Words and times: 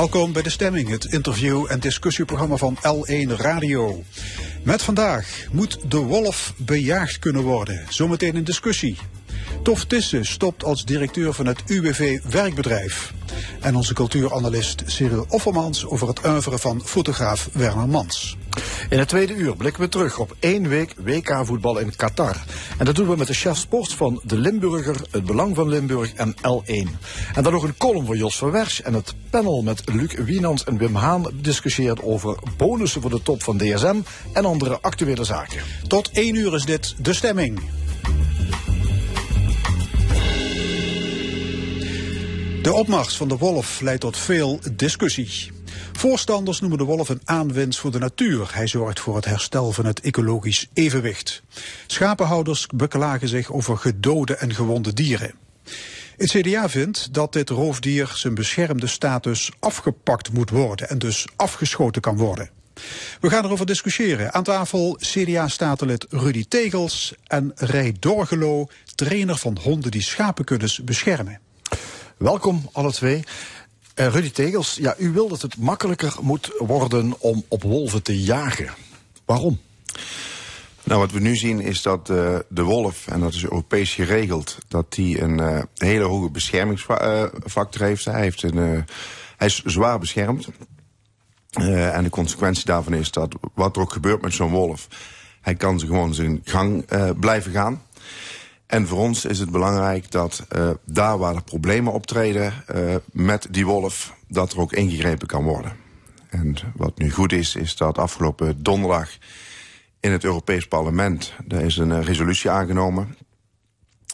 Welkom 0.00 0.32
bij 0.32 0.42
De 0.42 0.50
Stemming, 0.50 0.88
het 0.88 1.04
interview- 1.04 1.66
en 1.68 1.80
discussieprogramma 1.80 2.56
van 2.56 2.76
L1 2.76 3.36
Radio. 3.36 4.02
Met 4.62 4.82
vandaag 4.82 5.46
moet 5.52 5.78
de 5.90 5.96
wolf 5.96 6.54
bejaagd 6.56 7.18
kunnen 7.18 7.42
worden. 7.42 7.86
Zometeen 7.88 8.36
een 8.36 8.44
discussie. 8.44 8.98
Tof 9.62 9.84
Tissen 9.84 10.24
stopt 10.24 10.64
als 10.64 10.84
directeur 10.84 11.32
van 11.32 11.46
het 11.46 11.62
UWV 11.66 12.20
Werkbedrijf. 12.22 13.12
En 13.60 13.76
onze 13.76 13.94
cultuuranalist 13.94 14.82
Cyril 14.86 15.26
Offermans 15.28 15.86
over 15.86 16.08
het 16.08 16.22
uiveren 16.22 16.58
van 16.58 16.82
fotograaf 16.84 17.48
Werner 17.52 17.88
Mans. 17.88 18.36
In 18.88 18.98
het 18.98 19.08
tweede 19.08 19.34
uur 19.34 19.56
blikken 19.56 19.82
we 19.82 19.88
terug 19.88 20.18
op 20.18 20.36
één 20.38 20.68
week 20.68 20.94
WK-voetbal 21.04 21.78
in 21.78 21.96
Qatar. 21.96 22.36
En 22.78 22.84
dat 22.84 22.94
doen 22.94 23.08
we 23.08 23.16
met 23.16 23.26
de 23.26 23.34
chef 23.34 23.56
sports 23.56 23.94
van 23.94 24.20
De 24.24 24.38
Limburger, 24.38 24.96
Het 25.10 25.24
Belang 25.24 25.56
van 25.56 25.68
Limburg 25.68 26.12
en 26.14 26.34
L1. 26.34 26.88
En 27.34 27.42
dan 27.42 27.52
nog 27.52 27.62
een 27.62 27.76
column 27.76 28.06
voor 28.06 28.16
Jos 28.16 28.36
van 28.36 28.54
en 28.84 28.94
het 28.94 29.14
panel 29.30 29.62
met 29.62 29.82
Luc 29.92 30.14
Wienans 30.14 30.64
en 30.64 30.78
Wim 30.78 30.94
Haan 30.94 31.30
discussieert 31.34 32.02
over 32.02 32.38
bonussen 32.56 33.00
voor 33.00 33.10
de 33.10 33.22
top 33.22 33.42
van 33.42 33.58
DSM 33.58 34.00
en 34.32 34.44
andere 34.44 34.78
actuele 34.80 35.24
zaken. 35.24 35.62
Tot 35.86 36.10
één 36.12 36.34
uur 36.34 36.54
is 36.54 36.64
dit 36.64 36.94
De 36.98 37.12
Stemming. 37.12 37.79
De 42.62 42.72
opmars 42.72 43.16
van 43.16 43.28
de 43.28 43.36
wolf 43.36 43.80
leidt 43.80 44.00
tot 44.00 44.16
veel 44.16 44.60
discussie. 44.72 45.52
Voorstanders 45.92 46.60
noemen 46.60 46.78
de 46.78 46.84
wolf 46.84 47.08
een 47.08 47.20
aanwinst 47.24 47.78
voor 47.78 47.90
de 47.90 47.98
natuur. 47.98 48.50
Hij 48.52 48.66
zorgt 48.66 49.00
voor 49.00 49.16
het 49.16 49.24
herstel 49.24 49.72
van 49.72 49.84
het 49.86 50.00
ecologisch 50.00 50.68
evenwicht. 50.72 51.42
Schapenhouders 51.86 52.66
beklagen 52.74 53.28
zich 53.28 53.52
over 53.52 53.76
gedode 53.76 54.34
en 54.34 54.54
gewonde 54.54 54.92
dieren. 54.92 55.34
Het 56.16 56.30
CDA 56.30 56.68
vindt 56.68 57.14
dat 57.14 57.32
dit 57.32 57.50
roofdier 57.50 58.12
zijn 58.14 58.34
beschermde 58.34 58.86
status 58.86 59.50
afgepakt 59.58 60.32
moet 60.32 60.50
worden 60.50 60.88
en 60.88 60.98
dus 60.98 61.26
afgeschoten 61.36 62.02
kan 62.02 62.16
worden. 62.16 62.50
We 63.20 63.30
gaan 63.30 63.44
erover 63.44 63.66
discussiëren. 63.66 64.32
Aan 64.32 64.44
tafel 64.44 64.96
CDA-statenlid 65.00 66.06
Rudy 66.08 66.44
Tegels 66.48 67.14
en 67.26 67.52
Rij 67.54 67.96
Dorgelo, 67.98 68.66
trainer 68.94 69.36
van 69.36 69.58
honden 69.62 69.90
die 69.90 70.02
schapenkuddes 70.02 70.84
beschermen. 70.84 71.40
Welkom 72.20 72.68
alle 72.72 72.92
twee. 72.92 73.24
Uh, 73.94 74.06
Rudy 74.06 74.30
Tegels, 74.30 74.74
ja, 74.74 74.94
u 74.98 75.10
wil 75.12 75.28
dat 75.28 75.42
het 75.42 75.56
makkelijker 75.56 76.16
moet 76.20 76.52
worden 76.58 77.14
om 77.18 77.44
op 77.48 77.62
wolven 77.62 78.02
te 78.02 78.20
jagen. 78.22 78.74
Waarom? 79.24 79.60
Nou, 80.84 81.00
wat 81.00 81.12
we 81.12 81.20
nu 81.20 81.36
zien 81.36 81.60
is 81.60 81.82
dat 81.82 82.10
uh, 82.10 82.38
de 82.48 82.62
wolf, 82.62 83.06
en 83.06 83.20
dat 83.20 83.32
is 83.32 83.44
Europees 83.44 83.94
geregeld, 83.94 84.58
dat 84.68 84.92
die 84.92 85.20
een 85.20 85.38
uh, 85.38 85.62
hele 85.74 86.04
hoge 86.04 86.30
beschermingsfactor 86.30 87.82
heeft. 87.82 88.04
Hij, 88.04 88.20
heeft 88.20 88.42
een, 88.42 88.84
hij 89.36 89.46
is 89.46 89.62
zwaar 89.64 89.98
beschermd. 89.98 90.48
en 91.50 92.04
de 92.04 92.10
consequentie 92.10 92.64
daarvan 92.64 92.94
is 92.94 93.10
dat 93.10 93.34
wat 93.54 93.76
er 93.76 93.82
ook 93.82 93.92
gebeurt 93.92 94.22
met 94.22 94.32
zo'n 94.32 94.50
wolf, 94.50 94.88
hij 95.40 95.54
kan 95.54 95.80
gewoon 95.80 96.14
zijn 96.14 96.40
gang 96.44 96.84
blijven 97.20 97.52
gaan. 97.52 97.82
En 98.70 98.86
voor 98.86 98.98
ons 98.98 99.24
is 99.24 99.38
het 99.38 99.50
belangrijk 99.50 100.10
dat 100.10 100.46
uh, 100.56 100.70
daar 100.84 101.18
waar 101.18 101.34
er 101.34 101.42
problemen 101.42 101.92
optreden 101.92 102.52
uh, 102.74 102.94
met 103.12 103.46
die 103.50 103.66
wolf, 103.66 104.14
dat 104.28 104.52
er 104.52 104.60
ook 104.60 104.72
ingegrepen 104.72 105.26
kan 105.26 105.44
worden. 105.44 105.72
En 106.28 106.56
wat 106.74 106.98
nu 106.98 107.10
goed 107.10 107.32
is, 107.32 107.56
is 107.56 107.76
dat 107.76 107.98
afgelopen 107.98 108.62
donderdag 108.62 109.10
in 110.00 110.12
het 110.12 110.24
Europees 110.24 110.66
Parlement, 110.66 111.32
er 111.48 111.60
is 111.60 111.76
een 111.76 112.02
resolutie 112.04 112.50
aangenomen. 112.50 113.16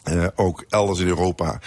Uh, 0.09 0.27
ook 0.35 0.65
elders 0.69 0.99
in 0.99 1.07
Europa 1.07 1.59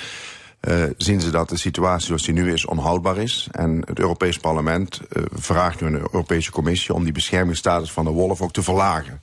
zien 0.97 1.21
ze 1.21 1.31
dat 1.31 1.49
de 1.49 1.57
situatie 1.57 2.07
zoals 2.07 2.23
die 2.23 2.35
nu 2.35 2.53
is 2.53 2.67
onhoudbaar 2.67 3.17
is. 3.17 3.49
En 3.53 3.83
het 3.87 3.99
Europees 3.99 4.39
Parlement 4.39 5.01
vraagt 5.33 5.81
nu 5.81 5.87
aan 5.87 5.95
Europese 5.95 6.51
Commissie 6.51 6.95
om 6.95 7.05
die 7.05 7.13
beschermingsstatus 7.13 7.93
van 7.93 8.05
de 8.05 8.11
wolf 8.11 8.41
ook 8.41 8.53
te 8.53 8.63
verlagen. 8.63 9.21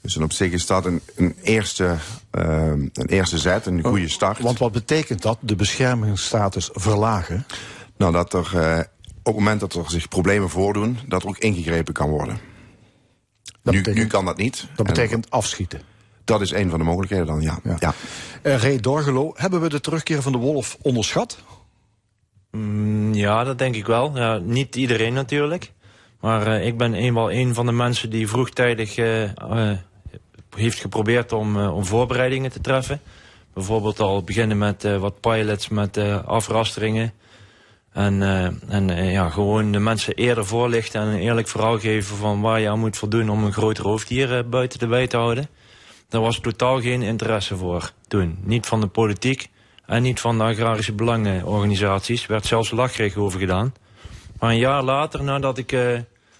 Dus 0.00 0.16
op 0.16 0.32
zich 0.32 0.52
is 0.52 0.66
dat 0.66 0.84
een, 0.84 1.00
een, 1.16 1.36
eerste, 1.42 1.96
uh, 2.38 2.72
een 2.92 3.06
eerste 3.06 3.38
zet, 3.38 3.66
een 3.66 3.82
goede 3.84 4.08
start. 4.08 4.40
Want 4.40 4.58
wat 4.58 4.72
betekent 4.72 5.22
dat, 5.22 5.38
de 5.40 5.56
beschermingsstatus 5.56 6.68
verlagen? 6.72 7.46
Nou, 7.96 8.12
dat 8.12 8.32
er 8.32 8.50
uh, 8.54 8.78
op 9.22 9.24
het 9.24 9.34
moment 9.34 9.60
dat 9.60 9.74
er 9.74 9.90
zich 9.90 10.08
problemen 10.08 10.50
voordoen, 10.50 10.98
dat 11.08 11.22
er 11.22 11.28
ook 11.28 11.38
ingegrepen 11.38 11.94
kan 11.94 12.10
worden. 12.10 12.38
Dat 13.62 13.74
nu, 13.74 13.78
betekent, 13.78 14.04
nu 14.04 14.06
kan 14.06 14.24
dat 14.24 14.36
niet. 14.36 14.66
Dat 14.76 14.86
betekent 14.86 15.24
en, 15.24 15.30
afschieten. 15.30 15.80
Dat 16.24 16.40
is 16.40 16.50
een 16.50 16.70
van 16.70 16.78
de 16.78 16.84
mogelijkheden 16.84 17.26
dan, 17.26 17.40
ja. 17.40 17.60
ja. 17.64 17.76
ja. 17.78 17.94
Uh, 18.42 18.62
Ray 18.62 18.80
Dorgelo, 18.80 19.32
hebben 19.34 19.60
we 19.60 19.68
de 19.68 19.80
terugkeer 19.80 20.22
van 20.22 20.32
de 20.32 20.38
wolf 20.38 20.76
onderschat? 20.82 21.38
Mm, 22.50 23.14
ja, 23.14 23.44
dat 23.44 23.58
denk 23.58 23.74
ik 23.74 23.86
wel. 23.86 24.16
Ja, 24.16 24.38
niet 24.38 24.76
iedereen 24.76 25.12
natuurlijk. 25.12 25.72
Maar 26.20 26.46
uh, 26.46 26.66
ik 26.66 26.76
ben 26.76 26.94
eenmaal 26.94 27.32
een 27.32 27.54
van 27.54 27.66
de 27.66 27.72
mensen 27.72 28.10
die 28.10 28.28
vroegtijdig 28.28 28.96
uh, 28.96 29.22
uh, 29.22 29.72
heeft 30.56 30.80
geprobeerd 30.80 31.32
om, 31.32 31.56
om 31.56 31.84
voorbereidingen 31.84 32.50
te 32.50 32.60
treffen. 32.60 33.00
Bijvoorbeeld 33.54 34.00
al 34.00 34.22
beginnen 34.22 34.58
met 34.58 34.96
wat 34.98 35.20
pilots 35.20 35.68
met 35.68 35.98
afrasteringen. 36.24 37.12
En, 37.92 38.22
en 38.68 39.10
ja, 39.10 39.28
gewoon 39.28 39.72
de 39.72 39.78
mensen 39.78 40.14
eerder 40.14 40.46
voorlichten 40.46 41.00
en 41.00 41.06
een 41.06 41.18
eerlijk 41.18 41.48
verhaal 41.48 41.78
geven 41.78 42.16
van 42.16 42.40
waar 42.40 42.60
je 42.60 42.68
aan 42.68 42.78
moet 42.78 42.96
voldoen 42.96 43.30
om 43.30 43.44
een 43.44 43.52
groot 43.52 43.78
roofdier 43.78 44.48
buiten 44.48 44.78
de 44.78 44.86
wei 44.86 45.06
te 45.06 45.16
houden. 45.16 45.48
Daar 46.08 46.20
was 46.20 46.38
totaal 46.38 46.80
geen 46.80 47.02
interesse 47.02 47.56
voor 47.56 47.92
toen. 48.08 48.38
Niet 48.42 48.66
van 48.66 48.80
de 48.80 48.86
politiek 48.86 49.48
en 49.86 50.02
niet 50.02 50.20
van 50.20 50.38
de 50.38 50.44
agrarische 50.44 50.92
belangenorganisaties. 50.92 52.22
Er 52.22 52.28
werd 52.28 52.46
zelfs 52.46 52.70
lachrig 52.70 53.16
over 53.16 53.40
gedaan. 53.40 53.74
Maar 54.38 54.50
een 54.50 54.58
jaar 54.58 54.82
later, 54.82 55.22
nadat 55.22 55.58
ik 55.58 55.76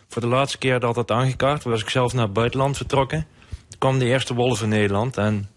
voor 0.09 0.23
de 0.23 0.29
laatste 0.29 0.59
keer 0.59 0.81
dat 0.81 0.97
had 0.97 1.11
aangekaart... 1.11 1.65
was 1.65 1.81
ik 1.81 1.89
zelf 1.89 2.13
naar 2.13 2.25
het 2.25 2.33
buitenland 2.33 2.77
vertrokken. 2.77 3.27
Kwam 3.81 3.99
de 3.99 4.05
eerste 4.05 4.35
wolf 4.35 4.63
in 4.63 4.69
Nederland 4.69 5.17
en 5.17 5.49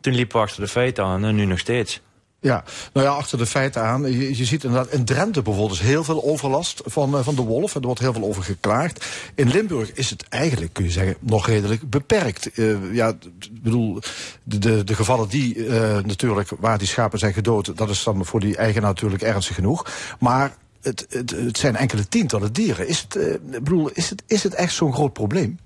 toen 0.00 0.14
liepen 0.14 0.36
we 0.36 0.42
achter 0.42 0.60
de 0.60 0.68
feiten 0.68 1.04
aan 1.04 1.24
en 1.24 1.34
nu 1.34 1.44
nog 1.44 1.58
steeds. 1.58 2.00
Ja, 2.40 2.64
nou 2.92 3.06
ja, 3.06 3.12
achter 3.12 3.38
de 3.38 3.46
feiten 3.46 3.82
aan. 3.82 4.02
Je, 4.02 4.36
je 4.36 4.44
ziet 4.44 4.64
inderdaad, 4.64 4.92
in 4.92 5.04
Drenthe 5.04 5.42
bijvoorbeeld 5.42 5.80
is 5.80 5.86
heel 5.86 6.04
veel 6.04 6.24
overlast 6.24 6.82
van, 6.84 7.14
uh, 7.14 7.20
van 7.24 7.34
de 7.34 7.42
wolf. 7.42 7.74
En 7.74 7.80
er 7.80 7.86
wordt 7.86 8.00
heel 8.00 8.12
veel 8.12 8.24
over 8.24 8.42
geklaagd. 8.42 9.06
In 9.34 9.48
Limburg 9.48 9.92
is 9.92 10.10
het 10.10 10.28
eigenlijk, 10.28 10.72
kun 10.72 10.84
je 10.84 10.90
zeggen, 10.90 11.16
nog 11.20 11.46
redelijk 11.46 11.90
beperkt. 11.90 12.58
Uh, 12.58 12.94
ja, 12.94 13.08
ik 13.08 13.62
bedoel, 13.62 13.98
de, 14.42 14.58
de, 14.58 14.84
de 14.84 14.94
gevallen 14.94 15.28
die 15.28 15.56
uh, 15.56 15.98
natuurlijk, 15.98 16.50
waar 16.58 16.78
die 16.78 16.88
schapen 16.88 17.18
zijn 17.18 17.32
gedood... 17.32 17.76
dat 17.76 17.90
is 17.90 18.04
dan 18.04 18.24
voor 18.24 18.40
die 18.40 18.56
eigenaar 18.56 18.90
natuurlijk 18.90 19.22
ernstig 19.22 19.54
genoeg. 19.54 19.86
Maar 20.18 20.56
het, 20.82 21.06
het, 21.08 21.30
het, 21.30 21.58
zijn 21.58 21.76
enkele 21.76 22.08
tientallen 22.08 22.52
dieren. 22.52 22.88
Is 22.88 23.06
het, 23.08 23.40
bedoel, 23.50 23.90
is 23.90 24.10
het, 24.10 24.22
is 24.26 24.42
het 24.42 24.54
echt 24.54 24.74
zo'n 24.74 24.94
groot 24.94 25.12
probleem? 25.12 25.58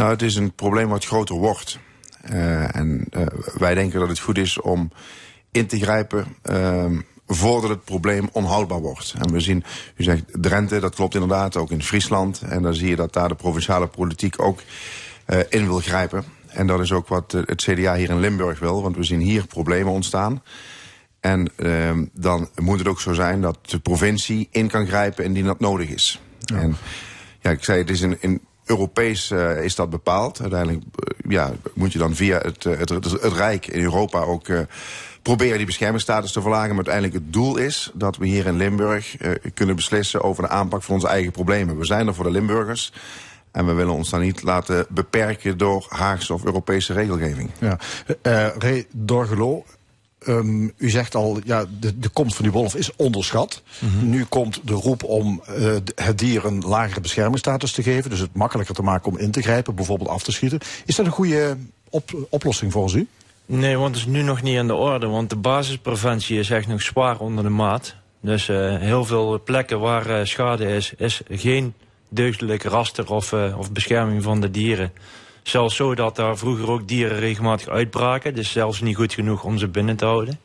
Nou, 0.00 0.12
het 0.12 0.22
is 0.22 0.36
een 0.36 0.52
probleem 0.52 0.88
wat 0.88 1.04
groter 1.04 1.34
wordt. 1.34 1.78
Uh, 2.32 2.76
en 2.76 3.06
uh, 3.10 3.26
wij 3.58 3.74
denken 3.74 4.00
dat 4.00 4.08
het 4.08 4.18
goed 4.18 4.38
is 4.38 4.60
om 4.60 4.90
in 5.50 5.66
te 5.66 5.80
grijpen 5.80 6.36
voordat 7.26 7.70
het 7.70 7.84
probleem 7.84 8.28
onhoudbaar 8.32 8.80
wordt. 8.80 9.14
En 9.18 9.32
we 9.32 9.40
zien, 9.40 9.64
u 9.96 10.02
zegt 10.02 10.24
Drenthe, 10.32 10.80
dat 10.80 10.94
klopt 10.94 11.14
inderdaad, 11.14 11.56
ook 11.56 11.70
in 11.70 11.82
Friesland. 11.82 12.40
En 12.40 12.62
dan 12.62 12.74
zie 12.74 12.88
je 12.88 12.96
dat 12.96 13.12
daar 13.12 13.28
de 13.28 13.34
provinciale 13.34 13.86
politiek 13.86 14.42
ook 14.42 14.60
in 15.48 15.66
wil 15.66 15.78
grijpen. 15.78 16.24
En 16.46 16.66
dat 16.66 16.80
is 16.80 16.92
ook 16.92 17.08
wat 17.08 17.32
het 17.32 17.62
CDA 17.62 17.94
hier 17.94 18.10
in 18.10 18.20
Limburg 18.20 18.58
wil, 18.58 18.82
want 18.82 18.96
we 18.96 19.04
zien 19.04 19.20
hier 19.20 19.46
problemen 19.46 19.92
ontstaan. 19.92 20.42
En 21.20 21.50
uh, 21.56 21.98
dan 22.12 22.48
moet 22.56 22.78
het 22.78 22.88
ook 22.88 23.00
zo 23.00 23.12
zijn 23.12 23.40
dat 23.40 23.58
de 23.62 23.78
provincie 23.78 24.48
in 24.50 24.68
kan 24.68 24.86
grijpen 24.86 25.24
indien 25.24 25.44
dat 25.44 25.60
nodig 25.60 25.88
is. 25.88 26.20
Ja. 26.38 26.56
En 26.56 26.76
ja, 27.40 27.50
ik 27.50 27.64
zei, 27.64 27.78
het 27.78 27.90
is 27.90 28.00
in, 28.00 28.16
in 28.20 28.40
Europees 28.70 29.30
uh, 29.30 29.64
is 29.64 29.74
dat 29.74 29.90
bepaald. 29.90 30.40
Uiteindelijk 30.40 30.82
uh, 30.82 31.30
ja, 31.32 31.52
moet 31.74 31.92
je 31.92 31.98
dan 31.98 32.14
via 32.14 32.38
het, 32.38 32.64
het, 32.64 32.88
het, 32.88 33.32
Rijk 33.32 33.66
in 33.66 33.82
Europa 33.82 34.20
ook 34.20 34.48
uh, 34.48 34.60
proberen 35.22 35.56
die 35.56 35.66
beschermingsstatus 35.66 36.32
te 36.32 36.40
verlagen. 36.40 36.68
Maar 36.68 36.86
uiteindelijk 36.86 37.14
het 37.14 37.32
doel 37.32 37.56
is 37.56 37.90
dat 37.94 38.16
we 38.16 38.26
hier 38.26 38.46
in 38.46 38.56
Limburg 38.56 39.16
kunnen 39.54 39.76
beslissen 39.76 40.22
over 40.22 40.42
de 40.42 40.48
aanpak 40.48 40.82
van 40.82 40.94
onze 40.94 41.08
eigen 41.08 41.32
problemen. 41.32 41.78
We 41.78 41.84
zijn 41.84 42.06
er 42.06 42.14
voor 42.14 42.24
de 42.24 42.30
Limburgers. 42.30 42.92
En 43.50 43.66
we 43.66 43.72
willen 43.72 43.94
ons 43.94 44.10
dan 44.10 44.20
niet 44.20 44.42
laten 44.42 44.86
beperken 44.88 45.58
door 45.58 45.86
Haagse 45.88 46.34
of 46.34 46.44
Europese 46.44 46.92
regelgeving. 46.92 47.50
Ja. 47.58 47.78
Ray 48.58 48.86
Dorgelo, 48.92 49.64
ehm, 50.26 50.68
u 50.76 50.90
zegt 50.90 51.14
al, 51.14 51.38
ja, 51.44 51.64
de, 51.80 51.98
de 51.98 52.08
komst 52.08 52.34
van 52.34 52.44
die 52.44 52.52
wolf 52.54 52.74
is 52.74 52.96
onderschat. 52.96 53.62
Nu 54.02 54.24
komt 54.24 54.60
de 54.64 54.72
roep 54.72 55.04
om 55.04 55.42
eh, 55.46 55.76
het 55.94 56.18
dier 56.18 56.44
een 56.44 56.60
lagere 56.66 57.00
beschermingsstatus 57.00 57.72
te 57.72 57.82
geven. 57.82 58.10
Dus 58.10 58.18
het 58.18 58.34
makkelijker 58.34 58.74
te 58.74 58.82
maken 58.82 59.12
om 59.12 59.18
in 59.18 59.30
te 59.30 59.42
grijpen, 59.42 59.74
bijvoorbeeld 59.74 60.08
af 60.10 60.22
te 60.22 60.32
schieten. 60.32 60.58
Is 60.86 60.96
dat 60.96 61.06
een 61.06 61.12
goede 61.12 61.56
op- 61.90 62.26
oplossing 62.30 62.72
volgens 62.72 62.94
u? 62.94 63.06
Nee, 63.46 63.76
want 63.76 63.94
het 63.96 64.06
is 64.06 64.12
nu 64.12 64.22
nog 64.22 64.42
niet 64.42 64.58
aan 64.58 64.66
de 64.66 64.74
orde. 64.74 65.06
Want 65.06 65.30
de 65.30 65.36
basispreventie 65.36 66.38
is 66.38 66.50
echt 66.50 66.66
nog 66.66 66.82
zwaar 66.82 67.18
onder 67.18 67.44
de 67.44 67.50
maat. 67.50 67.94
Dus 68.20 68.48
eh, 68.48 68.76
heel 68.78 69.04
veel 69.04 69.42
plekken 69.44 69.80
waar 69.80 70.06
eh, 70.06 70.24
schade 70.24 70.74
is, 70.74 70.92
is 70.96 71.20
geen 71.28 71.74
deugdelijk 72.08 72.62
raster 72.62 73.10
of, 73.10 73.32
eh, 73.32 73.58
of 73.58 73.72
bescherming 73.72 74.22
van 74.22 74.40
de 74.40 74.50
dieren. 74.50 74.92
Zelfs 75.42 75.76
zo 75.76 75.94
dat 75.94 76.16
daar 76.16 76.38
vroeger 76.38 76.70
ook 76.70 76.88
dieren 76.88 77.18
regelmatig 77.18 77.68
uitbraken. 77.68 78.34
Dus 78.34 78.52
zelfs 78.52 78.80
niet 78.80 78.96
goed 78.96 79.12
genoeg 79.12 79.44
om 79.44 79.58
ze 79.58 79.68
binnen 79.68 79.96
te 79.96 80.04
houden. 80.04 80.40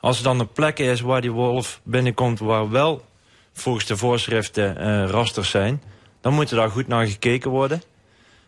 Als 0.00 0.18
er 0.18 0.24
dan 0.24 0.40
een 0.40 0.52
plek 0.52 0.78
is 0.78 1.00
waar 1.00 1.20
die 1.20 1.32
wolf 1.32 1.80
binnenkomt 1.82 2.38
waar 2.38 2.70
wel 2.70 3.04
volgens 3.52 3.86
de 3.86 3.96
voorschriften 3.96 4.76
eh, 4.78 5.10
rasters 5.10 5.50
zijn, 5.50 5.82
dan 6.20 6.34
moet 6.34 6.50
er 6.50 6.56
daar 6.56 6.70
goed 6.70 6.88
naar 6.88 7.06
gekeken 7.06 7.50
worden. 7.50 7.82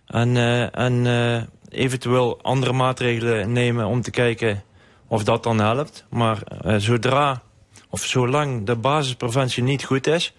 En, 0.09 0.37
eh, 0.37 0.79
en 0.79 1.07
eh, 1.07 1.43
eventueel 1.69 2.43
andere 2.43 2.73
maatregelen 2.73 3.53
nemen 3.53 3.87
om 3.87 4.03
te 4.03 4.11
kijken 4.11 4.63
of 5.07 5.25
dat 5.25 5.43
dan 5.43 5.59
helpt. 5.59 6.05
Maar 6.11 6.43
eh, 6.43 6.75
zodra 6.77 7.43
of 7.91 8.05
zolang 8.05 8.67
de 8.67 8.77
basispreventie 8.77 9.63
niet 9.63 9.85
goed 9.85 10.07
is, 10.07 10.35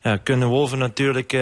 ja, 0.00 0.16
kunnen 0.16 0.48
wolven 0.48 0.78
natuurlijk 0.78 1.32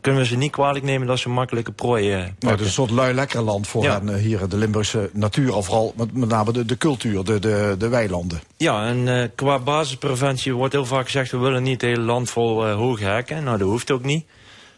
kunnen 0.00 0.20
we 0.20 0.26
ze 0.26 0.36
niet 0.36 0.50
kwalijk 0.50 0.84
nemen 0.84 1.06
dat 1.06 1.18
ze 1.18 1.28
makkelijke 1.28 1.72
prooi 1.72 2.12
eh, 2.12 2.18
Nou, 2.18 2.32
het 2.52 2.60
is 2.60 2.66
een 2.66 2.72
soort 2.72 2.90
lui 2.90 3.14
lekker 3.14 3.42
land 3.42 3.66
voor 3.68 3.82
Ja. 3.82 3.98
hen 3.98 4.08
eh, 4.08 4.14
hier 4.20 4.40
in 4.40 4.48
de 4.48 4.56
Limburgse 4.56 5.10
natuur. 5.12 5.54
Of 5.54 5.64
vooral 5.66 5.92
met, 5.96 6.12
met 6.12 6.28
name 6.28 6.52
de, 6.52 6.64
de 6.64 6.76
cultuur, 6.76 7.24
de, 7.24 7.38
de, 7.38 7.74
de 7.78 7.88
weilanden. 7.88 8.40
Ja, 8.56 8.86
en 8.86 9.08
eh, 9.22 9.28
qua 9.34 9.58
basispreventie 9.58 10.54
wordt 10.54 10.72
heel 10.72 10.86
vaak 10.86 11.04
gezegd... 11.04 11.30
we 11.30 11.38
willen 11.38 11.62
niet 11.62 11.80
het 11.80 11.90
hele 11.90 12.02
land 12.02 12.30
vol 12.30 12.66
hoge 12.68 13.04
hekken. 13.04 13.44
Nou, 13.44 13.58
dat 13.58 13.68
hoeft 13.68 13.90
ook 13.90 14.02
niet. 14.04 14.24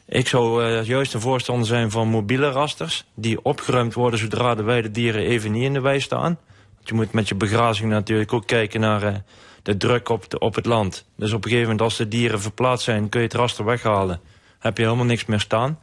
Ik 0.08 0.28
zou 0.28 0.64
juist 0.82 1.14
een 1.14 1.20
voorstander 1.20 1.66
zijn 1.66 1.90
van 1.90 2.08
mobiele 2.08 2.50
rasters... 2.50 3.04
die 3.14 3.44
opgeruimd 3.44 3.94
worden 3.94 4.18
zodra 4.18 4.54
de 4.54 4.62
weidedieren 4.62 5.22
even 5.22 5.52
niet 5.52 5.62
in 5.62 5.72
de 5.72 5.80
wei 5.80 6.00
staan. 6.00 6.38
Want 6.74 6.88
je 6.88 6.94
moet 6.94 7.12
met 7.12 7.28
je 7.28 7.34
begrazing 7.34 7.90
natuurlijk 7.90 8.32
ook 8.32 8.46
kijken 8.46 8.80
naar 8.80 9.22
de 9.62 9.76
druk 9.76 10.08
op, 10.08 10.30
de- 10.30 10.38
op 10.38 10.54
het 10.54 10.66
land. 10.66 11.04
Dus 11.16 11.32
op 11.32 11.36
een 11.44 11.50
gegeven 11.50 11.62
moment 11.70 11.80
als 11.82 11.96
de 11.96 12.08
dieren 12.08 12.40
verplaatst 12.40 12.84
zijn... 12.84 13.08
kun 13.08 13.20
je 13.20 13.26
het 13.26 13.34
raster 13.36 13.64
weghalen. 13.64 14.20
Heb 14.58 14.76
je 14.76 14.82
helemaal 14.82 15.04
niks 15.04 15.24
meer 15.24 15.40
staan. 15.40 15.78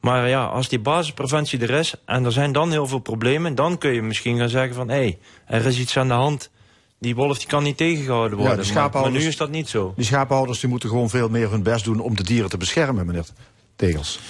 Maar 0.00 0.28
ja, 0.28 0.44
als 0.44 0.68
die 0.68 0.78
basispreventie 0.78 1.60
er 1.60 1.70
is 1.70 1.94
en 2.04 2.24
er 2.24 2.32
zijn 2.32 2.52
dan 2.52 2.70
heel 2.70 2.86
veel 2.86 2.98
problemen... 2.98 3.54
dan 3.54 3.78
kun 3.78 3.92
je 3.92 4.02
misschien 4.02 4.38
gaan 4.38 4.48
zeggen 4.48 4.74
van... 4.74 4.88
hé, 4.88 4.94
hey, 4.94 5.18
er 5.46 5.66
is 5.66 5.78
iets 5.78 5.96
aan 5.96 6.08
de 6.08 6.14
hand... 6.14 6.50
Die 6.98 7.14
wolf 7.14 7.38
die 7.38 7.46
kan 7.46 7.62
niet 7.62 7.76
tegengehouden 7.76 8.38
worden. 8.38 8.56
de 8.56 8.62
maar- 8.62 8.74
maar, 8.74 8.90
schaaphouders- 8.90 9.22
nu 9.22 9.28
is 9.30 9.36
dat 9.36 9.50
niet 9.50 9.68
zo. 9.68 9.92
Die 9.96 10.04
schapenhouders 10.04 10.60
die 10.60 10.68
moeten 10.68 10.88
gewoon 10.88 11.10
veel 11.10 11.28
meer 11.28 11.50
hun 11.50 11.62
best 11.62 11.84
doen 11.84 12.00
om 12.00 12.16
de 12.16 12.22
dieren 12.22 12.50
te 12.50 12.56
beschermen, 12.56 13.06
meneer 13.06 13.24
Tegels. 13.76 14.20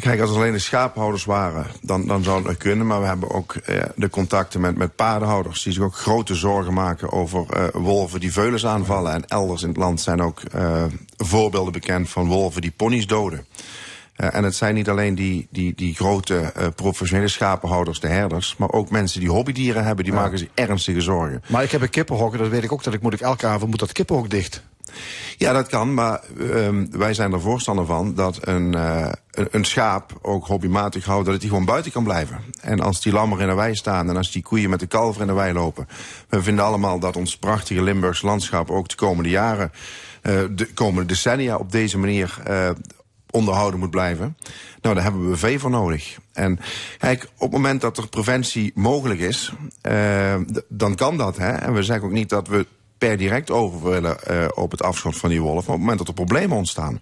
Kijk, 0.00 0.20
als 0.20 0.28
het 0.28 0.38
alleen 0.38 0.52
de 0.52 0.58
schaaphouders 0.58 1.24
waren, 1.24 1.66
dan, 1.82 2.06
dan 2.06 2.22
zou 2.22 2.36
het 2.36 2.46
nog 2.46 2.56
kunnen. 2.56 2.86
Maar 2.86 3.00
we 3.00 3.06
hebben 3.06 3.30
ook 3.30 3.54
eh, 3.54 3.82
de 3.96 4.10
contacten 4.10 4.60
met, 4.60 4.76
met 4.76 4.96
paardenhouders... 4.96 5.62
die 5.62 5.72
zich 5.72 5.82
ook 5.82 5.96
grote 5.96 6.34
zorgen 6.34 6.72
maken 6.72 7.12
over 7.12 7.46
eh, 7.50 7.64
wolven 7.72 8.20
die 8.20 8.32
veulens 8.32 8.66
aanvallen. 8.66 9.12
En 9.12 9.24
elders 9.26 9.62
in 9.62 9.68
het 9.68 9.76
land 9.76 10.00
zijn 10.00 10.22
ook 10.22 10.40
eh, 10.40 10.84
voorbeelden 11.16 11.72
bekend 11.72 12.08
van 12.08 12.26
wolven 12.26 12.60
die 12.60 12.72
ponies 12.76 13.06
doden. 13.06 13.46
Eh, 14.16 14.34
en 14.34 14.44
het 14.44 14.54
zijn 14.54 14.74
niet 14.74 14.88
alleen 14.88 15.14
die, 15.14 15.46
die, 15.50 15.74
die 15.74 15.94
grote 15.94 16.38
eh, 16.38 16.66
professionele 16.74 17.28
schapenhouders, 17.28 18.00
de 18.00 18.08
herders... 18.08 18.56
maar 18.56 18.70
ook 18.70 18.90
mensen 18.90 19.20
die 19.20 19.30
hobbydieren 19.30 19.84
hebben, 19.84 20.04
die 20.04 20.14
maken 20.14 20.38
zich 20.38 20.48
ernstige 20.54 21.00
zorgen. 21.00 21.42
Maar 21.48 21.62
ik 21.62 21.70
heb 21.70 21.82
een 21.82 21.90
kippenhok, 21.90 22.38
dat 22.38 22.48
weet 22.48 22.64
ik 22.64 22.72
ook, 22.72 22.82
dat 22.82 22.94
ik 22.94 23.02
moet 23.02 23.12
ik 23.12 23.20
elke 23.20 23.46
avond 23.46 23.70
moet 23.70 23.78
dat 23.78 23.92
kippenhok 23.92 24.30
dicht. 24.30 24.62
Ja, 25.36 25.52
dat 25.52 25.68
kan, 25.68 25.94
maar 25.94 26.20
ehm, 26.50 26.86
wij 26.90 27.14
zijn 27.14 27.32
er 27.32 27.40
voorstander 27.40 27.86
van 27.86 28.14
dat 28.14 28.38
een, 28.40 28.74
eh, 28.74 29.12
een, 29.30 29.64
schaap, 29.64 30.18
ook 30.22 30.46
hobbymatig 30.46 31.04
houden, 31.04 31.32
dat 31.32 31.40
hij 31.40 31.50
gewoon 31.50 31.64
buiten 31.64 31.92
kan 31.92 32.04
blijven. 32.04 32.40
En 32.60 32.80
als 32.80 33.00
die 33.00 33.12
lammer 33.12 33.40
in 33.40 33.48
de 33.48 33.54
wei 33.54 33.74
staan 33.74 34.08
en 34.08 34.16
als 34.16 34.32
die 34.32 34.42
koeien 34.42 34.70
met 34.70 34.80
de 34.80 34.86
kalver 34.86 35.20
in 35.20 35.26
de 35.26 35.32
wei 35.32 35.52
lopen. 35.52 35.88
We 36.28 36.42
vinden 36.42 36.64
allemaal 36.64 36.98
dat 36.98 37.16
ons 37.16 37.36
prachtige 37.36 37.82
Limburgs 37.82 38.22
landschap 38.22 38.70
ook 38.70 38.88
de 38.88 38.94
komende 38.94 39.30
jaren, 39.30 39.72
eh, 40.22 40.40
de 40.50 40.72
komende 40.72 41.06
decennia 41.06 41.56
op 41.56 41.72
deze 41.72 41.98
manier 41.98 42.38
eh, 42.44 42.70
onderhouden 43.30 43.80
moet 43.80 43.90
blijven. 43.90 44.36
Nou, 44.80 44.94
daar 44.94 45.04
hebben 45.04 45.30
we 45.30 45.36
vee 45.36 45.58
voor 45.58 45.70
nodig. 45.70 46.18
En 46.32 46.58
kijk, 46.98 47.24
op 47.34 47.40
het 47.40 47.50
moment 47.50 47.80
dat 47.80 47.98
er 47.98 48.08
preventie 48.08 48.72
mogelijk 48.74 49.20
is, 49.20 49.52
dan 50.68 50.94
kan 50.94 51.16
dat. 51.16 51.36
Hè? 51.36 51.50
En 51.50 51.72
we 51.74 51.82
zeggen 51.82 52.06
ook 52.06 52.12
niet 52.12 52.28
dat 52.28 52.48
we 52.48 52.66
per 52.98 53.16
direct 53.16 53.50
over 53.50 53.90
willen 53.90 54.24
eh, 54.24 54.46
op 54.54 54.70
het 54.70 54.82
afschot 54.82 55.16
van 55.16 55.28
die 55.28 55.40
wolf. 55.40 55.54
Maar 55.54 55.62
op 55.62 55.68
het 55.72 55.78
moment 55.80 55.98
dat 55.98 56.08
er 56.08 56.14
problemen 56.14 56.56
ontstaan. 56.56 57.00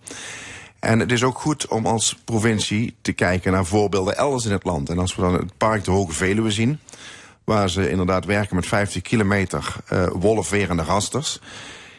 En 0.80 0.98
het 1.00 1.12
is 1.12 1.22
ook 1.22 1.38
goed 1.38 1.66
om 1.68 1.86
als 1.86 2.16
provincie 2.24 2.94
te 3.02 3.12
kijken 3.12 3.52
naar 3.52 3.64
voorbeelden 3.66 4.16
elders 4.16 4.44
in 4.44 4.52
het 4.52 4.64
land. 4.64 4.88
En 4.88 4.98
als 4.98 5.14
we 5.14 5.22
dan 5.22 5.34
het 5.34 5.56
park 5.56 5.84
de 5.84 5.90
Hoge 5.90 6.12
Veluwe 6.12 6.50
zien, 6.50 6.80
waar 7.44 7.70
ze 7.70 7.90
inderdaad 7.90 8.24
werken 8.24 8.56
met 8.56 8.66
50 8.66 9.02
kilometer 9.02 9.74
eh 9.88 10.06
wolfwerende 10.12 10.82
rasters. 10.82 11.38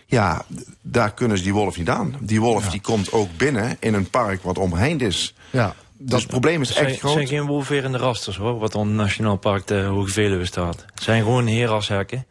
Ja, 0.05 0.45
daar 0.81 1.13
kunnen 1.13 1.37
ze 1.37 1.43
die 1.43 1.53
wolf 1.53 1.77
niet 1.77 1.89
aan. 1.89 2.15
Die 2.19 2.39
wolf 2.41 2.69
die 2.69 2.81
komt 2.81 3.11
ook 3.11 3.29
binnen 3.37 3.77
in 3.79 3.93
een 3.93 4.09
park 4.09 4.43
wat 4.43 4.57
omheind 4.57 5.01
is. 5.01 5.35
Ja, 5.49 5.75
Dus 5.97 6.21
het 6.21 6.29
probleem 6.29 6.61
is 6.61 6.67
Het 6.67 6.77
zijn, 6.77 6.89
echt 6.89 7.01
het 7.01 7.03
groot. 7.11 7.27
zijn 7.27 7.37
geen 7.39 7.47
wolverende 7.47 7.97
rasters 7.97 8.37
hoor, 8.37 8.59
wat 8.59 8.75
on 8.75 8.95
Nationaal 8.95 9.37
Park 9.37 9.67
de 9.67 9.81
Hoge 9.81 10.11
Veluwe 10.11 10.45
staat. 10.45 10.85
Het 10.93 11.03
zijn 11.03 11.23
gewoon 11.23 11.47
herashekken, 11.47 12.25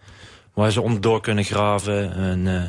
waar 0.54 0.70
ze 0.72 0.80
onderdoor 0.80 1.20
kunnen 1.20 1.44
graven. 1.44 2.14
En, 2.14 2.46
eh, 2.56 2.62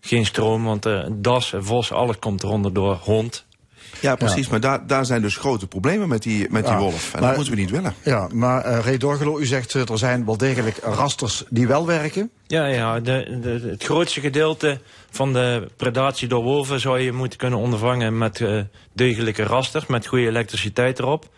geen 0.00 0.26
stroom, 0.26 0.64
want 0.64 0.86
eh 0.86 1.04
das, 1.12 1.54
vos, 1.58 1.92
alles 1.92 2.18
komt 2.18 2.42
eronder 2.42 2.72
door. 2.72 2.98
Hond. 3.02 3.46
Ja, 4.00 4.14
precies. 4.16 4.48
Maar 4.48 4.60
daar, 4.60 4.86
daar 4.86 5.04
zijn 5.06 5.22
dus 5.22 5.36
grote 5.36 5.66
problemen 5.66 6.08
met 6.08 6.22
die, 6.22 6.46
met 6.50 6.64
die 6.64 6.72
Ja, 6.72 6.78
wolf. 6.78 7.14
En 7.14 7.20
maar- 7.20 7.28
dat 7.28 7.36
moeten 7.36 7.54
we 7.54 7.60
niet 7.60 7.70
willen. 7.70 7.94
Ja, 8.04 8.28
maar 8.32 8.64
eh 8.64 8.78
Ray 8.78 8.96
Dorgelo, 8.96 9.38
u 9.38 9.46
zegt 9.46 9.72
er 9.72 9.98
zijn 9.98 10.24
wel 10.24 10.36
degelijk 10.36 10.78
rasters 10.82 11.44
die 11.48 11.66
wel 11.66 11.86
werken. 11.86 12.30
Ja, 12.46 12.66
ja 12.66 13.00
de, 13.00 13.38
de, 13.42 13.68
het 13.70 13.84
grootste 13.84 14.20
gedeelte 14.20 14.78
van 15.10 15.32
de 15.32 15.68
predatie 15.76 16.28
door 16.28 16.42
wolven 16.42 16.80
zou 16.80 17.00
je 17.00 17.12
moeten 17.12 17.38
kunnen 17.38 17.58
ondervangen 17.58 18.18
met 18.18 18.40
eh 18.40 18.60
degelijke 18.92 19.42
rasters, 19.42 19.86
met 19.86 20.06
goede 20.06 20.26
elektriciteit 20.26 20.98
erop. 20.98 21.28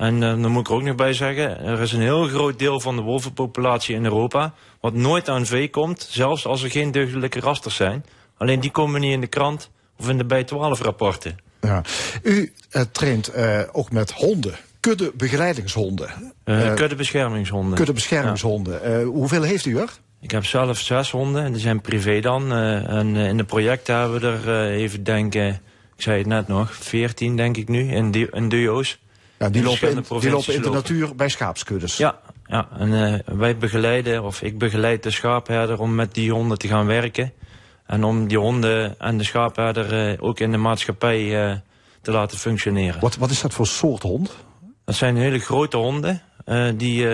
En 0.00 0.14
eh, 0.22 0.28
dan 0.42 0.50
moet 0.50 0.60
ik 0.60 0.68
er 0.68 0.74
ook 0.74 0.82
nog 0.82 0.94
bij 0.94 1.12
zeggen, 1.12 1.60
er 1.64 1.80
is 1.80 1.92
een 1.92 2.00
heel 2.00 2.24
groot 2.26 2.58
deel 2.58 2.80
van 2.80 2.96
de 2.96 3.02
wolvenpopulatie 3.02 3.94
in 3.94 4.04
Europa 4.04 4.54
wat 4.80 4.94
nooit 4.94 5.28
aan 5.28 5.46
vee 5.46 5.70
komt, 5.70 6.06
zelfs 6.10 6.46
als 6.46 6.62
er 6.62 6.70
geen 6.70 6.90
deugdelijke 6.92 7.40
rasters 7.40 7.74
zijn. 7.74 8.04
Alleen 8.36 8.60
die 8.60 8.70
komen 8.70 9.00
niet 9.00 9.12
in 9.12 9.20
de 9.20 9.26
krant 9.26 9.70
of 9.98 10.08
in 10.08 10.18
de 10.18 10.24
bij 10.24 10.44
12 10.44 10.80
rapporten. 10.80 11.38
Ja. 11.60 11.82
U 12.22 12.52
eh, 12.70 12.82
traint 12.92 13.28
eh, 13.28 13.60
ook 13.72 13.90
met 13.92 14.12
honden, 14.12 14.54
kudde 14.80 15.12
begeleidingshonden, 15.14 16.10
Eh, 16.44 16.74
kuddebeschermingshonden. 16.74 17.74
kudde 17.74 17.92
beschermingshonden. 17.92 18.82
Eh, 18.82 19.04
hoeveel 19.04 19.42
heeft 19.42 19.64
u 19.66 19.78
er? 19.78 19.88
Ik 20.20 20.30
heb 20.30 20.44
zelf 20.44 20.78
zes 20.78 21.10
honden, 21.10 21.44
en 21.44 21.52
die 21.52 21.60
zijn 21.60 21.80
privé 21.80 22.20
dan. 22.20 22.52
en 22.52 23.16
in 23.16 23.36
de 23.36 23.44
projecten 23.44 23.96
hebben 23.96 24.20
we 24.20 24.26
er 24.26 24.70
even 24.70 25.04
denken, 25.04 25.48
ik 25.96 26.02
zei 26.02 26.18
het 26.18 26.26
net 26.26 26.48
nog, 26.48 26.74
14 26.74 27.36
denk 27.36 27.56
ik 27.56 27.68
nu, 27.68 27.92
in, 27.92 28.10
du- 28.10 28.28
in 28.32 28.48
duo's. 28.48 28.98
Ja, 29.40 29.48
die, 29.48 29.62
lopen 29.62 29.88
in, 29.88 30.04
verschillende 30.04 30.20
die 30.20 30.30
lopen 30.30 30.54
in 30.54 30.62
de 30.62 30.70
natuur 30.70 31.16
bij 31.16 31.28
schaapskuddes. 31.28 31.96
Ja, 31.96 32.20
ja. 32.46 32.68
en 32.78 33.14
eh, 33.14 33.34
wij 33.36 33.56
begeleiden, 33.56 34.24
of 34.24 34.42
ik 34.42 34.58
begeleid 34.58 35.02
de 35.02 35.10
schaapherder 35.10 35.80
om 35.80 35.94
met 35.94 36.14
die 36.14 36.32
honden 36.32 36.58
te 36.58 36.68
gaan 36.68 36.86
werken. 36.86 37.32
En 37.86 38.04
om 38.04 38.28
die 38.28 38.38
honden 38.38 38.98
en 38.98 39.18
de 39.18 39.24
schaapherder 39.24 40.10
eh, 40.10 40.22
ook 40.22 40.40
in 40.40 40.50
de 40.50 40.56
maatschappij 40.56 41.48
eh, 41.50 41.56
te 42.00 42.10
laten 42.10 42.38
functioneren. 42.38 43.00
Wat, 43.00 43.16
wat 43.16 43.30
is 43.30 43.40
dat 43.40 43.52
voor 43.52 43.66
soort 43.66 44.02
hond? 44.02 44.36
Dat 44.84 44.94
zijn 44.94 45.16
hele 45.16 45.38
grote 45.38 45.76
honden 45.76 46.22
die 46.76 47.08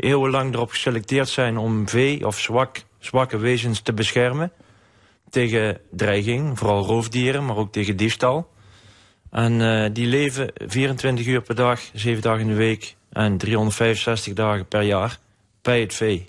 eeuwenlang 0.00 0.54
erop 0.54 0.70
geselecteerd 0.70 1.28
zijn 1.28 1.56
om 1.56 1.88
vee 1.88 2.26
of 2.26 2.38
zwak, 2.38 2.82
zwakke 2.98 3.38
wezens 3.38 3.80
te 3.80 3.92
beschermen. 3.92 4.52
Tegen 5.30 5.80
dreiging, 5.90 6.58
vooral 6.58 6.84
roofdieren, 6.84 7.44
maar 7.44 7.56
ook 7.56 7.72
tegen 7.72 7.96
diefstal. 7.96 8.54
En 9.36 9.60
eh, 9.84 9.90
die 9.92 10.06
leven 10.06 10.50
24 10.66 11.26
uur 11.26 11.40
per 11.42 11.54
dag, 11.54 11.80
7 11.92 12.22
dagen 12.22 12.40
in 12.40 12.46
de 12.48 12.54
week 12.54 12.96
en 13.12 13.36
365 13.38 14.32
dagen 14.32 14.66
per 14.66 14.82
jaar 14.82 15.18
bij 15.62 15.80
het 15.80 15.94
vee. 15.94 16.28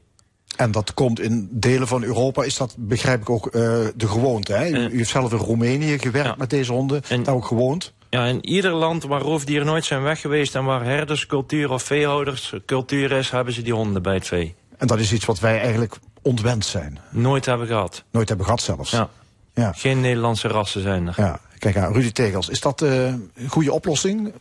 En 0.56 0.72
dat 0.72 0.94
komt 0.94 1.20
in 1.20 1.48
delen 1.52 1.88
van 1.88 2.04
Europa, 2.04 2.44
is 2.44 2.58
dat 2.58 2.76
begrijp 2.78 3.22
ik 3.22 3.30
ook 3.30 3.46
eh, 3.46 3.52
de 3.96 4.08
gewoonte. 4.08 4.54
Hè? 4.54 4.70
U, 4.70 4.74
Eh. 4.86 4.94
u 4.94 4.98
heeft 4.98 5.10
zelf 5.10 5.32
in 5.32 5.38
Roemenië 5.38 6.00
gewerkt 6.00 6.28
Ja. 6.30 6.36
met 6.38 6.50
deze 6.50 6.72
honden, 6.72 7.02
En- 7.10 7.24
daar 7.24 7.36
ook 7.36 7.46
gewoond. 7.46 7.94
Ja, 8.10 8.26
in 8.26 8.46
ieder 8.46 8.72
land 8.72 9.04
waar 9.04 9.22
roofdieren 9.22 9.66
nooit 9.66 9.86
zijn 9.86 10.02
weg 10.02 10.22
geweest 10.22 10.56
en 10.56 10.64
waar 10.64 10.84
herderscultuur 10.84 11.72
of 11.72 11.84
veehouderscultuur 11.84 13.12
is, 13.12 13.30
hebben 13.30 13.54
ze 13.54 13.62
die 13.62 13.74
honden 13.74 14.02
bij 14.02 14.14
het 14.14 14.28
vee. 14.28 14.56
En 14.78 14.88
dat 14.88 15.00
is 15.00 15.14
iets 15.14 15.26
wat 15.26 15.40
wij 15.40 15.60
eigenlijk 15.60 15.96
ontwend 16.22 16.66
zijn. 16.66 17.00
Nooit 17.10 17.46
hebben 17.46 17.68
gehad. 17.68 18.04
Nooit 18.12 18.28
hebben 18.28 18.46
gehad 18.46 18.62
zelfs. 18.62 18.92
Ja. 18.92 19.10
Ja. 19.54 19.72
Geen 19.72 20.02
Nederlandse 20.02 20.48
rassen 20.48 20.82
zijn 20.82 21.08
er. 21.08 21.14
Ja, 21.18 21.40
kijk 21.60 21.78
aan, 21.78 21.94
Rudy 21.94 22.12
Tegels. 22.12 22.50
Is 22.50 22.62
dat 22.62 22.82
eh, 22.82 23.06
een 23.06 23.32
goede 23.48 23.72
oplossing? 23.72 24.34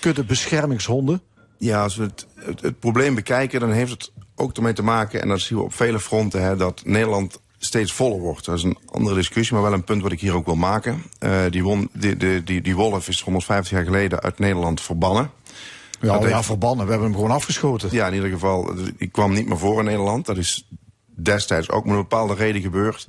Kudde 0.00 0.24
beschermingshonden? 0.24 1.22
Ja, 1.58 1.82
als 1.82 1.96
we 1.96 2.02
het, 2.02 2.26
het, 2.34 2.60
het 2.60 2.78
probleem 2.78 3.14
bekijken, 3.14 3.60
dan 3.60 3.72
heeft 3.72 3.90
het 3.90 4.12
ook 4.36 4.56
ermee 4.56 4.72
te 4.72 4.82
maken, 4.82 5.22
en 5.22 5.28
dat 5.28 5.40
zien 5.40 5.58
we 5.58 5.64
op 5.64 5.74
vele 5.74 6.00
fronten, 6.00 6.42
hè, 6.42 6.56
dat 6.56 6.82
Nederland 6.84 7.40
steeds 7.58 7.92
voller 7.92 8.18
wordt. 8.18 8.44
Dat 8.44 8.56
is 8.56 8.62
een 8.62 8.78
andere 8.86 9.14
discussie, 9.14 9.54
maar 9.54 9.64
wel 9.64 9.72
een 9.72 9.84
punt 9.84 10.02
wat 10.02 10.12
ik 10.12 10.20
hier 10.20 10.34
ook 10.34 10.46
wil 10.46 10.54
maken. 10.54 11.02
Uh, 11.20 11.40
die, 11.50 11.62
won, 11.62 11.88
die, 11.92 12.16
die, 12.16 12.42
die, 12.42 12.60
die 12.60 12.76
wolf 12.76 13.08
is 13.08 13.20
150 13.20 13.72
jaar 13.72 13.84
geleden 13.84 14.20
uit 14.20 14.38
Nederland 14.38 14.80
verbannen. 14.80 15.30
Ja, 16.00 16.14
ja, 16.14 16.26
heeft... 16.26 16.44
verbannen. 16.44 16.84
We 16.84 16.90
hebben 16.90 17.10
hem 17.10 17.18
gewoon 17.18 17.34
afgeschoten. 17.34 17.88
Ja, 17.92 18.06
in 18.06 18.14
ieder 18.14 18.30
geval, 18.30 18.74
die 18.96 19.08
kwam 19.08 19.32
niet 19.32 19.46
meer 19.46 19.58
voor 19.58 19.78
in 19.78 19.84
Nederland. 19.84 20.26
Dat 20.26 20.36
is 20.36 20.68
destijds 21.06 21.70
ook 21.70 21.84
met 21.84 21.94
een 21.94 22.00
bepaalde 22.00 22.34
reden 22.34 22.62
gebeurd. 22.62 23.06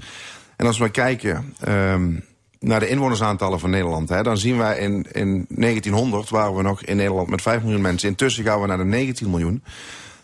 En 0.56 0.66
als 0.66 0.78
we 0.78 0.90
kijken 0.90 1.56
um, 1.68 2.24
naar 2.62 2.80
de 2.80 2.88
inwonersaantallen 2.88 3.60
van 3.60 3.70
Nederland... 3.70 4.10
Hè, 4.10 4.24
dan 4.24 4.38
zien 4.38 4.58
wij 4.58 4.78
in, 4.78 5.06
in 5.12 5.46
1900 5.50 6.30
waren 6.30 6.56
we 6.56 6.62
nog 6.62 6.84
in 6.84 6.96
Nederland 6.96 7.30
met 7.30 7.42
5 7.42 7.62
miljoen 7.62 7.82
mensen. 7.82 8.10
Intussen 8.10 8.44
gaan 8.44 8.62
we 8.62 8.68
naar 8.68 8.78
de 8.78 8.84
19 8.84 9.30
miljoen. 9.30 9.64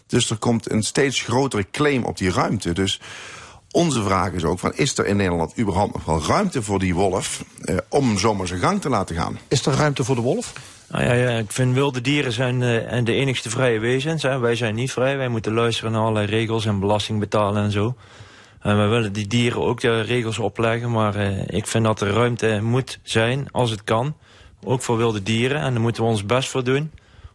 Dus 0.08 0.30
er 0.30 0.38
komt 0.38 0.72
een 0.72 0.84
steeds 0.84 1.22
grotere 1.22 1.66
claim 1.72 2.04
op 2.04 2.18
die 2.18 2.32
ruimte. 2.32 2.74
Dus 2.74 3.02
onze 3.72 4.04
vraag 4.04 4.32
is 4.32 4.44
ook 4.44 4.60
van, 4.60 4.74
is 4.76 4.98
er 4.98 5.06
in 5.06 5.16
Nederland 5.16 5.60
überhaupt 5.60 5.94
nog 5.94 6.06
wel 6.06 6.24
ruimte 6.28 6.64
voor 6.64 6.80
die 6.80 6.96
wolf... 6.96 7.44
Eh, 7.62 7.78
om 7.90 8.18
zomaar 8.18 8.48
zijn 8.48 8.60
gang 8.60 8.82
te 8.82 8.90
laten 8.90 9.16
gaan? 9.16 9.40
Is 9.48 9.66
er 9.66 9.74
ruimte 9.74 10.04
voor 10.04 10.16
de 10.16 10.22
wolf? 10.22 10.54
Nou 10.90 11.04
ja, 11.04 11.14
ja 11.14 11.30
ik 11.30 11.52
vind 11.52 11.74
wilde 11.74 12.02
dieren 12.02 12.32
zijn 12.32 12.62
uh, 12.62 13.04
de 13.04 13.14
enigste 13.14 13.50
vrije 13.50 13.80
wezens. 13.80 14.24
Hè. 14.24 14.40
Wij 14.40 14.56
zijn 14.56 14.76
niet 14.76 14.92
vrij, 14.92 15.18
wij 15.18 15.28
moeten 15.28 15.54
luisteren 15.54 15.92
naar 15.92 16.02
allerlei 16.02 16.28
regels 16.28 16.66
en 16.66 16.80
belasting 16.80 17.20
betalen 17.20 17.64
en 17.64 17.72
zo. 17.72 17.96
En 18.62 18.78
we 18.78 18.86
willen 18.86 19.14
die 19.14 19.28
dieren 19.28 19.62
ook 19.62 19.82
de 19.82 20.02
regels 20.02 20.40
opleggen, 20.40 20.92
maar 20.92 21.16
uh, 21.16 21.48
ik 21.48 21.68
vind 21.68 21.84
dat 21.84 22.02
er 22.02 22.14
ruimte 22.14 22.60
moet 22.62 23.00
zijn, 23.04 23.52
als 23.52 23.70
het 23.70 23.84
kan. 23.84 24.16
Ook 24.64 24.82
voor 24.82 24.98
wilde 24.98 25.24
dieren, 25.24 25.62
en 25.62 25.74
daar 25.74 25.82
moeten 25.82 26.04
we 26.04 26.10
ons 26.10 26.26
best 26.26 26.50
voor 26.50 26.64
doen. 26.64 26.92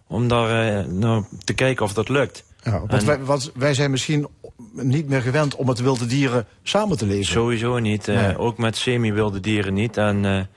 Om 0.06 0.28
daar 0.28 0.78
uh, 0.78 0.86
nou, 0.86 1.24
te 1.44 1.54
kijken 1.54 1.84
of 1.84 1.92
dat 1.92 2.08
lukt. 2.08 2.44
Ja, 2.62 2.78
want 2.86 2.92
en, 2.92 3.26
wij, 3.26 3.38
wij 3.54 3.74
zijn 3.74 3.90
misschien 3.90 4.26
niet 4.72 5.08
meer 5.08 5.22
gewend 5.22 5.56
om 5.56 5.66
met 5.66 5.80
wilde 5.80 6.06
dieren 6.06 6.46
samen 6.62 6.96
te 6.96 7.06
leven. 7.06 7.24
Sowieso 7.24 7.78
niet. 7.78 8.06
Nee. 8.06 8.38
ook 8.38 8.58
met 8.58 8.76
semi-wilde 8.76 9.40
dieren 9.40 9.74
niet. 9.74 9.96
En 9.96 10.48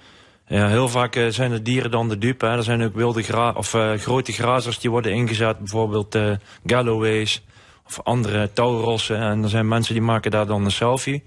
ja, 0.47 0.67
heel 0.67 0.89
vaak 0.89 1.15
uh, 1.15 1.27
zijn 1.27 1.51
de 1.51 1.61
dieren 1.61 1.91
dan 1.91 2.09
de 2.09 2.17
dupe. 2.17 2.45
Hè. 2.45 2.57
Er 2.57 2.63
zijn 2.63 2.83
ook 2.83 2.95
wilde 2.95 3.23
gra 3.23 3.51
of 3.51 3.75
grote 3.97 4.31
grazers 4.31 4.79
die 4.79 4.89
worden 4.89 5.13
ingezet. 5.13 5.57
Bijvoorbeeld 5.57 6.17
Galloways 6.65 7.43
of 7.87 7.99
andere 8.03 8.49
touwrossen. 8.53 9.19
En 9.19 9.43
er 9.43 9.49
zijn 9.49 9.67
mensen 9.67 9.93
die 9.93 10.03
maken 10.03 10.31
daar 10.31 10.45
dan 10.45 10.65
een 10.65 10.71
selfie. 10.71 11.23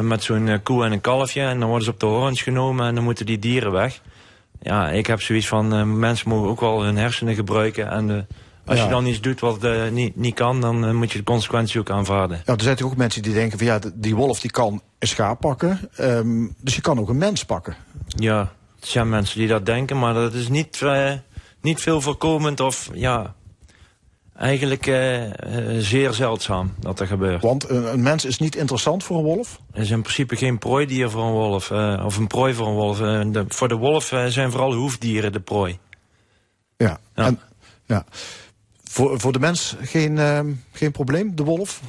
met 0.00 0.22
zo'n 0.22 0.60
koe 0.62 0.84
en 0.84 0.92
een 0.92 1.00
kalfje. 1.00 1.40
En 1.40 1.58
dan 1.58 1.68
worden 1.68 1.84
ze 1.84 1.90
op 1.90 2.00
de 2.00 2.06
horens 2.06 2.42
genomen 2.42 2.86
en 2.86 2.94
dan 2.94 3.04
moeten 3.04 3.26
die 3.26 3.38
dieren 3.38 3.72
weg. 3.72 4.00
Ja, 4.60 4.90
ik 4.90 5.06
heb 5.06 5.20
zoiets 5.20 5.48
van, 5.48 5.98
mensen 5.98 6.28
mogen 6.28 6.48
ook 6.48 6.60
wel 6.60 6.82
hun 6.82 6.96
hersenen 6.96 7.34
gebruiken. 7.34 7.90
En 7.90 8.26
als 8.64 8.78
ja. 8.78 8.84
je 8.84 8.90
dan 8.90 9.06
iets 9.06 9.20
doet 9.20 9.40
wat 9.40 9.90
niet, 9.90 10.16
niet 10.16 10.34
kan, 10.34 10.60
dan 10.60 10.94
moet 10.96 11.12
je 11.12 11.18
de 11.18 11.24
consequentie 11.24 11.80
ook 11.80 11.90
aanvaarden. 11.90 12.42
Ja, 12.46 12.54
er 12.54 12.62
zijn 12.62 12.76
toch 12.76 12.90
ook 12.90 12.96
mensen 12.96 13.22
die 13.22 13.32
denken 13.32 13.58
van 13.58 13.66
ja, 13.66 13.78
die 13.94 14.16
wolf 14.16 14.40
die 14.40 14.50
kan 14.50 14.82
een 14.98 15.08
schaap 15.08 15.40
pakken. 15.40 15.90
Um, 16.00 16.54
dus 16.60 16.74
je 16.74 16.80
kan 16.80 16.98
ook 16.98 17.08
een 17.08 17.18
mens 17.18 17.44
pakken. 17.44 17.76
Ja, 18.06 18.40
er 18.80 18.86
zijn 18.86 19.08
mensen 19.08 19.38
die 19.38 19.48
dat 19.48 19.66
denken, 19.66 19.98
maar 19.98 20.14
dat 20.14 20.34
is 20.34 20.48
niet, 20.48 20.82
niet 21.60 21.80
veel 21.80 22.00
voorkomend 22.00 22.60
of 22.60 22.90
ja, 22.94 23.34
eigenlijk 24.36 24.84
zeer 25.78 26.12
zeldzaam 26.12 26.74
dat 26.80 27.00
er 27.00 27.06
gebeurt. 27.06 27.42
Want 27.42 27.68
een, 27.68 27.92
een, 27.92 28.02
mens 28.02 28.24
is 28.24 28.38
niet 28.38 28.56
interessant 28.56 29.04
voor 29.04 29.16
een 29.16 29.24
wolf? 29.24 29.60
Er 29.72 29.80
is 29.80 29.90
in 29.90 30.02
principe 30.02 30.36
geen 30.36 30.58
prooidier 30.58 31.10
voor 31.10 31.24
een 31.24 31.32
wolf, 31.32 31.70
of 32.04 32.16
een 32.16 32.26
prooi 32.26 32.54
voor 32.54 32.66
een 32.66 32.74
wolf. 32.74 32.98
De, 32.98 33.44
voor 33.48 33.68
de 33.68 33.76
wolf 33.76 34.04
zijn 34.28 34.50
vooral 34.50 34.74
hoefdieren 34.74 35.32
de 35.32 35.40
prooi. 35.40 35.78
Ja, 36.76 36.98
ja. 37.14 37.24
En, 37.24 37.40
ja. 37.86 38.04
Voor, 38.84 39.20
voor 39.20 39.32
de 39.32 39.38
mens 39.38 39.76
geen, 39.80 40.16
uh, 40.16 40.40
geen 40.72 40.92
probleem, 40.92 41.36
de 41.36 41.44
wolf? 41.44 41.80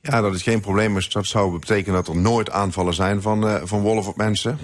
Ja, 0.00 0.20
dat 0.20 0.34
is 0.34 0.42
geen 0.42 0.60
probleem. 0.60 0.92
Maar 0.92 1.06
dat 1.12 1.26
zou 1.26 1.58
betekenen 1.58 1.94
dat 1.94 2.08
er 2.08 2.20
nooit 2.20 2.50
aanvallen 2.50 2.94
zijn 2.94 3.22
van, 3.22 3.46
uh, 3.46 3.60
van 3.64 3.80
wolf 3.80 4.06
op 4.08 4.16
mensen. 4.16 4.58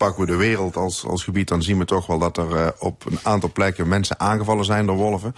Pakken 0.00 0.20
we 0.20 0.30
de 0.30 0.36
wereld 0.36 0.76
als, 0.76 1.06
als 1.06 1.24
gebied, 1.24 1.48
dan 1.48 1.62
zien 1.62 1.78
we 1.78 1.84
toch 1.84 2.06
wel 2.06 2.18
dat 2.18 2.36
er 2.36 2.50
uh, 2.50 2.66
op 2.78 3.04
een 3.06 3.18
aantal 3.22 3.52
plekken 3.52 3.88
mensen 3.88 4.20
aangevallen 4.20 4.64
zijn 4.64 4.86
door 4.86 4.96
wolven. 4.96 5.34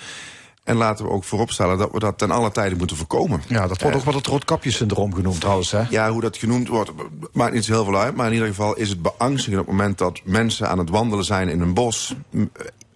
En 0.64 0.76
laten 0.76 1.04
we 1.04 1.10
ook 1.10 1.24
vooropstellen 1.24 1.78
dat 1.78 1.92
we 1.92 1.98
dat 1.98 2.18
ten 2.18 2.30
alle 2.30 2.50
tijde 2.50 2.76
moeten 2.76 2.96
voorkomen. 2.96 3.42
Ja, 3.48 3.66
dat 3.66 3.82
wordt 3.82 3.96
ook 3.96 4.04
wel 4.04 4.14
het 4.14 4.26
roodkapjesyndroom 4.26 5.14
genoemd 5.14 5.40
trouwens, 5.40 5.70
hè? 5.70 5.82
Ja, 5.90 6.10
hoe 6.10 6.20
dat 6.20 6.36
genoemd 6.36 6.68
wordt, 6.68 6.90
maakt 7.32 7.52
niet 7.54 7.64
zo 7.64 7.72
heel 7.72 7.84
veel 7.84 7.98
uit. 7.98 8.16
Maar 8.16 8.26
in 8.26 8.32
ieder 8.32 8.48
geval 8.48 8.76
is 8.76 8.88
het 8.88 9.02
beangstigend 9.02 9.60
op 9.60 9.66
het 9.66 9.76
moment 9.76 9.98
dat 9.98 10.20
mensen 10.24 10.68
aan 10.68 10.78
het 10.78 10.90
wandelen 10.90 11.24
zijn 11.24 11.48
in 11.48 11.60
een 11.60 11.74
bos 11.74 12.14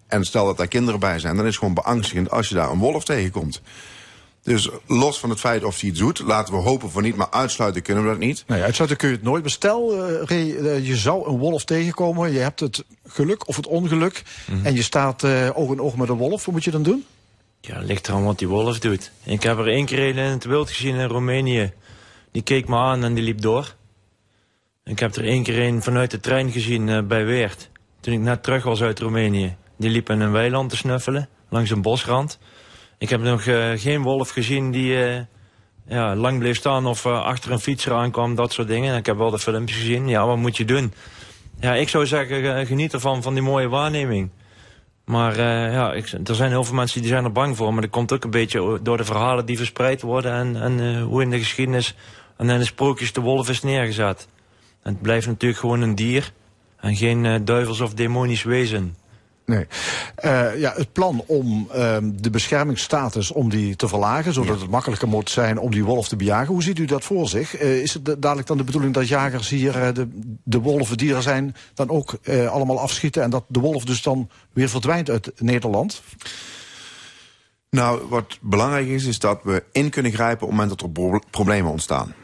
en 0.06 0.24
stel 0.24 0.44
dat 0.44 0.56
daar 0.56 0.68
kinderen 0.68 1.00
bij 1.00 1.18
zijn, 1.18 1.36
dan 1.36 1.44
is 1.44 1.50
het 1.50 1.58
gewoon 1.58 1.74
beangstigend 1.74 2.30
als 2.30 2.48
je 2.48 2.54
daar 2.54 2.70
een 2.70 2.78
wolf 2.78 3.04
tegenkomt. 3.04 3.62
Dus 4.46 4.68
los 4.86 5.18
van 5.18 5.30
het 5.30 5.40
feit 5.40 5.64
of 5.64 5.80
hij 5.80 5.90
iets 5.90 5.98
doet, 5.98 6.18
laten 6.18 6.54
we 6.54 6.60
hopen 6.60 6.90
voor 6.90 7.02
niet, 7.02 7.16
maar 7.16 7.30
uitsluiten 7.30 7.82
kunnen 7.82 8.04
we 8.04 8.10
dat 8.10 8.18
niet. 8.18 8.44
Nee, 8.46 8.62
uitsluiten 8.62 8.98
kun 8.98 9.08
je 9.08 9.14
het 9.14 9.24
nooit. 9.24 9.42
Maar 9.42 9.50
stel, 9.50 9.94
uh, 9.94 10.22
Ray, 10.22 10.46
uh, 10.46 10.86
je 10.86 10.96
zou 10.96 11.28
een 11.28 11.38
wolf 11.38 11.64
tegenkomen, 11.64 12.32
je 12.32 12.38
hebt 12.38 12.60
het 12.60 12.84
geluk 13.06 13.48
of 13.48 13.56
het 13.56 13.66
ongeluk, 13.66 14.22
mm 14.46 14.56
-hmm. 14.56 14.66
en 14.66 14.74
je 14.74 14.82
staat 14.82 15.22
uh, 15.22 15.50
oog 15.54 15.72
in 15.72 15.80
oog 15.80 15.96
met 15.96 16.08
een 16.08 16.16
wolf, 16.16 16.44
wat 16.44 16.54
moet 16.54 16.64
je 16.64 16.70
dan 16.70 16.82
doen? 16.82 17.04
Ja, 17.60 17.78
ligt 17.78 18.08
eraan 18.08 18.24
wat 18.24 18.38
die 18.38 18.48
wolf 18.48 18.78
doet. 18.78 19.10
Ik 19.24 19.42
heb 19.42 19.58
er 19.58 19.68
één 19.68 19.84
keer 19.86 20.16
in 20.16 20.18
het 20.18 20.44
wild 20.44 20.70
gezien 20.70 20.94
in 20.94 21.08
Roemenië. 21.08 21.72
Die 22.32 22.42
keek 22.42 22.68
me 22.68 22.76
aan 22.76 23.04
en 23.04 23.14
die 23.14 23.24
liep 23.24 23.40
door. 23.40 23.74
Ik 24.84 24.98
heb 24.98 25.16
er 25.16 25.24
één 25.24 25.42
keer 25.42 25.62
een 25.62 25.82
vanuit 25.82 26.10
de 26.10 26.20
trein 26.20 26.50
gezien 26.50 27.06
bij 27.08 27.24
Weert. 27.24 27.68
Toen 28.00 28.14
ik 28.14 28.20
net 28.20 28.42
terug 28.42 28.64
was 28.64 28.82
uit 28.82 28.98
Roemenië. 28.98 29.56
Die 29.76 29.90
liep 29.90 30.10
in 30.10 30.20
een 30.20 30.32
weiland 30.32 30.70
te 30.70 30.76
snuffelen, 30.76 31.28
langs 31.48 31.70
een 31.70 31.82
bosrand. 31.82 32.38
Ik 32.98 33.08
heb 33.08 33.20
nog 33.20 33.44
uh, 33.44 33.70
geen 33.74 34.02
wolf 34.02 34.30
gezien 34.30 34.70
die 34.70 34.92
uh, 34.92 35.20
ja, 35.86 36.14
lang 36.14 36.38
bleef 36.38 36.56
staan 36.56 36.86
of 36.86 37.04
uh, 37.04 37.24
achter 37.24 37.52
een 37.52 37.60
fietser 37.60 37.92
aankwam, 37.92 38.34
dat 38.34 38.52
soort 38.52 38.68
dingen. 38.68 38.96
Ik 38.96 39.06
heb 39.06 39.16
wel 39.16 39.30
de 39.30 39.38
filmpjes 39.38 39.78
gezien. 39.78 40.08
Ja, 40.08 40.26
wat 40.26 40.36
moet 40.36 40.56
je 40.56 40.64
doen? 40.64 40.92
Ja, 41.60 41.74
ik 41.74 41.88
zou 41.88 42.06
zeggen, 42.06 42.66
geniet 42.66 42.92
ervan, 42.92 43.22
van 43.22 43.34
die 43.34 43.42
mooie 43.42 43.68
waarneming. 43.68 44.30
Maar 45.04 45.40
ja, 45.72 45.92
ik, 45.92 46.12
er 46.24 46.34
zijn 46.34 46.50
heel 46.50 46.64
veel 46.64 46.74
mensen 46.74 47.00
die 47.00 47.10
zijn 47.10 47.24
er 47.24 47.32
bang 47.32 47.56
voor. 47.56 47.72
Maar 47.72 47.82
dat 47.82 47.90
komt 47.90 48.12
ook 48.12 48.24
een 48.24 48.30
beetje 48.30 48.80
door 48.82 48.96
de 48.96 49.04
verhalen 49.04 49.46
die 49.46 49.56
verspreid 49.56 50.02
worden... 50.02 50.32
en, 50.32 50.62
en 50.62 51.00
hoe 51.00 51.22
in 51.22 51.30
de 51.30 51.38
geschiedenis 51.38 51.94
en 52.36 52.50
in 52.50 52.58
de 52.58 52.64
sprookjes 52.64 53.12
de 53.12 53.20
wolf 53.20 53.48
is 53.48 53.62
neergezet. 53.62 54.28
Het 54.82 55.02
blijft 55.02 55.26
natuurlijk 55.26 55.60
gewoon 55.60 55.80
een 55.80 55.94
dier... 55.94 56.32
en 56.80 56.96
geen 56.96 57.44
duivels 57.44 57.80
of 57.80 57.94
demonisch 57.94 58.42
wezen. 58.42 58.96
Nee. 59.46 59.66
Uh, 60.24 60.58
ja, 60.58 60.72
het 60.76 60.92
plan 60.92 61.22
om 61.26 61.68
uh, 61.74 61.96
de 62.02 62.30
beschermingsstatus 62.30 63.30
om 63.30 63.48
die 63.48 63.76
te 63.76 63.88
verlagen... 63.88 64.32
zodat 64.32 64.54
ja. 64.54 64.60
het 64.60 64.70
makkelijker 64.70 65.08
moet 65.08 65.30
zijn 65.30 65.58
om 65.58 65.70
die 65.70 65.84
wolf 65.84 66.08
te 66.08 66.16
bejagen. 66.16 66.52
Hoe 66.52 66.62
ziet 66.62 66.78
u 66.78 66.84
dat 66.84 67.04
voor 67.04 67.28
zich? 67.28 67.62
Uh, 67.62 67.82
is 67.82 67.94
het 67.94 68.04
dadelijk 68.04 68.46
dan 68.46 68.56
de 68.56 68.64
bedoeling 68.64 68.94
dat 68.94 69.08
jagers 69.08 69.48
hier 69.48 69.94
de, 69.94 70.08
de 70.44 70.60
wolven 70.60 70.96
die 70.96 71.14
er 71.14 71.22
zijn... 71.22 71.54
dan 71.74 71.88
ook 71.88 72.18
allemaal 72.50 72.80
afschieten 72.80 73.22
en 73.22 73.30
dat 73.30 73.44
de 73.48 73.60
wolf 73.60 73.84
dus 73.84 74.02
dan 74.02 74.28
weer 74.52 74.68
verdwijnt 74.68 75.10
uit 75.10 75.32
Nederland? 75.36 76.02
Nou, 77.70 78.08
wat 78.08 78.38
belangrijk 78.40 78.86
is, 78.86 79.04
is 79.04 79.18
dat 79.18 79.40
we 79.42 79.64
in 79.72 79.90
kunnen 79.90 80.12
grijpen 80.12 80.42
op 80.42 80.52
het 80.52 80.58
moment 80.58 80.80
dat 80.80 81.12
er 81.12 81.20
problemen 81.30 81.70
ontstaan. 81.70 82.14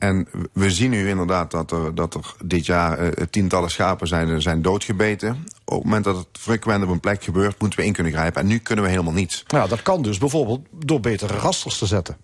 En 0.00 0.28
we 0.52 0.70
zien 0.70 0.90
nu 0.90 1.08
inderdaad 1.08 1.50
dat 1.50 1.70
er, 1.70 1.94
dat 1.94 2.14
er 2.14 2.34
dit 2.44 2.66
jaar 2.66 3.02
uh, 3.02 3.10
tientallen 3.30 3.70
schapen 3.70 4.08
zijn, 4.08 4.42
zijn 4.42 4.62
doodgebeten. 4.62 5.46
Op 5.64 5.74
het 5.74 5.84
moment 5.84 6.04
dat 6.04 6.16
het 6.16 6.26
frequent 6.32 6.84
op 6.84 6.90
een 6.90 7.00
plek 7.00 7.24
gebeurt, 7.24 7.60
moeten 7.60 7.78
we 7.78 7.84
in 7.84 7.92
kunnen 7.92 8.12
grijpen. 8.12 8.40
En 8.40 8.46
nu 8.46 8.58
kunnen 8.58 8.84
we 8.84 8.90
helemaal 8.90 9.12
niets. 9.12 9.44
Ja, 9.46 9.66
dat 9.66 9.82
kan 9.82 10.02
dus 10.02 10.18
bijvoorbeeld 10.18 10.66
door 10.84 11.00
betere 11.00 11.36
rasters 11.36 11.78
te 11.78 11.86
zetten. 11.86 12.16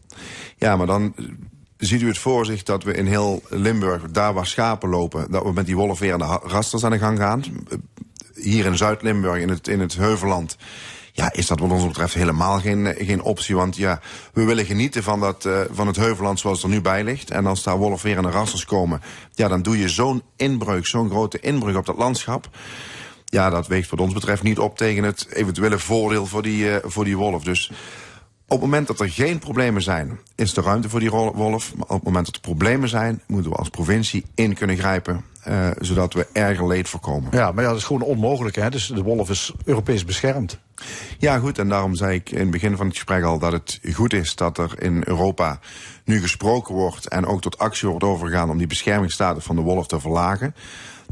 Ja, 0.56 0.76
maar 0.76 0.86
dan 0.86 1.14
ziet 1.76 2.02
u 2.02 2.06
het 2.06 2.18
voor 2.18 2.46
zich 2.46 2.62
dat 2.62 2.82
we 2.82 2.94
in 2.94 3.06
heel 3.06 3.42
Limburg, 3.48 4.10
daar 4.10 4.34
waar 4.34 4.46
schapen 4.46 4.88
lopen... 4.88 5.30
dat 5.30 5.42
we 5.42 5.52
met 5.52 5.66
die 5.66 5.76
wolf 5.76 5.98
weer 5.98 6.12
aan 6.12 6.18
de 6.18 6.38
rasters 6.42 6.84
aan 6.84 6.90
de 6.90 6.98
gang 6.98 7.18
gaan. 7.18 7.42
Hier 8.34 8.64
in 8.64 8.76
Zuid-Limburg, 8.76 9.40
in 9.40 9.48
het, 9.48 9.68
in 9.68 9.80
het 9.80 9.96
Heuvelland 9.96 10.56
ja, 11.16 11.32
is 11.32 11.46
dat 11.46 11.60
wat 11.60 11.70
ons 11.70 11.86
betreft 11.86 12.14
helemaal 12.14 12.60
geen, 12.60 12.94
geen 12.98 13.22
optie. 13.22 13.56
Want 13.56 13.76
ja, 13.76 14.00
we 14.32 14.44
willen 14.44 14.64
genieten 14.64 15.02
van, 15.02 15.20
dat, 15.20 15.44
uh, 15.44 15.60
van 15.70 15.86
het 15.86 15.96
Heuvelland 15.96 16.40
zoals 16.40 16.62
het 16.62 16.66
er 16.66 16.76
nu 16.76 16.82
bij 16.82 17.04
ligt. 17.04 17.30
En 17.30 17.46
als 17.46 17.62
daar 17.62 17.76
wolf 17.76 18.02
weer 18.02 18.16
aan 18.16 18.22
de 18.22 18.30
rassers 18.30 18.64
komen, 18.64 19.00
ja, 19.34 19.48
dan 19.48 19.62
doe 19.62 19.78
je 19.78 19.88
zo'n 19.88 20.22
inbreuk, 20.36 20.86
zo'n 20.86 21.10
grote 21.10 21.40
inbreuk 21.40 21.76
op 21.76 21.86
dat 21.86 21.96
landschap. 21.96 22.48
Ja, 23.24 23.50
dat 23.50 23.66
weegt 23.66 23.90
wat 23.90 24.00
ons 24.00 24.12
betreft 24.14 24.42
niet 24.42 24.58
op 24.58 24.76
tegen 24.76 25.04
het 25.04 25.26
eventuele 25.32 25.78
voordeel 25.78 26.26
voor 26.26 26.42
die, 26.42 26.64
uh, 26.64 26.76
voor 26.82 27.04
die 27.04 27.16
wolf. 27.16 27.44
Dus 27.44 27.70
op 28.44 28.60
het 28.60 28.60
moment 28.60 28.86
dat 28.86 29.00
er 29.00 29.10
geen 29.10 29.38
problemen 29.38 29.82
zijn, 29.82 30.18
is 30.34 30.56
er 30.56 30.64
ruimte 30.64 30.88
voor 30.88 31.00
die 31.00 31.10
wolf. 31.10 31.74
Maar 31.76 31.86
op 31.86 31.96
het 31.96 32.04
moment 32.04 32.26
dat 32.26 32.34
er 32.34 32.40
problemen 32.40 32.88
zijn, 32.88 33.22
moeten 33.26 33.50
we 33.50 33.56
als 33.56 33.68
provincie 33.68 34.24
in 34.34 34.54
kunnen 34.54 34.76
grijpen. 34.76 35.24
Uh, 35.48 35.70
zodat 35.78 36.12
we 36.12 36.26
erger 36.32 36.66
leed 36.66 36.88
voorkomen. 36.88 37.30
Ja, 37.32 37.52
maar 37.52 37.64
ja, 37.64 37.70
dat 37.70 37.78
is 37.78 37.84
gewoon 37.84 38.02
onmogelijk. 38.02 38.56
Hè? 38.56 38.70
Dus 38.70 38.86
de 38.86 39.02
wolf 39.02 39.30
is 39.30 39.52
Europees 39.64 40.04
beschermd. 40.04 40.58
Ja, 41.18 41.38
goed. 41.38 41.58
En 41.58 41.68
daarom 41.68 41.94
zei 41.94 42.14
ik 42.14 42.30
in 42.30 42.38
het 42.38 42.50
begin 42.50 42.76
van 42.76 42.86
het 42.86 42.94
gesprek 42.94 43.24
al 43.24 43.38
dat 43.38 43.52
het 43.52 43.80
goed 43.92 44.12
is 44.12 44.34
dat 44.34 44.58
er 44.58 44.82
in 44.82 45.02
Europa 45.06 45.58
nu 46.04 46.20
gesproken 46.20 46.74
wordt 46.74 47.08
en 47.08 47.26
ook 47.26 47.40
tot 47.40 47.58
actie 47.58 47.88
wordt 47.88 48.04
overgegaan 48.04 48.50
om 48.50 48.58
die 48.58 48.66
beschermingsstatus 48.66 49.44
van 49.44 49.56
de 49.56 49.62
wolf 49.62 49.86
te 49.86 50.00
verlagen. 50.00 50.54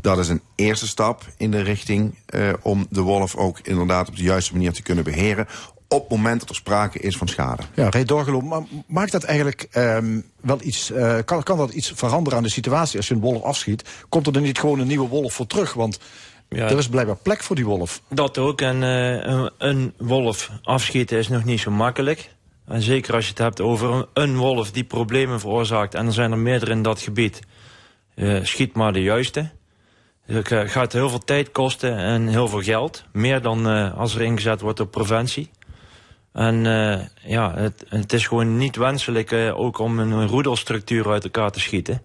Dat 0.00 0.18
is 0.18 0.28
een 0.28 0.42
eerste 0.54 0.86
stap 0.86 1.26
in 1.36 1.50
de 1.50 1.60
richting 1.60 2.18
uh, 2.34 2.52
om 2.62 2.86
de 2.90 3.00
wolf 3.00 3.36
ook 3.36 3.58
inderdaad 3.62 4.08
op 4.08 4.16
de 4.16 4.22
juiste 4.22 4.52
manier 4.52 4.72
te 4.72 4.82
kunnen 4.82 5.04
beheren. 5.04 5.46
Op 5.88 6.00
het 6.00 6.10
moment 6.10 6.40
dat 6.40 6.48
er 6.48 6.54
sprake 6.54 6.98
is 6.98 7.16
van 7.16 7.28
schade. 7.28 7.62
Ja, 7.74 7.90
Ray 7.90 8.04
Dorgelo, 8.04 8.40
maar 8.40 8.62
maakt 8.86 9.12
dat 9.12 9.22
eigenlijk 9.24 9.66
ehm, 9.70 10.20
wel 10.40 10.58
iets, 10.60 10.90
eh, 10.90 11.18
kan, 11.24 11.42
kan 11.42 11.58
dat 11.58 11.72
iets 11.72 11.92
veranderen 11.94 12.38
aan 12.38 12.44
de 12.44 12.50
situatie 12.50 12.96
als 12.96 13.08
je 13.08 13.14
een 13.14 13.20
wolf 13.20 13.42
afschiet? 13.42 13.88
Komt 14.08 14.26
er 14.26 14.32
dan 14.32 14.42
niet 14.42 14.58
gewoon 14.58 14.78
een 14.78 14.86
nieuwe 14.86 15.08
wolf 15.08 15.32
voor 15.34 15.46
terug? 15.46 15.72
Want 15.72 15.98
Ja. 16.48 16.68
er 16.68 16.78
is 16.78 16.88
blijkbaar 16.88 17.16
plek 17.16 17.42
voor 17.42 17.56
die 17.56 17.64
wolf. 17.66 18.02
Dat 18.08 18.38
ook. 18.38 18.60
En 18.60 18.82
eh, 18.82 19.30
een, 19.32 19.50
een 19.58 19.94
wolf 19.98 20.50
afschieten 20.62 21.18
is 21.18 21.28
nog 21.28 21.44
niet 21.44 21.60
zo 21.60 21.70
makkelijk. 21.70 22.30
En 22.66 22.82
zeker 22.82 23.14
als 23.14 23.24
je 23.24 23.30
het 23.30 23.38
hebt 23.38 23.60
over 23.60 23.90
een, 23.90 24.06
een 24.12 24.36
wolf 24.36 24.70
die 24.70 24.84
problemen 24.84 25.40
veroorzaakt. 25.40 25.94
En 25.94 26.06
er 26.06 26.12
zijn 26.12 26.32
er 26.32 26.38
meerdere 26.38 26.70
in 26.70 26.82
dat 26.82 27.00
gebied. 27.00 27.40
Eh, 28.14 28.38
schiet 28.42 28.74
maar 28.74 28.92
de 28.92 29.02
juiste. 29.02 29.50
Het 30.26 30.48
gaat 30.70 30.92
heel 30.92 31.08
veel 31.08 31.18
tijd 31.24 31.50
kosten 31.52 31.96
en 31.96 32.28
heel 32.28 32.48
veel 32.48 32.62
geld. 32.62 33.04
Meer 33.12 33.42
dan 33.42 33.68
eh, 33.68 33.98
als 33.98 34.14
er 34.14 34.20
ingezet 34.22 34.60
wordt 34.60 34.80
op 34.80 34.90
preventie. 34.90 35.50
En 36.34 36.66
eh, 36.66 37.00
ja, 37.30 37.54
het, 37.54 37.84
het 37.88 38.12
is 38.12 38.26
gewoon 38.26 38.56
niet 38.56 38.76
wenselijk 38.76 39.32
eh, 39.32 39.58
ook 39.60 39.78
om 39.78 39.98
een 39.98 40.26
roedelstructuur 40.26 41.10
uit 41.10 41.24
elkaar 41.24 41.50
te 41.50 41.60
schieten. 41.60 42.02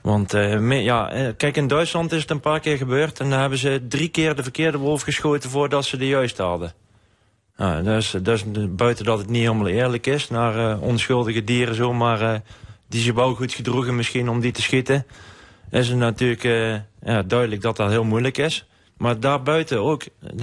Want 0.00 0.34
eh, 0.34 0.82
ja, 0.82 1.32
kijk, 1.36 1.56
in 1.56 1.66
Duitsland 1.66 2.12
is 2.12 2.20
het 2.20 2.30
een 2.30 2.40
paar 2.40 2.60
keer 2.60 2.76
gebeurd... 2.76 3.20
en 3.20 3.30
dan 3.30 3.40
hebben 3.40 3.58
ze 3.58 3.86
drie 3.88 4.08
keer 4.08 4.34
de 4.34 4.42
verkeerde 4.42 4.78
wolf 4.78 5.02
geschoten 5.02 5.50
voordat 5.50 5.84
ze 5.84 5.96
de 5.96 6.06
juiste 6.06 6.42
hadden. 6.42 6.72
Nou, 7.56 8.02
dus, 8.22 8.44
buiten 8.68 9.04
dat 9.04 9.18
het 9.18 9.28
niet 9.28 9.42
helemaal 9.42 9.66
eerlijk 9.66 10.06
is... 10.06 10.28
naar 10.28 10.78
onschuldige 10.80 11.44
dieren 11.44 11.74
zomaar 11.74 12.42
die 12.88 13.00
zich 13.00 13.14
wel 13.14 13.34
goed 13.34 13.52
gedroegen 13.52 13.96
misschien 13.96 14.28
om 14.28 14.40
die 14.40 14.52
te 14.52 14.62
schieten... 14.62 15.06
is 15.70 15.88
het 15.88 15.98
natuurlijk 15.98 16.42
ja, 17.02 17.22
duidelijk 17.22 17.62
dat 17.62 17.76
dat 17.76 17.90
heel 17.90 18.04
moeilijk 18.04 18.38
is. 18.38 18.67
Maar 18.98 19.20
daarbuiten 19.20 19.82
ook, 19.82 20.02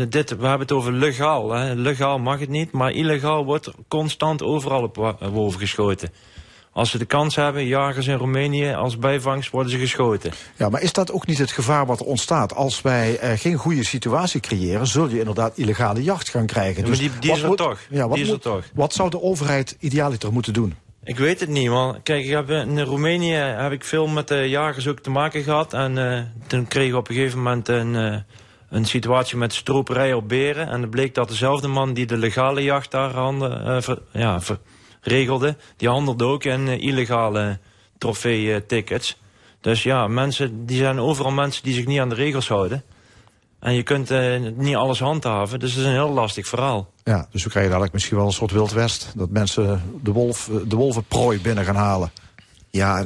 dit, 0.10 0.30
we 0.30 0.36
hebben 0.48 0.60
het 0.60 0.72
over 0.72 0.92
legaal. 0.94 1.52
Hè. 1.54 1.74
Legaal 1.74 2.20
mag 2.20 2.40
het 2.40 2.50
niet, 2.50 2.72
maar 2.72 2.92
illegaal 2.92 3.46
wordt 3.46 3.72
constant 3.88 4.44
overal 4.44 4.84
op 4.84 5.16
wolven 5.32 5.60
geschoten. 5.60 6.10
Als 6.72 6.90
ze 6.92 6.98
de 6.98 7.06
kans 7.06 7.36
hebben, 7.36 7.66
jagers 7.66 8.08
in 8.08 8.18
Roemenië, 8.18 8.74
als 8.74 8.98
bijvangst 8.98 9.52
worden 9.52 9.72
ze 9.72 9.78
geschoten. 9.78 10.32
Ja, 10.58 10.70
maar 10.70 10.82
is 10.82 10.94
dat 10.94 11.12
ook 11.12 11.26
niet 11.28 11.38
het 11.38 11.52
gevaar 11.52 11.86
wat 11.86 12.00
er 12.00 12.06
ontstaat? 12.06 12.56
Als 12.56 12.82
wij 12.82 13.18
eh, 13.18 13.38
geen 13.40 13.56
goede 13.56 13.84
situatie 13.86 14.40
creëren, 14.40 14.88
zul 14.88 15.10
je 15.10 15.20
inderdaad 15.20 15.58
illegale 15.58 16.04
jacht 16.04 16.30
gaan 16.30 16.46
krijgen. 16.46 16.84
Ja, 16.84 16.90
maar 16.90 16.98
die- 16.98 17.10
die 17.20 17.30
wat 17.30 17.38
is 17.38 17.44
er 17.44 17.50
moet- 17.50 17.58
toch. 17.58 17.80
Ja, 17.90 18.04
wat, 18.08 18.14
Die 18.14 18.22
is 18.22 18.28
er 18.28 18.34
moet- 18.34 18.42
toch. 18.44 18.64
wat 18.74 18.94
zou 18.94 19.10
de 19.10 19.22
overheid 19.22 19.78
idealiter 19.80 20.34
moeten 20.34 20.54
doen? 20.54 20.74
Ik 21.04 21.18
weet 21.18 21.40
het 21.40 21.50
niet, 21.50 21.70
man. 21.70 21.98
Kijk, 22.04 22.24
ik 22.26 22.32
heb, 22.32 22.50
in 22.50 22.82
Roemenië 22.82 23.34
heb 23.36 23.72
ik 23.72 23.84
veel 23.84 24.08
met 24.08 24.28
de 24.28 24.50
jagers 24.50 24.88
ook 24.88 25.00
te 25.00 25.10
maken 25.10 25.44
gehad. 25.44 25.74
En 25.74 26.12
eh, 26.14 26.22
toen 26.48 26.68
kreeg 26.68 26.88
ik 26.90 26.96
op 26.96 27.10
een 27.10 27.16
gegeven 27.16 27.38
moment 27.38 27.68
een, 27.68 27.96
eh, 27.96 28.18
een 28.76 28.86
situatie 28.86 29.38
met 29.38 29.54
stroperij 29.54 30.14
op 30.14 30.28
beren. 30.28 30.68
En 30.68 30.82
het 30.82 30.90
bleek 30.90 31.16
dat 31.16 31.28
dezelfde 31.28 31.68
man 31.68 31.94
die 31.94 32.06
de 32.06 32.18
legale 32.18 32.64
jacht 32.64 32.92
daar 32.92 33.14
handen, 33.14 33.66
eh, 33.66 33.82
ver- 33.82 34.02
ja, 34.12 34.40
regelde... 35.02 35.56
die 35.78 35.90
handelde 35.90 36.24
ook 36.24 36.44
in 36.44 36.68
eh, 36.68 36.82
illegale 36.82 37.60
trofee-tickets. 37.98 39.20
Dus 39.62 39.84
ja, 39.84 40.08
mensen, 40.08 40.66
die 40.66 40.78
zijn 40.78 41.00
overal 41.00 41.32
mensen 41.32 41.64
die 41.64 41.74
zich 41.74 41.86
niet 41.86 42.00
aan 42.00 42.10
de 42.10 42.16
regels 42.16 42.48
houden. 42.48 42.84
En 43.60 43.74
je 43.74 43.84
kunt 43.84 44.12
eh, 44.12 44.40
niet 44.56 44.76
alles 44.76 45.00
handhaven, 45.00 45.60
dus 45.60 45.72
het 45.72 45.80
is 45.80 45.86
een 45.86 45.92
heel 45.92 46.12
lastig 46.12 46.48
verhaal. 46.48 46.92
Ja, 47.04 47.28
dus 47.32 47.44
we 47.44 47.50
krijgen 47.50 47.72
dadelijk 47.72 47.94
misschien 47.94 48.18
wel 48.18 48.26
een 48.26 48.32
soort 48.32 48.52
Wild 48.52 48.72
West. 48.72 49.12
Dat 49.16 49.30
mensen 49.30 49.82
de, 50.02 50.12
wolf, 50.12 50.50
de 50.68 50.76
wolvenprooi 50.76 51.42
binnen 51.42 51.66
gaan 51.66 51.76
halen. 51.76 52.12
Ja, 52.76 53.06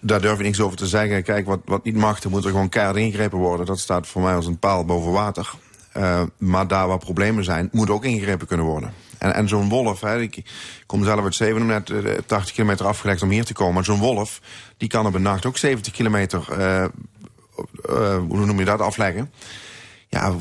daar 0.00 0.20
durf 0.20 0.38
ik 0.38 0.44
niks 0.44 0.60
over 0.60 0.76
te 0.76 0.86
zeggen. 0.86 1.22
Kijk, 1.22 1.46
wat, 1.46 1.60
wat 1.64 1.84
niet 1.84 1.96
mag, 1.96 2.24
moet 2.24 2.44
er 2.44 2.50
gewoon 2.50 2.68
keihard 2.68 2.96
ingegrepen 2.96 3.38
worden. 3.38 3.66
Dat 3.66 3.78
staat 3.78 4.06
voor 4.06 4.22
mij 4.22 4.34
als 4.34 4.46
een 4.46 4.58
paal 4.58 4.84
boven 4.84 5.12
water. 5.12 5.50
Eh, 5.92 6.22
maar 6.38 6.68
daar 6.68 6.88
waar 6.88 6.98
problemen 6.98 7.44
zijn, 7.44 7.68
moet 7.72 7.90
ook 7.90 8.04
ingegrepen 8.04 8.46
kunnen 8.46 8.66
worden. 8.66 8.92
En, 9.18 9.34
en 9.34 9.48
zo'n 9.48 9.68
wolf, 9.68 10.00
hè, 10.00 10.20
ik 10.20 10.42
kom 10.86 11.04
zelf 11.04 11.24
uit 11.24 11.34
Zevenum, 11.34 11.66
net 11.66 11.90
eh, 11.90 12.12
80 12.26 12.54
kilometer 12.54 12.86
afgelegd 12.86 13.22
om 13.22 13.30
hier 13.30 13.44
te 13.44 13.52
komen. 13.52 13.74
Maar 13.74 13.84
zo'n 13.84 13.98
wolf, 13.98 14.40
die 14.76 14.88
kan 14.88 15.06
op 15.06 15.14
een 15.14 15.22
nacht 15.22 15.46
ook 15.46 15.58
70 15.58 15.92
kilometer, 15.92 16.46
eh, 16.50 16.84
eh, 16.84 16.90
hoe 18.28 18.46
noem 18.46 18.58
je 18.58 18.64
dat, 18.64 18.80
afleggen. 18.80 19.30
Ja, 20.08 20.34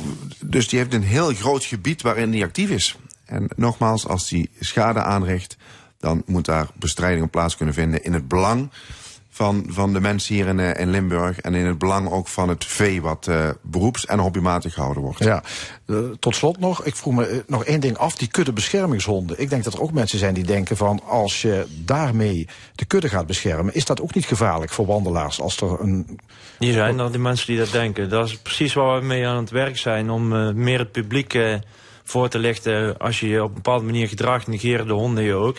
dus 0.45 0.67
die 0.67 0.80
heeft 0.80 0.93
een 0.93 1.04
heel 1.04 1.34
groot 1.34 1.63
gebied 1.63 2.02
waarin 2.02 2.32
die 2.32 2.43
actief 2.43 2.69
is. 2.69 2.97
En 3.26 3.50
nogmaals, 3.56 4.08
als 4.08 4.28
die 4.30 4.50
schade 4.60 5.02
aanricht, 5.02 5.58
dan 6.04 6.24
moet 6.26 6.46
daar 6.46 6.68
bestrijding 6.74 7.24
op 7.24 7.32
plaats 7.32 7.56
kunnen 7.58 7.74
vinden 7.74 8.04
in 8.04 8.13
het 8.13 8.28
belang 8.28 8.70
van, 9.30 9.66
van 9.68 9.94
de 9.94 10.00
mensen 10.00 10.36
hier 10.36 10.48
in, 10.48 10.60
eh, 10.60 10.82
in 10.82 10.89
Limburg 10.89 11.39
en 11.39 11.54
in 11.54 11.66
het 11.66 11.78
belang 11.78 12.10
ook 12.10 12.28
van 12.28 12.50
het 12.50 12.66
vee 12.66 13.02
wat 13.02 13.28
eh, 13.28 13.50
beroeps- 13.62 14.06
en 14.06 14.20
hobbymatig 14.20 14.74
gehouden 14.74 15.04
wordt. 15.04 15.24
Ja, 15.24 15.44
eh, 15.86 15.98
tot 16.20 16.36
slot 16.36 16.60
nog, 16.60 16.84
ik 16.84 16.96
vroeg 16.96 17.13
me 17.13 17.44
nog 17.48 17.66
één 17.66 17.80
ding 17.80 17.98
af, 17.98 18.16
die 18.16 18.28
kuddebeschermingshonden. 18.28 19.39
Ik 19.39 19.50
denk 19.50 19.63
dat 19.63 19.74
er 19.74 19.82
ook 19.82 19.92
mensen 19.92 20.20
zijn 20.20 20.34
die 20.34 20.44
denken 20.44 20.78
van, 20.78 21.02
als 21.08 21.42
je 21.42 21.66
daarmee 21.86 22.48
de 22.76 22.86
kudde 22.86 23.10
gaat 23.10 23.28
beschermen, 23.28 23.74
is 23.74 23.86
dat 23.86 24.02
ook 24.02 24.13
niet 24.13 24.26
gevaarlijk 24.26 24.72
voor 24.72 24.86
wandelaars 24.86 25.42
als 25.42 25.58
er 25.58 25.82
een... 25.82 26.20
Die 26.60 26.74
zijn 26.74 27.00
er, 27.00 27.12
die 27.12 27.20
mensen 27.20 27.48
die 27.48 27.58
dat 27.58 27.72
denken. 27.72 28.10
Dat 28.10 28.28
is 28.28 28.38
precies 28.38 28.74
waar 28.74 29.00
we 29.00 29.06
mee 29.06 29.28
aan 29.28 29.38
het 29.38 29.50
werk 29.50 29.78
zijn. 29.78 30.10
Om 30.10 30.36
eh, 30.36 30.54
meer 30.54 30.80
het 30.80 30.92
publiek 30.92 31.34
eh, 31.34 31.56
voor 32.04 32.30
te 32.30 32.39
lichten. 32.39 32.98
Als 32.98 33.20
je 33.20 33.28
je 33.28 33.44
op 33.44 33.48
een 33.48 33.54
bepaalde 33.54 33.86
manier 33.86 34.08
gedraagt, 34.08 34.48
negeren 34.48 34.88
de 34.88 34.94
honden 34.94 35.24
je 35.24 35.34
ook. 35.34 35.58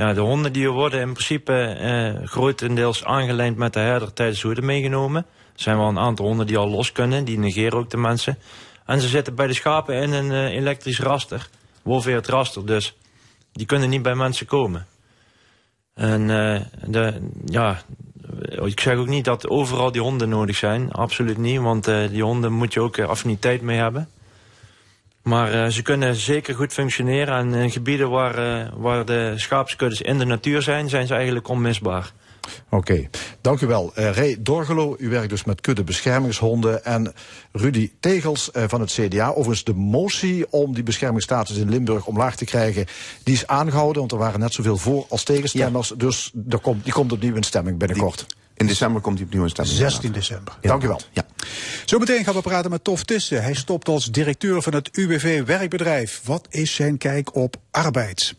Ja, 0.00 0.12
de 0.12 0.20
honden 0.20 0.52
die 0.52 0.70
worden 0.70 1.00
in 1.00 1.12
principe 1.12 1.52
eh, 1.52 2.28
grotendeels 2.28 3.04
aangelijnd 3.04 3.56
met 3.56 3.72
de 3.72 3.80
herder 3.80 4.12
tijdens 4.12 4.42
hoeden 4.42 4.64
meegenomen. 4.64 5.26
Er 5.54 5.62
zijn 5.62 5.76
wel 5.76 5.88
een 5.88 5.98
aantal 5.98 6.26
honden 6.26 6.46
die 6.46 6.56
al 6.56 6.68
los 6.68 6.92
kunnen. 6.92 7.24
Die 7.24 7.38
negeren 7.38 7.78
ook 7.78 7.90
de 7.90 7.96
mensen. 7.96 8.38
En 8.86 9.00
ze 9.00 9.08
zitten 9.08 9.34
bij 9.34 9.46
de 9.46 9.52
schapen 9.52 9.94
in 9.94 10.12
een 10.12 10.30
eh, 10.30 10.56
elektrisch 10.56 11.00
raster. 11.00 11.48
Wolveert 11.82 12.28
raster 12.28 12.66
dus. 12.66 12.96
Die 13.52 13.66
kunnen 13.66 13.88
niet 13.88 14.02
bij 14.02 14.14
mensen 14.14 14.46
komen. 14.46 14.86
En 15.94 16.30
eh, 16.30 16.60
de, 16.86 17.30
ja, 17.44 17.82
ik 18.64 18.80
zeg 18.80 18.96
ook 18.96 19.08
niet 19.08 19.24
dat 19.24 19.48
overal 19.48 19.92
die 19.92 20.02
honden 20.02 20.28
nodig 20.28 20.56
zijn. 20.56 20.92
Absoluut 20.92 21.38
niet, 21.38 21.60
want 21.60 21.84
die 21.84 22.22
honden 22.22 22.52
moet 22.52 22.72
je 22.72 22.80
ook 22.80 22.98
affiniteit 22.98 23.62
mee 23.62 23.78
hebben. 23.78 24.08
Maar 25.22 25.52
eh, 25.52 25.70
ze 25.70 25.82
kunnen 25.82 26.14
zeker 26.14 26.54
goed 26.54 26.72
functioneren. 26.72 27.34
En 27.34 27.54
in 27.54 27.70
gebieden 27.70 28.10
waar, 28.10 28.34
eh, 28.34 28.72
waar 28.76 29.04
de 29.04 29.32
schaapskuddes 29.36 30.02
in 30.02 30.18
de 30.18 30.24
natuur 30.24 30.62
zijn, 30.62 30.88
zijn 30.88 31.06
ze 31.06 31.14
eigenlijk 31.14 31.48
onmisbaar. 31.48 32.12
Oké, 32.68 33.08
dank 33.40 33.60
u 33.60 33.66
wel. 33.66 33.92
Eh, 33.94 34.10
Ray 34.10 34.36
Dorgelo, 34.40 34.96
u 34.98 35.08
werkt 35.08 35.30
dus 35.30 35.44
met 35.44 35.60
kuddebeschermingshonden. 35.60 36.84
En 36.84 37.12
Rudy 37.52 37.90
Tegels 38.00 38.50
eh, 38.50 38.64
van 38.66 38.80
het 38.80 38.92
CDA. 38.92 39.28
Overigens 39.28 39.64
de 39.64 39.74
motie 39.74 40.52
om 40.52 40.74
die 40.74 40.82
beschermingsstatus 40.82 41.56
in 41.56 41.70
Limburg 41.70 42.06
omlaag 42.06 42.36
te 42.36 42.44
krijgen... 42.44 42.86
die 43.22 43.34
is 43.34 43.46
aangehouden, 43.46 43.98
want 43.98 44.12
er 44.12 44.18
waren 44.18 44.40
net 44.40 44.52
zoveel 44.52 44.76
voor 44.76 45.06
als 45.08 45.24
tegenstemmers. 45.24 45.92
Dus 45.96 46.30
daar 46.34 46.60
komt, 46.60 46.84
die 46.84 46.92
komt 46.92 47.12
opnieuw 47.12 47.34
in 47.34 47.42
stemming 47.42 47.78
binnenkort. 47.78 48.26
In 48.60 48.66
december 48.66 49.00
komt 49.00 49.18
hij 49.18 49.26
opnieuw 49.26 49.42
in 49.42 49.50
stemming. 49.50 49.76
16 49.76 50.12
december. 50.12 50.58
Dank 50.60 50.82
u 50.82 50.88
wel. 50.88 51.00
Ja. 51.12 51.26
Zometeen 51.84 52.24
gaan 52.24 52.34
we 52.34 52.40
praten 52.40 52.70
met 52.70 52.84
Tof 52.84 53.04
Tissen. 53.04 53.42
Hij 53.42 53.54
stopt 53.54 53.88
als 53.88 54.04
directeur 54.04 54.62
van 54.62 54.74
het 54.74 54.88
UWV 54.96 55.44
Werkbedrijf. 55.44 56.20
Wat 56.24 56.46
is 56.50 56.74
zijn 56.74 56.98
kijk 56.98 57.34
op 57.34 57.56
arbeid? 57.70 58.34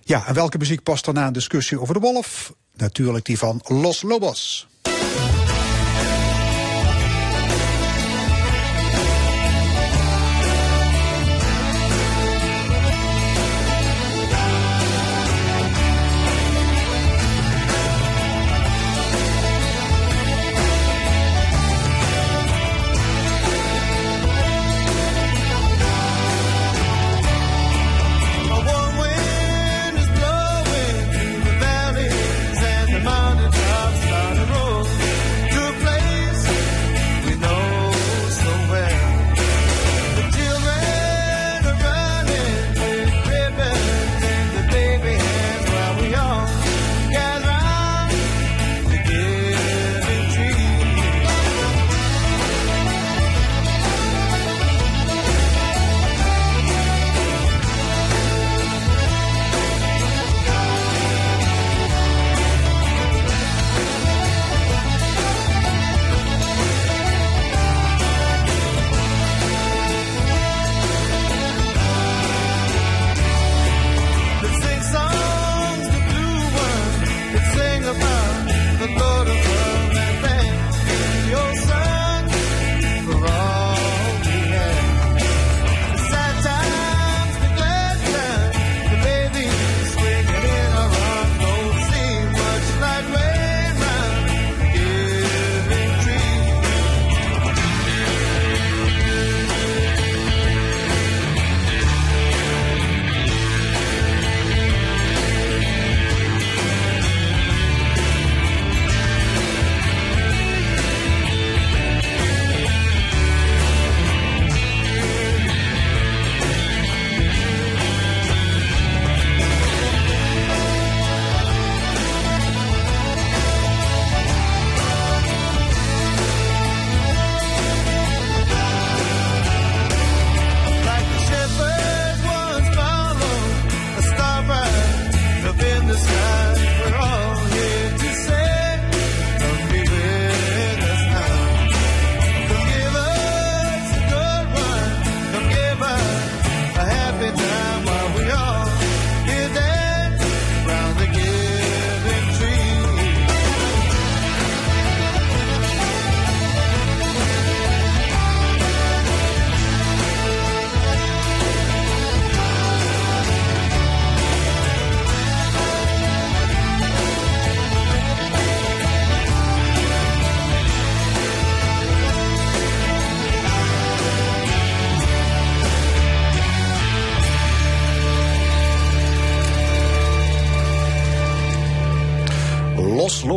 Ja, 0.00 0.26
en 0.26 0.34
welke 0.34 0.58
muziek 0.58 0.82
past 0.82 1.04
daarna 1.04 1.26
een 1.26 1.32
discussie 1.32 1.80
over 1.80 1.94
de 1.94 2.00
wolf? 2.00 2.52
Natuurlijk 2.76 3.24
die 3.24 3.38
van 3.38 3.60
Los 3.64 4.02
Lobos. 4.02 4.68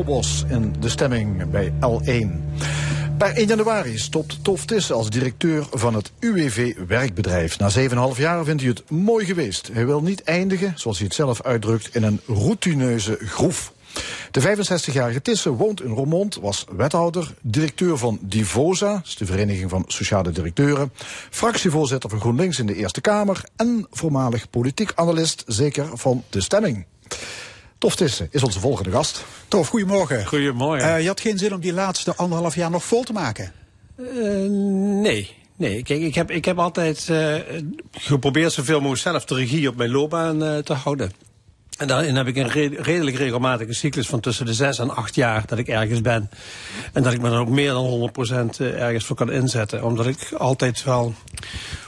In 0.09 0.75
de 0.79 0.89
stemming 0.89 1.49
bij 1.49 1.71
L1. 1.71 2.27
Per 3.17 3.35
1 3.35 3.47
januari 3.47 3.97
stopt 3.97 4.43
Tof 4.43 4.65
Tisse 4.65 4.93
als 4.93 5.09
directeur 5.09 5.67
van 5.71 5.93
het 5.93 6.11
UWV 6.19 6.75
Werkbedrijf. 6.87 7.59
Na 7.59 7.69
7,5 8.13 8.17
jaar 8.17 8.43
vindt 8.43 8.61
hij 8.61 8.69
het 8.69 8.89
mooi 8.89 9.25
geweest. 9.25 9.69
Hij 9.73 9.85
wil 9.85 10.01
niet 10.01 10.23
eindigen, 10.23 10.73
zoals 10.75 10.97
hij 10.97 11.05
het 11.05 11.15
zelf 11.15 11.41
uitdrukt, 11.41 11.95
in 11.95 12.03
een 12.03 12.19
routineuze 12.27 13.17
groef. 13.21 13.73
De 14.31 14.41
65-jarige 14.41 15.21
Tisse 15.21 15.53
woont 15.53 15.81
in 15.81 15.91
Roermond, 15.91 16.35
was 16.35 16.65
wethouder, 16.71 17.33
directeur 17.41 17.97
van 17.97 18.19
Divosa, 18.21 19.01
de 19.17 19.25
Vereniging 19.25 19.69
van 19.69 19.83
Sociale 19.87 20.31
Directeuren, 20.31 20.91
fractievoorzitter 21.29 22.09
van 22.09 22.19
GroenLinks 22.19 22.59
in 22.59 22.65
de 22.65 22.75
Eerste 22.75 23.01
Kamer 23.01 23.43
en 23.55 23.87
voormalig 23.91 24.49
politiek 24.49 24.91
analist, 24.95 25.43
zeker 25.47 25.89
van 25.93 26.23
de 26.29 26.41
stemming. 26.41 26.85
Tof 27.79 27.95
Tisse 27.95 28.27
is 28.31 28.43
onze 28.43 28.59
volgende 28.59 28.91
gast. 28.91 29.25
Tof, 29.47 29.67
goedemorgen. 29.67 30.25
Goedemorgen. 30.25 30.93
Eh, 30.95 31.01
je 31.01 31.07
had 31.07 31.19
geen 31.21 31.37
zin 31.37 31.53
om 31.53 31.59
die 31.59 31.73
laatste 31.73 32.15
anderhalf 32.15 32.55
jaar 32.55 32.69
nog 32.69 32.83
vol 32.83 33.03
te 33.03 33.13
maken. 33.13 33.51
Eh, 33.97 34.05
nee. 35.01 35.37
Nee, 35.55 35.83
kijk, 35.83 36.01
ik 36.01 36.15
heb, 36.15 36.31
ik 36.31 36.45
heb 36.45 36.59
altijd 36.59 37.09
eh, 37.09 37.35
geprobeerd 37.91 38.51
zoveel 38.53 38.77
mogelijk 38.79 39.01
zelf 39.01 39.25
de 39.25 39.35
regie 39.35 39.67
op 39.69 39.75
mijn 39.75 39.91
loopbaan 39.91 40.63
te 40.63 40.73
houden. 40.73 41.11
En 41.77 41.87
daarin 41.87 42.15
heb 42.15 42.27
ik 42.27 42.35
een 42.35 42.49
re- 42.49 42.75
redelijk 42.81 43.17
regelmatige 43.17 43.73
cyclus 43.73 44.07
van 44.07 44.19
tussen 44.19 44.45
de 44.45 44.53
zes 44.53 44.79
en 44.79 44.89
acht 44.95 45.15
jaar 45.15 45.43
dat 45.45 45.57
ik 45.57 45.67
ergens 45.67 46.01
ben. 46.01 46.29
En 46.93 47.03
dat 47.03 47.13
ik 47.13 47.21
me 47.21 47.29
dan 47.29 47.39
ook 47.39 47.49
meer 47.49 47.71
dan 47.71 48.11
100% 48.55 48.59
ergens 48.59 49.05
voor 49.05 49.15
kan 49.15 49.31
inzetten. 49.31 49.83
Omdat 49.83 50.05
ik 50.07 50.31
altijd 50.37 50.83
wel 50.83 51.13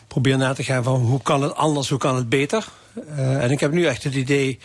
probeer 0.08 0.38
na 0.38 0.54
te 0.54 0.64
gaan 0.64 0.84
van 0.84 1.00
hoe 1.02 1.22
kan 1.22 1.44
het 1.44 1.56
anders, 1.56 1.90
hoe 1.90 2.00
kan 2.00 2.16
het 2.16 2.30
beter. 2.30 2.68
En 3.16 3.52
ik 3.52 3.60
heb 3.60 3.72
nu 3.72 3.86
echt 3.86 4.04
het 4.04 4.14
idee 4.16 4.60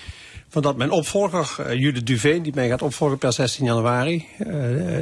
van 0.49 0.63
dat 0.63 0.77
mijn 0.77 0.91
opvolger, 0.91 1.57
eh, 1.59 1.81
Judith 1.81 2.07
Duveen, 2.07 2.43
die 2.43 2.55
mij 2.55 2.69
gaat 2.69 2.83
opvolgen 2.83 3.19
per 3.19 3.33
16 3.33 3.65
januari, 3.65 4.27
eh, 4.39 4.47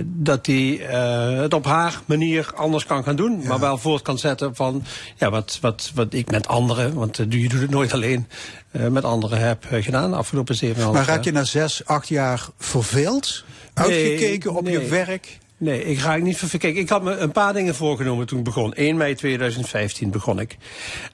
dat 0.05 0.45
die 0.45 0.85
eh, 0.85 1.39
het 1.39 1.55
op 1.55 1.65
haar 1.65 2.01
manier 2.05 2.51
anders 2.55 2.87
kan 2.87 3.05
gaan 3.05 3.17
doen. 3.17 3.43
Maar 3.47 3.61
wel 3.61 3.79
voort 3.79 4.03
kan 4.03 4.19
zetten 4.19 4.55
van 4.55 4.85
ja, 5.17 5.31
wat, 5.31 5.59
wat, 5.61 5.91
wat 5.95 6.15
ik 6.15 6.31
met 6.31 6.49
anderen, 6.49 6.95
want 6.95 7.17
je 7.17 7.49
doet 7.49 7.61
het 7.61 7.71
nooit 7.71 7.93
alleen, 7.93 8.29
met 8.71 9.05
anderen 9.05 9.39
heb 9.39 9.65
gedaan 9.71 10.11
de 10.11 10.17
afgelopen 10.17 10.57
7,5 10.57 10.77
jaar. 10.77 10.93
Maar 10.93 11.07
raak 11.07 11.25
je 11.25 11.33
na 11.33 11.45
zes, 11.45 11.85
acht 11.85 12.09
jaar 12.09 12.49
verveeld? 12.59 13.45
Uitgekeken 13.75 14.55
op 14.55 14.69
je 14.69 14.89
werk? 14.89 15.39
Nee, 15.59 15.85
ik 15.85 15.99
ga 15.99 16.17
niet 16.17 16.37
ver. 16.37 16.59
Kijk, 16.59 16.77
ik 16.77 16.89
had 16.89 17.03
me 17.03 17.17
een 17.17 17.33
paar 17.33 17.53
dingen 17.53 17.75
voorgenomen 17.75 18.27
toen 18.27 18.39
ik 18.39 18.45
begon. 18.45 18.75
1 18.75 18.97
mei 18.97 19.15
2015 19.15 20.11
begon 20.11 20.41
ik. 20.41 20.57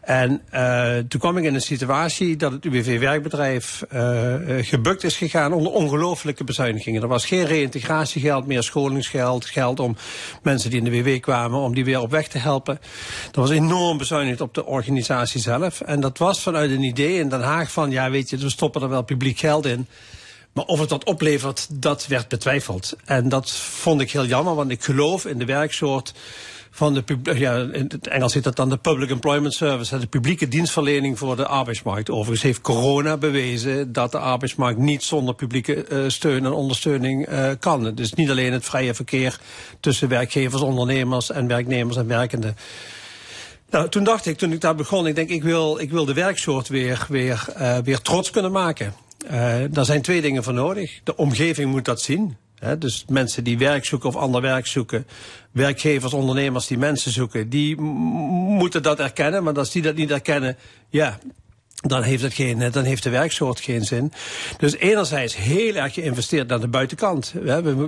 En 0.00 0.42
uh, 0.55 0.96
toen 1.09 1.20
kwam 1.20 1.37
ik 1.37 1.44
in 1.44 1.55
een 1.55 1.61
situatie 1.61 2.37
dat 2.37 2.53
het 2.53 2.64
UWV-werkbedrijf 2.64 3.85
uh, 3.92 4.35
gebukt 4.61 5.05
is 5.05 5.16
gegaan 5.16 5.53
onder 5.53 5.72
ongelooflijke 5.72 6.44
bezuinigingen. 6.44 7.03
Er 7.03 7.09
was 7.09 7.26
geen 7.26 7.44
reïntegratiegeld 7.44 8.46
meer, 8.46 8.62
scholingsgeld, 8.62 9.46
geld 9.46 9.81
om 9.81 9.96
mensen 10.42 10.70
die 10.70 10.79
in 10.79 10.85
de 10.85 11.03
WW 11.03 11.20
kwamen, 11.20 11.61
om 11.61 11.74
die 11.74 11.85
weer 11.85 12.00
op 12.00 12.11
weg 12.11 12.29
te 12.29 12.38
helpen. 12.38 12.81
Er 13.33 13.40
was 13.40 13.50
enorm 13.50 13.98
bezuinigd 13.98 14.40
op 14.40 14.55
de 14.55 14.66
organisatie 14.66 15.40
zelf. 15.40 15.81
En 15.81 16.00
dat 16.00 16.18
was 16.18 16.42
vanuit 16.42 16.70
een 16.70 16.83
idee 16.83 17.18
in 17.18 17.29
Den 17.29 17.42
Haag 17.42 17.72
van, 17.72 17.90
ja 17.90 18.11
weet 18.11 18.31
je, 18.31 18.37
we 18.37 18.50
stoppen 18.50 18.83
er 18.83 18.88
wel 18.88 19.03
publiek 19.03 19.38
geld 19.38 19.66
in. 19.66 19.87
Maar 20.53 20.65
of 20.65 20.81
het 20.81 20.89
dat 20.89 21.05
oplevert, 21.05 21.67
dat 21.83 22.07
werd 22.07 22.29
betwijfeld. 22.29 22.97
En 23.05 23.29
dat 23.29 23.51
vond 23.51 24.01
ik 24.01 24.11
heel 24.11 24.27
jammer, 24.27 24.55
want 24.55 24.71
ik 24.71 24.85
geloof 24.85 25.27
in 25.27 25.39
de 25.39 25.45
werksoort 25.45 26.13
van 26.71 26.95
de 26.95 27.05
ja, 27.35 27.57
in 27.57 27.85
het 27.89 28.07
Engels 28.07 28.35
heet 28.35 28.45
dat 28.45 28.57
dan 28.57 28.69
de 28.69 28.77
Public 28.77 29.11
Employment 29.11 29.55
Service, 29.55 29.99
de 29.99 30.07
publieke 30.07 30.49
dienstverlening 30.49 31.19
voor 31.19 31.37
de 31.37 31.47
arbeidsmarkt. 31.47 32.11
Overigens 32.11 32.43
heeft 32.43 32.61
corona 32.61 33.17
bewezen 33.17 33.93
dat 33.93 34.13
de 34.13 34.19
arbeidsmarkt 34.19 34.79
niet 34.79 35.03
zonder 35.03 35.35
publieke 35.35 35.87
uh, 35.89 36.09
steun 36.09 36.45
en 36.45 36.53
ondersteuning 36.53 37.29
uh, 37.29 37.51
kan. 37.59 37.95
Dus 37.95 38.13
niet 38.13 38.31
alleen 38.31 38.53
het 38.53 38.65
vrije 38.65 38.95
verkeer 38.95 39.41
tussen 39.81 40.09
werkgevers, 40.09 40.63
ondernemers 40.63 41.31
en 41.31 41.47
werknemers 41.47 41.97
en 41.97 42.07
werkenden. 42.07 42.57
Nou, 43.71 43.89
toen 43.89 44.05
dacht 44.05 44.27
ik, 44.27 44.39
toen 44.39 44.53
ik 44.53 44.61
daar 44.61 44.75
begon, 44.75 45.07
ik 45.07 45.15
denk, 45.15 45.29
ik 45.29 45.43
wil, 45.43 45.79
ik 45.79 45.91
wil 45.91 46.05
de 46.05 46.15
werksoort 46.15 46.69
weer, 46.69 47.07
weer, 47.09 47.47
uh, 47.59 47.79
weer 47.85 48.01
trots 48.01 48.31
kunnen 48.31 48.53
maken. 48.53 48.95
Uh, 49.31 49.55
daar 49.71 49.85
zijn 49.85 50.03
twee 50.03 50.21
dingen 50.21 50.45
voor 50.45 50.55
nodig. 50.55 51.01
De 51.05 51.16
omgeving 51.16 51.71
moet 51.71 51.85
dat 51.85 52.01
zien. 52.01 52.37
Dus 52.79 53.05
mensen 53.09 53.45
die 53.45 53.59
werk 53.59 53.85
zoeken 53.85 54.09
of 54.09 54.16
ander 54.16 54.40
werk 54.40 54.66
zoeken, 54.66 55.07
werkgevers, 55.53 56.12
ondernemers 56.12 56.66
die 56.66 56.79
mensen 56.79 57.12
zoeken, 57.12 57.49
die 57.49 57.81
moeten 57.81 58.83
dat 58.83 58.99
erkennen. 59.01 59.43
Maar 59.43 59.59
als 59.59 59.71
die 59.71 59.83
dat 59.83 59.95
niet 59.95 60.11
erkennen, 60.11 60.57
ja, 60.88 61.19
dan 61.81 62.03
heeft, 62.03 62.23
het 62.23 62.35
geen, 62.35 62.71
dan 62.71 62.85
heeft 62.85 63.03
de 63.03 63.11
werksoort 63.11 63.61
geen 63.61 63.85
zin. 63.85 64.12
Dus 64.59 64.77
enerzijds 64.77 65.37
heel 65.37 65.75
erg 65.75 65.95
geïnvesteerd 65.95 66.49
naar 66.49 66.61
de 66.61 66.69
buitenkant. 66.69 67.35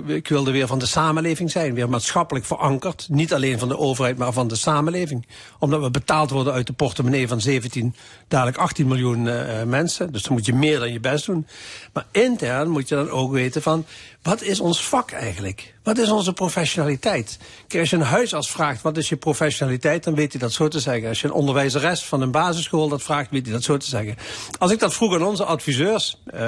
Ik 0.07 0.27
wilde 0.27 0.51
weer 0.51 0.67
van 0.67 0.79
de 0.79 0.85
samenleving 0.85 1.51
zijn, 1.51 1.73
weer 1.73 1.89
maatschappelijk 1.89 2.45
verankerd. 2.45 3.07
Niet 3.09 3.33
alleen 3.33 3.59
van 3.59 3.67
de 3.67 3.77
overheid, 3.77 4.17
maar 4.17 4.33
van 4.33 4.47
de 4.47 4.55
samenleving. 4.55 5.27
Omdat 5.59 5.81
we 5.81 5.91
betaald 5.91 6.29
worden 6.29 6.53
uit 6.53 6.67
de 6.67 6.73
portemonnee 6.73 7.27
van 7.27 7.41
17, 7.41 7.95
dadelijk 8.27 8.57
18 8.57 8.87
miljoen 8.87 9.25
uh, 9.25 9.63
mensen. 9.63 10.11
Dus 10.11 10.23
dan 10.23 10.33
moet 10.33 10.45
je 10.45 10.53
meer 10.53 10.79
dan 10.79 10.91
je 10.91 10.99
best 10.99 11.25
doen. 11.25 11.47
Maar 11.93 12.05
intern 12.11 12.69
moet 12.69 12.89
je 12.89 12.95
dan 12.95 13.09
ook 13.09 13.31
weten 13.31 13.61
van, 13.61 13.85
wat 14.23 14.41
is 14.41 14.59
ons 14.59 14.87
vak 14.87 15.11
eigenlijk? 15.11 15.73
Wat 15.83 15.97
is 15.97 16.09
onze 16.09 16.33
professionaliteit? 16.33 17.37
Als 17.79 17.89
je 17.89 17.95
een 17.95 18.01
huisarts 18.01 18.49
vraagt, 18.49 18.81
wat 18.81 18.97
is 18.97 19.09
je 19.09 19.15
professionaliteit, 19.15 20.03
dan 20.03 20.15
weet 20.15 20.31
hij 20.31 20.41
dat 20.41 20.53
zo 20.53 20.67
te 20.67 20.79
zeggen. 20.79 21.09
Als 21.09 21.21
je 21.21 21.27
een 21.27 21.33
onderwijzeres 21.33 22.03
van 22.03 22.21
een 22.21 22.31
basisschool 22.31 22.87
dat 22.87 23.03
vraagt, 23.03 23.31
weet 23.31 23.43
hij 23.43 23.53
dat 23.53 23.63
zo 23.63 23.77
te 23.77 23.89
zeggen. 23.89 24.15
Als 24.59 24.71
ik 24.71 24.79
dat 24.79 24.93
vroeg 24.93 25.15
aan 25.15 25.23
onze 25.23 25.43
adviseurs, 25.43 26.21
uh, 26.33 26.39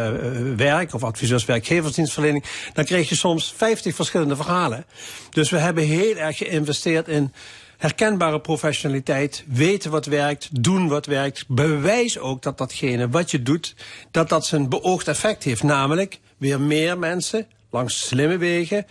werk 0.55 0.93
of 0.93 1.03
adviseurs 1.03 1.45
werkgeversdienstverlening, 1.45 2.43
dan 2.73 2.85
kreeg 2.85 3.09
je 3.09 3.15
soms 3.15 3.53
50 3.57 3.95
verschillende 3.95 4.35
verhalen. 4.35 4.85
Dus 5.29 5.49
we 5.49 5.57
hebben 5.57 5.83
heel 5.83 6.15
erg 6.15 6.37
geïnvesteerd 6.37 7.07
in 7.07 7.33
herkenbare 7.77 8.41
professionaliteit, 8.41 9.43
weten 9.47 9.91
wat 9.91 10.05
werkt, 10.05 10.63
doen 10.63 10.87
wat 10.87 11.05
werkt. 11.05 11.45
Bewijs 11.47 12.19
ook 12.19 12.41
dat 12.41 12.57
datgene 12.57 13.09
wat 13.09 13.31
je 13.31 13.41
doet, 13.41 13.75
dat 14.11 14.29
dat 14.29 14.45
zijn 14.45 14.69
beoogd 14.69 15.07
effect 15.07 15.43
heeft. 15.43 15.63
Namelijk 15.63 16.19
weer 16.37 16.61
meer 16.61 16.99
mensen 16.99 17.47
langs 17.75 18.07
slimme 18.07 18.37
wegen 18.37 18.85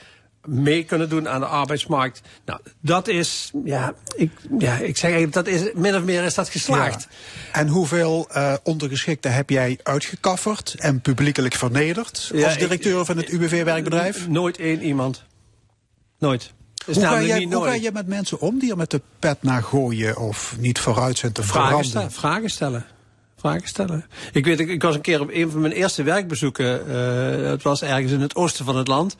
mee 0.46 0.84
kunnen 0.84 1.08
doen 1.08 1.28
aan 1.28 1.40
de 1.40 1.46
arbeidsmarkt. 1.46 2.20
Nou, 2.44 2.60
dat 2.80 3.08
is, 3.08 3.50
ja, 3.64 3.94
ik, 4.16 4.30
ja, 4.58 4.76
ik 4.76 4.96
zeg 4.96 5.10
eigenlijk, 5.10 5.32
dat 5.32 5.46
is, 5.46 5.72
min 5.74 5.94
of 5.94 6.02
meer 6.02 6.24
is 6.24 6.34
dat 6.34 6.48
geslaagd. 6.48 7.06
Ja. 7.10 7.60
En 7.60 7.68
hoeveel 7.68 8.28
uh, 8.36 8.54
ondergeschikten 8.62 9.34
heb 9.34 9.50
jij 9.50 9.78
uitgekafferd 9.82 10.74
en 10.78 11.00
publiekelijk 11.00 11.54
vernederd 11.54 12.30
ja, 12.34 12.46
als 12.46 12.58
directeur 12.58 13.00
ik, 13.00 13.06
van 13.06 13.16
het 13.16 13.28
UWV-werkbedrijf? 13.28 14.28
Nooit 14.28 14.58
één 14.58 14.82
iemand. 14.82 15.24
Nooit. 16.18 16.52
Hoe 16.84 16.94
ga, 16.94 17.22
jij, 17.22 17.46
hoe 17.50 17.64
ga, 17.64 17.74
je 17.74 17.92
met 17.92 18.06
mensen 18.06 18.40
om 18.40 18.58
die 18.58 18.70
er 18.70 18.76
met 18.76 18.90
de 18.90 19.00
pet 19.18 19.42
naar 19.42 19.62
gooien 19.62 20.16
of 20.18 20.56
niet 20.58 20.78
vooruit 20.78 21.18
zijn 21.18 21.32
te 21.32 21.42
vragen 21.42 21.60
veranderen? 21.60 21.90
Stellen, 21.90 22.12
vragen 22.12 22.50
stellen. 22.50 22.86
Vragen 23.44 23.68
stellen. 23.68 24.04
Ik 24.32 24.44
weet, 24.44 24.60
ik, 24.60 24.82
was 24.82 24.94
een 24.94 25.00
keer 25.00 25.20
op 25.20 25.30
een 25.32 25.50
van 25.50 25.60
mijn 25.60 25.72
eerste 25.72 26.02
werkbezoeken. 26.02 26.82
Uh, 26.88 27.50
het 27.50 27.62
was 27.62 27.82
ergens 27.82 28.12
in 28.12 28.20
het 28.20 28.34
oosten 28.34 28.64
van 28.64 28.76
het 28.76 28.88
land. 28.88 29.16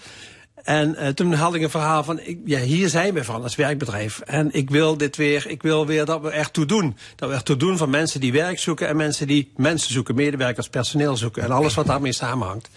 En 0.62 0.96
uh, 0.98 1.08
toen 1.08 1.32
had 1.32 1.54
ik 1.54 1.62
een 1.62 1.70
verhaal 1.70 2.04
van, 2.04 2.20
ik, 2.20 2.38
ja, 2.44 2.58
hier 2.58 2.88
zijn 2.88 3.14
we 3.14 3.24
van 3.24 3.42
als 3.42 3.54
werkbedrijf. 3.54 4.20
En 4.20 4.48
ik 4.52 4.70
wil 4.70 4.96
dit 4.96 5.16
weer, 5.16 5.44
ik 5.48 5.62
wil 5.62 5.86
weer 5.86 6.04
dat 6.04 6.20
we 6.20 6.30
er 6.30 6.50
toe 6.50 6.66
doen. 6.66 6.96
Dat 7.16 7.28
we 7.28 7.34
er 7.34 7.42
toe 7.42 7.56
doen 7.56 7.76
van 7.76 7.90
mensen 7.90 8.20
die 8.20 8.32
werk 8.32 8.58
zoeken 8.58 8.88
en 8.88 8.96
mensen 8.96 9.26
die 9.26 9.52
mensen 9.56 9.92
zoeken, 9.92 10.14
medewerkers, 10.14 10.68
personeel 10.68 11.16
zoeken 11.16 11.42
en 11.42 11.50
alles 11.50 11.74
wat 11.74 11.86
daarmee 11.86 12.12
samenhangt. 12.12 12.68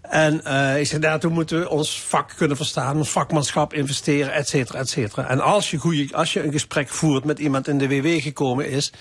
En 0.00 0.40
uh, 0.44 0.80
ik 0.80 0.86
zeg, 0.86 1.00
daartoe 1.00 1.30
moeten 1.30 1.60
we 1.60 1.68
ons 1.68 2.00
vak 2.00 2.32
kunnen 2.36 2.56
verstaan, 2.56 2.96
ons 2.96 3.10
vakmanschap 3.10 3.74
investeren, 3.74 4.32
et 4.32 4.48
cetera, 4.48 4.78
et 4.78 4.88
cetera. 4.88 5.28
En 5.28 5.40
als 5.40 5.70
je, 5.70 5.76
goeie, 5.76 6.16
als 6.16 6.32
je 6.32 6.42
een 6.42 6.52
gesprek 6.52 6.88
voert 6.88 7.24
met 7.24 7.38
iemand 7.38 7.68
in 7.68 7.78
de 7.78 7.88
WW 7.88 8.22
gekomen 8.22 8.68
is, 8.68 8.92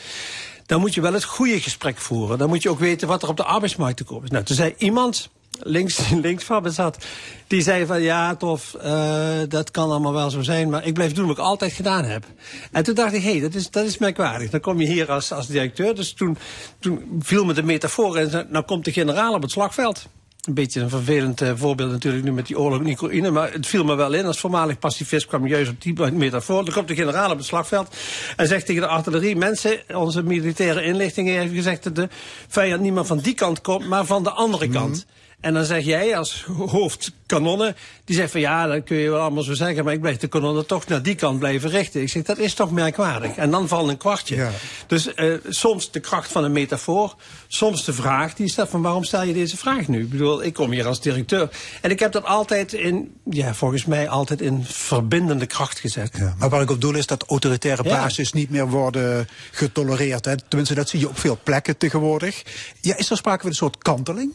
dan 0.66 0.80
moet 0.80 0.94
je 0.94 1.02
wel 1.02 1.14
het 1.14 1.24
goede 1.24 1.62
gesprek 1.62 1.98
voeren. 1.98 2.38
Dan 2.38 2.50
moet 2.50 2.64
je 2.64 2.70
ook 2.70 2.80
weten 2.80 3.08
wat 3.08 3.24
er 3.24 3.30
op 3.30 3.38
de 3.38 3.44
arbeidsmarkt 3.44 3.98
te 3.98 4.04
komen 4.04 4.24
is. 4.24 4.30
Nou, 4.30 4.44
toen 4.44 4.56
zei 4.56 4.74
iemand, 4.78 5.30
links, 5.60 6.10
links 6.28 6.44
van 6.44 6.64
me 6.64 6.70
zat, 6.70 7.06
die 7.48 7.62
zei 7.62 7.86
van 7.86 8.02
ja, 8.02 8.36
tof, 8.36 8.76
uh, 8.84 9.28
dat 9.48 9.72
kan 9.72 9.90
allemaal 9.90 10.14
wel 10.14 10.30
zo 10.30 10.42
zijn, 10.42 10.70
maar 10.70 10.86
ik 10.86 10.94
blijf 10.94 11.14
doen 11.14 11.28
wat 11.28 11.38
ik 11.38 11.44
altijd 11.44 11.74
gedaan 11.74 12.04
heb. 12.04 12.26
En 12.72 12.84
toen 12.84 12.96
dacht 12.96 13.14
ik, 13.14 13.24
hé, 13.24 13.32
hey, 13.32 13.40
dat, 13.40 13.54
is, 13.54 13.70
dat 13.70 13.86
is 13.86 13.98
merkwaardig. 13.98 14.50
Dan 14.50 14.60
kom 14.60 14.80
je 14.80 14.88
hier 14.88 15.12
als, 15.12 15.32
als 15.32 15.48
directeur. 15.48 15.96
Dus 15.96 16.14
toen, 16.14 16.38
toen 16.80 17.20
viel 17.20 17.46
me 17.46 17.54
de 17.54 17.64
metafoor 17.64 18.18
en 18.18 18.48
nou 18.50 18.66
komt 18.66 18.86
de 18.86 18.92
generaal 18.92 19.34
op 19.34 19.42
het 19.42 19.52
slagveld. 19.52 20.06
Een 20.46 20.54
beetje 20.54 20.82
een 20.82 20.90
vervelend 20.90 21.42
uh, 21.42 21.52
voorbeeld 21.56 21.92
natuurlijk 21.92 22.24
nu 22.24 22.32
met 22.32 22.48
die 22.48 22.60
oorlog 22.60 22.80
in 22.80 22.90
Oekraïne. 22.90 23.32
Maar 23.32 23.52
het 23.52 23.68
viel 23.68 23.84
me 23.84 23.96
wel 23.96 24.14
in. 24.14 24.26
Als 24.26 24.40
voormalig 24.40 24.80
pacifist 24.80 25.26
kwam 25.26 25.48
juist 25.48 25.72
op 25.72 25.82
die 25.82 26.12
metafoor. 26.12 26.66
Dan 26.66 26.74
komt 26.74 26.88
de 26.88 26.96
generaal 26.96 27.32
op 27.32 27.38
het 27.38 27.46
slagveld 27.46 27.96
en 28.36 28.48
zegt 28.48 28.66
tegen 28.66 28.82
de 28.82 28.88
artillerie... 28.88 29.36
mensen, 29.36 29.80
onze 29.96 30.24
militaire 30.24 30.84
inlichtingen 30.84 31.40
heeft 31.40 31.54
gezegd... 31.54 31.84
dat 31.84 31.96
de 31.96 32.10
vijand 32.48 32.82
niet 32.82 32.94
meer 32.94 33.06
van 33.06 33.20
die 33.20 33.34
kant 33.34 33.62
komt, 33.62 33.88
maar 33.88 34.06
van 34.06 34.24
de 34.24 34.32
andere 34.32 34.70
kant. 34.70 34.88
Mm 34.88 34.94
-hmm. 34.94 35.25
En 35.46 35.54
dan 35.54 35.66
zeg 35.66 35.84
jij 35.84 36.18
als 36.18 36.46
hoofdkanonnen, 36.68 37.76
die 38.06 38.16
zegt 38.16 38.32
van 38.32 38.40
ja, 38.40 38.68
dat 38.68 38.84
kun 38.84 38.98
je 38.98 39.10
wel 39.10 39.20
allemaal 39.20 39.44
zo 39.44 39.54
zeggen, 39.54 39.84
maar 39.84 39.94
ik 39.94 40.02
blijf 40.02 40.18
de 40.18 40.28
kanonnen 40.28 40.66
toch 40.66 40.88
naar 40.88 41.02
die 41.02 41.16
kant 41.16 41.40
blijven 41.40 41.70
richten. 41.70 42.02
Ik 42.02 42.10
zeg, 42.10 42.24
dat 42.24 42.38
is 42.38 42.54
toch 42.54 42.72
merkwaardig. 42.72 43.36
En 43.36 43.52
dan 43.52 43.68
valt 43.68 43.90
een 43.90 43.98
kwartje. 43.98 44.36
Ja. 44.36 44.52
Dus 44.88 45.14
eh, 45.14 45.34
soms 45.50 45.92
de 45.92 46.00
kracht 46.00 46.32
van 46.32 46.44
een 46.44 46.52
metafoor, 46.52 47.16
soms 47.48 47.86
de 47.86 47.94
vraag 47.94 48.34
die 48.34 48.50
stelt 48.50 48.70
van 48.70 48.82
waarom 48.82 49.04
stel 49.04 49.24
je 49.24 49.34
deze 49.34 49.58
vraag 49.58 49.88
nu? 49.88 50.02
Ik 50.02 50.10
bedoel, 50.10 50.44
ik 50.44 50.54
kom 50.54 50.72
hier 50.72 50.86
als 50.88 51.02
directeur. 51.02 51.50
En 51.82 51.92
ik 51.92 52.00
heb 52.00 52.12
dat 52.12 52.26
altijd 52.26 52.74
in, 52.74 53.16
ja, 53.30 53.54
volgens 53.54 53.86
mij 53.86 54.10
altijd 54.10 54.42
in 54.42 54.64
verbindende 54.66 55.46
kracht 55.46 55.80
gezet. 55.80 56.18
Ja, 56.18 56.36
maar 56.38 56.50
waar 56.50 56.62
ik 56.62 56.72
op 56.72 56.82
doel 56.82 56.96
is 56.96 57.06
dat 57.08 57.24
autoritaire 57.28 57.84
Ja. 57.84 57.90
basis 57.90 58.34
niet 58.34 58.50
meer 58.50 58.70
worden 58.70 59.28
getolereerd. 59.52 60.26
Hè. 60.26 60.36
Tenminste, 60.48 60.76
dat 60.76 60.90
zie 60.90 61.00
je 61.00 61.10
op 61.10 61.20
veel 61.20 61.40
plekken 61.44 61.78
tegenwoordig. 61.78 62.44
Ja, 62.82 62.98
is 62.98 63.10
er 63.10 63.18
sprake 63.18 63.42
van 63.42 63.50
een 63.50 63.56
soort 63.56 63.78
kanteling? 63.78 64.34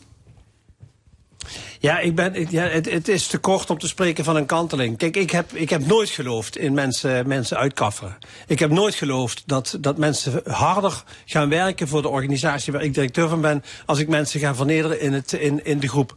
Ja, 1.83 1.99
ik 1.99 2.15
ben, 2.15 2.47
ja 2.51 2.63
het, 2.63 2.91
het 2.91 3.09
is 3.09 3.27
te 3.27 3.39
kort 3.39 3.71
om 3.71 3.79
te 3.79 3.89
spreken 3.89 4.25
van 4.25 4.37
een 4.37 4.47
kanteling. 4.47 4.97
Kijk, 4.97 5.17
ik 5.17 5.31
heb, 5.31 5.53
ik 5.53 5.71
heb 5.71 5.87
nooit 5.87 6.09
geloofd 6.09 6.57
in 6.57 6.75
mensen, 6.75 7.29
mensen 7.29 7.57
uitkafferen. 7.57 8.19
Ik 8.47 8.59
heb 8.59 8.71
nooit 8.71 8.95
geloofd 8.95 9.43
dat, 9.47 9.77
dat 9.81 9.99
mensen 9.99 10.43
harder 10.45 11.03
gaan 11.25 11.49
werken 11.49 11.89
voor 11.89 12.03
de 12.03 12.09
organisatie 12.09 12.73
waar 12.73 12.83
ik 12.83 12.95
directeur 12.95 13.29
van 13.29 13.41
ben, 13.41 13.65
als 13.87 13.99
ik 13.99 14.09
mensen 14.09 14.41
ga 14.41 14.55
vernederen 14.55 15.01
in, 15.01 15.13
het, 15.13 15.33
in, 15.33 15.65
in 15.65 15.79
de 15.81 15.89
groep. 15.89 16.15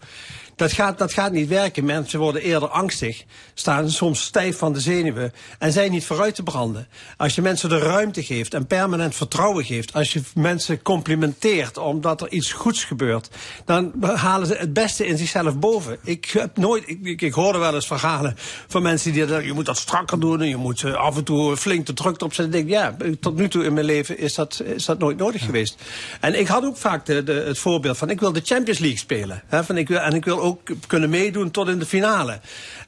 Dat 0.56 0.72
gaat, 0.72 0.98
dat 0.98 1.14
gaat 1.14 1.32
niet 1.32 1.48
werken. 1.48 1.86
Mensen 1.86 2.20
worden 2.20 2.42
eerder 2.42 2.70
angstig, 2.70 3.24
staan 3.54 3.90
soms 3.90 4.22
stijf 4.24 4.58
van 4.58 4.74
de 4.74 4.80
zenuwen 4.80 5.34
en 5.60 5.72
zijn 5.72 5.92
niet 5.92 6.06
vooruit 6.06 6.36
te 6.36 6.44
branden. 6.44 6.88
Als 7.18 7.36
je 7.36 7.42
mensen 7.42 7.70
de 7.70 7.78
ruimte 7.78 8.24
geeft 8.24 8.54
en 8.54 8.68
permanent 8.68 9.16
vertrouwen 9.16 9.66
geeft, 9.66 9.94
als 9.94 10.14
je 10.14 10.22
mensen 10.36 10.82
complimenteert 10.82 11.78
omdat 11.78 12.22
er 12.22 12.32
iets 12.32 12.52
goeds 12.52 12.84
gebeurt, 12.84 13.30
dan 13.66 13.94
halen 14.02 14.48
ze 14.48 14.56
het 14.56 14.74
beste 14.74 15.06
in 15.06 15.18
zichzelf 15.18 15.60
boven. 15.60 15.98
Ik 16.04 16.26
heb 16.26 16.58
nooit, 16.58 16.84
ik, 16.86 17.00
ik, 17.04 17.22
ik 17.22 17.34
hoorde 17.34 17.60
wel 17.60 17.76
eens 17.76 17.88
verhalen 17.88 18.36
van 18.68 18.82
mensen 18.82 19.12
die 19.12 19.28
zeggen, 19.28 19.46
je 19.46 19.54
moet 19.54 19.66
dat 19.66 19.78
strakker 19.78 20.20
doen 20.20 20.42
en 20.42 20.48
je 20.48 20.58
moet 20.58 20.84
eh, 20.84 20.94
af 20.94 21.18
en 21.18 21.24
toe 21.24 21.58
flink 21.58 21.86
de 21.86 21.94
druk 21.94 22.16
erop 22.16 22.34
zetten. 22.34 22.60
Ik 22.60 22.68
denk, 22.68 22.70
ja, 22.70 22.96
tot 23.20 23.36
nu 23.36 23.48
toe 23.48 23.64
in 23.64 23.74
mijn 23.74 23.86
leven 23.86 24.18
is 24.18 24.34
dat, 24.34 24.62
is 24.66 24.86
dat 24.86 25.00
nooit 25.00 25.18
nodig 25.18 25.46
geweest. 25.46 25.82
En 26.20 26.40
ik 26.40 26.48
had 26.48 26.64
ook 26.64 26.78
vaak 26.78 27.06
de, 27.06 27.24
de, 27.24 27.34
het 27.34 27.58
voorbeeld 27.58 27.98
van, 27.98 28.10
ik 28.10 28.20
wil 28.20 28.34
de 28.34 28.42
Champions 28.44 28.80
League 28.80 28.98
spelen. 28.98 29.44
Hè, 29.48 29.64
van, 29.64 29.78
ik 29.78 29.88
wil, 29.88 30.00
en 30.00 30.14
ik 30.14 30.26
wil 30.26 30.43
ook 30.44 30.60
kunnen 30.88 31.10
meedoen 31.10 31.52
tot 31.52 31.68
in 31.68 31.80
de 31.80 31.86
finale. 31.86 32.40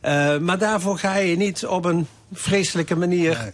Eh, 0.02 0.38
maar 0.38 0.58
daarvoor 0.58 1.00
ga 1.00 1.15
je 1.15 1.38
niet 1.38 1.65
op 1.65 1.86
een 1.86 2.08
vreselijke 2.34 2.96
manier 2.96 3.54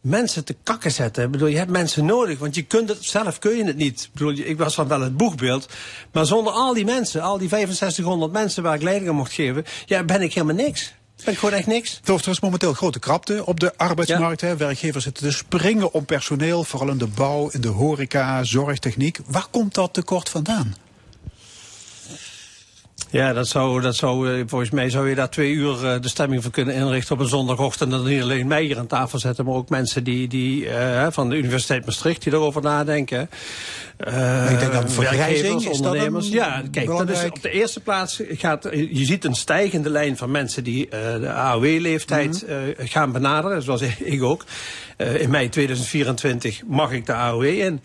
mensen 0.00 0.44
te 0.44 0.56
kakken 0.62 0.90
zetten. 0.90 1.24
Ik 1.24 1.30
bedoel, 1.30 1.48
je 1.48 1.56
hebt 1.56 1.70
mensen 1.70 2.04
nodig, 2.04 2.38
want 2.38 2.54
je 2.54 2.62
kunt 2.62 2.88
het 2.88 3.04
zelf 3.04 3.38
kun 3.38 3.56
je 3.56 3.64
het 3.64 3.76
niet. 3.76 4.02
Ik, 4.02 4.10
bedoel, 4.12 4.32
ik 4.32 4.58
was 4.58 4.74
van 4.74 4.88
wel 4.88 5.00
het 5.00 5.16
boegbeeld, 5.16 5.68
maar 6.12 6.26
zonder 6.26 6.52
al 6.52 6.74
die 6.74 6.84
mensen, 6.84 7.22
al 7.22 7.38
die 7.38 7.48
6500 7.48 8.32
mensen 8.32 8.62
waar 8.62 8.74
ik 8.74 8.82
leiding 8.82 9.10
aan 9.10 9.16
mocht 9.16 9.32
geven, 9.32 9.64
ja, 9.86 10.04
ben 10.04 10.22
ik 10.22 10.34
helemaal 10.34 10.64
niks. 10.64 10.94
Ben 11.24 11.32
ik 11.32 11.38
gewoon 11.38 11.54
echt 11.54 11.66
niks. 11.66 12.00
Toch, 12.04 12.22
er 12.22 12.30
is 12.30 12.40
momenteel 12.40 12.72
grote 12.72 12.98
krapte 12.98 13.46
op 13.46 13.60
de 13.60 13.76
arbeidsmarkt. 13.76 14.40
Hè. 14.40 14.56
Werkgevers 14.56 15.04
zitten 15.04 15.28
te 15.28 15.32
springen 15.32 15.92
om 15.92 16.04
personeel, 16.04 16.64
vooral 16.64 16.88
in 16.88 16.98
de 16.98 17.06
bouw, 17.06 17.48
in 17.48 17.60
de 17.60 17.68
horeca, 17.68 18.44
zorgtechniek. 18.44 19.18
Waar 19.26 19.46
komt 19.50 19.74
dat 19.74 19.92
tekort 19.92 20.28
vandaan? 20.28 20.74
Ja, 23.10 23.32
dat 23.32 23.48
zou, 23.48 23.80
dat 23.80 23.96
zou, 23.96 24.32
eh, 24.32 24.44
volgens 24.46 24.70
mij 24.70 24.90
zou 24.90 25.08
je 25.08 25.14
daar 25.14 25.30
twee 25.30 25.52
uur 25.52 25.86
eh, 25.86 26.00
de 26.00 26.08
stemming 26.08 26.42
voor 26.42 26.50
kunnen 26.50 26.74
inrichten 26.74 27.14
op 27.14 27.20
een 27.20 27.28
zondagochtend. 27.28 27.92
En 27.92 27.98
dan 27.98 28.06
niet 28.06 28.22
alleen 28.22 28.46
mij 28.46 28.62
hier 28.62 28.78
aan 28.78 28.86
tafel 28.86 29.18
zetten, 29.18 29.44
maar 29.44 29.54
ook 29.54 29.68
mensen 29.68 30.04
die, 30.04 30.28
die 30.28 30.68
eh, 30.68 31.06
van 31.10 31.30
de 31.30 31.36
Universiteit 31.36 31.84
Maastricht 31.84 32.22
die 32.22 32.32
erover 32.32 32.62
nadenken. 32.62 33.30
Ik 33.98 34.58
denk 34.58 34.72
aan 34.72 34.90
vergrijzing, 34.90 35.68
is 35.68 35.78
dat 35.78 36.26
Ja, 36.26 36.62
kijk, 36.70 36.86
dat 36.86 37.10
is 37.10 37.24
op 37.24 37.42
de 37.42 37.50
eerste 37.50 37.80
plaats 37.80 38.20
gaat, 38.28 38.68
je 38.72 39.04
ziet 39.04 39.24
een 39.24 39.34
stijgende 39.34 39.90
lijn 39.90 40.16
van 40.16 40.30
mensen 40.30 40.64
die 40.64 40.88
de 41.20 41.32
AOW-leeftijd 41.32 42.46
Mhm. 42.46 42.86
gaan 42.86 43.12
benaderen, 43.12 43.62
zoals 43.62 43.82
ik 43.98 44.22
ook. 44.22 44.44
In 44.96 45.30
mei 45.30 45.48
2024 45.48 46.62
mag 46.66 46.92
ik 46.92 47.06
de 47.06 47.12
AOW 47.12 47.44
in. 47.44 47.80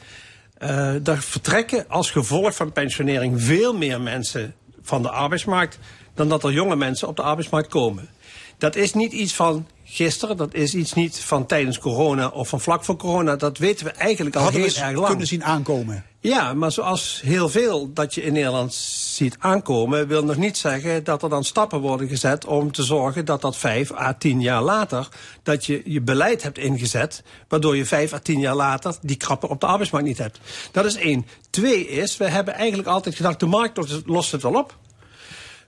Daar 1.03 1.17
vertrekken 1.17 1.85
als 1.87 2.11
gevolg 2.11 2.55
van 2.55 2.71
pensionering 2.71 3.41
veel 3.41 3.77
meer 3.77 4.01
mensen 4.01 4.53
van 4.81 5.01
de 5.01 5.09
arbeidsmarkt 5.09 5.79
dan 6.13 6.29
dat 6.29 6.43
er 6.43 6.51
jonge 6.51 6.75
mensen 6.75 7.07
op 7.07 7.15
de 7.15 7.21
arbeidsmarkt 7.21 7.69
komen. 7.69 8.09
Dat 8.57 8.75
is 8.75 8.93
niet 8.93 9.11
iets 9.11 9.33
van 9.33 9.67
gisteren, 9.93 10.37
dat 10.37 10.53
is 10.53 10.73
iets 10.75 10.93
niet 10.93 11.19
van 11.19 11.45
tijdens 11.45 11.77
corona 11.79 12.27
of 12.27 12.47
van 12.49 12.61
vlak 12.61 12.83
voor 12.85 12.95
corona. 12.95 13.35
Dat 13.35 13.57
weten 13.57 13.85
we 13.85 13.91
eigenlijk 13.91 14.35
al 14.35 14.41
Hadden 14.41 14.61
heel 14.61 14.75
erg 14.83 14.93
lang. 14.95 15.05
kunnen 15.07 15.27
zien 15.27 15.43
aankomen? 15.43 16.05
Ja, 16.19 16.53
maar 16.53 16.71
zoals 16.71 17.21
heel 17.23 17.49
veel 17.49 17.93
dat 17.93 18.13
je 18.13 18.23
in 18.23 18.33
Nederland 18.33 18.73
ziet 18.73 19.35
aankomen, 19.39 20.07
wil 20.07 20.23
nog 20.23 20.35
niet 20.37 20.57
zeggen 20.57 21.03
dat 21.03 21.23
er 21.23 21.29
dan 21.29 21.43
stappen 21.43 21.79
worden 21.79 22.07
gezet 22.07 22.45
om 22.45 22.71
te 22.71 22.83
zorgen 22.83 23.25
dat 23.25 23.41
dat 23.41 23.57
vijf 23.57 23.91
à 23.93 24.13
tien 24.13 24.41
jaar 24.41 24.61
later, 24.61 25.07
dat 25.43 25.65
je 25.65 25.81
je 25.85 26.01
beleid 26.01 26.43
hebt 26.43 26.57
ingezet, 26.57 27.23
waardoor 27.47 27.75
je 27.77 27.85
vijf 27.85 28.13
à 28.13 28.19
tien 28.19 28.39
jaar 28.39 28.55
later 28.55 28.95
die 29.01 29.15
krappen 29.15 29.49
op 29.49 29.59
de 29.59 29.65
arbeidsmarkt 29.65 30.07
niet 30.07 30.17
hebt. 30.17 30.39
Dat 30.71 30.85
is 30.85 30.95
één. 30.95 31.25
Twee 31.49 31.87
is, 31.87 32.17
we 32.17 32.29
hebben 32.29 32.53
eigenlijk 32.53 32.87
altijd 32.89 33.15
gedacht, 33.15 33.39
de 33.39 33.45
markt 33.45 33.77
lost- 33.77 34.01
lost 34.05 34.31
het 34.31 34.41
wel 34.41 34.53
op. 34.53 34.77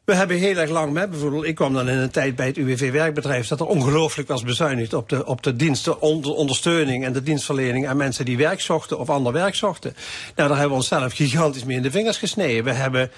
We 0.06 0.16
hebben 0.16 0.38
heel 0.38 0.58
erg 0.58 0.70
lang 0.70 0.94
met, 0.94 1.10
bijvoorbeeld, 1.10 1.44
ik 1.44 1.56
kwam 1.56 1.74
dan 1.74 1.89
in 1.89 1.98
een 1.98 2.12
tijd 2.12 2.36
bij 2.36 2.46
het 2.46 2.58
UWV 2.58 2.92
werkbedrijf, 2.92 3.48
dat 3.48 3.60
er 3.60 3.66
ongelooflijk 3.66 4.28
was 4.28 4.44
bezuinigd 4.44 4.94
op 4.94 5.10
de, 5.10 5.26
op 5.26 5.44
de 5.44 5.56
diensten, 5.56 6.02
onder, 6.02 6.34
ondersteuning 6.34 7.06
en 7.06 7.13
de 7.13 7.24
dienstverlening 7.24 7.88
aan 7.88 7.98
mensen 7.98 8.26
die 8.26 8.38
werk 8.38 8.62
zochten 8.62 9.00
of 9.00 9.10
ander 9.10 9.34
werk 9.34 9.56
zochten. 9.56 9.96
Nou, 10.36 10.50
daar 10.50 10.58
hebben 10.58 10.70
we 10.70 10.84
onszelf 10.84 11.13
gigantisch 11.13 11.63
mee 11.63 11.78
in 11.78 11.84
de 11.84 11.92
vingers 11.92 12.18
gesneden. 12.18 12.63
We 12.63 12.72
hebben 12.72 13.12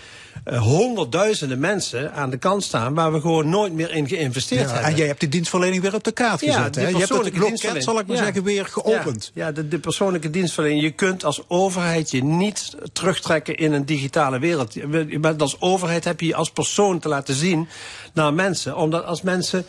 eh, 0.44 0.62
honderdduizenden 0.62 1.60
mensen 1.60 2.14
aan 2.14 2.30
de 2.30 2.38
kant 2.38 2.64
staan 2.64 2.94
waar 2.94 3.14
we 3.14 3.20
gewoon 3.22 3.50
nooit 3.50 3.74
meer 3.74 3.92
in 3.92 4.08
geïnvesteerd 4.08 4.62
Ja, 4.62 4.68
hebben. 4.74 4.92
en 4.92 4.96
jij 4.98 5.08
hebt 5.08 5.20
die 5.20 5.30
dienstverlening 5.30 5.82
weer 5.82 5.94
op 5.94 6.04
de 6.04 6.12
kaart 6.12 6.42
Ja, 6.42 6.54
gezet. 6.54 6.74
de 6.74 6.80
hè? 6.82 6.88
Je 6.88 6.92
hebt 6.98 7.00
het 7.02 7.08
persoonlijke 7.10 7.40
loket, 7.40 7.84
zal 7.84 8.00
ik 8.00 8.08
maar 8.08 8.16
Ja. 8.18 8.24
zeggen, 8.24 8.44
weer 8.44 8.66
geopend. 8.66 9.32
Ja, 9.34 9.46
ja 9.46 9.52
de, 9.52 9.68
de 9.68 9.80
persoonlijke 9.80 10.30
dienstverlening. 10.30 10.82
Je 10.82 10.92
kunt 10.92 11.24
als 11.24 11.42
overheid 11.48 12.12
je 12.12 12.24
niet 12.24 12.76
terugtrekken 12.94 13.56
in 13.56 13.74
een 13.74 13.86
digitale 13.86 14.40
wereld. 14.40 14.74
Je- 14.74 15.06
je 15.10 15.20
bent 15.20 15.42
Als 15.42 15.62
overheid 15.62 16.04
heb 16.04 16.20
je 16.20 16.26
je 16.28 16.36
als 16.36 16.50
persoon 16.52 17.00
te 17.00 17.08
laten 17.08 17.36
zien 17.36 17.68
naar 18.14 18.34
mensen. 18.34 18.78
Omdat 18.78 19.06
als 19.06 19.22
mensen 19.22 19.66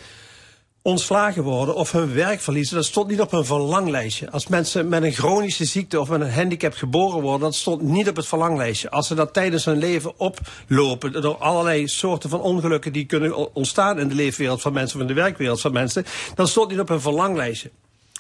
ontslagen 0.87 1.43
worden 1.43 1.75
of 1.75 1.93
hun 1.93 2.15
werk 2.15 2.41
verliezen, 2.41 2.77
dat 2.77 2.85
stond 2.85 3.09
niet 3.09 3.21
op 3.21 3.31
hun 3.31 3.45
verlanglijstje. 3.45 4.31
Als 4.31 4.47
mensen 4.47 4.89
met 4.89 5.03
een 5.03 5.13
chronische 5.13 5.65
ziekte 5.65 6.01
of 6.01 6.09
met 6.09 6.21
een 6.21 6.33
handicap 6.33 6.75
geboren 6.75 7.21
worden, 7.21 7.41
dat 7.41 7.55
stond 7.55 7.83
niet 7.83 8.09
op 8.09 8.17
het 8.17 8.27
verlanglijstje. 8.27 8.91
Als 8.91 9.07
ze 9.07 9.15
dat 9.15 9.33
tijdens 9.33 9.65
hun 9.65 9.79
leven 9.79 10.19
oplopen, 10.19 11.23
door 11.23 11.37
allerlei 11.37 11.89
soorten 11.89 12.31
van 12.31 12.41
ongelukken 12.41 12.93
die 12.93 13.05
kunnen 13.05 13.55
ontstaan 13.55 13.99
in 13.99 14.09
de 14.09 14.15
leefwereld 14.15 14.61
van 14.61 14.73
mensen 14.73 14.97
of 14.97 15.03
in 15.03 15.15
de 15.15 15.21
werkwereld 15.21 15.61
van 15.61 15.73
mensen, 15.73 16.05
dan 16.35 16.49
stond 16.49 16.71
niet 16.71 16.81
op 16.81 16.89
hun 16.89 17.01
verlanglijstje. 17.01 17.71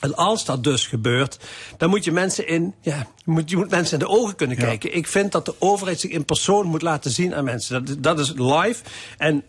En 0.00 0.14
als 0.14 0.44
dat 0.44 0.64
dus 0.64 0.87
gebeurt, 0.87 1.38
dan 1.76 1.90
moet 1.90 2.05
je 2.05 2.12
mensen 2.12 2.48
in, 2.48 2.74
ja, 2.81 3.07
je 3.24 3.31
moet, 3.31 3.50
je 3.50 3.57
moet 3.57 3.70
mensen 3.70 3.98
in 3.98 4.07
de 4.07 4.11
ogen 4.11 4.37
kunnen 4.37 4.57
kijken. 4.57 4.94
Ik 4.94 5.07
vind 5.07 5.33
dat 5.33 5.44
de 5.44 5.55
overheid 5.59 6.00
zich 6.00 6.11
in 6.11 6.24
persoon 6.24 6.66
moet 6.66 6.83
laten 6.83 7.11
zien 7.11 7.35
aan 7.35 7.44
mensen. 7.44 7.85
Dat, 7.85 8.02
dat 8.02 8.18
is 8.18 8.33
live. 8.37 8.83
En 9.18 9.44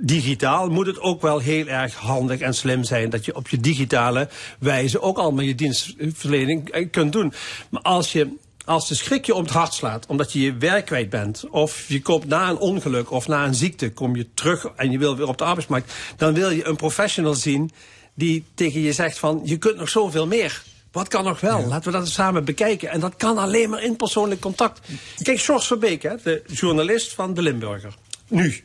digitaal 0.00 0.68
moet 0.68 0.86
het 0.86 1.00
ook 1.00 1.22
wel 1.22 1.38
heel 1.38 1.66
erg 1.66 1.94
handig 1.94 2.40
en 2.40 2.54
slim 2.54 2.84
zijn 2.84 3.10
dat 3.10 3.24
je 3.24 3.36
op 3.36 3.48
je 3.48 3.60
digitale 3.60 4.28
wijze 4.58 5.00
ook 5.00 5.18
allemaal 5.18 5.44
je 5.44 5.54
dienstverlening 5.54 6.68
eh, 6.68 6.90
kunt 6.90 7.12
doen. 7.12 7.32
Maar 7.70 7.82
als 7.82 8.12
je 8.12 8.28
als 8.64 8.88
de 8.88 8.94
schrik 8.94 9.26
je 9.26 9.34
om 9.34 9.42
het 9.42 9.52
hart 9.52 9.74
slaat, 9.74 10.06
omdat 10.06 10.32
je 10.32 10.40
je 10.40 10.56
werk 10.56 10.86
kwijt 10.86 11.10
bent, 11.10 11.44
of 11.50 11.84
je 11.88 12.02
komt 12.02 12.26
na 12.26 12.48
een 12.48 12.58
ongeluk 12.58 13.10
of 13.10 13.28
na 13.28 13.46
een 13.46 13.54
ziekte, 13.54 13.92
kom 13.92 14.16
je 14.16 14.26
terug 14.34 14.64
en 14.76 14.90
je 14.90 14.98
wil 14.98 15.16
weer 15.16 15.28
op 15.28 15.38
de 15.38 15.44
arbeidsmarkt, 15.44 15.92
dan 16.16 16.34
wil 16.34 16.50
je 16.50 16.66
een 16.66 16.76
professional 16.76 17.34
zien 17.34 17.70
die 18.14 18.44
tegen 18.54 18.80
je 18.80 18.92
zegt 18.92 19.18
van, 19.18 19.40
je 19.44 19.58
kunt 19.58 19.76
nog 19.76 19.88
zoveel 19.88 20.26
meer. 20.26 20.62
Wat 20.92 21.08
kan 21.08 21.24
nog 21.24 21.40
wel? 21.40 21.66
Laten 21.66 21.92
we 21.92 21.98
dat 21.98 22.08
samen 22.08 22.44
bekijken. 22.44 22.90
En 22.90 23.00
dat 23.00 23.16
kan 23.16 23.38
alleen 23.38 23.70
maar 23.70 23.82
in 23.82 23.96
persoonlijk 23.96 24.40
contact. 24.40 24.80
Kijk, 25.22 25.40
George 25.40 25.66
Verbeek, 25.66 26.02
hè, 26.02 26.14
de 26.22 26.42
journalist 26.46 27.12
van 27.12 27.34
de 27.34 27.42
Limburger. 27.42 27.94
Nu. 28.28 28.64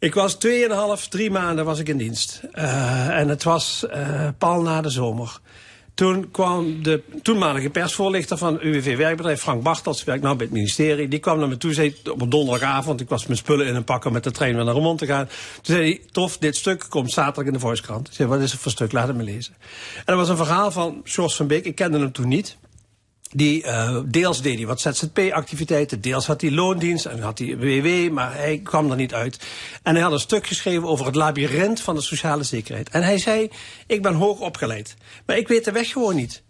Ik 0.00 0.14
was 0.14 0.34
2,5, 0.34 1.08
drie 1.08 1.30
maanden 1.30 1.64
was 1.64 1.78
ik 1.78 1.88
in 1.88 1.96
dienst. 1.96 2.42
Eh, 2.52 3.18
en 3.18 3.28
het 3.28 3.42
was 3.42 3.86
eh 3.86 4.28
pal 4.38 4.62
na 4.62 4.80
de 4.80 4.90
zomer. 4.90 5.40
Toen 5.94 6.30
kwam 6.30 6.82
de 6.82 7.02
toenmalige 7.22 7.70
persvoorlichter 7.70 8.38
van 8.38 8.58
UWV 8.60 8.96
Werkbedrijf, 8.96 9.40
Frank 9.40 9.62
Bartels, 9.62 10.04
werkt 10.04 10.22
nou 10.22 10.36
bij 10.36 10.46
het 10.46 10.54
ministerie. 10.54 11.08
Die 11.08 11.18
kwam 11.18 11.38
naar 11.38 11.48
me 11.48 11.56
toe, 11.56 11.72
zei 11.72 11.96
op 12.10 12.20
een 12.20 12.28
donderdagavond, 12.28 13.00
ik 13.00 13.08
was 13.08 13.26
mijn 13.26 13.38
spullen 13.38 13.66
in 13.66 13.74
een 13.74 13.84
pakken 13.84 14.12
met 14.12 14.24
de 14.24 14.30
trein 14.30 14.54
weer 14.54 14.64
naar 14.64 14.74
Remond 14.74 14.98
te 14.98 15.06
gaan. 15.06 15.26
Toen 15.26 15.74
zei 15.74 15.80
hij, 15.80 16.00
tof, 16.12 16.38
dit 16.38 16.56
stuk 16.56 16.86
komt 16.88 17.10
zaterdag 17.10 17.44
in 17.44 17.52
de 17.52 17.58
Volkskrant. 17.58 18.08
Ik 18.08 18.14
zei, 18.14 18.28
wat 18.28 18.40
is 18.40 18.52
het 18.52 18.60
voor 18.60 18.70
stuk? 18.70 18.92
Laat 18.92 19.08
het 19.08 19.16
me 19.16 19.22
lezen. 19.22 19.54
En 19.96 20.02
dat 20.04 20.16
was 20.16 20.28
een 20.28 20.36
verhaal 20.36 20.70
van 20.70 21.00
George 21.04 21.36
van 21.36 21.46
Beek, 21.46 21.64
ik 21.64 21.74
kende 21.74 21.98
hem 21.98 22.12
toen 22.12 22.28
niet. 22.28 22.56
Die 23.30 23.62
eh, 23.62 23.98
deels 24.04 24.42
deed 24.42 24.56
hij 24.56 24.66
wat 24.66 24.80
ZZP-activiteiten, 24.80 26.00
deels 26.00 26.26
had 26.26 26.40
hij 26.40 26.50
loondienst 26.50 27.06
en 27.06 27.20
had 27.20 27.38
hij 27.38 27.56
WW, 27.56 28.12
maar 28.12 28.34
hij 28.34 28.58
kwam 28.58 28.90
er 28.90 28.96
niet 28.96 29.14
uit. 29.14 29.38
En 29.82 29.94
hij 29.94 30.02
had 30.02 30.12
een 30.12 30.18
stuk 30.18 30.46
geschreven 30.46 30.88
over 30.88 31.06
het 31.06 31.14
labyrint 31.14 31.80
van 31.80 31.94
de 31.94 32.00
sociale 32.00 32.42
zekerheid. 32.42 32.88
En 32.88 33.02
hij 33.02 33.18
zei, 33.18 33.50
ik 33.86 34.02
ben 34.02 34.14
hoog 34.14 34.40
opgeleid, 34.40 34.96
maar 35.26 35.36
ik 35.36 35.48
weet 35.48 35.64
de 35.64 35.72
weg 35.72 35.88
gewoon 35.92 36.16
niet. 36.16 36.42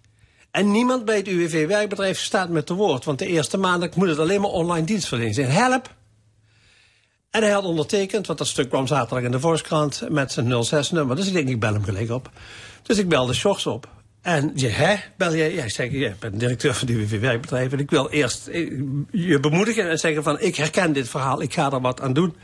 En 0.51 0.71
niemand 0.71 1.05
bij 1.05 1.17
het 1.17 1.29
UWV-werkbedrijf 1.29 2.19
staat 2.19 2.49
met 2.49 2.67
te 2.67 2.75
woord, 2.75 3.05
want 3.05 3.19
de 3.19 3.27
eerste 3.27 3.59
maand 3.59 3.97
moet 3.97 4.09
het 4.09 4.19
alleen 4.19 4.41
maar 4.41 4.51
online 4.51 4.87
dienstverlening 4.87 5.35
zijn. 5.35 5.51
Help! 5.51 5.97
En 7.31 7.43
hij 7.43 7.53
had 7.53 7.65
ondertekend, 7.65 8.27
want 8.27 8.39
dat 8.39 8.49
stuk 8.49 8.69
kwam 8.69 8.87
zaterdag 8.87 9.25
in 9.25 9.31
de 9.31 9.41
Volkskrant 9.41 10.03
met 10.09 10.33
zijn 10.33 10.65
06-nummer. 10.65 11.17
Dus 11.17 11.27
ik 11.27 11.33
denk, 11.33 11.49
ik 11.49 11.61
bel 11.61 11.73
hem 11.73 11.85
gelijk 11.85 12.11
op. 12.11 12.31
Dus 12.83 12.99
ik 12.99 13.09
belde 13.09 13.35
Sjors 13.35 13.67
op. 13.67 13.89
En 14.23 14.53
je, 14.55 14.69
hè, 14.69 14.97
bel 15.17 15.35
jij? 15.35 15.55
Ja, 15.55 15.65
ik 15.65 15.71
zeg, 15.71 15.93
ja, 15.93 16.09
ik 16.09 16.19
ben 16.19 16.39
directeur 16.39 16.75
van 16.75 16.87
de 16.87 16.93
UWV 16.93 17.21
Werkbedrijf. 17.21 17.73
En 17.73 17.79
ik 17.79 17.91
wil 17.91 18.09
eerst 18.09 18.47
eh, 18.47 18.71
je 19.11 19.41
bemoedigen 19.41 19.91
en 19.91 19.99
zeggen 19.99 20.23
van, 20.23 20.41
ik 20.41 20.57
herken 20.57 20.93
dit 20.93 21.09
verhaal, 21.09 21.43
ik 21.43 21.53
ga 21.53 21.73
er 21.73 21.81
wat 21.81 22.01
aan 22.01 22.13
doen. 22.13 22.37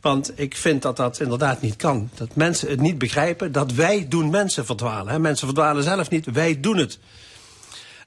Want 0.00 0.32
ik 0.34 0.56
vind 0.56 0.82
dat 0.82 0.96
dat 0.96 1.20
inderdaad 1.20 1.62
niet 1.62 1.76
kan. 1.76 2.10
Dat 2.14 2.34
mensen 2.34 2.68
het 2.68 2.80
niet 2.80 2.98
begrijpen, 2.98 3.52
dat 3.52 3.72
wij 3.72 4.06
doen 4.08 4.30
mensen 4.30 4.66
verdwalen. 4.66 5.12
Hè. 5.12 5.18
Mensen 5.18 5.46
verdwalen 5.46 5.82
zelf 5.82 6.10
niet, 6.10 6.26
wij 6.26 6.60
doen 6.60 6.76
het. 6.76 6.98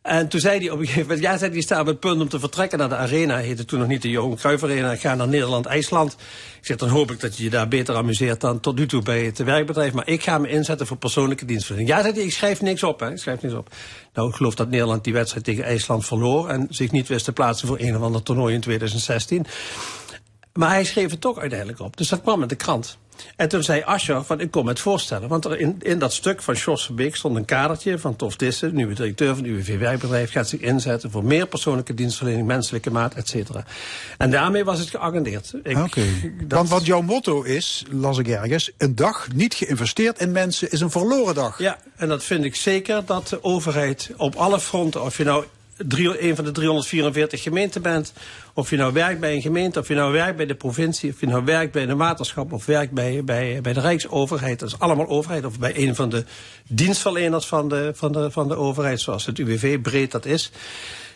En 0.01 0.27
toen 0.27 0.39
zei 0.39 0.59
hij 0.59 0.69
op 0.69 0.79
een 0.79 0.85
gegeven 0.85 1.07
moment, 1.07 1.21
ja, 1.21 1.37
zei 1.37 1.51
hij, 1.51 1.61
staat 1.61 1.79
op 1.79 1.85
het 1.85 1.99
punt 1.99 2.21
om 2.21 2.29
te 2.29 2.39
vertrekken 2.39 2.77
naar 2.77 2.89
de 2.89 2.95
arena. 2.95 3.37
Heette 3.37 3.65
toen 3.65 3.79
nog 3.79 3.87
niet 3.87 4.01
de 4.01 4.09
Johan 4.09 4.35
Cruijff 4.35 4.63
Arena. 4.63 4.91
Ik 4.91 4.99
ga 4.99 5.15
naar 5.15 5.27
Nederland-IJsland. 5.27 6.13
Ik 6.59 6.65
zeg, 6.65 6.77
dan 6.77 6.89
hoop 6.89 7.11
ik 7.11 7.19
dat 7.19 7.37
je 7.37 7.43
je 7.43 7.49
daar 7.49 7.67
beter 7.67 7.95
amuseert 7.95 8.41
dan 8.41 8.59
tot 8.59 8.75
nu 8.75 8.87
toe 8.87 9.01
bij 9.01 9.23
het 9.23 9.37
werkbedrijf. 9.37 9.93
Maar 9.93 10.07
ik 10.07 10.23
ga 10.23 10.37
me 10.37 10.49
inzetten 10.49 10.87
voor 10.87 10.97
persoonlijke 10.97 11.45
dienstverlening. 11.45 11.89
Ja, 11.89 12.01
zei 12.01 12.13
hij, 12.13 12.23
ik 12.23 12.31
schrijf 12.31 12.61
niks 12.61 12.83
op, 12.83 12.99
hè. 12.99 13.11
Ik 13.11 13.17
schrijf 13.17 13.41
niks 13.41 13.55
op. 13.55 13.69
Nou, 14.13 14.29
ik 14.29 14.35
geloof 14.35 14.55
dat 14.55 14.69
Nederland 14.69 15.03
die 15.03 15.13
wedstrijd 15.13 15.45
tegen 15.45 15.63
IJsland 15.63 16.05
verloor. 16.05 16.49
En 16.49 16.67
zich 16.69 16.91
niet 16.91 17.07
wist 17.07 17.25
te 17.25 17.31
plaatsen 17.31 17.67
voor 17.67 17.79
een 17.79 17.95
of 17.95 18.01
ander 18.01 18.23
toernooi 18.23 18.53
in 18.53 18.61
2016. 18.61 19.45
Maar 20.53 20.69
hij 20.69 20.83
schreef 20.83 21.11
het 21.11 21.21
toch 21.21 21.39
uiteindelijk 21.39 21.79
op. 21.79 21.97
Dus 21.97 22.09
dat 22.09 22.21
kwam 22.21 22.41
in 22.41 22.47
de 22.47 22.55
krant. 22.55 22.97
En 23.35 23.49
toen 23.49 23.63
zei 23.63 23.81
Ascher 23.81 24.23
van 24.23 24.39
ik 24.39 24.51
kom 24.51 24.67
het 24.67 24.79
voorstellen. 24.79 25.29
Want 25.29 25.45
er 25.45 25.59
in, 25.59 25.75
in 25.79 25.99
dat 25.99 26.13
stuk 26.13 26.41
van 26.41 26.53
Jos 26.53 26.85
Verbeek 26.85 27.15
stond 27.15 27.35
een 27.35 27.45
kadertje 27.45 27.99
van 27.99 28.15
Tof 28.15 28.35
Dissen, 28.35 28.75
nieuwe 28.75 28.93
directeur 28.93 29.35
van 29.35 29.43
het 29.43 29.53
UWV 29.53 29.77
Werkbedrijf, 29.79 30.31
gaat 30.31 30.49
zich 30.49 30.59
inzetten 30.59 31.11
voor 31.11 31.23
meer 31.23 31.47
persoonlijke 31.47 31.93
dienstverlening, 31.93 32.47
menselijke 32.47 32.91
maat, 32.91 33.13
et 33.13 33.27
cetera. 33.27 33.65
En 34.17 34.31
daarmee 34.31 34.63
was 34.63 34.79
het 34.79 34.89
geagendeerd. 34.89 35.53
Oké. 35.63 36.01
Want 36.47 36.69
wat 36.69 36.85
jouw 36.85 37.01
motto 37.01 37.41
is, 37.41 37.85
las 37.91 38.17
ik 38.17 38.27
ergens, 38.27 38.71
een 38.77 38.95
dag 38.95 39.27
niet 39.33 39.53
geïnvesteerd 39.53 40.19
in 40.19 40.31
mensen 40.31 40.71
is 40.71 40.81
een 40.81 40.91
verloren 40.91 41.35
dag. 41.35 41.59
Ja, 41.59 41.77
en 41.95 42.07
dat 42.07 42.23
vind 42.23 42.43
ik 42.43 42.55
zeker 42.55 43.05
dat 43.05 43.27
de 43.27 43.43
overheid 43.43 44.11
op 44.17 44.35
alle 44.35 44.59
fronten, 44.59 45.03
of 45.03 45.17
je 45.17 45.23
nou 45.23 45.45
een 45.87 46.35
van 46.35 46.45
de 46.45 46.51
344 46.51 47.41
gemeenten 47.41 47.81
bent, 47.81 48.13
of 48.53 48.69
je 48.69 48.77
nou 48.77 48.93
werkt 48.93 49.19
bij 49.19 49.33
een 49.33 49.41
gemeente, 49.41 49.79
of 49.79 49.87
je 49.87 49.95
nou 49.95 50.11
werkt 50.11 50.37
bij 50.37 50.45
de 50.45 50.55
provincie, 50.55 51.11
of 51.11 51.19
je 51.19 51.27
nou 51.27 51.45
werkt 51.45 51.71
bij 51.71 51.87
een 51.87 51.97
waterschap, 51.97 52.53
of 52.53 52.65
werkt 52.65 52.91
bij, 52.91 53.23
bij, 53.23 53.61
bij 53.61 53.73
de 53.73 53.79
Rijksoverheid, 53.79 54.59
dat 54.59 54.69
is 54.69 54.79
allemaal 54.79 55.07
overheid, 55.07 55.45
of 55.45 55.59
bij 55.59 55.77
een 55.77 55.95
van 55.95 56.09
de 56.09 56.25
dienstverleners 56.67 57.45
van 57.45 57.69
de, 57.69 57.91
van 57.95 58.11
de, 58.11 58.31
van 58.31 58.47
de 58.47 58.55
overheid, 58.55 59.01
zoals 59.01 59.25
het 59.25 59.39
UWV 59.39 59.81
breed 59.81 60.11
dat 60.11 60.25
is. 60.25 60.51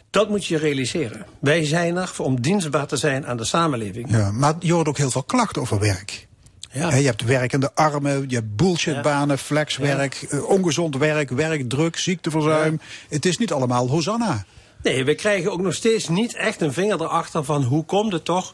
Dat 0.10 0.30
moet 0.30 0.46
je 0.46 0.58
realiseren. 0.58 1.26
Wij 1.40 1.66
zijn 1.66 1.96
er 1.96 2.12
om 2.18 2.42
dienstbaar 2.42 2.88
te 2.88 2.98
zijn 2.98 3.26
aan 3.26 3.38
de 3.38 3.46
samenleving. 3.46 4.12
Ja, 4.12 4.32
maar 4.32 4.56
je 4.60 4.74
hoort 4.74 4.88
ook 4.88 4.98
heel 4.98 5.12
veel 5.12 5.24
klachten 5.24 5.62
over 5.62 5.80
werk. 5.80 6.28
Ja. 6.74 6.96
Je 6.96 7.06
hebt 7.06 7.24
werkende 7.24 7.72
armen, 7.74 8.26
je 8.28 8.36
hebt 8.36 8.56
bullshitbanen, 8.56 9.38
flexwerk, 9.38 10.26
eh, 10.30 10.50
ongezond 10.50 10.98
werk, 10.98 11.30
werkdruk, 11.30 11.98
ziekteverzuim. 11.98 12.80
Het 13.10 13.26
is 13.26 13.38
niet 13.38 13.52
allemaal 13.52 13.90
Hosanna. 13.90 14.46
Nee, 14.84 15.06
we 15.06 15.16
krijgen 15.16 15.52
ook 15.52 15.62
nog 15.62 15.74
steeds 15.74 16.08
niet 16.08 16.36
echt 16.36 16.62
een 16.62 16.74
vinger 16.74 17.02
erachter 17.02 17.44
van 17.44 17.64
hoe 17.64 17.86
komt 17.86 18.14
het 18.14 18.26
toch 18.26 18.54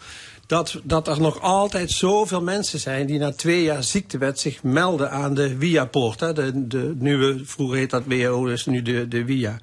dat, 0.50 0.80
dat 0.84 1.08
er 1.08 1.22
nog 1.22 1.42
altijd 1.42 1.92
zoveel 1.92 2.42
mensen 2.42 2.80
zijn 2.80 3.06
die 3.06 3.20
na 3.20 3.32
twee 3.32 3.64
jaar 3.64 3.84
ziektewet 3.84 4.40
zich 4.40 4.64
melden 4.64 5.12
aan 5.12 5.34
de 5.34 5.58
WIA-poort. 5.58 6.20
hè, 6.20 6.34
De, 6.34 6.68
de 6.68 6.96
nieuwe, 6.98 7.42
vroeger 7.44 7.78
heet 7.78 7.90
dat 7.90 8.04
WHO, 8.06 8.46
dus 8.46 8.66
nu 8.66 8.82
de, 8.82 9.08
de 9.08 9.26
WIA. 9.26 9.60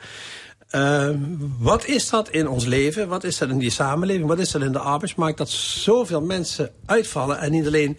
Ehm, 0.71 1.19
wat 1.59 1.87
is 1.87 2.09
dat 2.09 2.29
in 2.29 2.49
ons 2.49 2.65
leven? 2.65 3.09
Wat 3.09 3.25
is 3.25 3.39
dat 3.39 3.49
in 3.49 3.59
die 3.59 3.71
samenleving? 3.71 4.27
Wat 4.27 4.39
is 4.39 4.51
dat 4.51 4.63
in 4.63 4.73
de 4.73 4.79
arbeidsmarkt? 4.79 5.39
Dat 5.39 5.49
zoveel 5.51 6.21
mensen 6.21 6.71
uitvallen 6.87 7.39
en 7.39 7.51
niet 7.51 7.67
alleen 7.67 7.99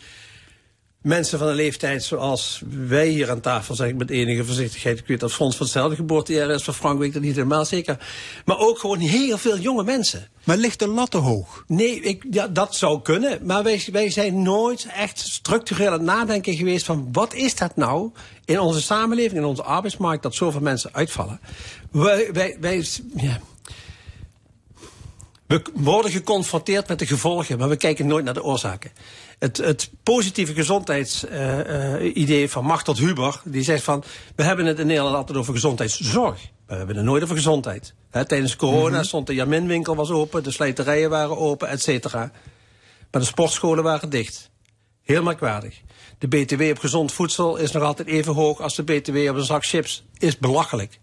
mensen 1.01 1.39
van 1.39 1.47
een 1.47 1.55
leeftijd 1.55 2.03
zoals 2.03 2.61
wij 2.69 3.07
hier 3.07 3.29
aan 3.29 3.39
tafel, 3.39 3.75
zeg 3.75 3.87
ik 3.87 3.95
met 3.95 4.09
enige 4.09 4.45
voorzichtigheid. 4.45 4.99
Ik 4.99 5.07
weet 5.07 5.19
dat 5.19 5.33
Frans 5.33 5.55
van 5.55 5.65
hetzelfde 5.65 5.95
geboortejaar 5.95 6.49
is, 6.49 6.63
van 6.63 6.73
Frank 6.73 6.97
weet 6.97 7.07
ik 7.07 7.13
dat 7.13 7.21
niet 7.21 7.35
helemaal 7.35 7.65
zeker. 7.65 7.97
Maar 8.45 8.57
ook 8.57 8.79
gewoon 8.79 8.99
heel 8.99 9.37
veel 9.37 9.57
jonge 9.57 9.83
mensen. 9.83 10.27
Maar 10.43 10.57
ligt 10.57 10.79
de 10.79 10.87
lat 10.87 11.11
te 11.11 11.17
hoog? 11.17 11.63
Nee, 11.67 11.99
ik, 11.99 12.25
ja, 12.31 12.47
dat 12.47 12.75
zou 12.75 13.01
kunnen. 13.01 13.39
Maar 13.45 13.63
wij, 13.63 13.83
wij 13.91 14.09
zijn 14.09 14.41
nooit 14.41 14.87
echt 14.95 15.19
structureel 15.19 15.87
aan 15.87 15.93
het 15.93 16.01
nadenken 16.01 16.55
geweest 16.55 16.85
van 16.85 17.09
wat 17.11 17.33
is 17.33 17.55
dat 17.55 17.75
nou 17.75 18.11
in 18.45 18.59
onze 18.59 18.81
samenleving, 18.81 19.39
in 19.39 19.45
onze 19.45 19.63
arbeidsmarkt, 19.63 20.23
dat 20.23 20.35
zoveel 20.35 20.61
mensen 20.61 20.93
uitvallen. 20.93 21.39
Wij, 21.91 22.29
wij, 22.33 22.57
wij, 22.59 22.85
ja. 23.15 23.39
We 25.47 25.61
worden 25.73 26.11
geconfronteerd 26.11 26.87
met 26.87 26.99
de 26.99 27.05
gevolgen, 27.05 27.57
maar 27.57 27.69
we 27.69 27.75
kijken 27.75 28.07
nooit 28.07 28.25
naar 28.25 28.33
de 28.33 28.43
oorzaken. 28.43 28.91
Het, 29.39 29.57
het 29.57 29.89
positieve 30.03 30.53
gezondheidsidee 30.53 32.49
van 32.49 32.65
Martot 32.65 32.97
Huber, 32.97 33.41
die 33.43 33.63
zegt 33.63 33.83
van, 33.83 34.03
we 34.35 34.43
hebben 34.43 34.65
het 34.65 34.79
in 34.79 34.87
Nederland 34.87 35.15
altijd 35.15 35.37
over 35.37 35.53
gezondheidszorg. 35.53 36.39
Maar 36.41 36.51
we 36.65 36.75
hebben 36.75 36.95
het 36.95 37.05
nooit 37.05 37.23
over 37.23 37.35
gezondheid. 37.35 37.93
Tijdens 38.11 38.55
corona 38.55 39.03
stond 39.03 39.27
de 39.27 39.33
Jaminwinkel 39.33 39.95
was 39.95 40.09
open, 40.09 40.43
de 40.43 40.51
slijterijen 40.51 41.09
waren 41.09 41.37
open, 41.37 41.69
et 41.69 41.81
cetera. 41.81 42.31
Maar 43.11 43.21
de 43.21 43.27
sportscholen 43.27 43.83
waren 43.83 44.09
dicht. 44.09 44.49
Heel 45.01 45.23
merkwaardig. 45.23 45.81
De 46.17 46.27
BTW 46.27 46.61
op 46.61 46.79
gezond 46.79 47.11
voedsel 47.11 47.57
is 47.57 47.71
nog 47.71 47.83
altijd 47.83 48.07
even 48.07 48.33
hoog 48.33 48.61
als 48.61 48.75
de 48.75 48.83
BTW 48.83 49.15
op 49.29 49.35
een 49.35 49.43
zak 49.43 49.65
chips. 49.65 50.03
Is 50.17 50.37
belachelijk. 50.37 50.99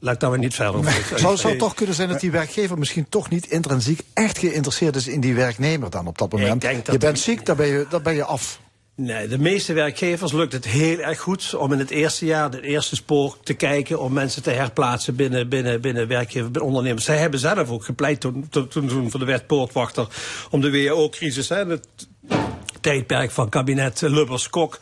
Ik 0.00 0.20
daar 0.20 0.30
maar 0.30 0.38
niet 0.38 0.54
verder 0.54 0.74
over. 0.74 1.18
Zou, 1.18 1.36
zou 1.36 1.48
het 1.48 1.58
toch 1.58 1.74
kunnen 1.74 1.94
zijn 1.94 2.08
dat 2.08 2.20
die 2.20 2.30
werkgever 2.30 2.78
misschien 2.78 3.08
toch 3.08 3.30
niet 3.30 3.46
intrinsiek 3.46 4.00
echt 4.14 4.38
geïnteresseerd 4.38 4.96
is 4.96 5.08
in 5.08 5.20
die 5.20 5.34
werknemer 5.34 5.90
dan 5.90 6.06
op 6.06 6.18
dat 6.18 6.32
moment? 6.32 6.62
dat 6.62 6.86
je 6.86 6.98
bent 6.98 7.18
ziek, 7.18 7.46
dan 7.46 7.56
ben 7.56 7.66
je, 7.66 7.86
dan 7.90 8.02
ben 8.02 8.14
je 8.14 8.24
af. 8.24 8.60
Nee, 9.00 9.28
de 9.28 9.38
meeste 9.38 9.72
werkgevers 9.72 10.32
lukt 10.32 10.52
het 10.52 10.64
heel 10.64 10.98
erg 10.98 11.20
goed 11.20 11.54
om 11.54 11.72
in 11.72 11.78
het 11.78 11.90
eerste 11.90 12.26
jaar, 12.26 12.50
het 12.50 12.62
eerste 12.62 12.96
spoor, 12.96 13.36
te 13.42 13.54
kijken 13.54 14.00
om 14.00 14.12
mensen 14.12 14.42
te 14.42 14.50
herplaatsen 14.50 15.16
binnen, 15.16 15.48
binnen, 15.48 15.80
binnen 15.80 16.08
werkgevers, 16.08 16.50
binnen 16.50 16.62
ondernemers. 16.62 17.04
Zij 17.04 17.16
hebben 17.16 17.40
zelf 17.40 17.70
ook 17.70 17.84
gepleit 17.84 18.20
toen, 18.20 18.48
toen, 18.68 19.10
voor 19.10 19.20
de 19.20 19.26
wet 19.26 19.46
poortwachter 19.46 20.06
om 20.50 20.60
de 20.60 20.70
WHO-crisis, 20.70 21.48
het 21.48 21.86
tijdperk 22.80 23.30
van 23.30 23.48
kabinet 23.48 24.00
Lubbers-Kok. 24.00 24.78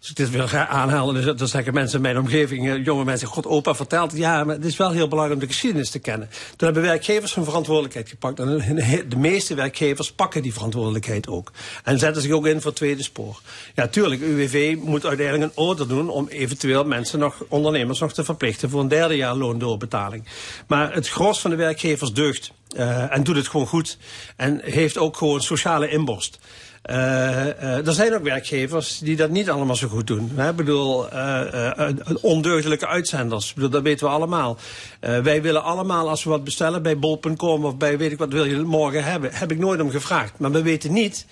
Als 0.00 0.10
ik 0.10 0.16
dit 0.16 0.28
ga 0.50 0.66
aanhalen, 0.68 1.24
dan- 1.24 1.36
dan 1.36 1.48
zeggen 1.48 1.74
mensen 1.74 1.96
in 1.96 2.02
mijn 2.02 2.18
omgeving, 2.18 2.68
eh, 2.70 2.84
jonge 2.84 3.04
mensen, 3.04 3.28
god, 3.28 3.46
opa 3.46 3.74
vertelt, 3.74 4.12
ja, 4.16 4.44
maar 4.44 4.54
het 4.54 4.64
is 4.64 4.76
wel 4.76 4.90
heel 4.90 5.08
belangrijk 5.08 5.40
om 5.40 5.46
de 5.46 5.52
geschiedenis 5.52 5.90
te 5.90 5.98
kennen. 5.98 6.28
Toen 6.56 6.68
hebben 6.68 6.82
werkgevers 6.82 7.34
hun 7.34 7.44
verantwoordelijkheid 7.44 8.08
gepakt. 8.08 8.38
En 8.38 8.46
de- 8.74 9.04
de 9.08 9.16
meeste 9.16 9.54
werkgevers 9.54 10.12
pakken 10.12 10.42
die 10.42 10.52
verantwoordelijkheid 10.52 11.28
ook. 11.28 11.52
En 11.84 11.98
zetten 11.98 12.22
zich 12.22 12.30
ook 12.32 12.46
in 12.46 12.56
voor 12.60 12.66
het 12.70 12.76
tweede 12.76 13.02
spoor. 13.02 13.40
Ja, 13.74 13.88
tuurlijk, 13.88 14.20
UWV 14.20 14.76
moet 14.82 15.06
uiteindelijk 15.06 15.52
een 15.56 15.64
order 15.64 15.88
doen 15.88 16.08
om 16.08 16.28
eventueel 16.28 16.84
mensen 16.84 17.18
nog, 17.18 17.44
ondernemers 17.48 17.98
nog 17.98 18.12
te 18.12 18.24
verplichten 18.24 18.70
voor 18.70 18.80
een 18.80 18.88
derde 18.88 19.16
jaar 19.16 19.34
loondoorbetaling. 19.34 20.24
Maar 20.66 20.94
het 20.94 21.08
gros 21.08 21.40
van 21.40 21.50
de 21.50 21.56
werkgevers 21.56 22.12
deugt. 22.12 22.52
eh, 22.76 23.14
en 23.16 23.22
doet 23.24 23.36
het 23.36 23.48
gewoon 23.48 23.66
goed. 23.66 23.98
En 24.36 24.60
heeft 24.64 24.98
ook 24.98 25.16
gewoon 25.16 25.40
sociale 25.40 25.88
inborst. 25.88 26.38
Eh, 26.82 27.86
er 27.86 27.92
zijn 27.92 28.14
ook 28.14 28.22
werkgevers 28.22 28.98
die 28.98 29.16
dat 29.16 29.30
niet 29.30 29.50
allemaal 29.50 29.76
zo 29.76 29.88
goed 29.88 30.06
doen. 30.06 30.32
Ik 30.48 30.56
bedoel, 30.56 31.10
eh, 31.10 31.88
ondeugdelijke 32.20 32.86
uitzenders. 32.86 33.54
Bedoel, 33.54 33.70
dat 33.70 33.82
weten 33.82 34.06
we 34.06 34.12
allemaal. 34.12 34.56
Wij 35.00 35.42
willen 35.42 35.62
allemaal, 35.62 36.08
als 36.08 36.24
we 36.24 36.30
wat 36.30 36.44
bestellen 36.44 36.82
bij 36.82 36.98
bol.com 36.98 37.64
of 37.64 37.76
bij 37.76 37.98
weet 37.98 38.12
ik 38.12 38.18
wat 38.18 38.32
wil 38.32 38.44
je 38.44 38.60
morgen 38.60 39.04
hebben, 39.04 39.30
heb 39.32 39.50
ik 39.50 39.58
nooit 39.58 39.80
om 39.80 39.90
gevraagd. 39.90 40.38
Maar 40.38 40.50
we 40.50 40.62
weten 40.62 40.92
niet 40.92 41.26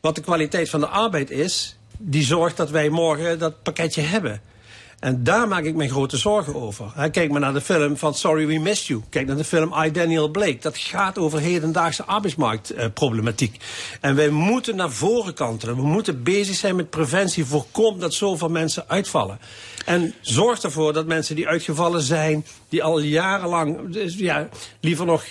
wat 0.00 0.14
de 0.14 0.20
kwaliteit 0.20 0.70
van 0.70 0.80
de 0.80 0.86
arbeid 0.86 1.30
is 1.30 1.76
die 1.98 2.24
zorgt 2.24 2.56
dat 2.56 2.70
wij 2.70 2.88
morgen 2.88 3.38
dat 3.38 3.62
pakketje 3.62 4.02
hebben. 4.02 4.40
En 5.04 5.24
daar 5.24 5.48
maak 5.48 5.64
ik 5.64 5.74
me 5.74 5.88
grote 5.88 6.16
zorgen 6.16 6.54
over. 6.54 6.92
Hè, 6.94 7.10
Kijk 7.10 7.30
maar 7.30 7.40
naar 7.40 7.52
de 7.52 7.60
film 7.60 7.96
van 7.96 8.14
Sorry 8.14 8.46
We 8.46 8.58
Missed 8.58 8.86
You. 8.86 9.02
Kijk 9.08 9.26
naar 9.26 9.36
de 9.36 9.44
film 9.44 9.74
I, 9.84 9.90
Daniel 9.90 10.28
Blake. 10.28 10.58
Dat 10.60 10.78
gaat 10.78 11.18
over 11.18 11.40
hedendaagse 11.40 12.04
arbeidsmarktproblematiek. 12.04 13.56
en 14.00 14.14
wij 14.14 14.28
moeten 14.28 14.76
naar 14.76 14.90
voren 14.90 15.34
kantelen. 15.34 15.76
We 15.76 15.82
moeten 15.82 16.22
bezig 16.22 16.56
zijn 16.56 16.76
met 16.76 16.90
preventie. 16.90 17.44
Voorkom 17.44 18.00
dat 18.00 18.14
zoveel 18.14 18.48
mensen 18.48 18.84
uitvallen. 18.88 19.38
En 19.84 20.14
zorg 20.20 20.62
ervoor 20.62 20.92
dat 20.92 21.06
mensen 21.06 21.36
die 21.36 21.48
uitgevallen 21.48 22.02
zijn, 22.02 22.46
die 22.68 22.82
al 22.82 23.00
jarenlang, 23.00 23.92
dus 23.92 24.14
ja, 24.14 24.48
liever 24.80 25.06
nog 25.06 25.24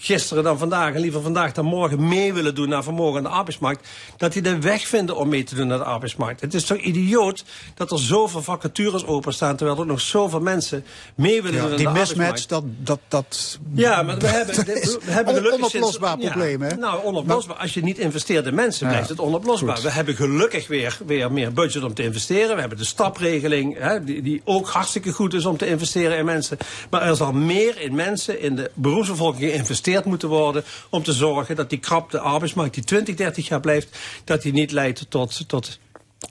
gisteren 0.00 0.44
dan 0.44 0.58
vandaag 0.58 0.94
en 0.94 1.00
liever 1.00 1.22
vandaag 1.22 1.52
dan 1.52 1.64
morgen 1.64 2.08
mee 2.08 2.32
willen 2.32 2.54
doen 2.54 2.68
naar 2.68 2.82
vermogen 2.82 3.16
aan 3.18 3.22
de 3.22 3.28
arbeidsmarkt, 3.28 3.88
dat 4.16 4.32
die 4.32 4.42
de 4.42 4.58
weg 4.60 4.86
vinden 4.86 5.16
om 5.16 5.28
mee 5.28 5.44
te 5.44 5.54
doen 5.54 5.66
naar 5.66 5.78
de 5.78 5.84
arbeidsmarkt. 5.84 6.40
Het 6.40 6.54
is 6.54 6.64
toch 6.64 6.78
idioot 6.78 7.44
dat 7.74 7.90
er 7.90 7.98
zoveel 7.98 8.42
vacatures 8.42 9.06
openstaan, 9.06 9.56
terwijl 9.56 9.78
er 9.80 9.86
nog 9.86 10.00
zoveel 10.00 10.40
mensen 10.40 10.84
mee 11.14 11.42
willen 11.42 11.60
doen 11.60 11.70
aan 11.70 11.76
die 11.76 11.86
de 11.86 11.92
mismatch, 11.92 12.10
arbeidsmarkt. 12.20 12.48
dat, 12.48 12.98
dat, 13.08 13.26
dat... 13.26 13.58
Ja, 13.74 14.02
maar 14.02 14.18
we 14.18 14.26
hebben, 14.26 14.54
we 14.54 14.98
hebben 15.04 15.34
On- 15.34 15.40
gelukkig 15.42 15.60
onoplosbaar 15.74 16.10
sinds- 16.18 16.30
probleem, 16.32 16.62
hè? 16.62 16.76
Nou, 16.76 17.04
onoplosbaar. 17.04 17.56
Als 17.56 17.74
je 17.74 17.82
niet 17.82 17.98
investeert 17.98 18.46
in 18.46 18.54
mensen, 18.54 18.86
Ja, 18.86 18.92
blijft 18.92 19.08
het 19.08 19.20
onoplosbaar. 19.20 19.74
goed. 19.74 19.84
We 19.84 19.90
hebben 19.90 20.14
gelukkig 20.14 20.66
weer, 20.68 20.98
weer 21.06 21.32
meer 21.32 21.52
budget 21.52 21.82
om 21.84 21.94
te 21.94 22.02
investeren. 22.02 22.54
We 22.54 22.60
hebben 22.60 22.78
de 22.78 22.84
stapregeling, 22.84 23.78
hè, 23.78 24.04
die, 24.04 24.22
die 24.22 24.40
ook 24.44 24.68
hartstikke 24.68 25.12
goed 25.12 25.34
is 25.34 25.44
om 25.46 25.56
te 25.56 25.66
investeren 25.66 26.18
in 26.18 26.24
mensen. 26.24 26.56
Maar 26.90 27.02
er 27.02 27.16
zal 27.16 27.32
meer 27.32 27.80
in 27.80 27.94
mensen, 27.94 28.40
in 28.40 28.56
de 28.56 28.70
beroepsbevolking 28.74 29.50
geïnvesteerd 29.50 29.86
geïnvesteerd 29.88 30.04
moeten 30.04 30.28
worden 30.28 30.64
om 30.90 31.02
te 31.02 31.12
zorgen 31.12 31.56
dat 31.56 31.70
die 31.70 31.78
krapte 31.78 32.18
arbeidsmarkt 32.18 32.74
die 32.74 32.84
20, 32.84 33.14
30 33.14 33.48
jaar 33.48 33.60
blijft, 33.60 33.98
dat 34.24 34.42
die 34.42 34.52
niet 34.52 34.72
leidt 34.72 35.06
tot, 35.08 35.48
tot 35.48 35.78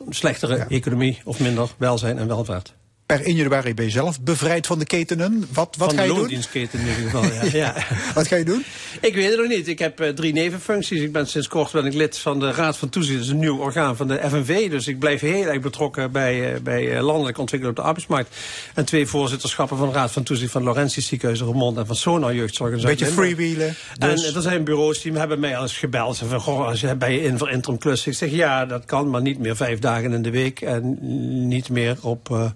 slechtere 0.10 0.66
economie 0.70 1.22
of 1.24 1.40
minder 1.40 1.70
welzijn 1.78 2.18
en 2.18 2.28
welvaart. 2.28 2.74
Per 3.08 3.22
1 3.26 3.36
januari 3.36 3.74
ben 3.74 3.86
je 3.86 3.92
zelf 3.92 4.22
bevrijd 4.22 4.68
van 4.68 4.80
de 4.80 4.86
ketenen. 4.86 5.46
Wat, 5.54 5.76
wat 5.78 5.88
Van 5.90 5.98
ga 5.98 6.02
de 6.04 6.14
je 6.14 6.20
doen? 6.20 6.30
in 6.54 6.80
ieder 6.80 6.94
geval, 6.94 7.24
ja. 7.42 7.44
ja. 7.54 7.76
Wat 8.14 8.28
ga 8.28 8.36
je 8.36 8.46
doen? 8.46 8.64
Ik 9.02 9.16
weet 9.16 9.30
het 9.30 9.38
nog 9.40 9.48
niet. 9.48 9.68
Ik 9.68 9.80
heb 9.80 10.00
eh, 10.00 10.10
drie 10.10 10.34
nevenfuncties. 10.34 11.02
Ik 11.02 11.12
ben 11.12 11.28
sinds 11.28 11.48
kort 11.48 11.72
ben 11.72 11.86
ik 11.86 11.94
lid 11.94 12.18
van 12.18 12.40
de 12.40 12.52
Raad 12.52 12.78
van 12.78 12.90
Toezicht. 12.90 13.16
Dat 13.18 13.26
is 13.26 13.32
een 13.32 13.40
nieuw 13.40 13.58
orgaan 13.58 13.96
van 13.98 14.08
de 14.08 14.20
FNV. 14.30 14.70
Dus 14.70 14.88
ik 14.88 15.00
blijf 15.00 15.22
heel 15.22 15.46
erg 15.46 15.62
betrokken 15.62 16.12
bij, 16.12 16.54
eh, 16.54 16.62
bij 16.62 16.96
eh, 16.96 17.04
landelijke 17.04 17.40
ontwikkeling 17.40 17.78
op 17.78 17.84
de 17.84 17.88
arbeidsmarkt. 17.90 18.36
En 18.74 18.86
twee 18.86 19.08
voorzitterschappen 19.08 19.78
van 19.78 19.88
de 19.88 19.94
Raad 19.94 20.12
van 20.12 20.24
Toezicht 20.24 20.52
van 20.52 20.64
Laurentius 20.64 21.08
Ziekenhuis 21.08 21.40
Roermond 21.42 21.78
en 21.78 21.86
van 21.86 21.96
Sonar 21.96 22.34
Jeugdzorg. 22.36 22.76
in 22.76 22.82
Beetje 22.82 23.06
freewheelen. 23.06 23.76
En 23.98 24.10
Dus. 24.10 24.30
eh, 24.30 24.36
er 24.36 24.42
zijn 24.42 24.64
bureaus 24.64 25.02
die 25.02 25.12
hebben 25.14 25.40
mij 25.40 25.56
al 25.58 25.62
eens 25.64 25.78
gebeld. 25.78 26.16
Ze 26.18 26.26
van, 26.26 26.40
goh, 26.40 26.68
als 26.68 26.80
je 26.82 26.96
ben 26.96 27.12
je 27.12 27.24
in 27.24 27.38
voor 27.38 27.50
interim 27.50 27.80
klus. 27.80 28.08
Ik 28.08 28.14
zeg 28.14 28.32
ja, 28.32 28.66
dat 28.66 28.86
kan, 28.86 29.10
maar 29.10 29.22
niet 29.22 29.40
meer 29.40 29.56
vijf 29.56 29.80
dagen 29.80 30.14
in 30.14 30.22
de 30.22 30.32
week. 30.32 30.62
En 30.62 30.98
niet 31.48 31.70
meer 31.70 31.98
op 32.02 32.52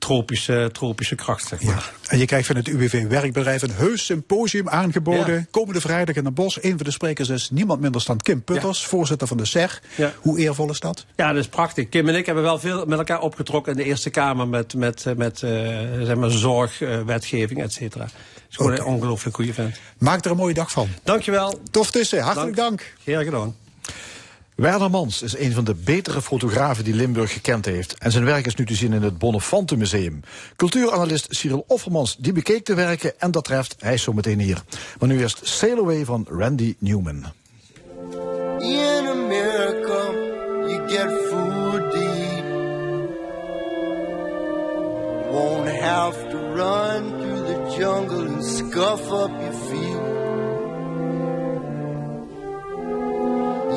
tropische, 0.00 0.68
tropische 0.72 1.14
kracht, 1.14 1.46
zeg 1.46 1.62
maar. 1.62 1.74
Ja. 1.74 2.10
En 2.10 2.18
je 2.18 2.26
krijgt 2.26 2.46
van 2.46 2.56
het 2.56 2.68
UWV 2.68 3.06
Werkbedrijf 3.08 3.62
een 3.62 3.70
heus 3.70 4.04
symposium 4.04 4.68
aangeboden. 4.68 5.34
Ja. 5.34 5.46
Komende 5.50 5.80
vrijdag 5.80 6.16
in 6.16 6.24
Den 6.24 6.34
Bosch. 6.34 6.58
Een 6.60 6.76
van 6.76 6.84
de 6.84 6.90
sprekers 6.90 7.28
is 7.28 7.50
niemand 7.50 7.80
minder 7.80 8.02
dan 8.06 8.16
Kim 8.16 8.42
Putters, 8.42 8.86
voorzitter 8.86 9.28
van 9.28 9.36
de 9.36 9.44
SER. 9.44 9.80
Hoe 10.20 10.38
eervol 10.38 10.70
is 10.70 10.80
dat? 10.80 11.06
Ja, 11.16 11.28
dat 11.32 11.42
is 11.42 11.48
prachtig. 11.48 11.88
Kim 11.88 12.08
en 12.08 12.14
ik 12.14 12.26
hebben 12.26 12.44
wel 12.44 12.58
veel 12.58 12.86
met 12.86 12.98
elkaar 12.98 13.20
opgetrokken 13.20 13.72
in 13.72 13.78
de 13.78 13.84
Eerste 13.84 14.10
Kamer 14.10 14.48
met, 14.48 14.74
met, 14.74 15.04
met 15.16 15.42
eh, 15.42 15.50
zeg 16.02 16.16
maar 16.16 16.30
zorg, 16.30 16.80
eh, 16.80 17.00
wetgeving, 17.02 17.62
et 17.62 17.72
cetera. 17.72 18.04
Het 18.04 18.12
is 18.50 18.56
gewoon 18.56 18.72
een 18.72 18.84
ongelooflijk 18.84 19.36
goede 19.36 19.54
vent. 19.54 19.80
Maak 19.98 20.24
er 20.24 20.30
een 20.30 20.36
mooie 20.36 20.54
dag 20.54 20.70
van. 20.70 20.88
Dankjewel. 21.02 21.60
Tof 21.70 21.90
tussen. 21.90 22.20
Hartelijk 22.20 22.56
dank. 22.56 22.94
Heel 23.04 23.22
gedaan. 23.22 23.54
Werner 24.60 24.90
Mans 24.90 25.22
is 25.22 25.38
een 25.38 25.52
van 25.52 25.64
de 25.64 25.74
betere 25.74 26.22
fotografen 26.22 26.84
die 26.84 26.94
Limburg 26.94 27.32
gekend 27.32 27.64
heeft. 27.64 27.94
En 27.98 28.12
zijn 28.12 28.24
werk 28.24 28.46
is 28.46 28.54
nu 28.54 28.66
te 28.66 28.74
zien 28.74 28.92
in 28.92 29.02
het 29.02 29.18
Bonnefante 29.18 29.76
Museum. 29.76 30.20
Cultuuranalist 30.56 31.26
Cyril 31.30 31.64
Offermans 31.66 32.16
die 32.16 32.32
bekeek 32.32 32.66
de 32.66 32.74
werken 32.74 33.20
en 33.20 33.30
dat 33.30 33.44
treft, 33.44 33.76
hij 33.78 33.96
zo 33.96 34.12
meteen 34.12 34.40
hier. 34.40 34.62
Maar 34.98 35.08
nu 35.08 35.20
eerst 35.20 35.40
Sail 35.42 35.78
Away 35.78 36.04
van 36.04 36.26
Randy 36.30 36.76
Newman. 36.78 37.24
In 38.58 39.08
America, 39.08 40.12
you 40.66 40.88
get 40.88 41.10
food 41.30 41.94
eat. 41.94 42.44
Won't 45.30 45.68
have 45.68 46.28
to 46.30 46.38
run 46.54 47.08
through 47.20 47.46
the 47.46 47.76
jungle 47.78 48.26
and 48.28 48.44
scuff 48.44 49.10
up 49.10 49.30
your 49.40 49.54
feet. 49.68 49.99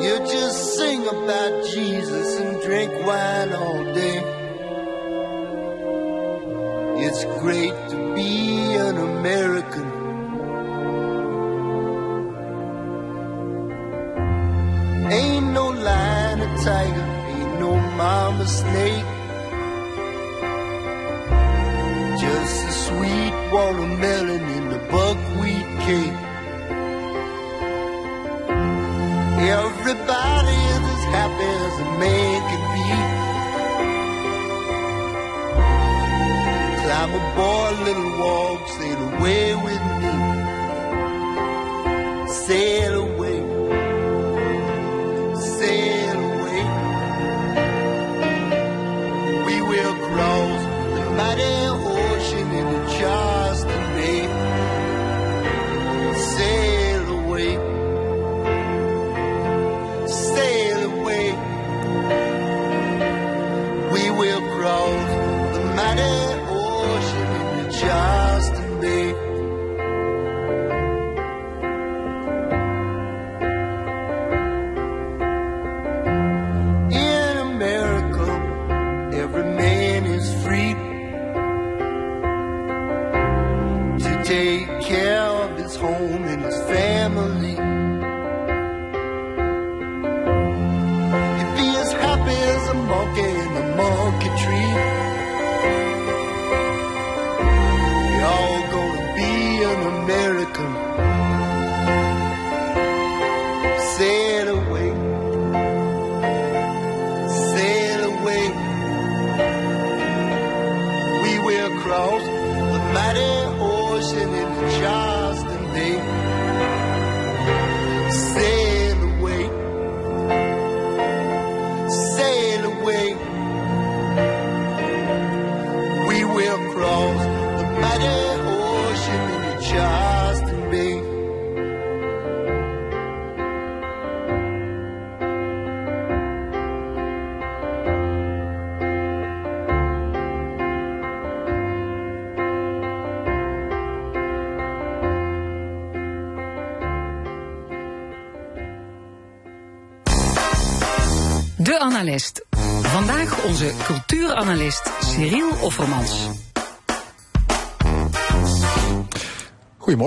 You 0.04 0.18
just 0.18 0.76
sing 0.76 1.06
about 1.08 1.64
Jesus 1.72 2.38
and 2.38 2.60
drink 2.60 2.92
wine 3.06 3.54
all 3.54 3.84
day. 3.94 4.18
It's 7.04 7.24
great 7.40 7.72
to 7.88 8.14
be 8.14 8.74
an 8.74 8.98
American. 8.98 9.88
Ain't 15.10 15.52
no 15.52 15.68
lion 15.68 16.40
or 16.42 16.54
tiger, 16.58 17.06
ain't 17.36 17.60
no 17.60 17.74
mama 17.96 18.46
snake. 18.46 19.08
Just 22.20 22.56
a 22.68 22.72
sweet 22.86 23.34
watermelon 23.54 24.44
in 24.58 24.68
the 24.68 24.80
buckwheat 24.92 25.68
cake. 25.86 26.33
Everybody 29.36 30.56
is 30.74 30.84
as 30.94 31.04
happy 31.16 31.50
as 31.66 31.74
a 31.80 31.88
man 31.98 32.40
can 32.50 32.62
be. 32.74 32.84
Climb 36.82 37.12
aboard, 37.20 37.74
little 37.86 38.12
walk, 38.22 38.60
sail 38.76 39.00
away 39.10 39.46
with 39.66 39.82
me. 40.00 40.14
Sail 42.46 42.94
away 43.08 43.23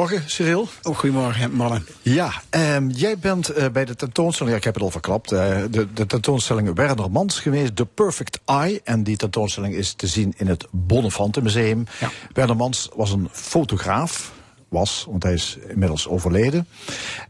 Goedemorgen, 0.07 0.35
Cyril. 0.35 0.67
Oh, 0.83 0.97
goedemorgen, 0.97 1.51
mannen. 1.51 1.85
Ja, 2.01 2.31
ehm, 2.49 2.89
jij 2.89 3.17
bent 3.17 3.49
eh, 3.49 3.69
bij 3.69 3.85
de 3.85 3.95
tentoonstelling, 3.95 4.51
ja, 4.51 4.57
ik 4.57 4.63
heb 4.65 4.73
het 4.73 4.83
al 4.83 4.91
verklapt, 4.91 5.31
eh, 5.31 5.63
de, 5.71 5.93
de 5.93 6.05
tentoonstelling 6.05 6.75
Werner 6.75 7.11
Mans 7.11 7.39
geweest, 7.39 7.75
The 7.75 7.85
Perfect 7.85 8.39
Eye. 8.45 8.81
En 8.83 9.03
die 9.03 9.17
tentoonstelling 9.17 9.75
is 9.75 9.93
te 9.93 10.07
zien 10.07 10.33
in 10.37 10.47
het 10.47 10.65
Bonnefante 10.71 11.41
Museum. 11.41 11.85
Ja. 11.99 12.11
Werner 12.33 12.55
Mans 12.55 12.89
was 12.95 13.11
een 13.11 13.29
fotograaf, 13.31 14.31
was, 14.67 15.05
want 15.09 15.23
hij 15.23 15.33
is 15.33 15.57
inmiddels 15.67 16.07
overleden. 16.07 16.67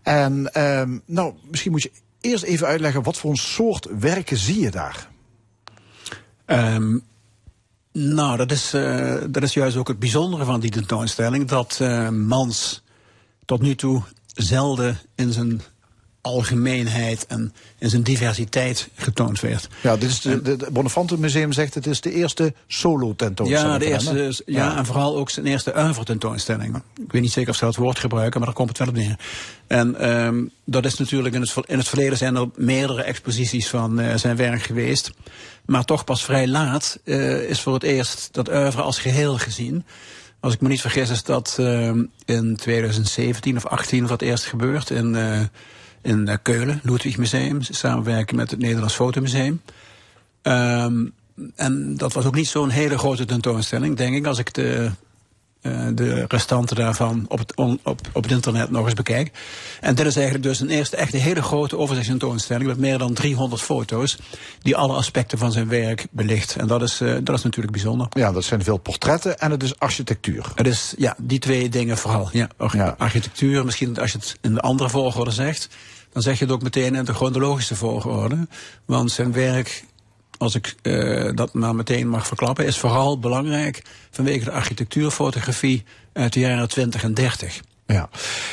En 0.01 0.53
ehm, 0.53 0.97
nou, 1.05 1.33
misschien 1.49 1.71
moet 1.71 1.83
je 1.83 1.91
eerst 2.21 2.43
even 2.43 2.67
uitleggen, 2.67 3.03
wat 3.03 3.17
voor 3.17 3.29
een 3.29 3.37
soort 3.37 3.87
werken 3.99 4.37
zie 4.37 4.59
je 4.59 4.71
daar? 4.71 5.09
Ehm, 6.45 6.97
nou, 7.97 8.37
dat 8.37 8.51
is, 8.51 8.73
eh, 8.73 9.15
dat 9.29 9.43
is 9.43 9.53
juist 9.53 9.75
ook 9.75 9.87
het 9.87 9.99
bijzondere 9.99 10.45
van 10.45 10.59
die 10.59 10.71
tentoonstelling. 10.71 11.47
Dat 11.47 11.77
eh, 11.81 12.09
Mans 12.09 12.81
tot 13.45 13.61
nu 13.61 13.75
toe 13.75 14.01
zelden 14.33 14.99
in 15.15 15.33
zijn 15.33 15.61
algemeenheid 16.21 17.25
en 17.27 17.53
in 17.77 17.89
zijn 17.89 18.03
diversiteit 18.03 18.89
getoond 18.95 19.39
werd. 19.39 19.67
Ja, 19.81 19.97
dit 19.97 20.09
is 20.09 20.21
de, 20.21 20.41
de, 20.41 20.55
de 20.55 20.67
Bonnefante 20.71 21.19
Museum 21.19 21.51
zegt 21.51 21.73
het 21.73 21.87
is 21.87 22.01
de 22.01 22.11
eerste 22.11 22.53
solo 22.67 23.15
tentoonstelling. 23.15 23.71
Ja, 23.71 23.77
de 23.77 23.85
eerste, 23.85 24.43
hè? 24.45 24.53
ja, 24.57 24.77
en 24.77 24.85
vooral 24.85 25.17
ook 25.17 25.29
zijn 25.29 25.45
eerste 25.45 25.73
oeuvre 25.77 26.03
tentoonstelling. 26.03 26.75
Ik 26.75 27.11
weet 27.11 27.21
niet 27.21 27.31
zeker 27.31 27.49
of 27.49 27.55
ze 27.55 27.65
dat 27.65 27.75
woord 27.75 27.99
gebruiken, 27.99 28.39
maar 28.39 28.47
daar 28.47 28.57
komt 28.57 28.69
het 28.69 28.77
wel 28.77 28.87
op 28.87 28.93
neer. 28.93 29.19
En 29.67 29.95
ehm, 29.95 30.45
dat 30.63 30.85
is 30.85 30.97
natuurlijk 30.97 31.35
in 31.35 31.41
het, 31.41 31.53
in 31.65 31.77
het 31.77 31.87
verleden 31.87 32.17
zijn 32.17 32.35
er 32.35 32.49
meerdere 32.55 33.03
exposities 33.03 33.67
van 33.67 33.99
eh, 33.99 34.15
zijn 34.15 34.35
werk 34.35 34.61
geweest. 34.61 35.11
Maar 35.67 35.85
toch 35.85 36.03
pas 36.03 36.23
vrij 36.23 36.47
laat 36.47 36.99
eh, 37.03 37.49
is 37.49 37.61
voor 37.61 37.73
het 37.73 37.83
eerst 37.83 38.29
dat 38.31 38.49
oeuvre 38.49 38.81
als 38.81 38.99
geheel 38.99 39.37
gezien. 39.37 39.85
Als 40.39 40.53
ik 40.53 40.61
me 40.61 40.67
niet 40.67 40.81
vergis 40.81 41.09
is 41.09 41.23
dat 41.23 41.55
ehm, 41.59 42.03
in 42.25 42.55
2017 42.55 43.55
of 43.55 43.65
18 43.65 44.01
voor 44.01 44.09
het 44.09 44.21
eerst 44.21 44.45
gebeurd 44.45 44.89
in, 44.89 45.15
eh, 45.15 45.39
in 46.01 46.27
eh, 46.27 46.37
Keulen, 46.41 46.79
Ludwig 46.83 47.17
Museum, 47.17 47.61
samenwerking 47.61 48.39
met 48.39 48.51
het 48.51 48.59
Nederlands 48.59 48.95
Fotomuseum. 48.95 49.61
Ehm, 50.41 51.05
en 51.55 51.97
dat 51.97 52.13
was 52.13 52.25
ook 52.25 52.35
niet 52.35 52.47
zo'n 52.47 52.69
hele 52.69 52.97
grote 52.97 53.25
tentoonstelling, 53.25 53.95
denk 53.97 54.15
ik, 54.15 54.25
als 54.25 54.39
ik 54.39 54.53
de, 54.53 54.73
eh, 54.73 54.91
de 55.95 56.25
restanten 56.27 56.75
daarvan 56.75 57.25
op 57.27 57.37
het, 57.39 57.55
on- 57.55 57.79
op, 57.83 57.99
op 58.13 58.23
het 58.23 58.31
internet 58.31 58.69
nog 58.71 58.85
eens 58.85 58.93
bekijk. 58.93 59.31
En 59.81 59.95
dit 59.95 60.05
is 60.05 60.15
eigenlijk 60.15 60.45
dus 60.45 60.59
een 60.59 60.69
eerste 60.69 60.95
echt 60.95 61.13
een 61.13 61.19
hele 61.19 61.41
grote 61.41 61.77
overzichtstentoonstelling 61.77 62.67
met 62.67 62.77
meer 62.77 62.97
dan 62.97 63.13
300 63.13 63.61
foto's 63.61 64.17
die 64.61 64.75
alle 64.75 64.93
aspecten 64.93 65.37
van 65.37 65.51
zijn 65.51 65.67
werk 65.67 66.07
belicht. 66.11 66.55
En 66.55 66.67
dat 66.67 66.81
is, 66.81 67.01
eh, 67.01 67.15
dat 67.23 67.37
is 67.37 67.43
natuurlijk 67.43 67.73
bijzonder. 67.73 68.07
Ja, 68.09 68.31
dat 68.31 68.43
zijn 68.43 68.63
veel 68.63 68.77
portretten 68.77 69.37
en 69.39 69.51
het 69.51 69.63
is 69.63 69.79
architectuur. 69.79 70.45
Het 70.55 70.67
is 70.67 70.93
ja, 70.97 71.15
die 71.17 71.39
twee 71.39 71.69
dingen 71.69 71.97
vooral. 71.97 72.29
Ja, 72.31 72.49
Ja. 72.71 72.95
Architectuur, 72.97 73.65
misschien 73.65 73.99
als 73.99 74.11
je 74.11 74.17
het 74.17 74.37
in 74.41 74.53
de 74.53 74.61
andere 74.61 74.89
volgorde 74.89 75.31
zegt, 75.31 75.67
dan 76.13 76.21
zeg 76.21 76.39
je 76.39 76.43
het 76.45 76.53
ook 76.53 76.61
meteen 76.63 76.95
in 76.95 77.05
de 77.05 77.13
chronologische 77.13 77.75
volgorde. 77.75 78.47
Want 78.85 79.11
zijn 79.11 79.31
werk, 79.33 79.83
als 80.37 80.55
ik 80.55 80.75
eh, 80.81 81.29
dat 81.35 81.53
maar 81.53 81.75
meteen 81.75 82.09
mag 82.09 82.27
verklappen, 82.27 82.65
is 82.65 82.77
vooral 82.77 83.19
belangrijk 83.19 83.81
vanwege 84.11 84.43
de 84.45 84.51
architectuurfotografie 84.51 85.83
uit 86.13 86.33
de 86.33 86.39
jaren 86.39 86.67
20 86.69 87.03
en 87.03 87.13
30. 87.13 87.61
Ja. 87.85 88.09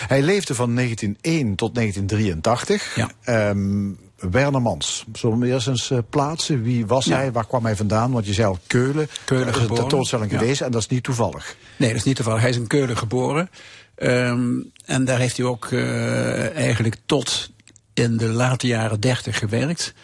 Hij 0.06 0.22
leefde 0.22 0.54
van 0.54 0.74
1901 0.74 1.54
tot 1.54 1.74
1983. 1.74 2.94
Ja. 2.94 3.10
Ehm, 3.24 3.90
Werner 4.30 4.62
Mans. 4.62 5.04
Zullen 5.12 5.38
we 5.38 5.44
hem 5.44 5.54
eerst 5.54 5.68
eens 5.68 5.90
eh, 5.90 5.98
plaatsen? 6.10 6.62
Wie 6.62 6.86
was 6.86 7.04
Ja. 7.04 7.16
hij? 7.16 7.32
Waar 7.32 7.46
kwam 7.46 7.64
hij 7.64 7.76
vandaan? 7.76 8.12
Want 8.12 8.26
je 8.26 8.32
zei 8.32 8.46
al 8.46 8.58
Keulen. 8.66 9.08
Keulen 9.24 9.46
Dat 9.46 9.56
is 9.62 9.68
een 9.68 9.74
tentoonstelling 9.74 10.30
Ja. 10.30 10.38
geweest 10.38 10.60
en 10.60 10.70
dat 10.70 10.80
is 10.80 10.88
niet 10.88 11.02
toevallig. 11.02 11.56
Nee, 11.76 11.88
dat 11.88 11.98
is 11.98 12.04
niet 12.04 12.16
toevallig. 12.16 12.40
Hij 12.40 12.50
is 12.50 12.56
in 12.56 12.66
Keulen 12.66 12.96
geboren. 12.96 13.50
Ehm, 13.94 14.48
en 14.84 15.04
daar 15.04 15.18
heeft 15.18 15.36
hij 15.36 15.46
ook 15.46 15.66
eh, 15.72 16.56
eigenlijk 16.56 16.96
tot 17.06 17.50
in 17.94 18.16
de 18.16 18.28
late 18.28 18.66
jaren 18.66 19.00
dertig 19.00 19.38
gewerkt. 19.38 19.94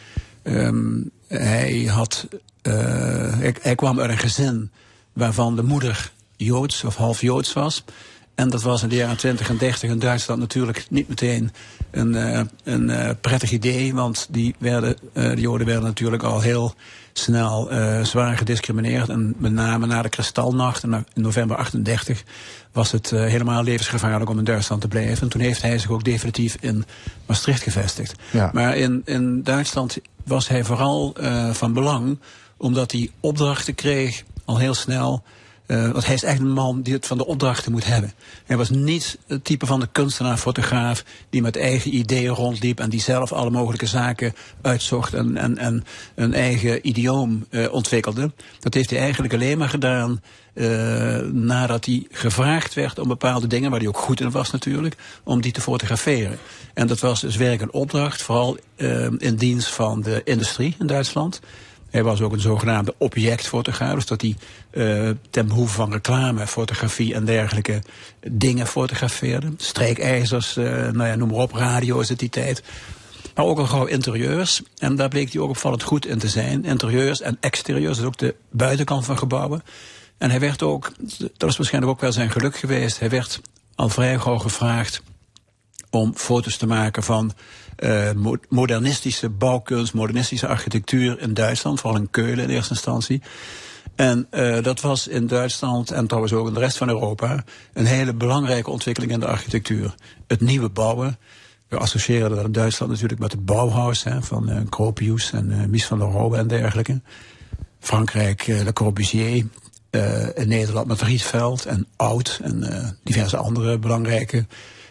Ehm, 0.42 1.00
hij, 1.38 1.84
had, 1.84 2.26
eh, 2.62 2.72
hij, 3.38 3.54
hij 3.60 3.74
kwam 3.74 4.00
uit 4.00 4.10
een 4.10 4.18
gezin 4.18 4.70
waarvan 5.12 5.56
de 5.56 5.62
moeder 5.62 6.12
Joods 6.36 6.84
of 6.84 6.96
half 6.96 7.20
Joods 7.20 7.52
was. 7.52 7.84
En 8.34 8.50
dat 8.50 8.62
was 8.62 8.82
in 8.82 8.88
de 8.88 8.94
jaren 8.94 9.16
20 9.16 9.48
en 9.48 9.58
30 9.58 9.90
in 9.90 9.98
Duitsland 9.98 10.40
natuurlijk 10.40 10.86
niet 10.90 11.08
meteen 11.08 11.52
een, 11.90 12.14
eh, 12.14 12.40
een 12.64 12.90
eh, 12.90 13.10
prettig 13.20 13.50
idee. 13.50 13.94
Want 13.94 14.26
die 14.30 14.54
werden, 14.58 14.96
de 15.12 15.40
Joden 15.40 15.66
werden 15.66 15.84
natuurlijk 15.84 16.22
al 16.22 16.40
heel 16.40 16.74
snel 17.12 17.68
zwaar 18.02 18.36
gediscrimineerd. 18.36 19.08
En 19.08 19.34
met 19.38 19.52
name 19.52 19.86
na 19.86 20.02
de 20.02 20.08
Kristalnacht 20.08 20.82
in 20.82 21.04
november 21.14 21.56
38 21.56 22.22
was 22.72 22.92
het 22.92 23.10
helemaal 23.10 23.62
levensgevaarlijk 23.62 24.30
om 24.30 24.38
in 24.38 24.44
Duitsland 24.44 24.80
te 24.80 24.88
blijven. 24.88 25.22
En 25.22 25.28
toen 25.28 25.40
heeft 25.40 25.62
hij 25.62 25.78
zich 25.78 25.90
ook 25.90 26.04
definitief 26.04 26.56
in 26.60 26.84
Maastricht 27.26 27.62
gevestigd. 27.62 28.14
Ja. 28.30 28.50
Maar 28.52 28.76
in, 28.76 29.02
in 29.04 29.42
Duitsland 29.42 29.98
was 30.30 30.48
hij 30.48 30.64
vooral 30.64 31.14
eh, 31.14 31.50
van 31.50 31.72
belang 31.72 32.18
omdat 32.56 32.92
hij 32.92 33.10
opdrachten 33.20 33.74
kreeg 33.74 34.22
al 34.44 34.58
heel 34.58 34.74
snel. 34.74 35.22
eh, 35.66 35.90
want 35.90 36.06
hij 36.06 36.14
is 36.14 36.22
echt 36.22 36.38
een 36.38 36.52
man 36.52 36.82
die 36.82 36.94
het 36.94 37.06
van 37.06 37.18
de 37.18 37.26
opdrachten 37.26 37.72
moet 37.72 37.86
hebben. 37.86 38.12
Hij 38.46 38.56
was 38.56 38.70
niet 38.70 39.18
het 39.26 39.44
type 39.44 39.66
van 39.66 39.80
de 39.80 39.88
kunstenaar-fotograaf 39.92 41.04
die 41.30 41.42
met 41.42 41.56
eigen 41.56 41.94
ideeën 41.94 42.34
rondliep 42.34 42.80
en 42.80 42.90
die 42.90 43.00
zelf 43.00 43.32
alle 43.32 43.50
mogelijke 43.50 43.86
zaken 43.86 44.34
uitzocht 44.62 45.14
en, 45.14 45.36
en, 45.36 45.58
en 45.58 45.84
een 46.14 46.34
eigen 46.34 46.88
idioom 46.88 47.46
eh, 47.50 47.72
ontwikkelde. 47.72 48.32
Dat 48.60 48.74
heeft 48.74 48.90
hij 48.90 48.98
eigenlijk 48.98 49.34
alleen 49.34 49.58
maar 49.58 49.68
gedaan 49.68 50.20
eh, 50.54 51.18
nadat 51.32 51.84
hij 51.84 52.06
gevraagd 52.10 52.74
werd 52.74 52.98
om 52.98 53.08
bepaalde 53.08 53.46
dingen, 53.46 53.70
waar 53.70 53.78
hij 53.78 53.88
ook 53.88 53.98
goed 53.98 54.20
in 54.20 54.30
was 54.30 54.50
natuurlijk, 54.50 54.96
om 55.24 55.40
die 55.40 55.52
te 55.52 55.60
fotograferen. 55.60 56.38
En 56.74 56.86
dat 56.86 57.00
was 57.00 57.20
dus 57.20 57.36
werk 57.36 57.60
een 57.60 57.72
opdracht, 57.72 58.22
vooral 58.22 58.56
eh, 58.76 59.06
in 59.18 59.36
dienst 59.36 59.68
van 59.68 60.02
de 60.02 60.20
industrie 60.24 60.76
in 60.78 60.86
Duitsland. 60.86 61.40
Hij 61.90 62.02
was 62.02 62.20
ook 62.20 62.32
een 62.32 62.40
zogenaamde 62.40 62.94
objectfotograaf, 62.98 63.94
dus 63.94 64.06
dat 64.06 64.20
hij 64.20 64.36
eh, 64.70 65.10
ten 65.30 65.46
behoeve 65.46 65.74
van 65.74 65.92
reclame, 65.92 66.46
fotografie 66.46 67.14
en 67.14 67.24
dergelijke 67.24 67.82
dingen 68.28 68.66
fotografeerde. 68.66 69.52
Strijkijzers, 69.56 70.56
eh, 70.56 70.64
nou 70.64 71.06
ja, 71.06 71.14
noem 71.14 71.28
maar 71.28 71.38
op, 71.38 71.52
radio 71.52 72.00
is 72.00 72.08
het 72.08 72.18
die 72.18 72.28
tijd. 72.28 72.62
Maar 73.34 73.44
ook 73.44 73.58
al 73.58 73.66
gauw 73.66 73.84
interieurs. 73.84 74.62
En 74.78 74.96
daar 74.96 75.08
bleek 75.08 75.32
hij 75.32 75.42
ook 75.42 75.50
opvallend 75.50 75.82
goed 75.82 76.06
in 76.06 76.18
te 76.18 76.28
zijn. 76.28 76.64
Interieurs 76.64 77.20
en 77.20 77.36
exterieurs, 77.40 77.96
dus 77.96 78.06
ook 78.06 78.18
de 78.18 78.34
buitenkant 78.50 79.04
van 79.04 79.18
gebouwen. 79.18 79.62
En 80.20 80.30
hij 80.30 80.40
werd 80.40 80.62
ook, 80.62 80.92
dat 81.36 81.50
is 81.50 81.56
waarschijnlijk 81.56 81.92
ook 81.92 82.00
wel 82.00 82.12
zijn 82.12 82.30
geluk 82.30 82.56
geweest, 82.56 82.98
hij 82.98 83.10
werd 83.10 83.40
al 83.74 83.88
vrij 83.88 84.18
gauw 84.18 84.38
gevraagd 84.38 85.02
om 85.90 86.14
foto's 86.14 86.56
te 86.56 86.66
maken 86.66 87.02
van 87.02 87.32
eh, 87.76 88.12
mo- 88.12 88.36
modernistische 88.48 89.28
bouwkunst, 89.28 89.94
modernistische 89.94 90.46
architectuur 90.46 91.20
in 91.20 91.34
Duitsland, 91.34 91.80
vooral 91.80 92.00
in 92.00 92.10
Keulen 92.10 92.44
in 92.44 92.50
eerste 92.50 92.74
instantie. 92.74 93.22
En 93.94 94.26
eh, 94.30 94.62
dat 94.62 94.80
was 94.80 95.08
in 95.08 95.26
Duitsland 95.26 95.90
en 95.90 96.06
trouwens 96.06 96.32
ook 96.32 96.48
in 96.48 96.54
de 96.54 96.60
rest 96.60 96.76
van 96.76 96.88
Europa 96.88 97.44
een 97.72 97.86
hele 97.86 98.14
belangrijke 98.14 98.70
ontwikkeling 98.70 99.12
in 99.12 99.20
de 99.20 99.26
architectuur. 99.26 99.94
Het 100.26 100.40
nieuwe 100.40 100.68
bouwen. 100.68 101.18
We 101.68 101.76
associëren 101.76 102.30
dat 102.30 102.44
in 102.44 102.52
Duitsland 102.52 102.92
natuurlijk 102.92 103.20
met 103.20 103.32
het 103.32 103.44
Bauhaus 103.44 104.04
hè, 104.04 104.22
van 104.22 104.66
Gropius 104.70 105.32
en 105.32 105.52
eh, 105.52 105.66
Mies 105.66 105.86
van 105.86 105.98
der 105.98 106.08
Rohe 106.08 106.36
en 106.36 106.46
dergelijke. 106.46 107.00
Frankrijk, 107.80 108.46
Le 108.46 108.72
Corbusier. 108.72 109.46
Eh, 109.90 110.26
in 110.34 110.48
Nederland 110.48 110.86
met 110.86 111.02
Rietveld 111.02 111.64
en 111.66 111.86
Oud 111.96 112.40
en 112.42 112.62
eh, 112.62 112.88
diverse 113.04 113.36
andere 113.36 113.78
belangrijke 113.78 114.46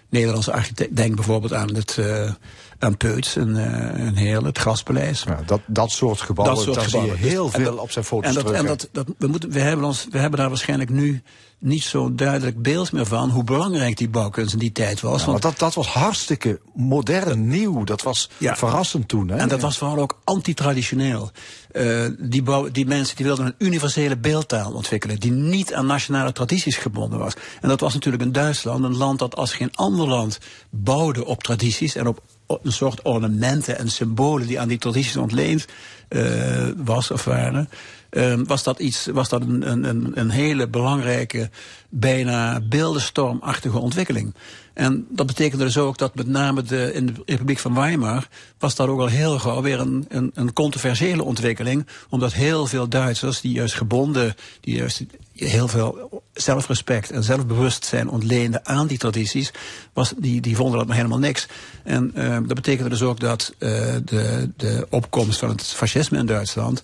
Nederlandse 0.10 0.52
architecten. 0.54 0.96
Denk 0.96 1.16
bijvoorbeeld 1.16 1.54
aan, 1.54 1.76
het, 1.76 1.98
eh 1.98 2.32
aan 2.80 2.98
Peuts 2.98 3.36
en, 3.36 3.50
uh, 3.50 3.64
en 4.06 4.16
Heerlen, 4.16 4.46
het 4.46 4.60
Gaspaleis. 4.60 5.24
Ja, 5.28 5.40
dat, 5.46 5.60
dat 5.68 5.92
soort 5.92 6.22
gebouwen, 6.22 6.56
Dat 6.56 6.64
soort 6.66 6.76
daar 6.78 6.86
gebouwen. 6.86 7.16
zie 7.18 7.26
je 7.26 7.32
heel 7.32 7.46
Dus- 7.46 7.54
en 7.54 7.62
veel 7.62 7.72
dat- 7.72 7.82
op 7.84 7.92
zijn 7.92 8.06
foto's 8.06 8.28
en 8.30 8.34
dat, 8.34 8.46
terug. 8.46 8.60
en 8.60 8.66
dat, 8.92 9.06
we, 9.18 9.28
moeten, 9.28 9.50
we, 9.52 9.60
hebben 9.60 9.86
ons, 9.86 10.08
we 10.12 10.18
hebben 10.18 10.40
daar 10.40 10.50
waarschijnlijk 10.50 10.90
nu 10.90 11.22
niet 11.60 11.84
zo'n 11.84 12.16
duidelijk 12.16 12.62
beeld 12.62 12.92
meer 12.92 13.06
van 13.06 13.30
hoe 13.30 13.44
belangrijk 13.44 13.98
die 13.98 14.10
bouwkunst 14.10 14.54
in 14.54 14.60
die 14.60 14.72
tijd 14.72 15.02
was. 15.02 15.22
Ja, 15.22 15.28
want 15.28 15.42
dat, 15.42 15.60
dat 15.60 15.74
was 15.74 15.88
hartstikke 15.88 16.60
modern, 16.74 17.48
nieuw. 17.48 17.84
Dat 17.84 18.02
was 18.02 18.30
Ja. 18.38 18.56
verrassend 18.56 19.08
toen. 19.08 19.30
Hè? 19.30 19.38
En 19.38 19.48
dat 19.48 19.62
was 19.62 19.78
vooral 19.78 19.98
ook 19.98 20.20
antitraditioneel. 20.24 21.32
Eh 21.72 22.06
die, 22.20 22.44
bouw, 22.44 22.72
die 22.72 22.86
mensen 22.86 23.16
die 23.16 23.26
wilden 23.26 23.46
een 23.46 23.56
universele 23.58 24.18
beeldtaal 24.18 24.72
ontwikkelen, 24.72 25.20
die 25.20 25.32
niet 25.32 25.74
aan 25.74 25.86
nationale 25.86 26.32
tradities 26.32 26.78
gebonden 26.78 27.20
was. 27.20 27.34
En 27.62 27.70
dat 27.70 27.80
was 27.80 27.94
natuurlijk 27.94 28.24
in 28.24 28.32
Duitsland, 28.32 28.84
een 28.84 28.98
land 28.98 29.20
dat 29.20 29.36
als 29.36 29.54
geen 29.54 29.76
ander 29.76 30.08
land 30.08 30.40
bouwde 30.70 31.26
op 31.26 31.44
tradities 31.44 31.96
en 31.96 32.08
op 32.08 32.22
een 32.64 32.72
soort 32.72 33.02
ornamenten 33.02 33.78
en 33.78 33.90
symbolen 33.90 34.48
die 34.48 34.60
aan 34.60 34.68
die 34.68 34.78
tradities 34.78 35.18
ontleend 35.18 35.66
eh, 36.08 36.68
was 36.78 37.12
of 37.12 37.24
waren. 37.24 37.70
Eh, 38.10 38.34
was 38.46 38.64
dat, 38.64 38.80
iets, 38.80 39.06
was 39.06 39.30
dat 39.30 39.42
een, 39.42 39.72
een, 39.90 40.12
een, 40.20 40.30
hele 40.30 40.68
belangrijke, 40.68 41.50
bijna 41.90 42.62
beeldenstormachtige 42.62 43.80
ontwikkeling. 43.80 44.34
En 44.74 45.08
dat 45.10 45.26
betekende 45.26 45.64
dus 45.64 45.78
ook 45.78 45.98
dat 45.98 46.16
met 46.16 46.28
name 46.28 46.62
de, 46.62 46.94
in 46.94 47.06
de 47.06 47.14
Republiek 47.26 47.60
van 47.60 47.74
Weimar 47.74 48.28
was 48.58 48.76
dat 48.76 48.88
ook 48.88 49.00
al 49.00 49.08
heel 49.08 49.40
gauw 49.40 49.62
weer 49.62 49.80
een, 49.80 50.06
een, 50.10 50.32
een 50.34 50.54
controversiële 50.54 51.24
ontwikkeling. 51.24 51.88
Omdat 52.10 52.34
heel 52.34 52.68
veel 52.68 52.88
Duitsers 52.88 53.42
die 53.42 53.52
juist 53.52 53.76
gebonden, 53.76 54.36
die 54.62 54.76
juist 54.76 55.04
heel 55.34 55.68
veel 55.68 56.24
zelfrespect 56.34 57.12
en 57.12 57.24
zelfbewustzijn 57.24 58.10
ontleenden 58.10 58.66
aan 58.66 58.88
die 58.88 58.98
tradities, 58.98 59.52
was, 59.94 60.14
die, 60.18 60.42
die 60.42 60.56
vonden 60.56 60.78
dat 60.78 60.88
maar 60.88 60.96
helemaal 60.96 61.20
niks. 61.20 61.48
En 61.84 62.12
uh, 62.16 62.34
dat 62.34 62.56
betekende 62.56 62.90
dus 62.90 63.02
ook 63.02 63.20
dat 63.20 63.54
uh, 63.60 63.70
de, 64.06 64.50
de 64.58 64.88
opkomst 64.90 65.40
van 65.40 65.50
het 65.50 65.64
fascisme 65.64 66.18
in 66.18 66.26
Duitsland 66.26 66.84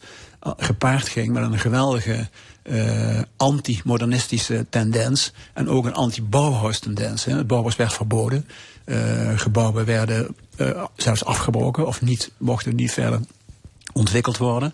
gepaard 0.57 1.07
ging 1.07 1.33
met 1.33 1.43
een 1.43 1.59
geweldige 1.59 2.27
uh, 2.63 3.19
anti-modernistische 3.37 4.65
tendens 4.69 5.31
en 5.53 5.69
ook 5.69 5.85
een 5.85 5.93
anti-Bauhaus-tendens. 5.93 7.25
Het 7.25 7.47
Bauhaus 7.47 7.75
werd 7.75 7.93
verboden. 7.93 8.47
Uh, 8.85 9.31
gebouwen 9.35 9.85
werden 9.85 10.35
uh, 10.57 10.83
zelfs 10.95 11.25
afgebroken 11.25 11.87
of 11.87 12.01
niet, 12.01 12.31
mochten 12.37 12.75
niet 12.75 12.91
verder 12.91 13.19
ontwikkeld 13.93 14.37
worden. 14.37 14.73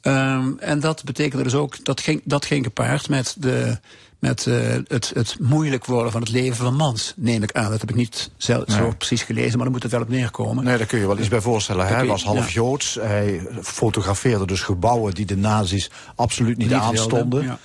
Ehm, 0.00 0.52
en 0.58 0.80
dat 0.80 1.04
betekende 1.04 1.44
dus 1.44 1.54
ook, 1.54 1.84
dat 1.84 2.00
ging, 2.00 2.20
dat 2.24 2.44
ging 2.44 2.64
gepaard 2.64 3.08
met, 3.08 3.36
de, 3.38 3.78
met 4.18 4.46
eh, 4.46 4.76
het, 4.86 5.10
het 5.14 5.36
moeilijk 5.40 5.84
worden 5.84 6.12
van 6.12 6.20
het 6.20 6.30
leven 6.30 6.56
van 6.56 6.74
mans, 6.74 7.12
neem 7.16 7.42
ik 7.42 7.52
aan. 7.52 7.70
Dat 7.70 7.80
heb 7.80 7.90
ik 7.90 7.96
niet 7.96 8.30
zelf, 8.36 8.64
zo 8.68 8.92
precies 8.98 9.22
gelezen, 9.22 9.50
maar 9.50 9.62
daar 9.62 9.70
moet 9.70 9.82
het 9.82 9.92
wel 9.92 10.00
op 10.00 10.08
neerkomen. 10.08 10.64
Nee, 10.64 10.78
daar 10.78 10.86
kun 10.86 10.98
je 10.98 11.06
wel 11.06 11.18
iets 11.18 11.28
bij 11.28 11.40
voorstellen. 11.40 11.86
Hij 11.86 12.06
was 12.06 12.24
half 12.24 12.46
ja. 12.46 12.52
Joods. 12.52 12.94
Hij 12.94 13.46
fotografeerde 13.62 14.46
dus 14.46 14.60
gebouwen 14.60 15.14
die 15.14 15.26
de 15.26 15.36
nazi's 15.36 15.90
absoluut 16.14 16.56
niet, 16.56 16.68
Niet 16.68 16.76
aanstonden. 16.76 17.28
wilden, 17.28 17.44
ja. 17.44 17.58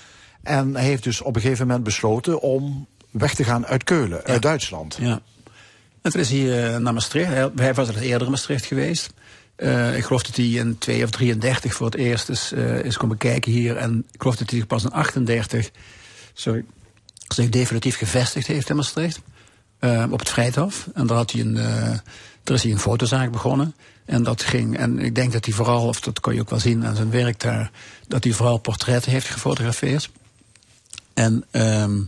En 0.43 0.75
hij 0.75 0.83
heeft 0.83 1.03
dus 1.03 1.21
op 1.21 1.35
een 1.35 1.41
gegeven 1.41 1.67
moment 1.67 1.83
besloten 1.83 2.41
om 2.41 2.87
weg 3.11 3.35
te 3.35 3.43
gaan 3.43 3.65
uit 3.65 3.83
Keulen, 3.83 4.23
uit 4.23 4.41
Duitsland. 4.41 4.97
Ja. 4.99 5.21
En 6.01 6.11
toen 6.11 6.21
is 6.21 6.29
hij 6.29 6.73
eh, 6.73 6.77
naar 6.79 6.93
Maastricht. 6.93 7.29
Hij, 7.29 7.49
hij 7.55 7.73
was 7.73 7.87
al 7.87 7.95
eerder 7.95 8.25
in 8.25 8.31
Maastricht 8.31 8.65
geweest. 8.65 9.13
Eh, 9.55 9.97
ik 9.97 10.03
geloof 10.03 10.23
dat 10.23 10.35
hij 10.35 10.45
in 10.45 10.77
2 10.77 11.03
of 11.03 11.09
33 11.09 11.73
voor 11.73 11.85
het 11.85 11.95
eerst 11.95 12.29
is, 12.29 12.51
is 12.83 12.97
komen 12.97 13.17
kijken 13.17 13.51
hier. 13.51 13.77
En 13.77 14.05
ik 14.11 14.21
geloof 14.21 14.35
dat 14.35 14.49
hij 14.49 14.65
pas 14.65 14.83
in 14.83 14.91
38 14.91 15.71
sorry, 16.33 16.65
zich 17.27 17.49
definitief 17.49 17.97
gevestigd 17.97 18.47
heeft 18.47 18.69
in 18.69 18.75
Maastricht. 18.75 19.21
Eh, 19.83 20.05
op 20.09 20.19
het 20.19 20.29
Vrijthof. 20.29 20.87
En 20.93 21.07
daar, 21.07 21.17
had 21.17 21.31
hij 21.31 21.41
een, 21.41 21.57
eh, 21.57 21.97
daar 22.43 22.55
is 22.55 22.63
hij 22.63 22.71
een 22.71 22.79
fotozaak 22.79 23.31
begonnen. 23.31 23.75
En 24.05 24.23
dat 24.23 24.41
ging, 24.41 24.77
en 24.77 24.99
ik 24.99 25.15
denk 25.15 25.31
dat 25.31 25.45
hij 25.45 25.53
vooral, 25.53 25.87
of 25.87 25.99
dat 25.99 26.19
kon 26.19 26.33
je 26.33 26.41
ook 26.41 26.49
wel 26.49 26.59
zien 26.59 26.85
aan 26.85 26.95
zijn 26.95 27.09
werk 27.09 27.39
daar, 27.39 27.71
dat 28.07 28.23
hij 28.23 28.33
vooral 28.33 28.57
portretten 28.57 29.11
heeft 29.11 29.27
gefotografeerd. 29.27 30.09
En 31.13 31.45
ehm, 31.51 32.01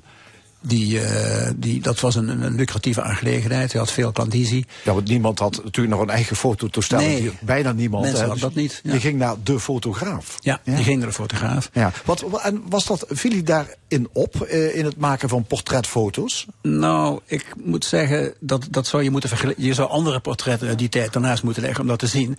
die, 0.68 1.00
eh, 1.02 1.52
die, 1.56 1.82
dat 1.82 2.00
was 2.00 2.16
een, 2.16 2.44
een 2.44 2.56
lucratieve 2.56 3.02
aangelegenheid. 3.02 3.72
Hij 3.72 3.82
had 3.82 3.92
veel 3.92 4.12
klandizie. 4.12 4.66
Ja, 4.84 4.94
want 4.94 5.08
niemand 5.08 5.40
had 5.40 5.62
natuurlijk 5.64 5.96
nog 5.96 6.04
een 6.04 6.14
eigen 6.14 6.36
fototoestel. 6.36 7.00
Nee. 7.00 7.32
Bijna 7.42 7.72
niemand. 7.72 8.04
Mensen 8.04 8.20
hadden 8.28 8.40
Dus 8.40 8.54
dat 8.54 8.62
niet, 8.64 8.82
ja. 8.84 8.94
Je 8.94 9.00
ging 9.00 9.18
naar 9.18 9.36
de 9.44 9.60
fotograaf. 9.60 10.38
Ja, 10.40 10.62
die 10.64 10.84
ging 10.84 10.98
naar 10.98 11.08
de 11.08 11.14
fotograaf. 11.14 11.70
Ja. 11.74 11.92
Wat, 12.06 12.22
wa- 12.22 12.44
en 12.44 12.64
was 12.70 12.86
dat, 12.86 13.06
viel 13.10 13.32
hij 13.32 13.44
daarin 13.44 14.08
op, 14.14 14.42
eh, 14.42 14.76
in 14.78 14.86
het 14.86 14.98
maken 14.98 15.30
van 15.30 15.44
portretfoto's? 15.46 16.46
Nou, 16.62 17.20
ik 17.26 17.54
moet 17.64 17.86
zeggen, 17.86 18.34
dat, 18.40 18.68
dat 18.70 18.88
zou 18.88 19.04
je 19.04 19.10
moeten 19.12 19.30
vergelijken. 19.30 19.64
Je 19.64 19.74
zou 19.74 19.90
andere 19.90 20.20
portretten 20.20 20.68
uit 20.68 20.80
die 20.80 20.90
tijd 20.90 21.14
daarnaast 21.14 21.44
moeten 21.44 21.64
leggen 21.64 21.82
om 21.82 21.88
dat 21.88 22.00
te 22.00 22.08
zien. 22.08 22.38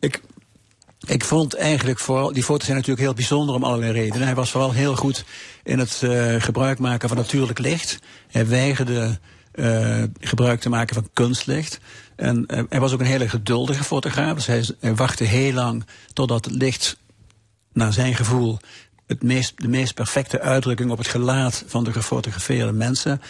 Ik, 0.00 0.20
ik 1.06 1.24
vond 1.24 1.54
eigenlijk 1.54 1.98
vooral, 1.98 2.32
die 2.32 2.42
foto's 2.42 2.64
zijn 2.64 2.76
natuurlijk 2.76 3.04
heel 3.06 3.14
bijzonder 3.14 3.54
om 3.54 3.64
allerlei 3.64 3.92
redenen. 3.92 4.26
Hij 4.26 4.34
was 4.34 4.50
vooral 4.50 4.72
heel 4.72 4.96
goed 4.96 5.24
in 5.62 5.78
het 5.78 6.02
eh, 6.02 6.34
gebruik 6.38 6.78
maken 6.78 7.08
van 7.08 7.18
natuurlijk 7.18 7.58
licht. 7.58 7.98
Hij 8.28 8.46
weigerde 8.46 9.18
eh, 9.52 10.02
gebruik 10.20 10.60
te 10.60 10.68
maken 10.68 10.94
van 10.94 11.08
kunstlicht. 11.12 11.80
En 12.16 12.46
eh, 12.46 12.62
hij 12.68 12.80
was 12.80 12.92
ook 12.92 13.00
een 13.00 13.06
hele 13.06 13.28
geduldige 13.28 13.84
fotograaf. 13.84 14.34
Dus 14.34 14.72
hij, 14.80 14.94
wachtte 14.94 15.24
heel 15.24 15.52
lang 15.52 15.84
totdat 16.12 16.44
het 16.44 16.54
licht 16.54 16.96
naar 17.72 17.92
zijn 17.92 18.14
gevoel 18.14 18.58
het 19.06 19.22
meest, 19.22 19.52
de 19.56 19.68
meest 19.68 19.94
perfecte 19.94 20.40
uitdrukking 20.40 20.90
op 20.90 20.98
het 20.98 21.06
gelaat 21.06 21.64
van 21.66 21.84
de 21.84 21.92
gefotografeerde 21.92 22.72
mensen 22.72 23.20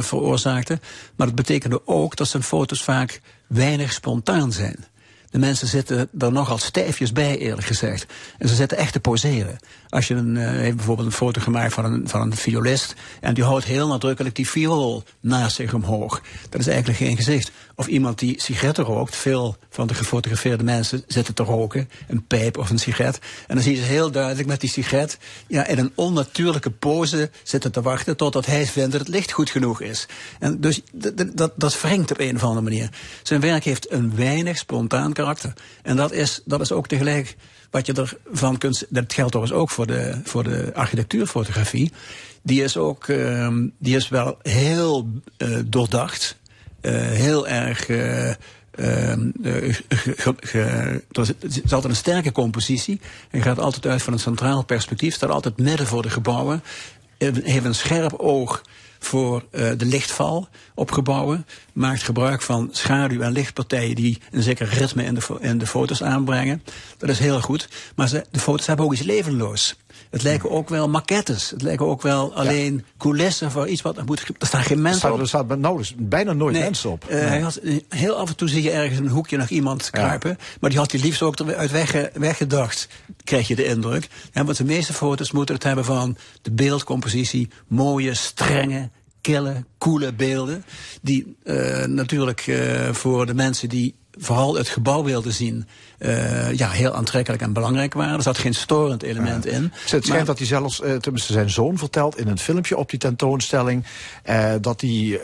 veroorzaakte. 0.00 0.80
Maar 1.16 1.26
het 1.26 1.36
betekende 1.36 1.86
ook 1.86 2.16
dat 2.16 2.28
zijn 2.28 2.42
foto's 2.42 2.82
vaak 2.82 3.20
weinig 3.46 3.92
spontaan 3.92 4.52
zijn. 4.52 4.84
De 5.34 5.40
mensen 5.40 5.68
zitten 5.68 6.08
er 6.18 6.32
nogal 6.32 6.58
stijfjes 6.58 7.12
bij, 7.12 7.38
eerlijk 7.38 7.66
gezegd. 7.66 8.12
En 8.38 8.48
ze 8.48 8.54
zitten 8.54 8.78
echt 8.78 8.92
te 8.92 9.00
poseren. 9.00 9.58
Als 9.94 10.08
je 10.08 10.14
een, 10.14 10.36
eh, 10.36 10.48
heeft 10.48 10.76
bijvoorbeeld 10.76 11.06
een 11.06 11.14
foto 11.14 11.40
gemaakt 11.40 11.72
van 11.72 11.84
een, 11.84 12.08
van 12.08 12.20
een 12.20 12.36
violist... 12.36 12.94
en 13.20 13.34
die 13.34 13.44
houdt 13.44 13.64
heel 13.64 13.88
nadrukkelijk 13.88 14.34
die 14.34 14.48
viool 14.48 15.02
naast 15.20 15.56
zich 15.56 15.74
omhoog. 15.74 16.22
Dat 16.48 16.60
is 16.60 16.66
eigenlijk 16.66 16.98
geen 16.98 17.16
gezicht. 17.16 17.50
Of 17.74 17.86
iemand 17.86 18.18
die 18.18 18.40
sigaretten 18.40 18.84
rookt. 18.84 19.16
Veel 19.16 19.56
van 19.70 19.86
de 19.86 19.94
gefotografeerde 19.94 20.64
mensen 20.64 21.04
zitten 21.06 21.34
te 21.34 21.42
roken. 21.42 21.88
Een 22.08 22.26
pijp 22.26 22.58
of 22.58 22.70
een 22.70 22.78
sigaret. 22.78 23.18
En 23.46 23.54
dan 23.54 23.64
zie 23.64 23.74
je 23.74 23.80
ze 23.80 23.86
heel 23.86 24.10
duidelijk 24.10 24.48
met 24.48 24.60
die 24.60 24.70
sigaret... 24.70 25.18
Ja, 25.46 25.66
in 25.66 25.78
een 25.78 25.92
onnatuurlijke 25.94 26.70
pose 26.70 27.30
zitten 27.42 27.72
te 27.72 27.82
wachten... 27.82 28.16
totdat 28.16 28.46
hij 28.46 28.66
vindt 28.66 28.92
dat 28.92 29.00
het 29.00 29.08
licht 29.08 29.32
goed 29.32 29.50
genoeg 29.50 29.80
is. 29.80 30.06
En 30.38 30.60
dus 30.60 30.80
dat, 31.34 31.52
dat 31.56 31.80
wringt 31.80 32.10
op 32.10 32.18
een 32.18 32.36
of 32.36 32.42
andere 32.42 32.62
manier. 32.62 32.88
Zijn 33.22 33.40
werk 33.40 33.64
heeft 33.64 33.92
een 33.92 34.16
weinig 34.16 34.58
spontaan 34.58 35.12
karakter. 35.12 35.52
En 35.82 35.96
dat 35.96 36.12
is, 36.12 36.40
dat 36.44 36.60
is 36.60 36.72
ook 36.72 36.86
tegelijk 36.86 37.36
wat 37.74 37.86
je 37.86 37.92
ervan 38.32 38.58
kunt... 38.58 38.86
Dat 38.88 39.12
geldt 39.12 39.30
trouwens 39.32 39.58
ook 39.60 39.70
voor 39.70 39.86
de, 39.86 40.20
voor 40.24 40.44
de 40.44 40.70
architectuurfotografie. 40.74 41.92
Die 42.42 42.62
is 42.62 42.76
ook 42.76 43.08
ehm, 43.08 43.66
die 43.78 43.96
is 43.96 44.08
wel 44.08 44.38
heel 44.42 45.08
eh, 45.36 45.58
doordacht. 45.66 46.36
eh, 46.80 46.92
heel 46.94 47.48
erg... 47.48 47.88
er 47.88 48.36
is- 49.62 49.82
altijd 51.62 51.84
een 51.84 51.96
sterke 51.96 52.32
compositie. 52.32 53.00
Hij 53.30 53.42
gaat 53.42 53.58
altijd 53.58 53.86
uit 53.86 54.02
van 54.02 54.12
een 54.12 54.18
centraal 54.18 54.64
perspectief. 54.64 55.14
Staat 55.14 55.30
altijd 55.30 55.58
midden 55.58 55.86
voor 55.86 56.02
de 56.02 56.10
gebouwen. 56.10 56.62
Heeft 57.18 57.64
een 57.64 57.74
scherp 57.74 58.12
oog 58.12 58.62
voor 59.04 59.44
eh, 59.50 59.70
de 59.76 59.84
lichtval 59.84 60.48
op 60.74 60.90
gebouwen. 60.90 61.46
Maakt 61.72 62.02
gebruik 62.02 62.42
van 62.42 62.68
schaduw- 62.72 63.20
en 63.20 63.32
lichtpartijen 63.32 63.94
die 63.94 64.18
een 64.30 64.42
zeker 64.42 64.68
ritme 64.68 65.04
in 65.04 65.14
de, 65.14 65.36
in 65.40 65.58
de 65.58 65.66
foto's 65.66 66.02
aanbrengen. 66.02 66.62
Dat 66.98 67.08
is 67.08 67.18
heel 67.18 67.40
goed. 67.40 67.68
Maar 67.96 68.08
ze, 68.08 68.24
de 68.30 68.40
foto's 68.40 68.66
hebben 68.66 68.84
ook 68.84 68.92
iets 68.92 69.02
levenloos. 69.02 69.76
Het 70.14 70.22
lijken 70.22 70.50
ook 70.50 70.68
wel 70.68 70.88
maquettes. 70.88 71.50
Het 71.50 71.62
lijken 71.62 71.86
ook 71.86 72.02
wel 72.02 72.34
alleen 72.34 72.84
coulissen 72.98 73.50
voor 73.50 73.68
iets 73.68 73.82
wat 73.82 73.96
er 73.96 74.04
moet. 74.04 74.20
Er 74.38 74.46
staan 74.46 74.62
geen 74.62 74.80
mensen 74.82 75.00
staat, 75.00 75.12
op. 75.12 75.20
er 75.20 75.28
staat 75.28 75.58
nauwelijks, 75.58 75.94
bijna 75.98 76.32
nooit 76.32 76.54
Nee, 76.54 76.62
mensen 76.62 76.90
op. 76.90 77.04
eh, 77.04 77.18
hij 77.18 77.40
had, 77.40 77.56
eh, 77.56 77.76
heel 77.88 78.14
af 78.14 78.28
en 78.28 78.36
toe 78.36 78.48
zie 78.48 78.62
je 78.62 78.70
ergens 78.70 78.98
in 78.98 79.04
een 79.04 79.10
hoekje 79.10 79.36
nog 79.36 79.48
iemand 79.48 79.90
kruipen. 79.90 80.38
Maar 80.60 80.70
die 80.70 80.78
had 80.78 80.90
hij 80.92 81.00
liefst 81.00 81.22
ook 81.22 81.38
eruit 81.38 81.70
wegge, 81.70 82.10
weggedacht, 82.14 82.88
krijg 83.24 83.48
je 83.48 83.56
de 83.56 83.64
indruk. 83.64 84.08
Ja, 84.32 84.44
want 84.44 84.56
de 84.56 84.64
meeste 84.64 84.92
foto's 84.92 85.32
moeten 85.32 85.54
het 85.54 85.64
hebben 85.64 85.84
van 85.84 86.16
de 86.42 86.50
beeldcompositie. 86.50 87.48
Mooie, 87.66 88.14
strenge, 88.14 88.90
kille, 89.20 89.64
koele 89.78 90.12
beelden. 90.12 90.64
Die 91.02 91.36
eh, 91.44 91.84
natuurlijk 91.84 92.46
eh, 92.46 92.92
voor 92.92 93.26
de 93.26 93.34
mensen 93.34 93.68
die 93.68 93.94
vooral 94.18 94.54
het 94.54 94.68
gebouw 94.68 95.04
wilden 95.04 95.32
zien... 95.32 95.66
eh, 96.04 96.52
ja, 96.52 96.70
heel 96.70 96.94
aantrekkelijk 96.94 97.42
en 97.42 97.52
belangrijk 97.52 97.94
waren. 97.94 98.16
Er 98.16 98.22
zat 98.22 98.38
geen 98.38 98.54
storend 98.54 99.02
element 99.02 99.46
in. 99.46 99.72
Het 99.86 100.04
schijnt 100.04 100.26
dat 100.26 100.38
hij 100.38 100.46
zelfs, 100.46 100.80
eh, 100.80 100.94
tenminste 100.94 101.32
zijn 101.32 101.50
zoon 101.50 101.78
vertelt 101.78 102.18
in 102.18 102.28
een 102.28 102.38
filmpje 102.38 102.76
op 102.76 102.90
die 102.90 102.98
tentoonstelling, 102.98 103.84
eh, 104.22 104.52
dat 104.60 104.80
hij, 104.80 105.20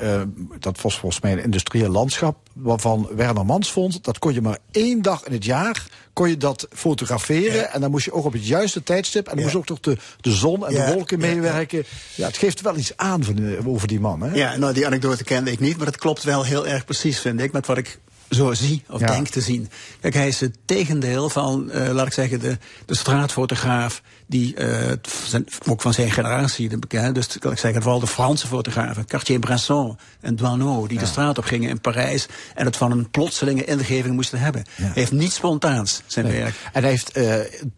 dat 0.59 0.81
was 0.81 0.99
volgens 0.99 1.22
mij 1.22 1.33
een 1.33 1.43
industrieel 1.43 1.91
landschap, 1.91 2.37
waarvan 2.53 3.09
Werner 3.16 3.47
Mans 3.47 3.72
vond, 3.72 4.05
dat 4.05 4.18
kon 4.18 4.35
je 4.35 4.41
maar 4.41 4.59
één 4.70 5.03
dag 5.03 5.24
in 5.24 5.33
het 5.33 5.45
jaar, 5.45 5.87
kon 6.12 6.28
je 6.28 6.37
dat 6.37 6.68
fotograferen. 6.72 7.72
En 7.72 7.81
dan 7.81 7.91
moest 7.91 8.05
je 8.05 8.12
ook 8.12 8.24
op 8.24 8.33
het 8.33 8.47
juiste 8.47 8.83
tijdstip, 8.83 9.28
en 9.28 9.35
dan 9.35 9.45
moest 9.45 9.57
ook 9.57 9.66
toch 9.66 9.81
de, 9.81 9.97
de 10.20 10.33
zon 10.33 10.66
en 10.66 10.72
Ja, 10.72 10.87
de 10.87 10.93
wolken 10.93 11.18
meewerken. 11.18 11.85
Ja, 12.14 12.26
het 12.26 12.37
geeft 12.37 12.61
wel 12.61 12.76
iets 12.76 12.97
aan 12.97 13.24
van, 13.24 13.66
over 13.66 13.89
die 13.89 14.01
man. 14.01 14.20
Hè? 14.20 14.35
Ja, 14.35 14.57
nou 14.57 14.72
die 14.72 14.87
anekdote 14.87 15.24
kende 15.24 15.51
ik 15.51 15.61
niet, 15.61 15.76
maar 15.76 15.87
dat 15.87 15.99
klopt 15.99 16.22
wel 16.22 16.45
heel 16.45 16.66
erg 16.66 16.85
precies, 16.85 17.20
vind 17.20 17.41
ik, 17.41 17.53
met 17.53 17.66
wat 17.66 17.78
ik 17.78 17.99
zo 18.31 18.55
zie 18.55 18.83
of 18.89 19.01
Ja. 19.01 19.07
denk 19.07 19.28
te 19.28 19.41
zien. 19.41 19.70
Kijk, 20.01 20.14
hij 20.14 20.28
is 20.28 20.41
het 20.41 20.57
tegendeel 20.64 21.28
van, 21.28 21.70
eh, 21.70 21.93
laat 21.93 22.07
ik 22.07 22.12
zeggen, 22.12 22.41
de, 22.41 22.59
de 22.87 22.97
straatfotograaf 22.97 24.03
die 24.26 24.55
eh, 24.55 24.93
zijn, 25.26 25.47
ook 25.68 25.81
van 25.81 25.93
zijn 25.93 26.11
generatie, 26.11 26.68
de 26.68 27.12
dus 27.12 27.39
kan 27.39 27.53
ik 27.53 27.59
zeggen, 27.59 27.83
vooral 27.83 28.01
de 28.01 28.07
Franse 28.07 28.47
fotografen, 28.47 29.07
Cartier-Bresson 29.07 29.99
en 30.20 30.37
Doisneau, 30.37 30.89
die 30.89 30.99
de 30.99 31.07
straat 31.07 31.39
op 31.39 31.45
gingen 31.45 31.68
in 31.68 31.81
Parijs 31.81 32.26
en 32.55 32.64
het 32.64 32.76
van 32.76 32.91
een 32.91 33.11
plotselinge 33.11 33.64
ingeving 33.64 34.14
moesten 34.14 34.39
hebben. 34.41 34.64
Hij 34.72 34.91
heeft 34.95 35.12
niets 35.12 35.35
spontaans, 35.35 36.03
zijn 36.07 36.26
werk. 36.26 36.55
En 36.72 36.83
hij 36.83 36.91
heeft, 36.91 37.11
eh, 37.11 37.35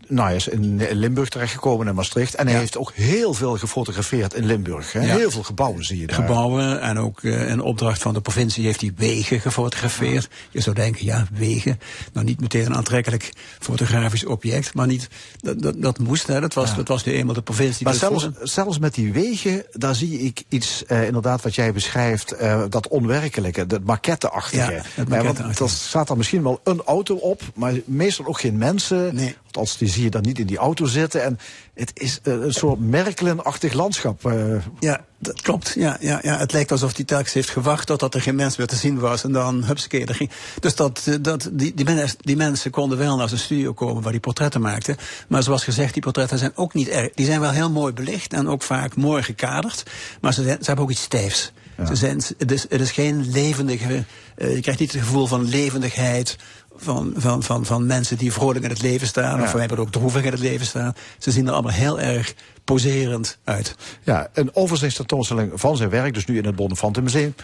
nou, 0.09 0.27
hij 0.27 0.37
is 0.37 0.49
in 0.49 0.89
Limburg 0.93 1.29
terechtgekomen 1.29 1.87
in 1.87 1.95
Maastricht. 1.95 2.35
En 2.35 2.47
hij 2.49 2.59
heeft 2.59 2.77
ook 2.77 2.93
heel 2.93 3.35
veel 3.35 3.57
gefotografeerd 3.59 4.35
in 4.35 4.47
Limburg. 4.47 4.93
Hè? 4.93 5.01
Heel 5.01 5.31
veel 5.31 5.43
gebouwen 5.43 5.85
zie 5.85 6.01
je 6.01 6.07
daar. 6.07 6.17
gebouwen. 6.17 6.81
En 6.81 6.99
ook 6.99 7.23
eh, 7.23 7.49
in 7.49 7.61
opdracht 7.61 8.03
van 8.03 8.15
de 8.15 8.21
provincie 8.21 8.65
heeft 8.65 8.81
hij 8.81 8.93
wegen 8.97 9.41
gefotografeerd. 9.41 10.29
Je 10.51 10.61
zou 10.61 10.75
denken, 10.77 11.05
ja, 11.05 11.27
wegen. 11.33 11.79
Nou, 12.13 12.27
niet 12.27 12.41
meteen 12.41 12.67
een 12.67 12.75
aantrekkelijk 12.75 13.33
fotografisch 13.59 14.25
object. 14.25 14.75
Maar 14.75 14.87
niet, 14.87 15.09
dat, 15.41 15.63
dat, 15.63 15.83
dat 15.83 15.99
moest, 15.99 16.27
hè. 16.27 16.41
Dat 16.41 16.55
was, 16.55 16.77
dat 16.77 16.89
was 16.89 17.05
nu 17.05 17.13
eenmaal 17.13 17.35
de 17.35 17.43
provincie. 17.43 17.85
Maar 17.87 17.95
zelfs, 17.95 18.23
voor- 18.23 18.49
zelfs 18.49 18.79
met 18.79 18.95
die 18.95 19.13
wegen, 19.13 19.65
daar 19.73 19.95
zie 19.95 20.19
ik 20.21 20.43
iets, 20.49 20.85
eh, 20.85 21.07
inderdaad, 21.07 21.43
wat 21.43 21.55
jij 21.55 21.73
beschrijft, 21.73 22.33
eh, 22.33 22.63
dat 22.69 22.89
onwerkelijke, 22.89 23.67
dat 23.67 23.83
maquetteachtige. 23.85 24.73
Ja, 24.73 24.83
het 24.95 25.09
Eh, 25.11 25.23
want 25.23 25.59
er 25.59 25.71
staat 25.71 26.11
er 26.11 26.17
misschien 26.17 26.43
wel 26.43 26.61
een 26.65 26.83
auto 26.83 27.15
op, 27.15 27.43
maar 27.55 27.73
meestal 27.85 28.27
ook 28.27 28.41
geen 28.41 28.59
mensen. 28.59 29.15
Nee. 29.15 29.37
Althans, 29.47 29.79
die 29.79 29.89
zie 29.89 30.03
je 30.03 30.11
dan 30.11 30.23
niet 30.23 30.39
in 30.39 30.47
die 30.47 30.57
auto 30.59 30.87
zitten. 30.87 31.23
En 31.25 31.39
het 31.75 31.91
is 31.95 32.21
eh, 32.23 32.33
een 32.33 32.53
soort 32.53 32.81
Merkelen-achtig 32.81 33.73
landschap. 33.73 34.27
eh. 34.27 34.55
Ja, 34.79 35.05
dat 35.19 35.43
klopt. 35.43 35.73
Ja, 35.77 35.97
ja, 36.01 36.19
ja. 36.23 36.39
Het 36.39 36.53
lijkt 36.53 36.71
alsof 36.71 36.97
hij 36.97 37.05
telkens 37.05 37.33
heeft 37.33 37.51
gewacht 37.51 37.87
totdat 37.87 38.15
er 38.15 38.21
geen 38.21 38.35
mens 38.35 38.57
meer 38.57 38.67
te 38.67 38.77
zien 38.77 38.99
was. 38.99 39.25
En 39.25 39.33
dan, 39.33 39.65
hupsakee, 39.65 40.07
er 40.07 40.15
ging. 40.15 40.31
Dus 40.61 40.75
dat, 40.75 41.03
eh, 41.05 41.15
dat, 41.21 41.51
die, 41.53 41.75
die, 41.75 41.85
mensen, 41.85 42.19
die 42.21 42.37
mensen 42.37 42.71
konden 42.71 42.99
wel 42.99 43.17
naar 43.17 43.29
zijn 43.29 43.41
studio 43.41 43.73
komen 43.73 44.03
waar 44.03 44.13
hij 44.13 44.21
portretten 44.21 44.61
maakte. 44.61 44.97
Maar 45.29 45.43
zoals 45.43 45.65
gezegd, 45.65 45.93
die 45.93 46.03
portretten 46.03 46.39
zijn 46.39 46.53
ook 46.55 46.75
niet 46.75 46.89
erg. 46.89 47.13
Die 47.15 47.27
zijn 47.27 47.41
wel 47.41 47.51
heel 47.51 47.71
mooi 47.71 47.93
belicht 47.93 48.33
en 48.33 48.49
ook 48.49 48.63
vaak 48.63 48.97
mooi 48.97 49.23
gekaderd. 49.23 49.83
Maar 50.21 50.33
ze, 50.35 50.43
zijn, 50.43 50.59
ze 50.59 50.67
hebben 50.67 50.85
ook 50.85 50.91
iets 50.91 51.03
stijfs. 51.03 51.53
Ze 51.87 51.95
zijn, 51.95 52.21
het, 52.39 52.53
is, 52.53 52.63
het 52.69 52.81
is 52.81 52.91
geen 52.91 53.31
levendige. 53.31 54.05
Eh, 54.43 54.55
je 54.55 54.61
krijgt 54.61 54.81
niet 54.81 54.93
het 54.93 55.03
gevoel 55.03 55.27
van 55.27 55.49
levendigheid 55.49 56.37
van, 56.77 57.13
van, 57.17 57.43
van, 57.43 57.65
van 57.67 57.87
mensen 57.87 58.17
die 58.19 58.33
vrolijk 58.33 58.65
in 58.65 58.71
het 58.71 58.83
leven 58.83 59.07
staan, 59.07 59.39
Ja. 59.39 59.45
of 59.45 59.53
wij 59.53 59.77
ook 59.77 59.93
droevig 59.93 60.25
in 60.25 60.31
het 60.31 60.41
leven 60.41 60.67
staan. 60.67 60.95
Ze 61.19 61.31
zien 61.31 61.47
er 61.47 61.53
allemaal 61.53 61.73
heel 61.73 62.01
erg 62.01 62.35
poserend 62.65 63.39
uit. 63.45 63.75
Ja, 64.03 64.29
een 64.33 64.55
overzichtstentoonstelling 64.57 65.51
van 65.55 65.77
zijn 65.77 65.91
werk, 65.91 66.15
dus 66.15 66.25
nu 66.27 66.39
in 66.39 66.45
het 66.45 66.57
Bonnefantenmuseum. 66.57 67.35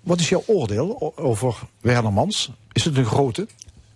Wat 0.00 0.20
is 0.20 0.28
jouw 0.28 0.42
oordeel 0.46 1.12
over 1.16 1.54
Werner 1.80 2.12
Mans? 2.12 2.50
Is 2.72 2.84
het 2.84 2.96
een 2.96 3.04
grote? 3.06 3.46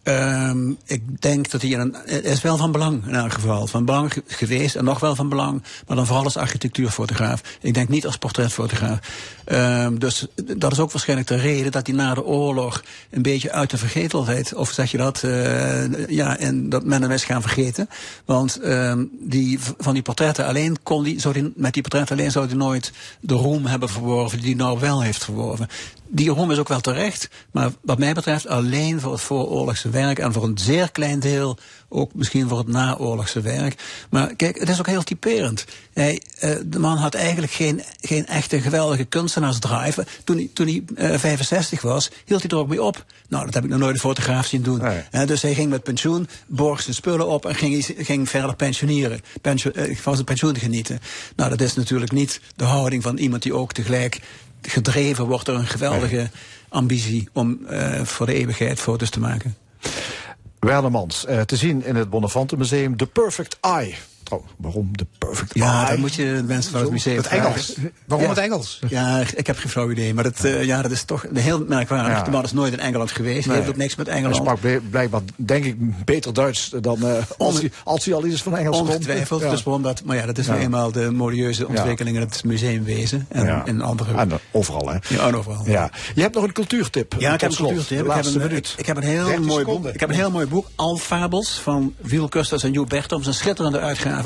Ehm, 0.03 0.71
ik 0.85 1.21
denk 1.23 1.51
dat 1.51 1.63
hij 1.63 1.75
een, 1.75 1.97
het 2.05 2.25
is 2.25 2.43
wel 2.43 2.57
van 2.57 2.73
belang 2.73 3.07
in 3.07 3.15
elk 3.15 3.33
geval. 3.33 3.67
Van 3.67 3.85
belang 3.85 4.13
ge- 4.13 4.23
geweest 4.27 4.75
en 4.75 4.85
nog 4.85 5.01
wel 5.01 5.15
van 5.15 5.29
belang. 5.29 5.63
Maar 5.87 5.97
dan 5.97 6.07
vooral 6.07 6.25
als 6.25 6.37
architectuurfotograaf. 6.37 7.41
Ik 7.61 7.75
denk 7.75 7.89
niet 7.89 8.07
als 8.07 8.17
portretfotograaf. 8.17 8.99
Ehm, 9.45 9.99
dus 9.99 10.27
dat 10.57 10.73
is 10.73 10.79
ook 10.79 10.93
waarschijnlijk 10.93 11.29
de 11.29 11.37
reden 11.37 11.73
dat 11.73 11.87
hij 11.87 11.97
na 11.97 12.15
de 12.15 12.25
oorlog 12.25 12.83
een 13.11 13.23
beetje 13.23 13.53
uit 13.53 13.71
de 13.71 13.79
vergetelheid, 13.79 14.55
of 14.55 14.71
zeg 14.71 14.91
je 14.91 14.97
dat, 14.97 15.23
eh, 15.23 16.09
ja, 16.09 16.39
en 16.39 16.69
dat 16.69 16.85
men 16.85 17.03
hem 17.03 17.11
is 17.11 17.25
gaan 17.25 17.43
vergeten. 17.43 17.89
Want 18.25 18.61
ehm, 18.61 19.05
die, 19.21 19.59
van 19.79 19.95
die 19.95 20.03
portretten 20.03 20.47
alleen 20.47 20.83
kon 20.83 21.03
die, 21.03 21.21
met 21.55 21.73
die 21.73 21.83
portretten 21.83 22.17
alleen 22.19 22.31
zou 22.31 22.47
hij 22.47 22.57
nooit 22.57 22.93
de 23.21 23.35
roem 23.35 23.67
hebben 23.67 23.89
verworven 23.89 24.39
die 24.39 24.47
hij 24.47 24.65
nou 24.65 24.79
wel 24.81 25.03
heeft 25.03 25.25
verworven. 25.25 25.69
Die 26.15 26.31
roem 26.31 26.51
is 26.51 26.59
ook 26.59 26.69
wel 26.69 26.81
terecht, 26.81 27.29
maar 27.51 27.71
wat 27.83 27.99
mij 27.99 28.13
betreft 28.13 28.47
alleen 28.47 29.01
voor 29.01 29.13
het 29.13 29.21
vooroorlogse 29.21 29.91
werk 29.91 30.19
en 30.19 30.33
voor 30.33 30.45
een 30.45 30.59
zeer 30.59 30.91
klein 30.91 31.21
deel 31.21 31.59
ook 31.89 32.15
misschien 32.15 32.49
voor 32.49 32.59
het 32.59 32.69
naoorlogse 32.69 33.41
werk. 33.41 33.83
Maar 34.11 34.35
kijk, 34.35 34.59
het 34.59 34.69
is 34.69 34.79
ook 34.79 34.87
heel 34.87 35.03
typerend. 35.03 35.65
Hij, 35.93 36.23
eh, 36.39 36.51
de 36.65 36.79
man 36.79 36.97
had 36.97 37.15
eigenlijk 37.15 37.53
geen, 37.53 37.83
geen 38.01 38.27
echte 38.27 38.61
geweldige 38.61 39.05
kunstenaarsdrive. 39.05 40.07
Toen 40.25 40.37
hij, 40.37 40.51
toen 40.53 40.67
hij 40.67 41.11
eh, 41.11 41.19
65 41.19 41.83
was, 41.83 42.11
hield 42.25 42.43
hij 42.43 42.51
er 42.51 42.57
ook 42.57 42.69
mee 42.69 42.83
op. 42.83 43.05
Nou, 43.29 43.45
dat 43.45 43.55
heb 43.55 43.65
ik 43.65 43.71
nog 43.71 43.79
nooit 43.79 43.95
een 43.95 44.01
fotograaf 44.01 44.47
zien 44.47 44.63
doen. 44.63 44.79
Nee. 44.79 45.03
Eh, 45.11 45.27
dus 45.27 45.43
hij 45.43 45.55
ging 45.55 45.71
met 45.71 45.83
pensioen, 45.83 46.29
borg 46.47 46.83
zijn 46.83 46.95
spullen 46.95 47.27
op 47.27 47.47
en 47.47 47.55
ging, 47.55 47.95
ging 47.99 48.29
verder 48.29 48.57
pensioneren. 48.57 49.21
Pensio, 49.41 49.71
eh, 49.71 49.97
van 49.97 50.15
zijn 50.15 50.27
pensioen 50.27 50.57
genieten. 50.57 51.01
Nou, 51.37 51.51
dat 51.51 51.61
is 51.61 51.75
natuurlijk 51.75 52.13
niet 52.13 52.41
de 52.57 52.65
houding 52.65 53.03
van 53.03 53.17
iemand 53.17 53.43
die 53.43 53.55
ook 53.55 53.73
tegelijk 53.73 54.21
gedreven 54.63 55.27
wordt 55.27 55.47
door 55.47 55.57
een 55.57 55.67
geweldige 55.67 56.31
ambitie 56.69 57.29
om 57.33 57.67
eh, 57.67 58.03
voor 58.03 58.27
de 58.27 58.35
eeuwigheid 58.35 58.81
foto's 58.81 59.11
te 59.11 59.21
maken. 59.21 59.57
Werner 60.59 60.91
Mans, 60.91 61.27
eh, 61.27 61.41
te 61.41 61.57
zien 61.57 61.85
in 61.85 61.97
het 61.97 62.11
Bonnefantenmuseum. 62.11 62.97
The 62.97 63.07
Perfect 63.07 63.57
Eye. 63.61 63.95
Trouw, 64.33 64.45
waarom 64.57 64.97
The 64.97 65.07
Perfect 65.19 65.51
Ja, 65.55 65.89
dan 65.89 66.01
moet 66.01 66.15
je 66.15 66.25
de 66.37 66.43
mensen 66.47 66.73
van 66.73 66.81
het 66.81 66.91
museum 66.91 67.17
Het. 67.17 67.27
Engels. 67.27 67.75
Waarom 68.07 68.27
Ja. 68.29 68.35
het 68.35 68.43
Engels? 68.45 68.79
Ja, 68.89 69.23
ik 69.37 69.47
heb 69.47 69.57
geen 69.59 69.71
flauw 69.71 69.91
idee. 69.91 70.15
Maar 70.15 70.25
dat, 70.25 70.45
eh, 70.45 70.65
ja, 70.65 70.83
dat 70.83 70.91
is 70.91 71.03
toch 71.03 71.27
heel 71.35 71.65
merkwaardig. 71.69 72.13
Ja. 72.17 72.23
De 72.23 72.31
man 72.31 72.45
is 72.45 72.53
nooit 72.53 72.73
in 72.73 72.79
Engeland 72.81 73.11
geweest. 73.11 73.39
Hij 73.39 73.47
Nee. 73.47 73.57
heeft 73.57 73.69
ook 73.69 73.77
niks 73.77 73.97
met 73.97 74.07
Hij 74.07 74.17
Engeland. 74.17 74.37
sprak 74.37 74.61
bl- 74.61 74.89
blijkbaar, 74.91 75.21
denk 75.37 75.65
ik, 75.65 76.05
beter 76.05 76.33
Duits 76.35 76.73
dan 76.81 77.07
eh, 77.07 77.17
als, 77.39 77.61
hij, 77.61 77.71
als 77.85 78.05
hij 78.05 78.15
al 78.15 78.27
iets 78.27 78.43
van 78.43 78.57
Engels. 78.57 78.79
Ongetwijfeld. 78.81 79.41
Ja. 79.43 79.51
Dus 79.51 79.63
waarom 79.63 79.83
dat, 79.83 80.03
maar 80.05 80.17
ja, 80.17 80.27
dat 80.27 80.39
is 80.39 80.47
nou 80.47 80.61
eenmaal 80.61 80.93
de 80.93 81.11
modieuze 81.11 81.69
ontwikkeling 81.69 82.17
in 82.17 82.23
het 82.23 82.45
museumwezen. 82.45 83.27
En 83.29 83.63
in 83.65 83.81
andere... 83.83 84.15
En, 84.15 84.31
eh, 84.31 84.37
overal, 84.53 84.89
hè? 84.89 84.97
Ja, 85.09 85.27
en 85.27 85.37
overal. 85.37 85.63
Ja. 85.67 85.91
Je 86.15 86.21
hebt 86.23 86.35
nog 86.35 86.45
een 86.45 86.53
cultuurtip. 86.53 87.15
Ja, 87.19 87.35
ik 87.35 87.41
heb 87.41 87.51
een 87.51 87.57
cultuurtip. 87.57 87.89
De 87.89 87.95
Ik 87.95 87.99
heb 88.01 88.07
laatste 88.07 88.35
een, 88.41 88.47
minuut. 88.47 88.69
ik, 88.73 88.79
ik 88.81 88.87
heb 88.87 88.97
een 88.97 89.03
heel 89.03 89.25
30 89.25 89.45
mooi 89.45 89.65
boek. 89.65 89.87
Ik 89.87 90.01
heb 90.01 90.09
een 90.09 90.15
heel 90.15 90.31
mooi 90.31 90.47
boek. 90.47 90.67
Alfabels 90.75 91.61
van 91.63 91.95
Wiel 92.01 92.29
Kusters 92.29 92.63
en 92.63 92.73
Joep 92.73 92.89
Bertoms. 92.89 93.27
Een 93.27 93.35
schitterende 93.35 93.79
uitgave. 93.81 94.22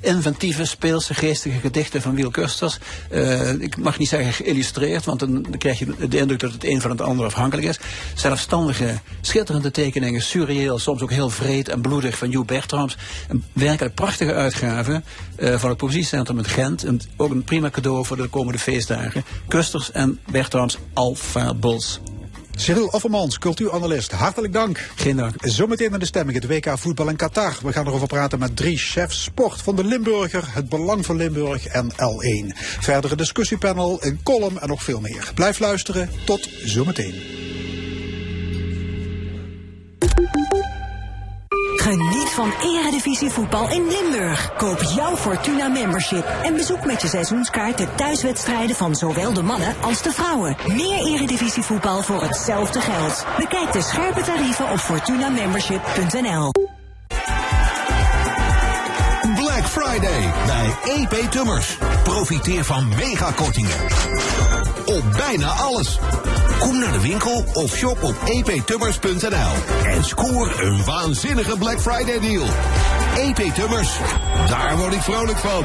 Inventieve, 0.00 0.64
speelse, 0.64 1.14
geestige 1.14 1.58
gedichten 1.58 2.02
van 2.02 2.14
Wiel 2.14 2.30
Kusters. 2.30 2.78
Eh, 3.10 3.52
ik 3.52 3.76
mag 3.76 3.98
niet 3.98 4.08
zeggen 4.08 4.32
geïllustreerd, 4.32 5.04
want 5.04 5.20
dan, 5.20 5.46
krijg 5.58 5.78
je 5.78 6.08
de 6.08 6.18
indruk 6.18 6.40
dat 6.40 6.52
het 6.52 6.64
een 6.64 6.80
van 6.80 6.90
het 6.90 7.00
andere 7.00 7.28
afhankelijk 7.28 7.68
is. 7.68 7.78
Zelfstandige, 8.14 8.98
schitterende 9.20 9.70
tekeningen, 9.70 10.22
surreëel, 10.22 10.78
soms 10.78 11.02
ook 11.02 11.10
heel 11.10 11.30
vreed 11.30 11.68
en 11.68 11.80
bloedig 11.80 12.18
van 12.18 12.30
Joep 12.30 12.46
Bertoms. 12.46 12.96
Een 13.28 13.44
werkelijk 13.52 13.94
prachtige 13.94 14.34
uitgave 14.34 15.02
eh, 15.36 15.58
van 15.58 15.68
het 15.68 15.78
Poëziecentrum 15.78 16.38
in 16.38 16.44
Gent. 16.44 16.86
Ook 17.16 17.30
een 17.30 17.44
prima 17.44 17.70
cadeau 17.70 18.04
voor 18.04 18.16
de 18.16 18.28
komende 18.28 18.58
feestdagen. 18.58 19.24
Kusters 19.48 19.92
en 19.92 20.18
Bertoms 20.30 20.78
Alfabels. 20.92 22.00
Cyril 22.58 22.86
Offermans, 22.86 23.38
cultuuranalist, 23.38 24.12
hartelijk 24.12 24.52
dank. 24.52 24.90
Geen 24.94 25.16
dank. 25.16 25.34
Zometeen 25.38 25.90
naar 25.90 25.98
de 25.98 26.06
stemming, 26.06 26.42
het 26.42 26.50
WK 26.50 26.78
voetbal 26.78 27.08
in 27.08 27.16
Qatar. 27.16 27.56
We 27.62 27.72
gaan 27.72 27.86
erover 27.86 28.06
praten 28.06 28.38
met 28.38 28.56
drie 28.56 28.78
chefs 28.78 29.22
sport 29.22 29.62
van 29.62 29.76
de 29.76 29.84
Limburger, 29.84 30.44
het 30.54 30.68
Belang 30.68 31.06
van 31.06 31.16
Limburg 31.16 31.66
en 31.66 31.90
L1. 31.92 32.56
Verdere 32.80 33.16
discussiepanel, 33.16 33.96
een 34.00 34.20
column 34.22 34.60
en 34.60 34.68
nog 34.68 34.82
veel 34.82 35.00
meer. 35.00 35.30
Blijf 35.34 35.58
luisteren, 35.58 36.10
tot 36.24 36.48
zometeen. 36.64 37.47
Geniet 41.88 42.30
van 42.30 42.52
Eredivisie 42.62 43.30
voetbal 43.30 43.70
in 43.70 43.88
Limburg. 43.88 44.52
Koop 44.56 44.82
jouw 44.82 45.16
Fortuna 45.16 45.68
membership 45.68 46.26
en 46.42 46.54
bezoek 46.54 46.84
met 46.84 47.02
je 47.02 47.08
seizoenskaart 47.08 47.78
de 47.78 47.94
thuiswedstrijden 47.94 48.76
van 48.76 48.94
zowel 48.94 49.32
de 49.32 49.42
mannen 49.42 49.74
als 49.80 50.02
de 50.02 50.12
vrouwen. 50.12 50.56
Meer 50.66 50.98
Eredivisie 50.98 51.62
voetbal 51.62 52.02
voor 52.02 52.22
hetzelfde 52.22 52.80
geld. 52.80 53.26
Bekijk 53.38 53.72
de 53.72 53.82
scherpe 53.82 54.20
tarieven 54.20 54.70
op 54.70 54.78
fortunamembership.nl. 54.78 56.52
Black 59.34 59.64
Friday 59.64 60.32
bij 60.46 60.74
EP 60.84 61.30
Tummers. 61.30 61.78
Profiteer 62.02 62.64
van 62.64 62.88
megakortingen. 62.88 63.76
Op 64.86 65.02
bijna 65.16 65.48
alles. 65.48 65.98
Kom 66.58 66.78
naar 66.78 66.92
de 66.92 67.00
winkel 67.00 67.44
of 67.52 67.76
shop 67.76 68.02
op 68.02 68.14
eptummers.nl. 68.24 69.52
En 69.84 70.04
scoor 70.04 70.60
een 70.60 70.84
waanzinnige 70.84 71.58
Black 71.58 71.80
Friday 71.80 72.20
deal. 72.20 72.46
EP 73.16 73.54
Tummers, 73.54 73.98
daar 74.48 74.76
word 74.76 74.92
ik 74.92 75.00
vrolijk 75.00 75.38
van. 75.38 75.64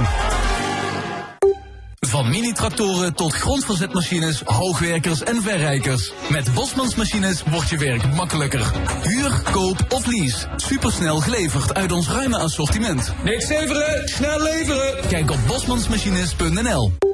Van 2.00 2.30
mini-tractoren 2.30 3.14
tot 3.14 3.34
grondverzetmachines, 3.34 4.42
hoogwerkers 4.46 5.24
en 5.24 5.42
verrijkers. 5.42 6.14
Met 6.30 6.54
Bosmans 6.54 6.96
Machines 6.96 7.44
wordt 7.44 7.70
je 7.70 7.78
werk 7.78 8.14
makkelijker. 8.14 8.72
Huur, 9.04 9.42
koop 9.52 9.86
of 9.90 10.06
lease. 10.06 10.48
Supersnel 10.56 11.20
geleverd 11.20 11.74
uit 11.74 11.92
ons 11.92 12.08
ruime 12.08 12.38
assortiment. 12.38 13.14
Niks 13.24 13.48
leveren, 13.48 14.08
snel 14.08 14.42
leveren. 14.42 15.08
Kijk 15.08 15.32
op 15.32 15.40
bosmansmachines.nl 15.48 17.13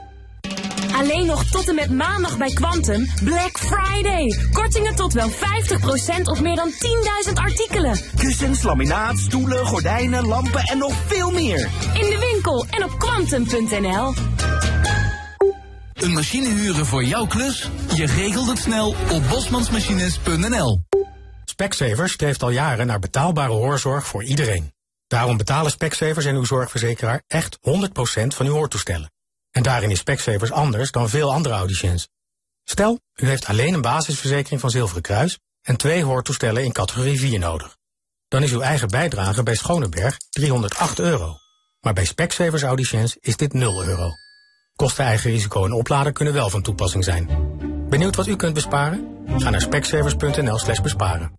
Alleen 1.00 1.26
nog 1.26 1.44
tot 1.44 1.68
en 1.68 1.76
met 1.76 1.92
maandag 1.92 2.38
bij 2.38 2.54
Quantum 2.54 3.10
Black 3.24 3.58
Friday. 3.58 4.38
Kortingen 4.52 4.96
tot 4.96 5.14
wel 5.14 5.30
50% 5.30 5.34
op 6.24 6.40
meer 6.40 6.56
dan 6.56 6.72
10.000 7.28 7.34
artikelen. 7.34 8.00
Kussens, 8.16 8.64
laminaat, 8.64 9.18
stoelen, 9.18 9.66
gordijnen, 9.66 10.26
lampen 10.26 10.62
en 10.62 10.78
nog 10.78 10.94
veel 11.08 11.32
meer. 11.32 11.70
In 11.94 12.10
de 12.10 12.28
winkel 12.32 12.66
en 12.70 12.84
op 12.84 13.00
quantum.nl. 13.00 14.14
Een 15.94 16.14
machine 16.14 16.50
huren 16.50 16.86
voor 16.86 17.04
jouw 17.04 17.26
klus? 17.26 17.70
Je 17.96 18.06
regelt 18.06 18.48
het 18.48 18.58
snel 18.58 18.88
op 18.88 19.22
bosmansmachines.nl 19.30 20.80
Specsavers 21.46 22.12
streeft 22.12 22.44
al 22.44 22.50
jaren 22.50 22.88
naar 22.88 23.00
betaalbare 23.00 23.52
hoorzorg 23.52 24.08
voor 24.08 24.24
iedereen. 24.24 24.74
Daarom 25.08 25.38
betalen 25.38 25.72
Specsavers 25.72 26.26
en 26.26 26.36
uw 26.36 26.46
zorgverzekeraar 26.46 27.22
echt 27.28 27.58
100% 27.58 27.62
van 28.28 28.46
uw 28.46 28.54
hoortoestellen. 28.54 29.10
En 29.52 29.64
daarin 29.64 29.92
is 29.92 30.00
Specsavers 30.00 30.52
anders 30.52 30.92
dan 30.92 31.10
veel 31.10 31.34
andere 31.34 31.56
audiciëns. 31.56 32.08
Stel, 32.64 33.00
u 33.16 33.28
heeft 33.28 33.46
alleen 33.46 33.74
een 33.74 33.82
basisverzekering 33.82 34.62
van 34.62 34.70
Zilveren 34.70 35.02
Kruis 35.02 35.40
en 35.62 35.78
twee 35.78 36.04
hoortoestellen 36.04 36.64
in 36.64 36.72
categorie 36.72 37.20
4 37.20 37.40
nodig. 37.40 37.78
Dan 38.28 38.44
is 38.44 38.52
uw 38.52 38.62
eigen 38.62 38.88
bijdrage 38.88 39.44
bij 39.44 39.56
Schoneberg 39.56 40.18
308 40.30 41.00
euro. 41.00 41.38
Maar 41.82 41.94
bij 41.94 42.06
Specsavers 42.06 42.64
audiciëns 42.64 43.18
is 43.20 43.38
dit 43.38 43.54
0 43.54 43.86
euro. 43.86 44.12
Kosten 44.76 45.06
eigen 45.06 45.32
risico 45.32 45.66
en 45.66 45.74
oplader 45.74 46.12
kunnen 46.12 46.34
wel 46.34 46.50
van 46.50 46.62
toepassing 46.62 47.04
zijn. 47.04 47.30
Benieuwd 47.90 48.16
wat 48.16 48.28
u 48.28 48.36
kunt 48.36 48.54
besparen? 48.54 49.18
Ga 49.38 49.50
naar 49.50 49.62
specsavers.nl 49.62 50.58
slash 50.58 50.82
besparen. 50.82 51.32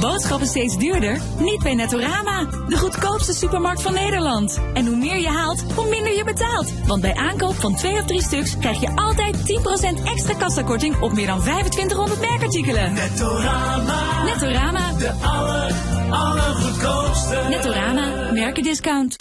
Boodschappen 0.00 0.46
steeds 0.46 0.76
duurder? 0.76 1.20
Niet 1.38 1.62
bij 1.62 1.74
Nettorama, 1.74 2.44
de 2.68 2.76
goedkoopste 2.76 3.32
supermarkt 3.32 3.82
van 3.82 3.92
Nederland. 3.92 4.60
En 4.74 4.86
hoe 4.86 4.96
meer 4.96 5.18
je 5.18 5.28
haalt, 5.28 5.72
hoe 5.74 5.88
minder 5.88 6.16
je 6.16 6.24
betaalt. 6.24 6.86
Want 6.86 7.00
bij 7.00 7.14
aankoop 7.14 7.54
van 7.54 7.74
twee 7.74 7.92
of 7.92 8.04
drie 8.06 8.22
stuks 8.22 8.58
krijg 8.58 8.80
je 8.80 8.96
altijd 8.96 9.36
10% 9.36 10.04
extra 10.04 10.34
kassakorting 10.34 11.00
op 11.00 11.12
meer 11.12 11.26
dan 11.26 11.40
2500 11.40 12.20
merkartikelen. 12.20 12.92
Nettorama. 12.92 14.24
Nettorama. 14.24 14.92
De 14.92 15.12
aller, 15.12 15.72
allergoedkoopste. 16.10 17.46
Nettorama, 17.48 18.32
merkendiscount. 18.32 19.16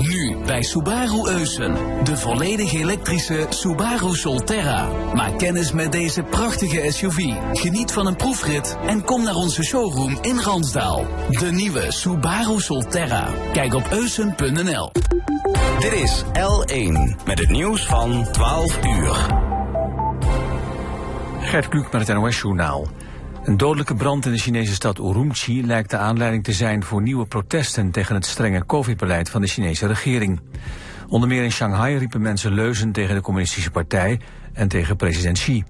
Nu 0.00 0.36
bij 0.46 0.62
Subaru 0.62 1.28
Eusen. 1.28 1.74
De 2.04 2.16
volledig 2.16 2.72
elektrische 2.72 3.46
Subaru 3.48 4.14
Solterra. 4.14 4.88
Maak 5.14 5.38
kennis 5.38 5.72
met 5.72 5.92
deze 5.92 6.22
prachtige 6.22 6.92
SUV. 6.92 7.32
Geniet 7.52 7.92
van 7.92 8.06
een 8.06 8.16
proefrit 8.16 8.76
en 8.86 9.04
kom 9.04 9.22
naar 9.22 9.34
onze 9.34 9.62
showroom 9.62 10.18
in 10.20 10.40
Ransdaal. 10.40 11.06
De 11.30 11.52
nieuwe 11.52 11.84
Subaru 11.88 12.60
Solterra. 12.60 13.28
Kijk 13.52 13.74
op 13.74 13.88
eusen.nl. 13.90 14.90
Dit 15.78 15.92
is 15.92 16.22
L1 16.24 17.24
met 17.26 17.38
het 17.38 17.50
nieuws 17.50 17.86
van 17.86 18.26
12 18.32 18.84
uur. 18.84 19.26
Gert 21.40 21.68
Kluk 21.68 21.92
met 21.92 22.08
het 22.08 22.16
NOS-journaal. 22.16 22.86
Een 23.50 23.56
dodelijke 23.56 23.94
brand 23.94 24.26
in 24.26 24.32
de 24.32 24.38
Chinese 24.38 24.74
stad 24.74 24.98
Urumqi 24.98 25.66
lijkt 25.66 25.90
de 25.90 25.96
aanleiding 25.96 26.44
te 26.44 26.52
zijn 26.52 26.84
voor 26.84 27.02
nieuwe 27.02 27.26
protesten 27.26 27.90
tegen 27.90 28.14
het 28.14 28.26
strenge 28.26 28.66
covid-beleid 28.66 29.30
van 29.30 29.40
de 29.40 29.46
Chinese 29.46 29.86
regering. 29.86 30.40
Onder 31.08 31.28
meer 31.28 31.42
in 31.42 31.52
Shanghai 31.52 31.96
riepen 31.96 32.20
mensen 32.20 32.52
leuzen 32.52 32.92
tegen 32.92 33.14
de 33.14 33.20
communistische 33.20 33.70
partij 33.70 34.20
en 34.52 34.68
tegen 34.68 34.96
president 34.96 35.38
Xi. 35.38 35.64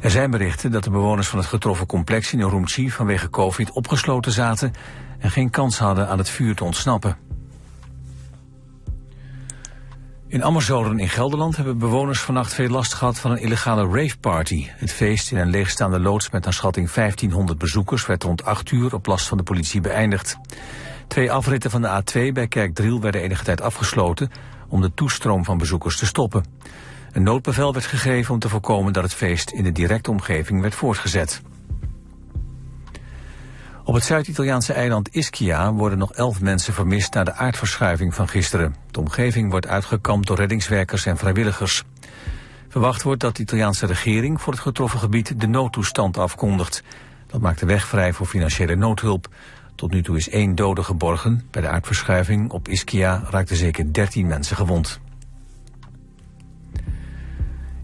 Er 0.00 0.10
zijn 0.10 0.30
berichten 0.30 0.70
dat 0.70 0.84
de 0.84 0.90
bewoners 0.90 1.28
van 1.28 1.38
het 1.38 1.48
getroffen 1.48 1.86
complex 1.86 2.32
in 2.32 2.40
Urumqi 2.40 2.90
vanwege 2.90 3.30
covid 3.30 3.70
opgesloten 3.70 4.32
zaten 4.32 4.72
en 5.18 5.30
geen 5.30 5.50
kans 5.50 5.78
hadden 5.78 6.08
aan 6.08 6.18
het 6.18 6.28
vuur 6.28 6.54
te 6.54 6.64
ontsnappen. 6.64 7.16
In 10.30 10.42
Ammerzoden 10.42 10.98
in 10.98 11.08
Gelderland 11.08 11.56
hebben 11.56 11.78
bewoners 11.78 12.20
vannacht 12.20 12.54
veel 12.54 12.68
last 12.68 12.94
gehad 12.94 13.18
van 13.18 13.30
een 13.30 13.38
illegale 13.38 13.88
raveparty. 13.88 14.66
Het 14.68 14.92
feest 14.92 15.30
in 15.30 15.38
een 15.38 15.50
leegstaande 15.50 16.00
loods 16.00 16.30
met 16.30 16.44
naar 16.44 16.52
schatting 16.52 16.90
1500 16.90 17.58
bezoekers 17.58 18.06
werd 18.06 18.22
rond 18.22 18.44
8 18.44 18.70
uur 18.70 18.94
op 18.94 19.06
last 19.06 19.28
van 19.28 19.36
de 19.36 19.42
politie 19.42 19.80
beëindigd. 19.80 20.38
Twee 21.06 21.32
afritten 21.32 21.70
van 21.70 21.82
de 21.82 22.02
A2 22.02 22.32
bij 22.32 22.48
Kerkdriel 22.48 23.00
werden 23.00 23.20
enige 23.20 23.44
tijd 23.44 23.60
afgesloten 23.60 24.30
om 24.68 24.80
de 24.80 24.94
toestroom 24.94 25.44
van 25.44 25.58
bezoekers 25.58 25.96
te 25.96 26.06
stoppen. 26.06 26.44
Een 27.12 27.22
noodbevel 27.22 27.72
werd 27.72 27.86
gegeven 27.86 28.34
om 28.34 28.40
te 28.40 28.48
voorkomen 28.48 28.92
dat 28.92 29.02
het 29.02 29.14
feest 29.14 29.50
in 29.50 29.64
de 29.64 29.72
directe 29.72 30.10
omgeving 30.10 30.60
werd 30.60 30.74
voortgezet. 30.74 31.42
Op 33.90 33.96
het 33.96 34.04
Zuid-Italiaanse 34.04 34.72
eiland 34.72 35.08
Ischia 35.14 35.72
worden 35.72 35.98
nog 35.98 36.12
elf 36.12 36.40
mensen 36.40 36.74
vermist 36.74 37.14
na 37.14 37.24
de 37.24 37.32
aardverschuiving 37.32 38.14
van 38.14 38.28
gisteren. 38.28 38.74
De 38.90 39.00
omgeving 39.00 39.50
wordt 39.50 39.66
uitgekampt 39.66 40.26
door 40.26 40.36
reddingswerkers 40.36 41.06
en 41.06 41.16
vrijwilligers. 41.16 41.82
Verwacht 42.68 43.02
wordt 43.02 43.20
dat 43.20 43.36
de 43.36 43.42
Italiaanse 43.42 43.86
regering 43.86 44.40
voor 44.40 44.52
het 44.52 44.62
getroffen 44.62 44.98
gebied 44.98 45.40
de 45.40 45.46
noodtoestand 45.46 46.18
afkondigt. 46.18 46.82
Dat 47.26 47.40
maakt 47.40 47.60
de 47.60 47.66
weg 47.66 47.86
vrij 47.86 48.12
voor 48.12 48.26
financiële 48.26 48.74
noodhulp. 48.74 49.28
Tot 49.74 49.90
nu 49.90 50.02
toe 50.02 50.16
is 50.16 50.28
één 50.28 50.54
dode 50.54 50.82
geborgen. 50.82 51.46
Bij 51.50 51.62
de 51.62 51.68
aardverschuiving 51.68 52.50
op 52.50 52.68
Ischia 52.68 53.22
raakten 53.30 53.56
zeker 53.56 53.92
13 53.92 54.26
mensen 54.26 54.56
gewond. 54.56 55.00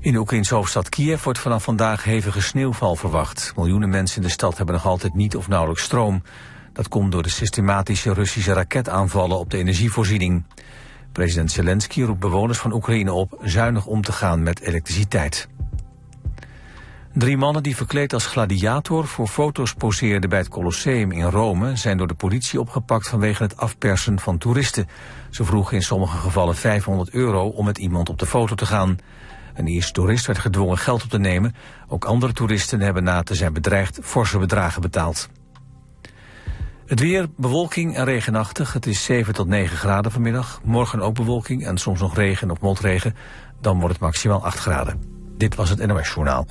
In 0.07 0.13
de 0.13 0.19
Oekraïnse 0.19 0.55
hoofdstad 0.55 0.89
Kiev 0.89 1.25
wordt 1.25 1.39
vanaf 1.39 1.63
vandaag 1.63 2.05
hevige 2.05 2.41
sneeuwval 2.41 2.97
verwacht. 2.97 3.53
Miljoenen 3.57 3.89
mensen 3.89 4.17
in 4.17 4.23
de 4.23 4.33
stad 4.33 4.57
hebben 4.57 4.75
nog 4.75 4.87
altijd 4.87 5.15
niet 5.15 5.37
of 5.37 5.49
nauwelijks 5.49 5.83
stroom. 5.83 6.23
Dat 6.73 6.89
komt 6.89 7.13
door 7.13 7.23
de 7.23 7.29
systematische 7.29 8.13
Russische 8.13 8.53
raketaanvallen 8.53 9.39
op 9.39 9.51
de 9.51 9.59
energievoorziening. 9.59 10.45
President 11.13 11.53
Zelensky 11.53 12.03
roept 12.03 12.21
bewoners 12.21 12.59
van 12.59 12.73
Oekraïne 12.73 13.13
op 13.13 13.39
zuinig 13.41 13.87
om 13.87 14.03
te 14.03 14.13
gaan 14.13 14.43
met 14.43 14.61
elektriciteit. 14.61 15.49
Drie 17.13 17.37
mannen 17.37 17.63
die 17.63 17.77
verkleed 17.77 18.13
als 18.13 18.27
gladiator 18.27 19.07
voor 19.07 19.27
foto's 19.27 19.75
poseerden 19.75 20.31
bij 20.31 20.39
het 20.39 20.49
Colosseum 20.49 21.13
in 21.13 21.25
Rome 21.25 21.77
zijn 21.77 21.97
door 21.97 22.07
de 22.07 22.15
politie 22.15 22.61
opgepakt 22.61 23.09
vanwege 23.09 23.43
het 23.43 23.57
afpersen 23.57 24.19
van 24.19 24.39
toeristen. 24.39 24.89
Ze 25.31 25.45
vroegen 25.45 25.77
in 25.77 25.83
sommige 25.83 26.17
gevallen 26.17 26.57
500 26.57 27.11
euro 27.11 27.49
om 27.49 27.65
met 27.65 27.79
iemand 27.79 28.09
op 28.09 28.19
de 28.19 28.27
foto 28.27 28.55
te 28.55 28.67
gaan. 28.67 28.99
Een 29.57 29.67
eerste 29.67 29.93
toerist 29.93 30.27
werd 30.27 30.39
gedwongen 30.39 30.79
geld 30.79 31.03
op 31.03 31.11
te 31.11 31.19
nemen. 31.19 31.55
Ook 31.89 32.05
andere 32.05 32.33
toeristen 32.33 32.81
hebben 32.81 33.05
na 33.05 33.23
te 33.23 33.35
zijn 33.35 33.53
bedreigd 33.53 33.99
forse 34.03 34.39
bedragen 34.39 34.81
betaald. 34.81 35.29
Het 36.87 37.01
weer, 37.01 37.27
bewolking 37.37 37.97
en 37.97 38.05
regenachtig. 38.05 38.73
Het 38.73 38.87
is 38.87 39.05
7 39.05 39.35
tot 39.35 39.47
9 39.47 39.77
graden 39.77 40.13
vanmiddag. 40.13 40.61
Morgen 40.65 41.01
ook 41.01 41.15
bewolking 41.15 41.67
en 41.67 41.79
soms 41.79 42.01
nog 42.01 42.15
regen 42.15 42.51
of 42.51 42.61
motregen. 42.61 43.17
Dan 43.61 43.79
wordt 43.79 43.93
het 43.93 44.03
maximaal 44.03 44.45
8 44.45 44.59
graden. 44.59 45.03
Dit 45.37 45.55
was 45.55 45.71
het 45.71 45.87
NOS 45.87 46.09
Journaal. 46.09 46.47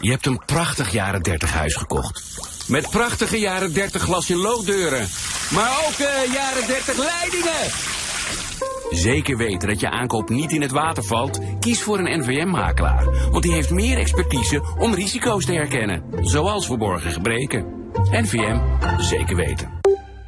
Je 0.00 0.10
hebt 0.10 0.26
een 0.26 0.42
prachtig 0.46 0.92
jaren 0.92 1.22
30 1.22 1.52
huis 1.52 1.74
gekocht. 1.74 2.38
Met 2.68 2.90
prachtige 2.90 3.38
jaren 3.38 3.72
30 3.72 4.02
glas 4.02 4.30
in 4.30 4.36
loogdeuren. 4.36 5.08
Maar 5.50 5.84
ook 5.86 5.98
uh, 5.98 6.34
jaren 6.34 6.66
30 6.66 6.96
leidingen. 6.96 8.01
Zeker 8.92 9.36
weten 9.36 9.68
dat 9.68 9.80
je 9.80 9.90
aankoop 9.90 10.28
niet 10.28 10.52
in 10.52 10.62
het 10.62 10.70
water 10.70 11.04
valt? 11.04 11.40
Kies 11.60 11.82
voor 11.82 11.98
een 11.98 12.20
NVM-makelaar. 12.20 13.28
Want 13.30 13.42
die 13.42 13.52
heeft 13.52 13.70
meer 13.70 13.98
expertise 13.98 14.62
om 14.78 14.94
risico's 14.94 15.44
te 15.44 15.52
herkennen. 15.52 16.02
Zoals 16.20 16.66
verborgen 16.66 17.10
gebreken. 17.12 17.66
NVM, 18.10 18.58
zeker 18.98 19.36
weten. 19.36 19.80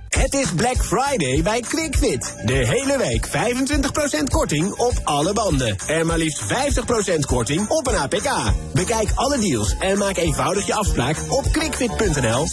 Het 0.09 0.35
is 0.35 0.53
Black 0.53 0.77
Friday 0.77 1.43
bij 1.43 1.61
QuickFit. 1.61 2.43
De 2.45 2.53
hele 2.53 2.99
week 2.99 3.27
25% 3.27 4.25
korting 4.31 4.73
op 4.73 4.93
alle 5.05 5.33
banden. 5.33 5.77
En 5.87 6.07
maar 6.07 6.19
liefst 6.19 6.43
50% 7.15 7.19
korting 7.27 7.69
op 7.69 7.87
een 7.87 7.97
APK. 7.97 8.31
Bekijk 8.73 9.09
alle 9.15 9.39
deals 9.39 9.77
en 9.79 9.99
maak 9.99 10.17
eenvoudig 10.17 10.67
je 10.67 10.75
afspraak 10.75 11.17
op 11.29 11.45
quickfit.nl. 11.53 12.47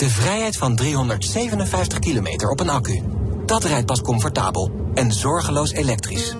De 0.00 0.10
vrijheid 0.10 0.56
van 0.56 0.76
357 0.76 1.98
kilometer 1.98 2.48
op 2.48 2.60
een 2.60 2.68
accu. 2.68 3.02
Dat 3.46 3.64
rijdt 3.64 3.86
pas 3.86 4.02
comfortabel 4.02 4.70
en 4.94 5.12
zorgeloos 5.12 5.72
elektrisch. 5.72 6.36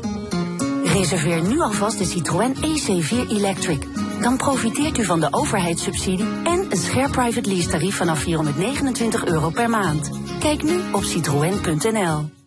Reserveer 0.84 1.42
nu 1.42 1.60
alvast 1.60 1.98
de 1.98 2.04
Citroën 2.04 2.54
EC4 2.56 3.28
Electric. 3.28 3.86
Dan 4.20 4.36
profiteert 4.36 4.98
u 4.98 5.04
van 5.04 5.20
de 5.20 5.28
overheidssubsidie 5.30 6.26
en 6.44 6.66
een 6.70 6.78
scherp 6.78 7.12
private 7.12 7.48
lease 7.48 7.68
tarief 7.68 7.96
vanaf 7.96 8.18
429 8.18 9.24
euro 9.24 9.50
per 9.50 9.70
maand. 9.70 10.10
Kijk 10.38 10.62
nu 10.62 10.80
op 10.92 11.02
citroën.nl. 11.02 12.39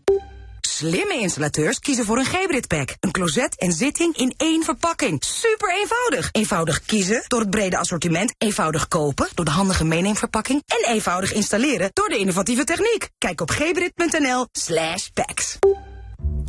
Slimme 0.78 1.20
installateurs 1.20 1.80
kiezen 1.80 2.06
voor 2.06 2.18
een 2.18 2.26
Gebrit 2.26 2.68
pack. 2.68 2.96
Een 3.00 3.12
closet 3.12 3.56
en 3.58 3.72
zitting 3.72 4.18
in 4.18 4.34
één 4.38 4.64
verpakking. 4.64 5.24
Super 5.24 5.76
eenvoudig. 5.80 6.30
Eenvoudig 6.32 6.86
kiezen 6.86 7.24
door 7.28 7.40
het 7.40 7.50
brede 7.50 7.78
assortiment. 7.78 8.34
Eenvoudig 8.38 8.88
kopen 8.88 9.28
door 9.34 9.46
de 9.46 9.52
handige 9.52 9.86
meeneemverpakking. 9.86 10.64
En 10.66 10.94
eenvoudig 10.94 11.34
installeren 11.34 11.90
door 11.94 12.10
de 12.10 12.18
innovatieve 12.18 12.64
techniek. 12.64 13.10
Kijk 13.18 13.42
op 13.42 13.50
gebrit.nl 13.50 14.48
slash 14.52 15.08
packs. 15.14 15.58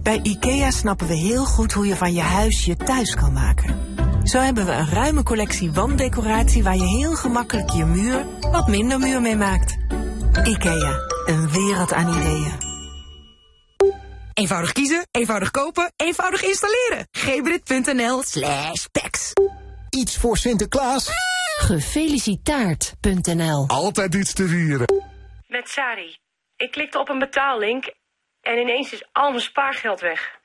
Bij 0.02 0.20
IKEA 0.22 0.70
snappen 0.70 1.06
we 1.06 1.14
heel 1.14 1.44
goed 1.44 1.72
hoe 1.72 1.86
je 1.86 1.96
van 1.96 2.12
je 2.12 2.20
huis 2.20 2.64
je 2.64 2.76
thuis 2.76 3.14
kan 3.14 3.32
maken. 3.32 3.76
Zo 4.22 4.38
hebben 4.38 4.66
we 4.66 4.72
een 4.72 4.90
ruime 4.90 5.22
collectie 5.22 5.72
wanddecoratie 5.72 6.62
waar 6.62 6.76
je 6.76 6.96
heel 6.98 7.14
gemakkelijk 7.14 7.70
je 7.70 7.84
muur 7.84 8.26
wat 8.40 8.68
minder 8.68 8.98
muur 8.98 9.20
mee 9.20 9.36
maakt. 9.36 9.76
IKEA, 10.44 11.00
een 11.26 11.50
wereld 11.50 11.92
aan 11.92 12.20
ideeën. 12.20 12.73
Eenvoudig 14.34 14.72
kiezen, 14.72 15.06
eenvoudig 15.10 15.50
kopen, 15.50 15.92
eenvoudig 15.96 16.42
installeren. 16.42 17.08
Gebrit.nl 17.10 18.22
slash 18.22 18.84
packs. 18.92 19.32
Iets 19.90 20.16
voor 20.16 20.36
Sinterklaas? 20.36 21.08
Gefelicitaard.nl 21.56 23.68
Altijd 23.68 24.14
iets 24.14 24.32
te 24.32 24.46
vieren. 24.46 25.02
Met 25.46 25.68
Sari. 25.68 26.16
Ik 26.56 26.70
klikte 26.70 26.98
op 26.98 27.08
een 27.08 27.18
betaallink 27.18 27.94
en 28.40 28.58
ineens 28.58 28.92
is 28.92 29.08
al 29.12 29.30
mijn 29.30 29.42
spaargeld 29.42 30.00
weg. 30.00 30.38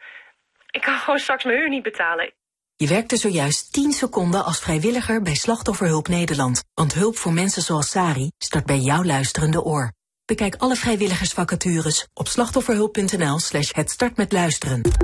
Ik 0.72 0.82
kan 0.82 0.98
gewoon 0.98 1.20
straks 1.20 1.44
mijn 1.44 1.58
huur 1.58 1.70
niet 1.70 1.84
betalen. 1.84 2.34
Je 2.76 2.88
werkte 2.88 3.18
zojuist 3.18 3.74
10 3.74 3.92
seconden 3.92 4.46
als 4.46 4.60
vrijwilliger 4.60 5.22
bij 5.22 5.36
Slachtofferhulp 5.36 6.08
Nederland. 6.08 6.64
Want 6.74 6.94
hulp 6.94 7.18
voor 7.18 7.34
mensen 7.34 7.62
zoals 7.62 7.90
Sari 7.90 8.32
start 8.38 8.66
bij 8.66 8.78
jouw 8.78 9.04
luisterende 9.04 9.64
oor. 9.64 9.92
Bekijk 10.30 10.56
alle 10.58 10.76
vrijwilligersvacatures 10.76 12.08
op 12.14 12.28
slachtofferhulp.nl 12.28 13.40
slash 13.40 13.70
het 13.74 13.92
start 13.92 14.18
met 14.18 14.32
luisteren. 14.32 14.82
Dit 14.82 14.96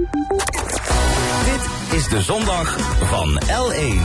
is 1.92 2.08
de 2.08 2.22
zondag 2.22 2.80
van 3.00 3.42
L1. 3.42 4.00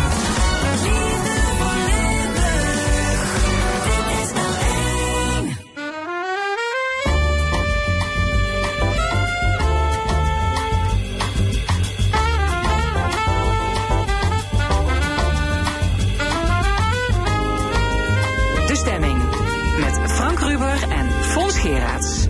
De 18.66 18.76
stemming. 18.76 19.22
Met 19.80 20.10
Frank 20.10 20.38
Ruber 20.38 20.82
en 20.90 20.99
Geraerts. 21.60 22.26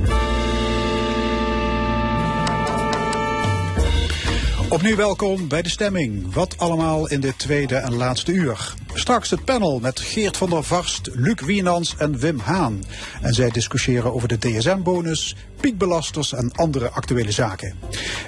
Opnieuw 4.69 4.97
welkom 4.97 5.49
bij 5.49 5.63
de 5.63 5.69
stemming. 5.69 6.35
Wat 6.35 6.59
allemaal 6.59 7.09
in 7.09 7.21
dit 7.21 7.39
tweede 7.39 7.77
en 7.77 7.95
laatste 7.95 8.33
uur. 8.33 8.75
Straks 8.95 9.31
het 9.31 9.45
panel 9.45 9.79
met 9.81 10.01
Geert 10.01 10.37
van 10.37 10.51
der 10.51 10.63
Varst, 10.63 11.09
Luc 11.13 11.41
Wienans 11.41 11.95
en 11.99 12.19
Wim 12.19 12.39
Haan. 12.39 12.85
En 13.21 13.35
zij 13.35 13.51
discussiëren 13.51 14.15
over 14.15 14.29
de 14.29 14.39
DSM-bonus, 14.39 15.37
piekbelasters 15.61 16.33
en 16.33 16.53
andere 16.55 16.91
actuele 16.91 17.31
zaken. 17.31 17.75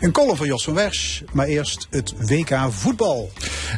Een 0.01 0.13
column 0.13 0.37
van 0.37 0.47
Jos 0.47 0.65
van 0.65 0.75
Wersch, 0.75 1.23
maar 1.33 1.47
eerst 1.47 1.87
het 1.91 2.15
WK 2.29 2.59
voetbal. 2.69 3.31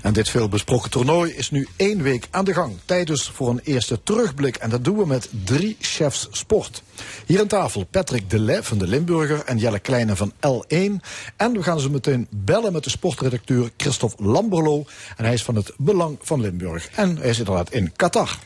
En 0.02 0.12
dit 0.12 0.28
veelbesproken 0.28 0.90
toernooi 0.90 1.32
is 1.32 1.50
nu 1.50 1.68
één 1.76 2.02
week 2.02 2.28
aan 2.30 2.44
de 2.44 2.54
gang. 2.54 2.72
Tijd 2.84 3.06
dus 3.06 3.28
voor 3.28 3.48
een 3.48 3.60
eerste 3.64 4.02
terugblik. 4.02 4.56
En 4.56 4.70
dat 4.70 4.84
doen 4.84 4.96
we 4.96 5.06
met 5.06 5.28
drie 5.44 5.76
chefs 5.80 6.28
sport. 6.30 6.82
Hier 7.26 7.40
aan 7.40 7.46
tafel 7.46 7.84
Patrick 7.84 8.30
Delay 8.30 8.62
van 8.62 8.78
de 8.78 8.86
Limburger 8.86 9.42
en 9.44 9.58
Jelle 9.58 9.78
Kleine 9.78 10.16
van 10.16 10.32
L1. 10.32 11.04
En 11.36 11.52
we 11.52 11.62
gaan 11.62 11.80
zo 11.80 11.90
meteen 11.90 12.26
bellen 12.30 12.72
met 12.72 12.84
de 12.84 12.90
sportredacteur 12.90 13.70
Christophe 13.76 14.22
Lamberlo. 14.24 14.84
En 15.16 15.24
hij 15.24 15.34
is 15.34 15.42
van 15.42 15.54
het 15.54 15.72
Belang 15.76 16.18
van 16.22 16.40
Limburg. 16.40 16.73
En 16.94 17.16
hij 17.16 17.28
is 17.28 17.38
inderdaad 17.38 17.72
in 17.72 17.92
Qatar. 17.96 18.38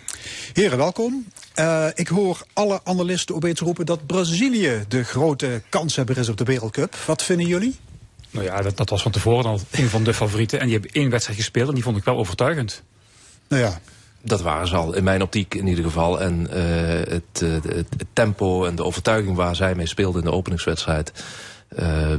Heren, 0.52 0.78
welkom. 0.78 1.26
Uh, 1.58 1.86
ik 1.94 2.08
hoor 2.08 2.42
alle 2.52 2.80
analisten 2.84 3.34
opeens 3.34 3.60
roepen 3.60 3.86
dat 3.86 4.06
Brazilië 4.06 4.84
de 4.88 5.04
grote 5.04 5.62
kanshebber 5.68 6.18
is 6.18 6.28
op 6.28 6.36
de 6.36 6.44
Wereldcup. 6.44 6.96
Wat 7.06 7.22
vinden 7.22 7.46
jullie? 7.46 7.76
Nou 8.30 8.44
ja, 8.44 8.62
dat, 8.62 8.76
dat 8.76 8.90
was 8.90 9.02
van 9.02 9.12
tevoren 9.12 9.44
al 9.44 9.60
een 9.70 9.88
van 9.88 10.04
de 10.04 10.14
favorieten. 10.14 10.58
En 10.58 10.64
die 10.64 10.74
hebben 10.74 10.92
één 10.92 11.10
wedstrijd 11.10 11.38
gespeeld 11.38 11.68
en 11.68 11.74
die 11.74 11.82
vond 11.82 11.96
ik 11.96 12.04
wel 12.04 12.16
overtuigend. 12.16 12.82
Nou 13.48 13.62
ja, 13.62 13.80
dat 14.22 14.40
waren 14.40 14.68
ze 14.68 14.76
al, 14.76 14.94
in 14.94 15.04
mijn 15.04 15.22
optiek 15.22 15.54
in 15.54 15.66
ieder 15.66 15.84
geval. 15.84 16.20
En 16.20 16.46
uh, 16.50 16.56
het, 17.12 17.40
het, 17.40 17.64
het, 17.64 18.06
tempo 18.12 18.64
en 18.64 18.74
de 18.74 18.84
overtuiging 18.84 19.36
waar 19.36 19.56
zij 19.56 19.74
mee 19.74 19.86
speelden 19.86 20.22
in 20.22 20.30
de 20.30 20.36
openingswedstrijd... 20.36 21.12
Uh, 21.76 22.14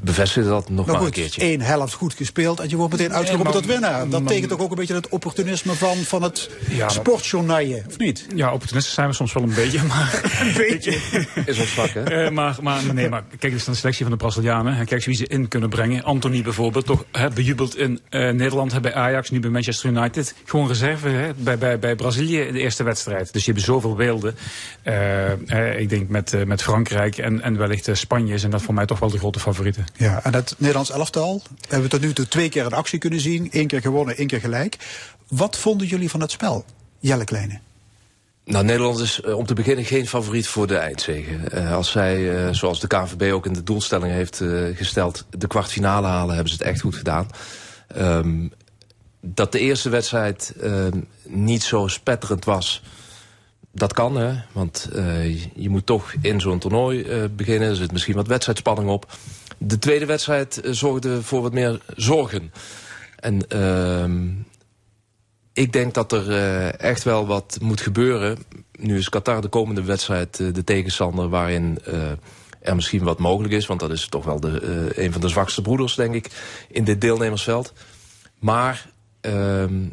bevestigde 0.00 0.48
dat 0.48 0.70
nog 0.70 0.86
maar, 0.86 0.94
maar 0.94 1.04
een 1.04 1.10
keertje. 1.10 1.40
één 1.40 1.60
helft 1.60 1.92
goed 1.92 2.14
gespeeld 2.14 2.60
en 2.60 2.68
je 2.68 2.76
wordt 2.76 2.92
meteen 2.92 3.12
uitgeroepen 3.12 3.52
tot 3.52 3.66
winnaar. 3.66 4.08
Dat 4.08 4.26
tekent 4.26 4.48
toch 4.48 4.60
ook 4.60 4.70
een 4.70 4.76
beetje 4.76 4.94
het 4.94 5.08
opportunisme 5.08 5.72
van, 5.72 5.96
van 5.96 6.22
het 6.22 6.50
ja, 6.68 6.88
sportjournaille, 6.88 7.82
of 7.88 7.98
niet? 7.98 8.26
Ja, 8.34 8.52
opportunisten 8.52 8.94
zijn 8.94 9.08
we 9.08 9.14
soms 9.14 9.32
wel 9.32 9.42
een 9.42 9.54
beetje, 9.54 9.82
maar... 9.92 10.20
een 10.40 10.52
beetje? 10.56 10.98
Is 11.46 11.58
ons 11.58 11.68
vak, 11.68 11.88
hè? 11.88 12.24
Uh, 12.24 12.30
maar, 12.30 12.58
maar, 12.62 12.94
nee, 12.94 13.08
maar 13.08 13.24
kijk 13.38 13.52
eens 13.52 13.64
naar 13.64 13.74
de 13.74 13.80
selectie 13.80 14.02
van 14.04 14.12
de 14.12 14.20
Brazilianen. 14.20 14.74
Kijk 14.74 14.90
eens 14.90 15.06
wie 15.06 15.16
ze 15.16 15.26
in 15.26 15.48
kunnen 15.48 15.68
brengen. 15.68 16.02
Anthony 16.02 16.42
bijvoorbeeld, 16.42 16.86
toch 16.86 17.04
hè, 17.12 17.30
bejubeld 17.30 17.76
in 17.76 18.00
uh, 18.10 18.30
Nederland, 18.30 18.80
bij 18.80 18.94
Ajax, 18.94 19.30
nu 19.30 19.40
bij 19.40 19.50
Manchester 19.50 19.90
United. 19.90 20.34
Gewoon 20.44 20.68
reserve 20.68 21.08
hè, 21.08 21.34
bij, 21.36 21.58
bij, 21.58 21.78
bij 21.78 21.94
Brazilië 21.94 22.40
in 22.40 22.52
de 22.52 22.60
eerste 22.60 22.82
wedstrijd. 22.82 23.32
Dus 23.32 23.44
je 23.44 23.52
hebt 23.52 23.64
zoveel 23.64 23.94
beelden. 23.94 24.34
ik 25.78 25.88
denk 25.88 26.08
met, 26.08 26.46
met 26.46 26.62
Frankrijk 26.62 27.18
en, 27.18 27.40
en 27.40 27.58
wellicht 27.58 27.88
Spanje 27.92 28.38
zijn 28.38 28.50
dat 28.50 28.62
voor 28.62 28.74
mij 28.74 28.86
toch 28.86 28.91
wel 28.98 29.10
de 29.10 29.18
grote 29.18 29.40
favorieten. 29.40 29.86
Ja, 29.96 30.24
en 30.24 30.34
het 30.34 30.54
Nederlands 30.58 30.90
elftal 30.90 31.42
hebben 31.60 31.82
we 31.82 31.88
tot 31.88 32.00
nu 32.00 32.12
toe 32.12 32.28
twee 32.28 32.48
keer 32.48 32.64
in 32.64 32.72
actie 32.72 32.98
kunnen 32.98 33.20
zien. 33.20 33.48
Eén 33.50 33.66
keer 33.66 33.80
gewonnen, 33.80 34.16
één 34.16 34.26
keer 34.26 34.40
gelijk. 34.40 34.76
Wat 35.28 35.56
vonden 35.56 35.86
jullie 35.86 36.10
van 36.10 36.20
het 36.20 36.30
spel, 36.30 36.64
Jelle 36.98 37.24
Kleine? 37.24 37.60
Nou, 38.44 38.64
Nederland 38.64 38.98
is 38.98 39.20
uh, 39.24 39.36
om 39.36 39.46
te 39.46 39.54
beginnen 39.54 39.84
geen 39.84 40.08
favoriet 40.08 40.46
voor 40.46 40.66
de 40.66 40.76
eindzege. 40.76 41.38
Uh, 41.54 41.74
als 41.74 41.90
zij, 41.90 42.18
uh, 42.18 42.52
zoals 42.52 42.80
de 42.80 42.86
KNVB 42.86 43.32
ook 43.32 43.46
in 43.46 43.52
de 43.52 43.62
doelstelling 43.62 44.12
heeft 44.12 44.42
gesteld... 44.74 45.24
de 45.30 45.46
kwartfinale 45.46 46.06
halen, 46.06 46.34
hebben 46.34 46.52
ze 46.52 46.58
het 46.58 46.68
echt 46.68 46.80
goed 46.80 46.96
gedaan. 46.96 47.28
Um, 47.98 48.52
dat 49.20 49.52
de 49.52 49.58
eerste 49.58 49.88
wedstrijd 49.88 50.54
ehm, 50.60 51.00
niet 51.26 51.62
zo 51.62 51.86
spetterend 51.86 52.44
was 52.44 52.82
dat 53.72 53.92
kan, 53.92 54.16
hè. 54.16 54.34
Want 54.52 54.88
uh, 54.92 55.42
je 55.54 55.68
moet 55.68 55.86
toch 55.86 56.12
in 56.20 56.40
zo'n 56.40 56.58
toernooi 56.58 57.02
uh, 57.02 57.24
beginnen. 57.36 57.68
Er 57.68 57.76
zit 57.76 57.92
misschien 57.92 58.14
wat 58.14 58.26
wedstrijdspanning 58.26 58.88
op. 58.88 59.16
De 59.58 59.78
tweede 59.78 60.06
wedstrijd 60.06 60.60
uh, 60.64 60.72
zorgde 60.72 61.22
voor 61.22 61.42
wat 61.42 61.52
meer 61.52 61.80
zorgen. 61.96 62.52
En 63.16 63.42
uh, 63.54 64.32
ik 65.52 65.72
denk 65.72 65.94
dat 65.94 66.12
er 66.12 66.30
echt 66.74 67.02
wel 67.02 67.26
wat 67.26 67.58
moet 67.60 67.80
gebeuren. 67.80 68.38
Nu 68.72 68.98
is 68.98 69.08
Qatar 69.08 69.40
de 69.40 69.48
komende 69.48 69.82
wedstrijd 69.82 70.36
de 70.36 70.64
tegenstander... 70.64 71.28
waarin 71.28 71.78
er 72.60 72.74
misschien 72.74 73.02
wat 73.02 73.18
mogelijk 73.18 73.54
is. 73.54 73.66
Want 73.66 73.80
dat 73.80 73.90
is 73.90 74.06
toch 74.06 74.24
wel 74.24 74.40
de, 74.40 74.92
een 74.94 75.12
van 75.12 75.20
de 75.20 75.28
zwakste 75.28 75.62
broeders, 75.62 75.94
denk 75.94 76.14
ik... 76.14 76.30
in 76.68 76.84
dit 76.84 77.00
deelnemersveld. 77.00 77.72
Maar 78.38 78.88
ehm, 79.20 79.84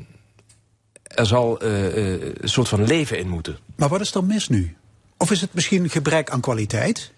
er 1.15 1.25
zal 1.25 1.63
uh, 1.63 2.21
een 2.21 2.49
soort 2.49 2.67
van 2.67 2.85
leven 2.85 3.17
in 3.17 3.29
moeten. 3.29 3.57
Maar 3.75 3.89
wat 3.89 4.01
is 4.01 4.13
er 4.13 4.23
mis 4.23 4.47
nu? 4.47 4.75
Of 5.17 5.31
is 5.31 5.41
het 5.41 5.53
misschien 5.53 5.89
gebrek 5.89 6.29
aan 6.29 6.41
kwaliteit? 6.41 7.11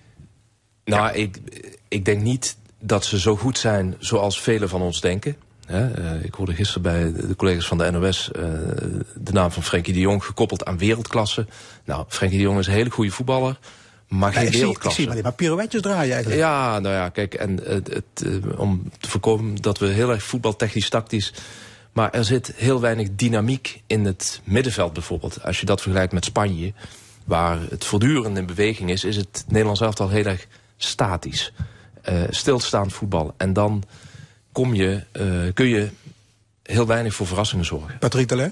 Nou, 0.84 1.02
ja. 1.02 1.12
ik, 1.12 1.40
ik 1.88 2.06
denk 2.06 2.22
niet 2.22 2.58
dat 2.80 3.06
ze 3.06 3.20
zo 3.20 3.36
goed 3.36 3.58
zijn 3.58 3.96
zoals 4.00 4.42
velen 4.42 4.70
van 4.70 4.82
ons 4.82 5.02
denken. 5.02 5.36
He, 5.66 6.00
uh, 6.00 6.24
ik 6.24 6.34
hoorde 6.34 6.54
gisteren 6.54 6.82
bij 6.82 7.28
de 7.28 7.36
collega's 7.36 7.68
van 7.68 7.78
de 7.78 7.92
NOS 7.92 8.30
uh, 8.36 8.44
de 9.16 9.32
naam 9.32 9.52
van 9.52 9.64
Frenkie 9.64 9.94
de 9.94 10.00
Jong 10.00 10.24
gekoppeld 10.24 10.66
aan 10.66 10.78
wereldklasse. 10.78 11.46
Nou, 11.86 12.06
Frenkie 12.08 12.38
de 12.38 12.44
Jong 12.44 12.60
is 12.60 12.68
een 12.68 12.74
hele 12.74 12.90
goede 12.90 13.12
voetballer. 13.12 13.60
Maar 14.08 14.34
geen 14.34 14.46
ik 14.46 14.54
wereldklasse. 14.54 15.02
Zie, 15.02 15.10
ik 15.10 15.14
zie 15.14 15.22
maar, 15.22 15.32
maar 15.32 15.40
pirouetjes 15.40 15.82
draaien 15.82 16.14
eigenlijk. 16.14 16.42
Ja, 16.42 16.80
nou 16.80 16.96
ja, 16.96 17.10
kijk, 17.10 17.34
en 17.34 17.60
het, 17.64 17.94
het, 17.94 18.40
om 18.58 18.92
te 19.00 19.10
voorkomen 19.10 19.56
dat 19.56 19.78
we 19.78 19.86
heel 19.86 20.12
erg 20.12 20.24
voetbaltechnisch 20.24 20.90
tactisch 20.90 21.34
maar 21.92 22.12
er 22.12 22.26
zit 22.26 22.54
heel 22.56 22.80
weinig 22.80 23.08
dynamiek 23.12 23.82
in 23.88 24.06
het 24.06 24.42
middenveld 24.44 24.94
bijvoorbeeld. 24.94 25.44
Als 25.44 25.60
je 25.60 25.66
dat 25.66 25.82
vergelijkt 25.82 26.14
met 26.14 26.26
Spanje, 26.26 26.74
waar 27.24 27.60
het 27.70 27.86
voortdurend 27.86 28.38
in 28.38 28.46
beweging 28.46 28.90
is... 28.90 29.04
is 29.04 29.16
het 29.16 29.46
Nederlands 29.48 29.82
elftal 29.82 30.10
heel 30.10 30.26
erg 30.26 30.48
statisch. 30.78 31.54
Uh, 32.10 32.24
stilstaand 32.30 32.94
voetbal. 32.94 33.34
En 33.38 33.54
dan 33.54 33.84
kom 34.52 34.74
je, 34.74 35.04
uh, 35.14 35.54
kun 35.54 35.68
je 35.68 35.90
heel 36.64 36.88
weinig 36.88 37.14
voor 37.14 37.28
verrassingen 37.28 37.66
zorgen. 37.66 37.98
Patrick 38.00 38.30
Delay? 38.30 38.52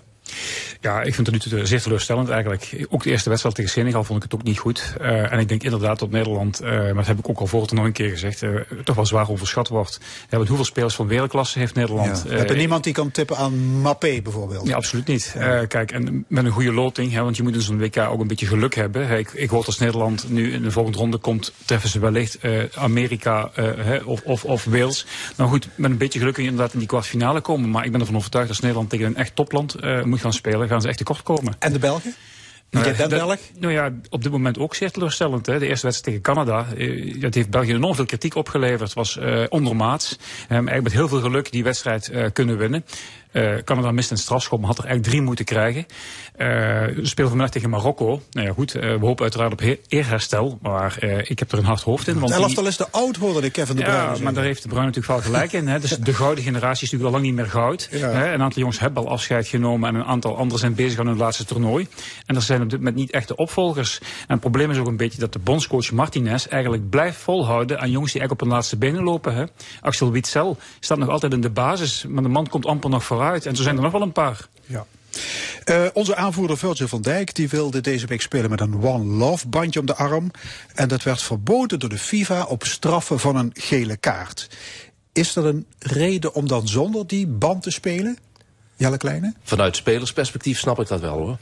Ja, 0.81 1.01
ik 1.01 1.15
vind 1.15 1.27
het 1.27 1.51
nu 1.51 1.65
zeer 1.65 1.81
teleurstellend 1.81 2.29
eigenlijk. 2.29 2.85
Ook 2.89 3.03
de 3.03 3.09
eerste 3.09 3.29
wedstrijd 3.29 3.55
tegen 3.55 3.71
Senegal 3.71 4.03
vond 4.03 4.23
ik 4.23 4.31
het 4.31 4.39
ook 4.39 4.45
niet 4.45 4.59
goed. 4.59 4.93
Uh, 5.01 5.31
en 5.31 5.39
ik 5.39 5.47
denk 5.47 5.63
inderdaad 5.63 5.99
dat 5.99 6.09
Nederland, 6.09 6.61
uh, 6.61 6.69
maar 6.69 6.93
dat 6.93 7.07
heb 7.07 7.19
ik 7.19 7.29
ook 7.29 7.39
al 7.39 7.47
voor 7.47 7.61
het 7.61 7.71
nog 7.71 7.85
een 7.85 7.91
keer 7.91 8.09
gezegd, 8.09 8.41
uh, 8.41 8.61
toch 8.83 8.95
wel 8.95 9.05
zwaar 9.05 9.29
overschat 9.29 9.67
wordt. 9.67 9.99
Ja, 10.29 10.37
want 10.37 10.47
hoeveel 10.47 10.65
spelers 10.65 10.95
van 10.95 11.07
wereldklasse 11.07 11.59
heeft 11.59 11.75
Nederland? 11.75 12.23
Ja. 12.27 12.35
Heb 12.35 12.49
je 12.49 12.55
niemand 12.55 12.83
die 12.83 12.93
kan 12.93 13.11
tippen 13.11 13.37
aan 13.37 13.81
Mappé 13.81 14.21
bijvoorbeeld? 14.21 14.67
Ja, 14.67 14.75
absoluut 14.75 15.07
niet. 15.07 15.35
Kijk, 15.67 15.91
en 15.91 16.25
met 16.27 16.45
een 16.45 16.51
goede 16.51 16.73
loting, 16.73 17.11
hè, 17.11 17.21
want 17.21 17.37
je 17.37 17.43
moet 17.43 17.55
in 17.55 17.61
zo'n 17.61 17.79
WK 17.79 17.97
ook 17.97 18.19
een 18.19 18.27
beetje 18.27 18.45
geluk 18.45 18.75
hebben. 18.75 19.17
Ik, 19.17 19.31
ik 19.31 19.49
hoor 19.49 19.65
als 19.65 19.79
Nederland 19.79 20.29
nu 20.29 20.53
in 20.53 20.61
de 20.61 20.71
volgende 20.71 20.97
ronde 20.97 21.17
komt, 21.17 21.53
treffen 21.65 21.89
ze 21.89 21.99
wellicht 21.99 22.37
Amerika 22.75 23.51
of, 24.05 24.21
of, 24.21 24.45
of 24.45 24.63
Wales. 24.63 25.05
Nou 25.35 25.49
goed, 25.49 25.67
met 25.75 25.91
een 25.91 25.97
beetje 25.97 26.19
geluk 26.19 26.33
kun 26.33 26.43
je 26.43 26.49
inderdaad 26.49 26.73
in 26.73 26.79
die 26.79 26.87
kwartfinale 26.87 27.41
komen. 27.41 27.69
Maar 27.69 27.85
ik 27.85 27.91
ben 27.91 27.99
ervan 27.99 28.15
overtuigd 28.15 28.47
dat 28.47 28.61
Nederland 28.61 28.89
tegen 28.89 29.05
een 29.05 29.15
echt 29.15 29.35
topland 29.35 29.75
moet 30.05 30.18
gaan 30.19 30.33
spelen, 30.33 30.67
gaan 30.67 30.81
ze 30.81 30.87
echt 30.87 30.97
tekort 30.97 31.23
komen. 31.23 31.53
En 31.59 31.73
de 31.73 31.79
Belgen? 31.79 32.13
Nou, 32.71 32.87
je 32.87 32.93
bent 32.93 33.09
Belg? 33.09 33.39
Nou 33.59 33.73
ja, 33.73 33.91
op 34.09 34.23
dit 34.23 34.31
moment 34.31 34.59
ook 34.59 34.75
zeer 34.75 34.91
teleurstellend. 34.91 35.45
Hè. 35.45 35.59
De 35.59 35.67
eerste 35.67 35.85
wedstrijd 35.85 36.03
tegen 36.03 36.35
Canada, 36.35 36.65
uh, 36.77 37.21
dat 37.21 37.33
heeft 37.33 37.49
België 37.49 37.73
enorm 37.73 37.95
veel 37.95 38.05
kritiek 38.05 38.35
opgeleverd. 38.35 38.79
Het 38.81 38.93
was 38.93 39.17
uh, 39.17 39.43
ondermaats. 39.49 40.11
Um, 40.11 40.19
eigenlijk 40.49 40.83
met 40.83 40.93
heel 40.93 41.07
veel 41.07 41.21
geluk 41.21 41.51
die 41.51 41.63
wedstrijd 41.63 42.09
uh, 42.13 42.25
kunnen 42.33 42.57
winnen. 42.57 42.85
Canada 43.63 43.91
mist 43.91 44.11
een 44.11 44.17
strafschop, 44.17 44.59
maar 44.59 44.67
had 44.67 44.77
er 44.77 44.83
eigenlijk 44.83 45.13
drie 45.13 45.25
moeten 45.25 45.45
krijgen. 45.45 45.85
Uh, 46.37 46.47
we 46.95 46.99
spelen 47.01 47.29
vanmiddag 47.29 47.49
tegen 47.49 47.69
Marokko. 47.69 48.21
Nou 48.31 48.47
ja, 48.47 48.53
goed, 48.53 48.71
we 48.71 48.97
hopen 48.99 49.23
uiteraard 49.23 49.51
op 49.51 49.61
eerherstel. 49.87 50.59
Maar 50.61 51.03
ik 51.23 51.39
heb 51.39 51.51
er 51.51 51.57
een 51.57 51.65
hard 51.65 51.81
hoofd 51.81 52.07
in. 52.07 52.19
Want 52.19 52.31
elftal 52.31 52.67
is 52.67 52.75
te 52.75 52.87
oud, 52.91 53.15
hoorde 53.15 53.47
ik 53.47 53.51
Kevin 53.51 53.75
de 53.75 53.81
Bruyne. 53.81 54.15
Ja, 54.15 54.23
maar 54.23 54.33
daar 54.33 54.43
heeft 54.43 54.61
de 54.61 54.67
Bruin 54.67 54.85
natuurlijk 54.85 55.13
wel 55.13 55.21
gelijk 55.21 55.53
in. 55.53 55.67
Hè. 55.67 55.79
Dus 55.79 55.97
de 55.97 56.13
gouden 56.13 56.43
generatie 56.43 56.85
is 56.85 56.91
natuurlijk 56.91 57.15
al 57.15 57.21
lang 57.21 57.23
niet 57.23 57.33
meer 57.35 57.51
goud. 57.51 57.87
Ja. 57.91 58.09
Hè. 58.09 58.33
Een 58.33 58.41
aantal 58.41 58.59
jongens 58.59 58.79
hebben 58.79 59.03
al 59.03 59.09
afscheid 59.09 59.47
genomen. 59.47 59.89
En 59.89 59.95
een 59.95 60.05
aantal 60.05 60.37
anderen 60.37 60.59
zijn 60.59 60.75
bezig 60.75 60.99
aan 60.99 61.07
hun 61.07 61.17
laatste 61.17 61.45
toernooi. 61.45 61.87
En 62.25 62.35
er 62.35 62.41
zijn 62.41 62.58
op 62.61 62.69
dit 62.69 62.79
moment 62.79 62.95
niet 62.95 63.11
echte 63.11 63.35
opvolgers. 63.35 63.99
En 63.99 64.07
het 64.27 64.39
probleem 64.39 64.71
is 64.71 64.77
ook 64.77 64.87
een 64.87 64.97
beetje 64.97 65.19
dat 65.19 65.33
de 65.33 65.39
bondscoach 65.39 65.91
Martinez 65.91 66.45
eigenlijk 66.45 66.89
blijft 66.89 67.17
volhouden 67.17 67.79
aan 67.79 67.91
jongens 67.91 68.11
die 68.11 68.21
eigenlijk 68.21 68.31
op 68.31 68.47
hun 68.47 68.57
laatste 68.57 68.77
benen 68.77 69.03
lopen. 69.03 69.35
Hè. 69.35 69.43
Axel 69.81 70.11
Witsel 70.11 70.57
staat 70.79 70.97
nog 70.97 71.09
altijd 71.09 71.33
in 71.33 71.41
de 71.41 71.49
basis. 71.49 72.05
Maar 72.07 72.23
de 72.23 72.29
man 72.29 72.47
komt 72.47 72.65
amper 72.65 72.89
nog 72.89 73.03
voor 73.03 73.17
vooruit. 73.19 73.45
En 73.45 73.55
zo 73.55 73.63
zijn 73.63 73.75
er 73.75 73.81
nog 73.81 73.91
wel 73.91 74.01
een 74.01 74.11
paar. 74.11 74.47
Ja. 74.65 74.85
Uh, 75.65 75.85
onze 75.93 76.15
aanvoerder 76.15 76.57
Virgil 76.57 76.87
van 76.87 77.01
Dijk 77.01 77.35
die 77.35 77.49
wilde 77.49 77.81
deze 77.81 78.07
week 78.07 78.21
spelen 78.21 78.49
met 78.49 78.61
een 78.61 78.83
One 78.83 79.03
Love 79.03 79.47
bandje 79.47 79.79
om 79.79 79.85
de 79.85 79.95
arm. 79.95 80.31
En 80.75 80.87
dat 80.87 81.03
werd 81.03 81.21
verboden 81.21 81.79
door 81.79 81.89
de 81.89 81.97
FIFA 81.97 82.43
op 82.43 82.63
straffen 82.63 83.19
van 83.19 83.35
een 83.35 83.51
gele 83.53 83.97
kaart. 83.97 84.49
Is 85.13 85.35
er 85.35 85.45
een 85.45 85.65
reden 85.79 86.33
om 86.33 86.47
dan 86.47 86.67
zonder 86.67 87.07
die 87.07 87.27
band 87.27 87.63
te 87.63 87.71
spelen? 87.71 88.17
Jelle 88.75 88.97
Kleine? 88.97 89.33
Vanuit 89.43 89.75
spelersperspectief 89.75 90.59
snap 90.59 90.79
ik 90.79 90.87
dat 90.87 90.99
wel 90.99 91.17
hoor. 91.17 91.37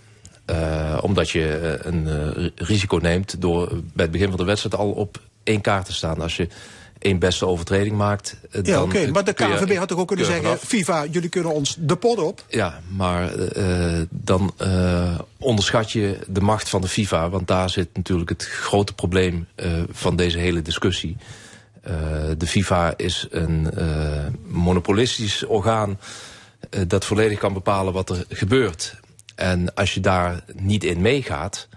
Uh, 0.52 0.98
omdat 1.02 1.30
je 1.30 1.78
een 1.82 2.08
uh, 2.08 2.50
risico 2.56 2.98
neemt 2.98 3.42
door 3.42 3.68
bij 3.68 4.04
het 4.06 4.12
begin 4.12 4.28
van 4.28 4.38
de 4.38 4.44
wedstrijd 4.44 4.76
al 4.76 4.92
op 4.92 5.22
één 5.44 5.62
kaart 5.62 5.86
te 5.86 5.94
staan. 5.94 6.22
Als 6.22 6.36
je 6.38 6.48
één 7.00 7.20
beste 7.20 7.46
overtreding 7.46 7.96
maakt. 7.96 8.38
Ja, 8.52 8.82
oké. 8.82 8.98
Okay. 8.98 9.10
Maar 9.10 9.24
de 9.24 9.34
KNVB 9.34 9.78
had 9.78 9.88
toch 9.88 10.00
ook 10.00 10.08
kunnen 10.08 10.26
zeggen... 10.26 10.44
Vanaf. 10.44 10.64
FIFA, 10.64 11.06
jullie 11.06 11.30
kunnen 11.30 11.54
ons 11.54 11.76
de 11.80 11.96
pot 11.96 12.20
op? 12.20 12.44
Ja, 12.50 12.82
maar 12.88 13.32
dan 14.10 14.54
onderschat 15.38 15.92
je 15.92 16.20
de 16.28 16.42
macht 16.42 16.70
van 16.70 16.82
de 16.82 16.88
FIFA. 16.88 17.30
Want 17.30 17.48
daar 17.48 17.70
zit 17.70 17.88
natuurlijk 17.94 18.30
het 18.30 18.46
grote 18.46 18.94
probleem 18.94 19.48
van 19.92 20.16
deze 20.16 20.38
hele 20.38 20.62
discussie. 20.62 21.18
de 22.38 22.48
FIFA 22.48 22.94
is 22.98 23.28
een 23.30 23.70
monopolistisch 24.48 25.46
orgaan... 25.46 26.00
eh, 26.70 26.82
dat 26.88 27.06
volledig 27.06 27.40
kan 27.40 27.54
bepalen 27.54 27.94
wat 27.94 28.10
er 28.10 28.26
gebeurt. 28.30 28.96
En 29.38 29.74
als 29.74 29.94
je 29.94 30.00
daar 30.00 30.44
niet 30.54 30.84
in 30.84 31.02
meegaat, 31.02 31.68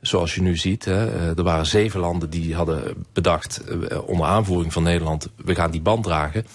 zoals 0.00 0.34
je 0.34 0.42
nu 0.42 0.56
ziet... 0.56 0.84
Hè, 0.84 1.06
eh, 1.06 1.38
er 1.38 1.42
waren 1.42 1.66
zeven 1.66 2.00
landen 2.00 2.30
die 2.30 2.54
hadden 2.54 3.04
bedacht, 3.12 3.60
eh, 3.64 4.08
onder 4.08 4.26
aanvoering 4.26 4.72
van 4.72 4.82
Nederland... 4.82 5.28
we 5.36 5.54
gaan 5.54 5.70
die 5.70 5.80
band 5.80 6.04
dragen. 6.04 6.46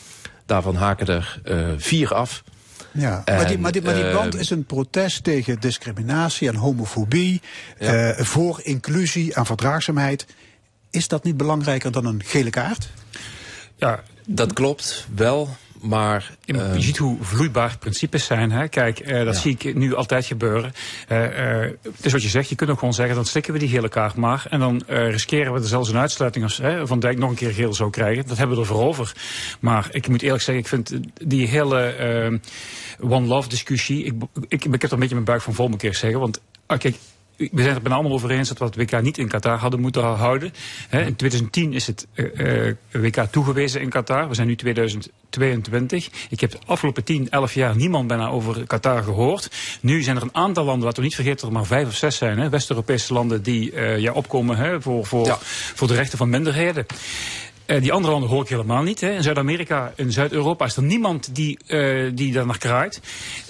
Daarvan 0.45 0.76
haken 0.76 1.08
er 1.08 1.41
uh, 1.45 1.68
vier 1.78 2.14
af. 2.14 2.43
Ja, 2.91 3.24
maar, 3.26 3.47
die, 3.47 3.58
maar, 3.58 3.72
die, 3.72 3.82
maar 3.82 3.93
die 3.93 4.12
band 4.12 4.36
is 4.36 4.50
een 4.50 4.66
protest 4.66 5.24
tegen 5.24 5.60
discriminatie 5.60 6.47
en 6.47 6.56
homofobie... 6.56 7.41
Ja. 7.80 8.18
Uh, 8.18 8.26
voor 8.26 8.60
inclusie 8.64 9.34
en 9.34 9.45
verdraagzaamheid. 9.45 10.26
Is 10.89 11.08
dat 11.08 11.24
niet 11.24 11.38
belangrijker 11.38 11.91
dan 11.91 12.06
een 12.06 12.24
gele 12.26 12.50
kaart? 12.50 12.89
Ja, 13.76 14.04
dat 14.28 14.54
klopt 14.54 15.08
wel. 15.16 15.50
Maar, 15.82 16.38
je 16.42 16.54
uh, 16.54 16.72
ziet 16.78 16.98
hoe 16.98 17.18
vloeibaar 17.22 17.78
principes 17.78 18.26
zijn. 18.26 18.52
Hè? 18.52 18.68
Kijk, 18.68 19.00
uh, 19.00 19.26
dat 19.26 19.34
ja. 19.34 19.42
zie 19.42 19.58
ik 19.60 19.76
nu 19.76 19.96
altijd 19.96 20.26
gebeuren. 20.26 20.72
Uh, 21.12 21.66
dus 21.98 22.12
wat 22.12 22.24
je 22.24 22.30
zegt, 22.30 22.50
je 22.50 22.56
kunt 22.56 22.70
ook 22.70 22.80
gewoon 22.80 22.94
zeggen, 22.94 23.16
dan 23.16 23.26
slikken 23.26 23.54
we 23.54 23.60
die 23.60 23.70
gele 23.70 23.90
kaart 23.90 24.16
maar. 24.16 24.46
En 24.50 24.60
dan 24.60 24.84
riskeren 24.88 25.54
we 25.54 25.60
er 25.60 25.68
zelfs 25.68 25.90
een 25.90 25.98
uitsluiting 25.98 26.44
als 26.44 26.62
Van 26.84 27.00
Dijk 27.00 27.18
nog 27.18 27.30
een 27.30 27.36
keer 27.36 27.54
geel 27.54 27.74
zou 27.74 27.90
krijgen. 27.90 28.28
Dat 28.28 28.38
hebben 28.38 28.56
we 28.56 28.62
er 28.62 28.68
voor 28.68 28.84
over. 28.84 29.14
Maar 29.60 29.88
ik 29.92 30.08
moet 30.08 30.22
eerlijk 30.22 30.44
zeggen, 30.44 30.64
ik 30.64 30.70
vind 30.70 31.00
die 31.28 31.48
hele 31.48 32.40
One 33.00 33.28
Love 33.28 33.50
discussie... 33.50 34.04
Ik, 34.04 34.14
ik, 34.48 34.66
ik 34.66 34.72
heb 34.72 34.84
er 34.84 34.94
een 34.94 35.00
beetje 35.00 35.14
mijn 35.14 35.26
buik 35.26 35.42
van 35.42 35.54
vol, 35.54 35.68
moet 35.68 35.84
ik 35.84 35.96
zeggen. 35.96 36.20
Want 36.20 36.42
kijk, 36.78 36.96
we 37.40 37.50
zijn 37.54 37.68
het 37.68 37.76
er 37.76 37.82
bijna 37.82 37.96
allemaal 37.96 38.14
over 38.14 38.32
eens 38.32 38.48
dat 38.48 38.58
we 38.58 38.66
het 38.66 38.76
WK 38.76 39.02
niet 39.02 39.18
in 39.18 39.28
Qatar 39.28 39.58
hadden 39.58 39.80
moeten 39.80 40.04
houden. 40.04 40.54
in 40.90 41.16
2010 41.16 41.74
is 41.74 41.88
het 41.88 42.08
uh, 42.14 42.74
WK 42.92 43.16
toegewezen 43.32 43.82
in 43.82 43.90
Qatar. 43.90 44.28
We 44.28 44.36
zijn 44.36 44.48
nu 44.48 44.56
2022. 44.56 46.10
Ik 46.30 46.40
heb 46.40 46.52
de 46.52 46.58
afgelopen 46.66 47.04
10, 47.04 47.30
11 47.30 47.54
jaar 47.54 47.76
niemand 47.76 48.08
bijna 48.08 48.28
over 48.28 48.68
Qatar 48.68 49.04
gehoord. 49.04 49.52
Nu 49.82 50.02
zijn 50.02 50.16
er 50.16 50.22
een 50.22 50.36
aantal 50.36 50.66
landen, 50.66 50.84
laten 50.84 51.00
we 51.00 51.06
niet 51.06 51.16
vergeten 51.16 51.40
dat 51.40 51.50
er 51.50 51.56
maar 51.56 51.66
vijf 51.66 51.88
of 51.88 51.96
zes 51.96 52.18
zijn. 52.18 52.50
West-Europese 52.50 53.14
landen 53.14 53.44
die 53.44 53.72
uh, 53.72 53.98
ja, 53.98 54.12
opkomen 54.12 54.58
hè, 54.58 54.82
voor, 54.82 55.06
voor, 55.06 55.26
ja. 55.26 55.38
voor 55.76 55.88
de 55.88 55.96
rechten 55.96 56.18
van 56.18 56.30
minderheden. 56.30 56.86
Uh, 57.66 57.82
die 57.82 57.94
andere 57.94 58.12
landen 58.12 58.30
hoor 58.30 58.42
ik 58.42 58.50
helemaal 58.50 58.84
niet. 58.84 59.02
Hè. 59.02 59.12
In 59.12 59.24
Zuid-Amerika, 59.24 59.94
in 59.96 60.12
Zuid-Europa 60.12 60.66
is 60.66 60.76
er 60.76 60.84
niemand 60.84 61.36
die, 61.36 61.60
uh, 61.68 62.12
die 62.14 62.34
daar 62.34 62.46
naar 62.46 62.58
kraait. 62.58 63.02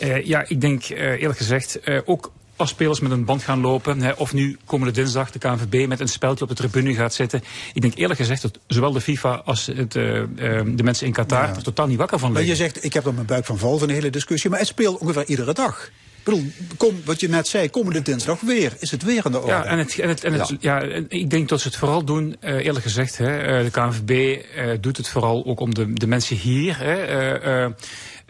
Uh, 0.03 0.25
ja, 0.25 0.45
ik 0.47 0.61
denk 0.61 0.83
eerlijk 0.89 1.37
gezegd, 1.37 1.79
ook 2.05 2.31
als 2.59 2.69
spelers 2.69 2.99
met 2.99 3.11
een 3.11 3.25
band 3.25 3.43
gaan 3.43 3.61
lopen. 3.61 4.01
Hè, 4.01 4.11
of 4.11 4.33
nu 4.33 4.57
komende 4.65 4.93
dinsdag 4.93 5.31
de 5.31 5.39
KNVB 5.39 5.87
met 5.87 5.99
een 5.99 6.07
speldje 6.07 6.43
op 6.43 6.49
de 6.49 6.55
tribune 6.55 6.93
gaat 6.93 7.13
zitten. 7.13 7.43
Ik 7.73 7.81
denk 7.81 7.95
eerlijk 7.95 8.19
gezegd 8.19 8.41
dat 8.41 8.59
zowel 8.67 8.91
de 8.91 9.01
FIFA 9.01 9.41
als 9.45 9.65
het, 9.65 9.95
uh, 9.95 10.15
uh, 10.15 10.25
de 10.65 10.83
mensen 10.83 11.05
in 11.05 11.13
Qatar 11.13 11.47
ja. 11.47 11.55
er 11.55 11.63
totaal 11.63 11.87
niet 11.87 11.97
wakker 11.97 12.19
van 12.19 12.31
liggen. 12.31 12.47
Maar 12.47 12.57
je 12.57 12.63
zegt, 12.63 12.83
ik 12.83 12.93
heb 12.93 13.05
er 13.05 13.13
mijn 13.13 13.25
buik 13.25 13.45
van 13.45 13.57
vol 13.57 13.77
van 13.77 13.87
de 13.87 13.93
hele 13.93 14.09
discussie. 14.09 14.49
Maar 14.49 14.59
het 14.59 14.67
speelt 14.67 14.97
ongeveer 14.97 15.25
iedere 15.25 15.53
dag. 15.53 15.89
Ik 16.19 16.25
bedoel, 16.25 16.51
kom, 16.77 17.01
wat 17.05 17.19
je 17.19 17.29
net 17.29 17.47
zei, 17.47 17.69
komende 17.69 18.01
dinsdag 18.01 18.39
weer. 18.39 18.73
Is 18.79 18.91
het 18.91 19.03
weer 19.03 19.23
aan 19.23 19.31
de 19.31 19.39
orde? 19.39 19.51
Ja, 19.51 19.63
en, 19.63 19.77
het, 19.77 19.99
en, 19.99 20.09
het, 20.09 20.23
en 20.23 20.33
het, 20.33 20.55
ja. 20.59 20.83
ja 20.83 21.01
ik 21.07 21.29
denk 21.29 21.49
dat 21.49 21.61
ze 21.61 21.67
het 21.67 21.77
vooral 21.77 22.03
doen, 22.03 22.35
uh, 22.41 22.65
eerlijk 22.65 22.85
gezegd. 22.85 23.17
Hè, 23.17 23.63
de 23.63 23.69
KNVB 23.71 24.09
uh, 24.55 24.71
doet 24.81 24.97
het 24.97 25.07
vooral 25.07 25.45
ook 25.45 25.59
om 25.59 25.73
de, 25.73 25.93
de 25.93 26.07
mensen 26.07 26.35
hier... 26.35 26.77
Hè, 26.77 27.63
uh, 27.63 27.71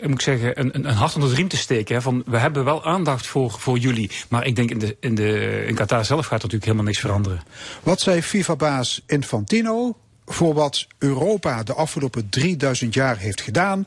moet 0.01 0.11
ik 0.11 0.21
zeggen, 0.21 0.59
een, 0.59 0.87
een 0.87 0.93
hart 0.93 1.15
onder 1.15 1.29
de 1.29 1.35
riem 1.35 1.47
te 1.47 1.57
steken. 1.57 1.95
Hè, 1.95 2.01
van, 2.01 2.23
we 2.25 2.37
hebben 2.37 2.63
wel 2.63 2.85
aandacht 2.85 3.27
voor, 3.27 3.51
voor 3.51 3.77
jullie. 3.77 4.11
Maar 4.29 4.45
ik 4.45 4.55
denk 4.55 4.69
in, 4.69 4.79
de, 4.79 4.97
in, 4.99 5.15
de, 5.15 5.63
in 5.67 5.75
Qatar 5.75 6.05
zelf 6.05 6.25
gaat 6.25 6.43
er 6.43 6.49
natuurlijk 6.49 6.63
helemaal 6.63 6.85
niks 6.85 6.99
veranderen. 6.99 7.43
Wat 7.83 8.01
zei 8.01 8.23
FIFA-baas 8.23 9.01
Infantino 9.07 9.97
voor 10.25 10.53
wat 10.53 10.87
Europa 10.97 11.63
de 11.63 11.73
afgelopen 11.73 12.29
3000 12.29 12.93
jaar 12.93 13.17
heeft 13.17 13.41
gedaan... 13.41 13.85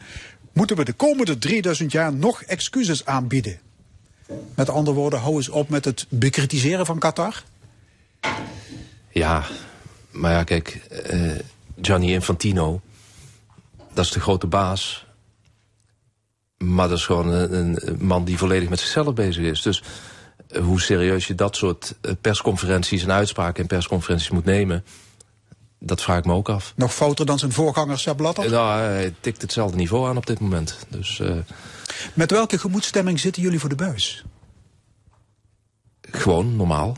moeten 0.53 0.77
we 0.77 0.85
de 0.85 0.93
komende 0.93 1.39
3000 1.39 1.93
jaar 1.93 2.15
nog 2.15 2.43
excuses 2.43 3.05
aanbieden. 3.05 3.61
Met 4.55 4.71
andere 4.71 4.97
woorden, 4.97 5.21
hou 5.21 5.35
eens 5.35 5.49
op 5.49 5.69
met 5.69 5.85
het 5.85 6.07
bekritiseren 6.09 6.87
van 6.87 6.99
Qatar. 6.99 7.43
Ja, 9.11 9.45
maar 10.11 10.33
ja, 10.33 10.45
kijk, 10.45 10.81
uh, 11.13 11.33
Gianni 11.81 12.13
Infantino, 12.13 12.81
dat 13.93 14.05
is 14.05 14.11
de 14.11 14.21
grote 14.21 14.47
baas. 14.47 15.07
Maar 16.59 16.89
dat 16.89 16.99
is 16.99 17.07
gewoon 17.07 17.29
een, 17.29 17.79
man 17.99 18.25
die 18.25 18.39
volledig 18.39 18.69
met 18.69 18.81
zichzelf 18.81 19.15
bezig 19.15 19.45
is. 19.45 19.63
Dus 19.63 19.83
uh, 20.51 20.63
hoe 20.63 20.81
serieus 20.81 21.27
je 21.27 21.35
dat 21.35 21.57
soort 21.57 21.95
uh, 22.03 22.13
persconferenties 22.21 23.03
en 23.03 23.13
uitspraken 23.13 23.63
in 23.63 23.69
persconferenties 23.69 24.31
moet 24.31 24.45
nemen... 24.45 24.85
dat 25.85 26.03
vraag 26.03 26.19
ik 26.19 26.25
me 26.25 26.33
ook 26.33 26.49
af. 26.49 26.73
Nog 26.77 26.95
fouter 26.95 27.27
dan 27.27 27.39
zijn 27.39 27.53
voorganger 27.53 27.99
Sepp 27.99 28.17
Blatter? 28.17 28.51
Nou, 28.51 28.81
hij 28.81 29.15
tikt 29.21 29.43
hetzelfde 29.43 29.77
niveau 29.77 30.09
aan 30.09 30.17
op 30.17 30.27
dit 30.27 30.41
moment. 30.41 30.79
Dus, 30.89 31.19
uh, 31.19 31.37
met 32.15 32.31
welke 32.31 32.59
gemoedstemming 32.59 33.21
zitten 33.21 33.43
jullie 33.43 33.59
voor 33.59 33.69
de 33.69 33.75
buis? 33.75 34.25
Gewoon, 36.01 36.57
normaal. 36.57 36.97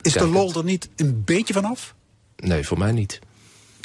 Is 0.00 0.12
Kijk 0.12 0.24
de 0.24 0.30
lol 0.30 0.54
er 0.54 0.64
niet 0.64 0.88
een 0.96 1.22
beetje 1.24 1.54
vanaf? 1.54 1.94
Nee, 2.36 2.66
voor 2.66 2.78
mij 2.78 2.92
niet. 2.92 3.18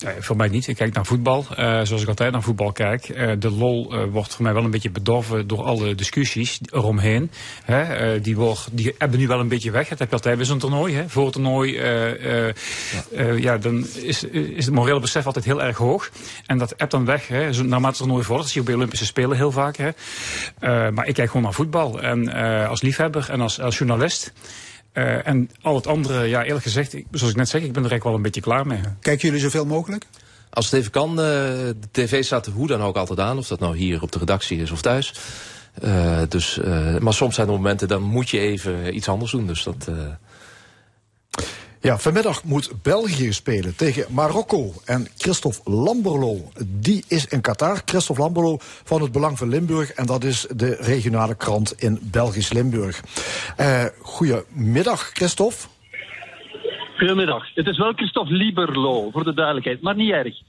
Nee, 0.04 0.14
voor 0.20 0.36
mij 0.36 0.48
niet. 0.48 0.68
Ik 0.68 0.76
kijk 0.76 0.94
naar 0.94 1.06
voetbal, 1.06 1.46
uh, 1.52 1.56
zoals 1.84 2.02
ik 2.02 2.08
altijd 2.08 2.32
naar 2.32 2.42
voetbal 2.42 2.72
kijk. 2.72 3.10
Uh, 3.10 3.32
de 3.40 3.52
lol 3.52 3.94
uh, 3.94 4.04
wordt 4.12 4.34
voor 4.34 4.44
mij 4.44 4.54
wel 4.54 4.64
een 4.64 4.72
beetje 4.72 4.90
bedorven 4.90 5.48
door 5.48 5.64
alle 5.64 5.96
discussies 5.96 6.60
eromheen. 6.72 7.32
Hè, 7.64 8.22
die, 8.22 8.36
wordt, 8.36 8.68
die 8.72 8.96
hebben 8.98 9.20
nu 9.20 9.28
wel 9.28 9.40
een 9.40 9.48
beetje 9.48 9.72
weg. 9.72 9.88
Dat 9.88 10.00
heb 10.00 10.08
je 10.08 10.16
altijd 10.16 10.38
bij 10.38 10.46
zo'n 10.46 10.58
toernooi. 10.58 10.96
Hè. 10.96 11.10
Voor 11.10 11.24
het 11.24 11.34
toernooi 11.34 11.74
ja. 11.74 12.54
ja. 13.38 13.58
dan 13.58 13.88
is, 13.96 14.24
is 14.24 14.66
het 14.66 14.74
morele 14.74 15.00
besef 15.00 15.26
altijd 15.26 15.46
heel 15.46 15.64
erg 15.64 15.78
hoog. 15.78 16.10
En 16.46 16.58
dat 16.58 16.74
hebt 16.78 16.92
dan 16.92 17.06
weg. 17.06 17.28
Hè. 17.28 17.50
Naarmate 17.50 17.88
het 17.88 17.98
toernooi 17.98 18.24
vordert, 18.24 18.50
zie 18.50 18.60
je 18.62 18.68
bij 18.68 18.76
Olympische 18.76 19.06
Spelen 19.06 19.38
heel 19.38 19.52
vaak. 19.52 19.78
Hè. 19.78 19.92
maar 20.92 21.08
ik 21.08 21.14
kijk 21.14 21.28
gewoon 21.28 21.44
naar 21.44 21.54
voetbal. 21.54 22.02
En 22.02 22.34
als 22.68 22.82
liefhebber 22.82 23.30
en 23.30 23.42
als, 23.42 23.60
als 23.60 23.78
journalist... 23.78 24.34
Uh, 24.94 25.28
en 25.28 25.50
al 25.62 25.76
het 25.76 25.88
andere, 25.88 26.26
ja, 26.26 26.44
eerlijk 26.44 26.64
gezegd, 26.64 26.94
ik, 26.94 27.06
zoals 27.12 27.32
ik 27.32 27.38
net 27.38 27.50
zeg, 27.50 27.62
ik 27.62 27.74
ben 27.74 27.84
er 27.84 27.90
eigenlijk 27.90 28.04
wel 28.04 28.14
een 28.14 28.22
beetje 28.22 28.42
klaar 28.42 28.68
mee. 28.68 28.80
Kijken 29.00 29.28
jullie 29.28 29.44
zoveel 29.44 29.66
mogelijk? 29.66 30.06
Als 30.50 30.66
het 30.66 30.74
even 30.74 30.92
kan, 30.92 31.10
uh, 31.10 31.16
de 31.16 31.76
tv 31.92 32.24
staat 32.24 32.46
hoe 32.46 32.68
dan 32.68 32.82
ook 32.82 32.96
altijd 32.96 33.20
aan. 33.20 33.38
Of 33.38 33.48
dat 33.48 33.60
nou 33.60 33.78
hier 33.78 34.02
op 34.02 34.12
de 34.12 34.20
redactie 34.20 34.62
is 34.62 34.72
of 34.72 34.82
thuis. 34.82 35.14
Uh, 35.84 36.22
dus, 36.30 36.60
maar 37.00 37.14
soms 37.14 37.36
zijn 37.36 37.48
er 37.48 37.54
momenten, 37.54 37.88
dan 37.88 38.02
moet 38.02 38.30
je 38.30 38.40
even 38.40 38.96
iets 38.96 39.08
anders 39.08 39.32
doen. 39.32 39.48
Dus 39.48 39.64
dat... 39.64 39.92
Ja, 41.84 41.98
vanmiddag 41.98 42.44
moet 42.44 42.72
België 42.82 43.34
spelen 43.34 43.76
tegen 43.76 44.06
Marokko. 44.10 44.74
En 44.86 45.08
Christophe 45.18 45.72
Lamberlo, 45.72 46.52
die 46.66 47.04
is 47.08 47.26
in 47.26 47.42
Qatar. 47.42 47.82
Christophe 47.86 48.22
Lamberlo 48.22 48.58
van 48.60 49.02
het 49.02 49.12
Belang 49.12 49.38
van 49.38 49.50
Limburg. 49.50 49.92
En 49.92 50.06
dat 50.06 50.24
is 50.24 50.48
de 50.56 50.76
regionale 50.80 51.36
krant 51.36 51.82
in 51.82 52.00
Belgisch 52.02 52.54
Limburg. 52.54 53.02
Uh, 53.60 53.84
goedemiddag, 54.02 55.10
Christophe. 55.14 55.58
Goedemiddag. 56.98 57.56
Het 57.56 57.68
is 57.68 57.78
wel 57.78 57.94
Christophe 57.94 58.34
Lieberlo, 58.34 59.10
voor 59.12 59.24
de 59.24 59.34
duidelijkheid, 59.34 59.82
maar 59.82 59.96
niet 59.96 60.12
erg. 60.12 60.42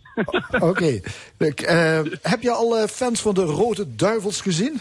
Oké. 0.51 0.65
Okay. 0.65 1.03
Uh, 1.39 2.13
heb 2.23 2.43
je 2.43 2.51
al 2.51 2.79
uh, 2.79 2.85
fans 2.85 3.21
van 3.21 3.35
de 3.35 3.45
Rode 3.45 3.95
Duivels 3.95 4.41
gezien? 4.41 4.81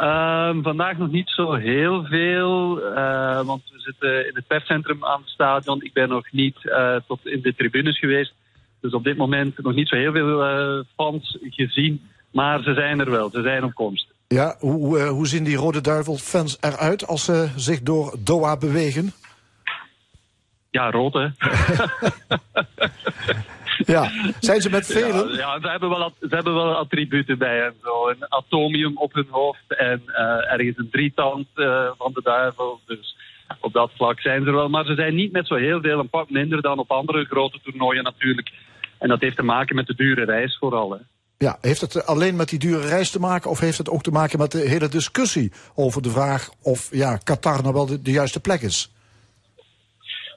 Um, 0.00 0.62
vandaag 0.62 0.98
nog 0.98 1.10
niet 1.10 1.28
zo 1.28 1.54
heel 1.54 2.04
veel, 2.04 2.78
uh, 2.78 3.40
want 3.42 3.62
we 3.72 3.80
zitten 3.80 4.26
in 4.26 4.34
het 4.34 4.46
perscentrum 4.46 5.04
aan 5.04 5.20
het 5.20 5.28
stadion. 5.28 5.82
Ik 5.82 5.92
ben 5.92 6.08
nog 6.08 6.32
niet 6.32 6.56
uh, 6.62 6.96
tot 7.06 7.26
in 7.26 7.42
de 7.42 7.54
tribunes 7.54 7.98
geweest. 7.98 8.34
Dus 8.80 8.92
op 8.92 9.04
dit 9.04 9.16
moment 9.16 9.62
nog 9.62 9.74
niet 9.74 9.88
zo 9.88 9.96
heel 9.96 10.12
veel 10.12 10.50
uh, 10.50 10.84
fans 10.96 11.38
gezien. 11.40 12.08
Maar 12.32 12.62
ze 12.62 12.74
zijn 12.74 13.00
er 13.00 13.10
wel, 13.10 13.30
ze 13.30 13.42
zijn 13.42 13.64
op 13.64 13.74
komst. 13.74 14.06
Ja, 14.28 14.56
hoe, 14.58 15.02
hoe 15.02 15.26
zien 15.26 15.44
die 15.44 15.56
Rode 15.56 15.80
Duivel-fans 15.80 16.56
eruit 16.60 17.06
als 17.06 17.24
ze 17.24 17.48
zich 17.56 17.80
door 17.82 18.16
Doha 18.18 18.56
bewegen? 18.56 19.12
Ja, 20.70 20.90
rood 20.90 21.12
hè. 21.12 21.28
Ja, 23.96 24.10
zijn 24.40 24.60
ze 24.60 24.70
met 24.70 24.86
velen? 24.86 25.28
Ja, 25.28 25.36
ja, 25.36 25.60
ze, 25.60 25.68
hebben 25.68 25.88
wel, 25.88 26.12
ze 26.20 26.34
hebben 26.34 26.54
wel 26.54 26.76
attributen 26.76 27.38
bij 27.38 27.64
en 27.64 27.74
zo. 27.82 28.08
Een 28.08 28.24
atomium 28.28 28.96
op 28.96 29.12
hun 29.12 29.26
hoofd 29.30 29.76
en 29.76 30.02
uh, 30.06 30.52
ergens 30.52 30.78
een 30.78 30.90
drietand 30.90 31.46
uh, 31.54 31.90
van 31.96 32.12
de 32.12 32.22
duivel. 32.22 32.80
Dus 32.86 33.16
op 33.60 33.72
dat 33.72 33.90
vlak 33.96 34.20
zijn 34.20 34.42
ze 34.42 34.48
er 34.48 34.54
wel. 34.54 34.68
Maar 34.68 34.84
ze 34.84 34.94
zijn 34.94 35.14
niet 35.14 35.32
met 35.32 35.46
zo 35.46 35.54
heel 35.54 35.80
veel, 35.80 35.98
een 35.98 36.08
pak 36.08 36.30
minder 36.30 36.62
dan 36.62 36.78
op 36.78 36.90
andere 36.90 37.24
grote 37.24 37.60
toernooien 37.62 38.02
natuurlijk. 38.02 38.50
En 38.98 39.08
dat 39.08 39.20
heeft 39.20 39.36
te 39.36 39.42
maken 39.42 39.76
met 39.76 39.86
de 39.86 39.94
dure 39.94 40.24
reis 40.24 40.56
vooral. 40.58 40.90
Hè. 40.90 40.98
Ja, 41.38 41.58
heeft 41.60 41.80
het 41.80 42.06
alleen 42.06 42.36
met 42.36 42.48
die 42.48 42.58
dure 42.58 42.88
reis 42.88 43.10
te 43.10 43.20
maken 43.20 43.50
of 43.50 43.60
heeft 43.60 43.78
het 43.78 43.90
ook 43.90 44.02
te 44.02 44.10
maken 44.10 44.38
met 44.38 44.52
de 44.52 44.58
hele 44.58 44.88
discussie 44.88 45.52
over 45.74 46.02
de 46.02 46.10
vraag 46.10 46.50
of 46.62 46.88
ja, 46.90 47.16
Qatar 47.16 47.62
nou 47.62 47.74
wel 47.74 47.86
de, 47.86 48.02
de 48.02 48.10
juiste 48.10 48.40
plek 48.40 48.60
is? 48.60 48.92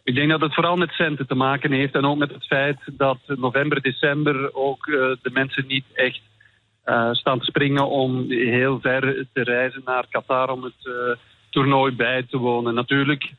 Ik 0.03 0.15
denk 0.15 0.30
dat 0.30 0.41
het 0.41 0.53
vooral 0.53 0.78
met 0.78 0.91
centen 0.91 1.28
te 1.28 1.36
maken 1.36 1.72
heeft 1.72 1.95
en 1.95 2.06
ook 2.06 2.18
met 2.18 2.34
het 2.34 2.45
feit 2.45 2.80
dat 2.86 3.18
november, 3.26 3.82
december 3.82 4.53
ook 4.53 4.88
uh, 4.88 4.95
de 5.22 5.30
mensen 5.32 5.68
niet 5.68 5.86
echt 5.94 6.22
uh, 6.86 7.14
staan 7.14 7.40
te 7.40 7.45
springen 7.45 7.90
om 7.90 8.32
heel 8.32 8.80
ver 8.80 9.26
te 9.34 9.44
reizen 9.44 9.82
naar 9.86 10.06
Qatar 10.10 10.49
om 10.49 10.64
het 10.64 10.84
uh, 10.84 10.94
toernooi 11.49 11.95
bij 11.95 12.23
te 12.23 12.38
wonen. 12.38 12.73
Natuurlijk 12.73 13.34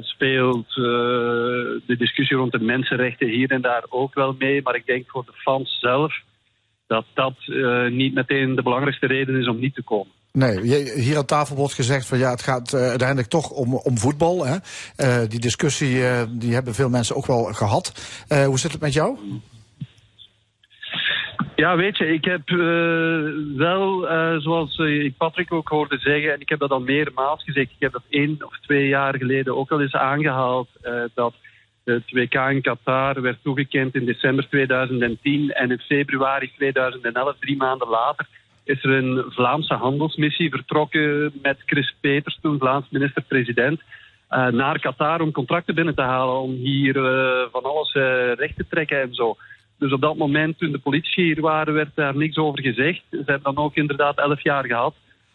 speelt 0.00 0.74
de 0.74 1.94
discussie 1.98 2.36
rond 2.36 2.52
de 2.52 2.58
mensenrechten 2.58 3.28
hier 3.28 3.50
en 3.50 3.60
daar 3.60 3.84
ook 3.88 4.14
wel 4.14 4.34
mee, 4.38 4.62
maar 4.62 4.74
ik 4.74 4.86
denk 4.86 5.10
voor 5.10 5.24
de 5.24 5.32
fans 5.32 5.78
zelf 5.80 6.20
dat 6.86 7.04
dat 7.14 7.34
niet 7.90 8.14
meteen 8.14 8.54
de 8.54 8.62
belangrijkste 8.62 9.06
reden 9.06 9.40
is 9.40 9.48
om 9.48 9.58
niet 9.58 9.74
te 9.74 9.82
komen. 9.82 10.12
Nee, 10.38 10.60
hier 11.00 11.16
aan 11.16 11.24
tafel 11.24 11.56
wordt 11.56 11.74
gezegd 11.74 12.06
van 12.06 12.18
ja, 12.18 12.30
het 12.30 12.42
gaat 12.42 12.72
uh, 12.72 12.80
uiteindelijk 12.80 13.28
toch 13.28 13.50
om, 13.50 13.74
om 13.74 13.98
voetbal. 13.98 14.46
Hè? 14.46 14.56
Uh, 14.96 15.28
die 15.28 15.40
discussie 15.40 15.96
uh, 15.96 16.22
die 16.28 16.54
hebben 16.54 16.74
veel 16.74 16.88
mensen 16.88 17.16
ook 17.16 17.26
wel 17.26 17.44
gehad. 17.44 17.92
hoe 18.46 18.58
zit 18.58 18.72
het 18.72 18.80
met 18.80 18.92
jou? 18.92 19.18
Ja, 21.56 21.76
weet 21.76 21.98
je, 21.98 22.06
ik 22.12 22.24
heb 22.24 22.48
wel, 23.56 24.06
zoals 24.40 24.78
ik 24.78 25.16
Patrick 25.16 25.52
ook 25.52 25.68
hoorde 25.68 25.98
zeggen, 25.98 26.32
en 26.32 26.40
ik 26.40 26.48
heb 26.48 26.58
dat 26.58 26.70
al 26.70 26.80
meermaals 26.80 27.44
gezegd, 27.44 27.70
ik 27.70 27.76
heb 27.78 27.92
dat 27.92 28.02
één 28.08 28.36
of 28.46 28.58
twee 28.60 28.88
jaar 28.88 29.16
geleden 29.16 29.56
ook 29.56 29.70
al 29.70 29.80
eens 29.80 29.94
aangehaald, 29.94 30.68
dat 31.14 31.34
het 31.84 32.10
WK 32.10 32.34
in 32.34 32.62
Qatar 32.62 33.20
werd 33.20 33.38
toegekend 33.42 33.94
in 33.94 34.04
december 34.04 34.48
2010 34.48 35.52
en 35.52 35.70
in 35.70 35.78
februari 35.78 36.52
2011, 36.56 37.36
drie 37.40 37.56
maanden 37.56 37.88
later, 37.88 38.26
is 38.64 38.84
er 38.84 38.90
een 38.90 39.24
Vlaamse 39.28 39.74
handelsmissie 39.74 40.50
vertrokken 40.50 41.32
met 41.42 41.62
Chris 41.66 41.94
Peters, 42.00 42.38
toen 42.42 42.58
Vlaams 42.58 42.86
minister-president, 42.90 43.80
uh, 44.30 44.46
naar 44.46 44.78
Qatar 44.78 45.20
om 45.20 45.32
contracten 45.32 45.74
binnen 45.74 45.94
te 45.94 46.02
halen, 46.02 46.40
om 46.40 46.50
hier 46.50 46.96
uh, 46.96 47.46
van 47.52 47.62
alles 47.62 47.94
uh, 47.94 48.32
recht 48.32 48.56
te 48.56 48.66
trekken 48.68 49.00
en 49.00 49.14
zo. 49.14 49.36
Dus 49.78 49.92
op 49.92 50.00
dat 50.00 50.16
moment, 50.16 50.58
toen 50.58 50.72
de 50.72 50.78
politie 50.78 51.24
hier 51.24 51.40
waren, 51.40 51.74
werd 51.74 51.90
daar 51.94 52.16
niks 52.16 52.36
over 52.36 52.62
gezegd. 52.62 53.02
Ze 53.10 53.22
hebben 53.26 53.54
dan 53.54 53.64
ook 53.64 53.74
inderdaad 53.74 54.18
elf 54.18 54.42
jaar 54.42 54.66
gehad 54.66 54.94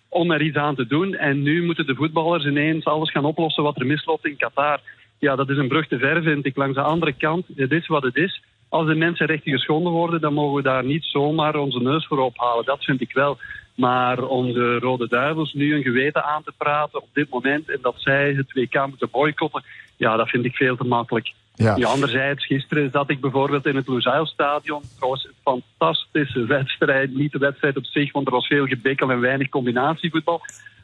om 0.10 0.31
er 0.31 0.41
iets 0.41 0.57
aan 0.57 0.76
te 0.76 0.88
doen. 0.88 1.15
En 1.15 1.41
nu 1.41 1.65
moeten 1.65 1.85
de 1.85 1.95
voetballers 1.95 2.45
ineens 2.45 2.85
alles 2.85 3.11
gaan 3.11 3.26
oplossen 3.26 3.64
wat 3.64 3.80
er 3.80 3.85
misloopt 3.85 4.26
in 4.26 4.38
Qatar. 4.38 4.80
Ja, 5.19 5.35
dat 5.35 5.49
is 5.49 5.57
een 5.57 5.68
brug 5.68 5.88
te 5.88 5.97
ver, 5.97 6.23
vind 6.23 6.45
ik. 6.45 6.56
Langs 6.56 6.76
de 6.76 6.81
andere 6.81 7.14
kant, 7.14 7.45
het 7.56 7.72
is 7.72 7.88
wat 7.88 8.03
het 8.03 8.15
is 8.15 8.41
als 8.69 8.87
de 8.87 8.95
mensenrechten 8.95 9.51
geschonden 9.51 9.91
worden, 9.91 10.21
dan 10.21 10.33
mogen 10.33 10.55
we 10.55 10.61
daar 10.61 10.85
niet 10.85 11.03
zomaar 11.03 11.55
onze 11.55 11.79
neus 11.79 12.07
voor 12.07 12.19
ophalen. 12.19 12.65
Dat 12.65 12.83
vind 12.83 13.01
ik 13.01 13.13
wel. 13.13 13.37
Maar 13.75 14.23
om 14.23 14.53
de 14.53 14.79
Rode 14.79 15.07
Duivels 15.07 15.53
nu 15.53 15.75
een 15.75 15.83
geweten 15.83 16.23
aan 16.23 16.43
te 16.43 16.53
praten 16.57 17.01
op 17.01 17.07
dit 17.13 17.29
moment 17.29 17.69
en 17.69 17.79
dat 17.81 17.95
zij 17.97 18.33
het 18.33 18.53
WK 18.53 18.87
moeten 18.87 19.09
boycotten, 19.11 19.63
ja, 19.97 20.15
dat 20.15 20.29
vind 20.29 20.45
ik 20.45 20.55
veel 20.55 20.75
te 20.75 20.83
makkelijk. 20.83 21.33
Ja. 21.55 21.75
ja 21.75 21.87
anderzijds, 21.87 22.45
gisteren 22.45 22.91
zat 22.91 23.09
ik 23.09 23.21
bijvoorbeeld 23.21 23.65
in 23.65 23.75
het 23.75 23.87
Lusail-stadion. 23.87 24.81
Trouwens, 24.95 25.25
een 25.25 25.33
fantastische 25.43 26.45
wedstrijd. 26.45 27.15
Niet 27.15 27.31
de 27.31 27.37
wedstrijd 27.37 27.77
op 27.77 27.85
zich, 27.85 28.11
want 28.11 28.27
er 28.27 28.33
was 28.33 28.47
veel 28.47 28.65
gebekkel 28.65 29.11
en 29.11 29.19
weinig 29.19 29.49
combinatievoetbal. 29.49 30.41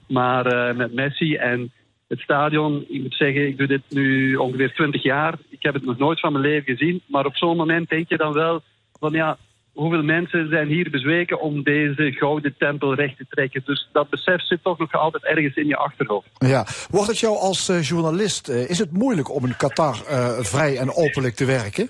Maar 0.08 0.70
uh, 0.70 0.76
met 0.76 0.94
Messi 0.94 1.36
en 1.36 1.72
het 2.08 2.20
stadion, 2.20 2.86
ik 2.88 3.02
moet 3.02 3.16
zeggen, 3.16 3.48
ik 3.48 3.58
doe 3.58 3.68
dit 3.68 3.82
nu 3.90 4.36
ongeveer 4.36 4.74
20 4.74 5.04
jaar. 5.04 5.38
Ik 5.50 5.64
heb 5.64 5.74
het 5.74 5.86
nog 5.86 5.98
nooit 5.98 6.20
van 6.20 6.32
mijn 6.32 6.44
leven 6.44 6.78
gezien. 6.78 7.02
Maar 7.06 7.26
op 7.26 7.36
zo'n 7.36 7.58
moment 7.58 7.90
denk 7.90 8.10
je 8.10 8.18
dan 8.18 8.34
wel 8.34 8.62
van 9.00 9.12
ja, 9.12 9.38
hoeveel 9.74 10.04
mensen 10.04 10.50
zijn 10.50 10.68
hier 10.68 10.90
bezweken 10.90 11.40
om 11.40 11.64
deze 11.64 12.12
gouden 12.12 12.56
tempel 12.58 12.96
recht 12.96 13.18
te 13.18 13.26
trekken. 13.30 13.62
Dus 13.66 13.90
dat 13.92 14.10
besef 14.10 14.46
zit 14.46 14.64
toch 14.64 14.78
nog 14.78 14.94
altijd 14.94 15.24
ergens 15.24 15.56
in 15.56 15.68
je 15.68 15.78
achterhoofd. 15.78 16.30
Ja, 16.38 16.66
wordt 16.90 17.08
het 17.08 17.20
jou 17.20 17.38
als 17.38 17.70
uh, 17.70 17.82
journalist, 17.82 18.50
uh, 18.50 18.70
is 18.70 18.80
het 18.80 18.92
moeilijk 18.92 19.32
om 19.32 19.46
in 19.46 19.58
Qatar 19.58 19.96
uh, 20.10 20.40
vrij 20.40 20.78
en 20.78 20.96
openlijk 20.96 21.36
te 21.36 21.46
werken? 21.46 21.88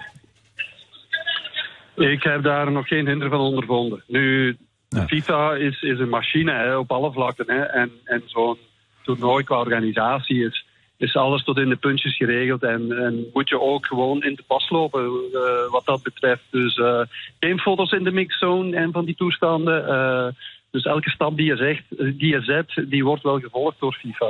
Ik 1.96 2.24
heb 2.24 2.44
daar 2.44 2.72
nog 2.72 2.88
geen 2.88 3.08
hinder 3.08 3.30
van 3.30 3.40
ondervonden. 3.40 4.04
Nu, 4.08 4.58
de 4.90 5.08
FIFA 5.08 5.56
is, 5.56 5.82
is 5.82 6.00
een 6.00 6.10
machine 6.10 6.52
hè, 6.52 6.78
op 6.78 6.92
alle 6.92 7.12
vlakken. 7.12 7.46
Hè, 7.48 7.62
en 7.62 7.92
en 8.04 8.22
zo'n 8.26 8.58
toernooi 9.06 9.44
qua 9.44 9.60
organisatie 9.60 10.46
is, 10.46 10.66
is 10.98 11.16
alles 11.16 11.44
tot 11.44 11.58
in 11.58 11.70
de 11.70 11.76
puntjes 11.76 12.18
geregeld. 12.18 12.64
En, 12.64 12.92
en 12.92 13.26
moet 13.34 13.50
je 13.50 13.62
ook 13.62 13.86
gewoon 13.86 14.24
in 14.24 14.36
de 14.36 14.44
pas 14.48 14.70
lopen 14.70 15.04
uh, 15.04 15.42
wat 15.72 15.86
dat 15.86 16.04
betreft. 16.04 16.44
Dus 16.52 16.78
uh, 16.78 17.02
geen 17.40 17.60
foto's 17.60 17.92
in 17.92 18.04
de 18.04 18.12
mixzone 18.12 18.76
en 18.76 18.92
van 18.92 19.06
die 19.06 19.16
toestanden. 19.16 19.88
Uh, 19.88 20.28
dus 20.72 20.84
elke 20.84 21.10
stap 21.10 21.38
die 21.38 21.46
je, 21.46 21.56
zegt, 21.56 21.84
die 22.20 22.28
je 22.28 22.42
zet, 22.42 22.90
die 22.90 23.04
wordt 23.04 23.24
wel 23.24 23.40
gevolgd 23.40 23.80
door 23.80 23.94
FIFA. 23.94 24.28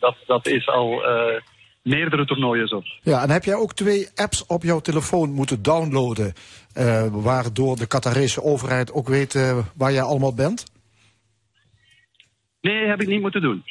dat, 0.00 0.16
dat 0.26 0.46
is 0.46 0.68
al 0.68 1.02
meerdere 1.82 2.24
toernooien 2.24 2.68
zo. 2.68 2.82
Ja, 3.02 3.22
en 3.22 3.30
heb 3.30 3.44
jij 3.44 3.54
ook 3.54 3.72
twee 3.72 4.08
apps 4.14 4.46
op 4.46 4.62
jouw 4.62 4.80
telefoon 4.80 5.32
moeten 5.32 5.62
downloaden... 5.62 6.32
waardoor 7.10 7.76
de 7.76 7.86
Qatarese 7.86 8.42
overheid 8.42 8.92
ook 8.92 9.08
weet 9.08 9.54
waar 9.76 9.92
jij 9.92 10.02
allemaal 10.02 10.34
bent? 10.34 10.72
Nee, 12.60 12.86
heb 12.86 13.00
ik 13.00 13.08
niet 13.08 13.20
moeten 13.20 13.40
doen. 13.40 13.62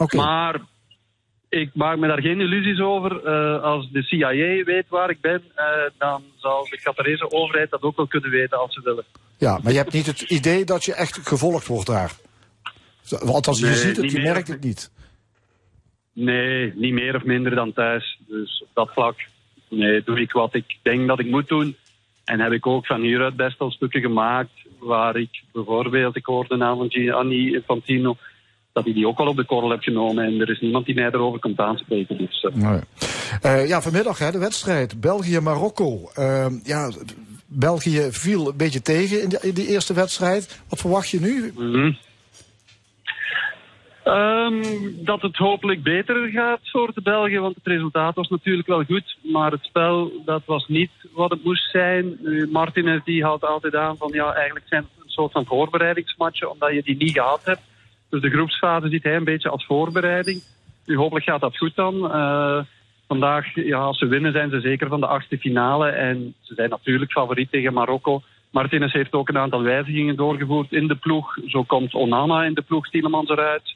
Okay. 0.00 0.20
Maar 0.20 0.60
ik 1.48 1.70
maak 1.74 1.98
me 1.98 2.06
daar 2.06 2.20
geen 2.20 2.40
illusies 2.40 2.80
over. 2.80 3.10
Uh, 3.24 3.62
als 3.62 3.90
de 3.90 4.02
CIA 4.02 4.64
weet 4.64 4.88
waar 4.88 5.10
ik 5.10 5.20
ben, 5.20 5.42
uh, 5.56 5.64
dan 5.98 6.22
zal 6.36 6.66
de 6.70 6.80
Qatarese 6.82 7.30
overheid 7.30 7.70
dat 7.70 7.82
ook 7.82 7.96
wel 7.96 8.06
kunnen 8.06 8.30
weten 8.30 8.58
als 8.58 8.74
ze 8.74 8.80
willen. 8.84 9.04
Ja, 9.38 9.58
maar 9.62 9.72
je 9.72 9.78
hebt 9.78 9.92
niet 9.92 10.06
het 10.06 10.20
idee 10.20 10.64
dat 10.64 10.84
je 10.84 10.94
echt 10.94 11.28
gevolgd 11.28 11.66
wordt 11.66 11.86
daar? 11.86 12.12
Want 13.08 13.46
als 13.46 13.58
je 13.58 13.74
ziet 13.74 13.96
het, 13.96 14.12
je 14.12 14.20
merkt 14.20 14.48
het 14.48 14.62
niet. 14.62 14.90
Nee, 16.12 16.72
niet 16.74 16.92
meer 16.92 17.16
of 17.16 17.24
minder 17.24 17.54
dan 17.54 17.72
thuis. 17.72 18.20
Dus 18.26 18.62
op 18.62 18.68
dat 18.74 18.90
vlak 18.92 19.16
nee, 19.68 20.02
doe 20.02 20.20
ik 20.20 20.32
wat 20.32 20.54
ik 20.54 20.76
denk 20.82 21.08
dat 21.08 21.18
ik 21.18 21.30
moet 21.30 21.48
doen. 21.48 21.76
En 22.24 22.40
heb 22.40 22.52
ik 22.52 22.66
ook 22.66 22.86
van 22.86 23.00
hieruit 23.00 23.36
best 23.36 23.58
wel 23.58 23.70
stukken 23.70 24.00
gemaakt 24.00 24.50
waar 24.78 25.16
ik 25.16 25.42
bijvoorbeeld, 25.52 26.16
ik 26.16 26.26
hoorde 26.26 26.48
de 26.48 26.56
naam 26.56 26.78
van 26.78 26.90
Gianni 26.90 27.54
Infantino 27.54 28.16
dat 28.80 28.88
hij 28.94 29.00
die 29.00 29.08
ook 29.08 29.18
al 29.18 29.26
op 29.26 29.36
de 29.36 29.44
korrel 29.44 29.70
heeft 29.70 29.84
genomen. 29.84 30.24
En 30.24 30.40
er 30.40 30.50
is 30.50 30.60
niemand 30.60 30.86
die 30.86 30.94
mij 30.94 31.04
erover 31.04 31.40
komt 31.40 31.58
aanspreken. 31.58 32.16
Dus. 32.18 32.46
Nee. 32.52 32.80
Uh, 33.46 33.68
ja, 33.68 33.80
vanmiddag 33.80 34.18
hè, 34.18 34.30
de 34.30 34.38
wedstrijd 34.38 35.00
België-Marokko. 35.00 36.10
Uh, 36.18 36.46
ja, 36.62 36.90
België 37.46 38.08
viel 38.10 38.48
een 38.48 38.56
beetje 38.56 38.82
tegen 38.82 39.22
in, 39.22 39.28
de, 39.28 39.38
in 39.42 39.54
die 39.54 39.68
eerste 39.68 39.94
wedstrijd. 39.94 40.62
Wat 40.68 40.80
verwacht 40.80 41.08
je 41.08 41.20
nu? 41.20 41.52
Mm 41.56 41.72
-hmm. 41.72 41.96
Um, 44.04 44.62
dat 45.04 45.22
het 45.22 45.36
hopelijk 45.36 45.82
beter 45.82 46.28
gaat 46.28 46.60
voor 46.62 46.90
de 46.94 47.02
Belgen, 47.02 47.40
want 47.40 47.54
het 47.54 47.66
resultaat 47.66 48.14
was 48.14 48.28
natuurlijk 48.28 48.68
wel 48.68 48.84
goed. 48.84 49.16
Maar 49.22 49.50
het 49.50 49.64
spel, 49.64 50.12
dat 50.24 50.42
was 50.46 50.68
niet 50.68 50.90
wat 51.12 51.30
het 51.30 51.44
moest 51.44 51.70
zijn. 51.70 52.18
Martinez 52.52 53.04
die 53.04 53.24
houdt 53.24 53.44
altijd 53.44 53.74
aan 53.74 53.96
van, 53.96 54.10
ja, 54.12 54.32
eigenlijk 54.34 54.66
zijn 54.68 54.82
het 54.82 55.04
een 55.04 55.10
soort 55.10 55.32
van 55.32 55.46
voorbereidingsmatchen, 55.46 56.50
omdat 56.50 56.72
je 56.72 56.82
die 56.82 56.96
niet 56.96 57.12
gehad 57.12 57.40
hebt. 57.44 57.60
Dus 58.10 58.20
de 58.20 58.30
groepsfase 58.30 58.88
ziet 58.88 59.02
hij 59.02 59.16
een 59.16 59.24
beetje 59.24 59.48
als 59.48 59.66
voorbereiding. 59.66 60.42
Nu, 60.86 60.96
hopelijk 60.96 61.24
gaat 61.24 61.40
dat 61.40 61.56
goed 61.56 61.74
dan. 61.74 61.94
Uh, 61.94 62.60
vandaag, 63.08 63.54
ja, 63.54 63.78
als 63.78 63.98
ze 63.98 64.06
winnen, 64.06 64.32
zijn 64.32 64.50
ze 64.50 64.60
zeker 64.60 64.88
van 64.88 65.00
de 65.00 65.06
achtste 65.06 65.38
finale. 65.38 65.88
En 65.88 66.34
ze 66.40 66.54
zijn 66.54 66.70
natuurlijk 66.70 67.12
favoriet 67.12 67.50
tegen 67.50 67.72
Marokko. 67.72 68.22
Martinez 68.50 68.92
heeft 68.92 69.12
ook 69.12 69.28
een 69.28 69.38
aantal 69.38 69.62
wijzigingen 69.62 70.16
doorgevoerd 70.16 70.72
in 70.72 70.86
de 70.86 70.94
ploeg. 70.94 71.36
Zo 71.46 71.62
komt 71.62 71.94
Onana 71.94 72.44
in 72.44 72.54
de 72.54 72.62
ploeg, 72.62 72.88
Tielemans 72.88 73.28
eruit. 73.28 73.74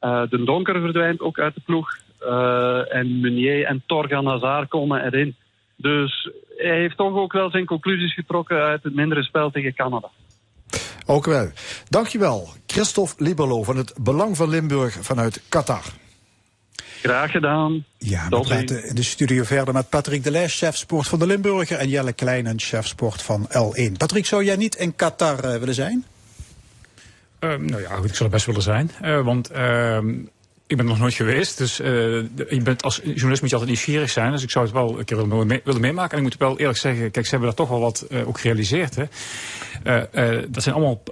Uh, 0.00 0.22
de 0.30 0.44
Donker 0.44 0.80
verdwijnt 0.80 1.20
ook 1.20 1.38
uit 1.38 1.54
de 1.54 1.60
ploeg. 1.64 1.88
Uh, 2.22 2.94
en 2.94 3.20
Meunier 3.20 3.64
en 3.64 3.82
Torgan 3.86 4.26
Hazard 4.26 4.68
komen 4.68 5.04
erin. 5.04 5.34
Dus 5.76 6.30
hij 6.56 6.78
heeft 6.78 6.96
toch 6.96 7.14
ook 7.14 7.32
wel 7.32 7.50
zijn 7.50 7.66
conclusies 7.66 8.14
getrokken 8.14 8.62
uit 8.62 8.82
het 8.82 8.94
mindere 8.94 9.22
spel 9.22 9.50
tegen 9.50 9.74
Canada. 9.74 10.10
Ook 11.10 11.26
wel. 11.26 11.50
Dankjewel, 11.88 12.48
Christophe 12.66 13.14
Liberlo 13.24 13.62
van 13.62 13.76
het 13.76 13.92
Belang 14.00 14.36
van 14.36 14.48
Limburg 14.48 14.96
vanuit 15.00 15.40
Qatar. 15.48 15.82
Graag 17.02 17.30
gedaan. 17.30 17.84
Ja, 17.98 18.28
we 18.28 18.40
praten 18.40 18.88
in 18.88 18.94
de 18.94 19.02
studio 19.02 19.44
verder 19.44 19.74
met 19.74 19.88
Patrick 19.88 20.24
Delay, 20.24 20.48
chef 20.48 20.76
sport 20.76 21.08
van 21.08 21.18
de 21.18 21.26
Limburger... 21.26 21.78
en 21.78 21.88
Jelle 21.88 22.12
Kleinen, 22.12 22.60
chef 22.60 22.86
sport 22.86 23.22
van 23.22 23.48
L1. 23.48 23.92
Patrick, 23.96 24.26
zou 24.26 24.44
jij 24.44 24.56
niet 24.56 24.74
in 24.74 24.96
Qatar 24.96 25.44
uh, 25.44 25.56
willen 25.56 25.74
zijn? 25.74 26.04
Uh, 27.40 27.54
nou 27.56 27.80
ja, 27.82 27.90
ik 27.90 28.14
zou 28.14 28.24
er 28.24 28.30
best 28.30 28.46
willen 28.46 28.62
zijn. 28.62 28.90
Uh, 29.02 29.20
want 29.20 29.50
ik 30.68 30.76
ben 30.76 30.86
er 30.86 30.92
nog 30.92 30.98
nooit 30.98 31.14
geweest. 31.14 31.58
Dus 31.58 31.76
je 31.76 32.60
bent, 32.62 32.82
als 32.82 33.00
journalist 33.04 33.40
moet 33.40 33.50
je 33.50 33.56
altijd 33.56 33.66
nieuwsgierig 33.66 34.10
zijn. 34.10 34.32
Dus 34.32 34.42
ik 34.42 34.50
zou 34.50 34.64
het 34.64 34.74
wel 34.74 34.98
een 34.98 35.04
keer 35.04 35.16
willen, 35.16 35.46
mee, 35.46 35.60
willen 35.64 35.80
meemaken. 35.80 36.10
En 36.10 36.16
ik 36.16 36.22
moet 36.22 36.36
wel 36.38 36.58
eerlijk 36.58 36.78
zeggen, 36.78 37.10
kijk, 37.10 37.24
ze 37.24 37.30
hebben 37.30 37.48
daar 37.48 37.58
toch 37.58 37.68
wel 37.68 37.80
wat 37.80 38.06
ook 38.26 38.40
gerealiseerd. 38.40 38.94
Hè. 38.94 39.04
Uh, 39.84 40.36
uh, 40.36 40.44
dat 40.48 40.62
zijn 40.62 40.74
allemaal 40.74 41.02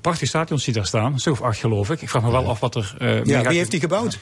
prachtige 0.00 0.26
stadions 0.26 0.64
die 0.64 0.74
daar 0.74 0.86
staan. 0.86 1.12
Een 1.12 1.18
stuk 1.18 1.32
of 1.32 1.42
acht 1.42 1.58
geloof 1.58 1.90
ik. 1.90 2.02
Ik 2.02 2.08
vraag 2.08 2.22
me 2.22 2.30
wel 2.30 2.48
af 2.48 2.60
wat 2.60 2.74
er... 2.74 2.94
Uh, 3.00 3.24
ja, 3.24 3.42
wie 3.42 3.58
heeft 3.58 3.70
die 3.70 3.80
gebouwd? 3.80 4.12
Ja, 4.12 4.18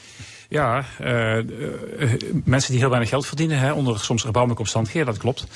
mensen 2.43 2.71
die 2.71 2.79
heel 2.79 2.89
weinig 2.89 3.09
geld 3.09 3.25
verdienen. 3.25 3.59
Hè, 3.59 3.71
onder 3.71 3.99
soms 3.99 4.25
erbarmelijke 4.25 4.61
omstandigheden, 4.61 5.07
dat 5.07 5.17
klopt. 5.17 5.47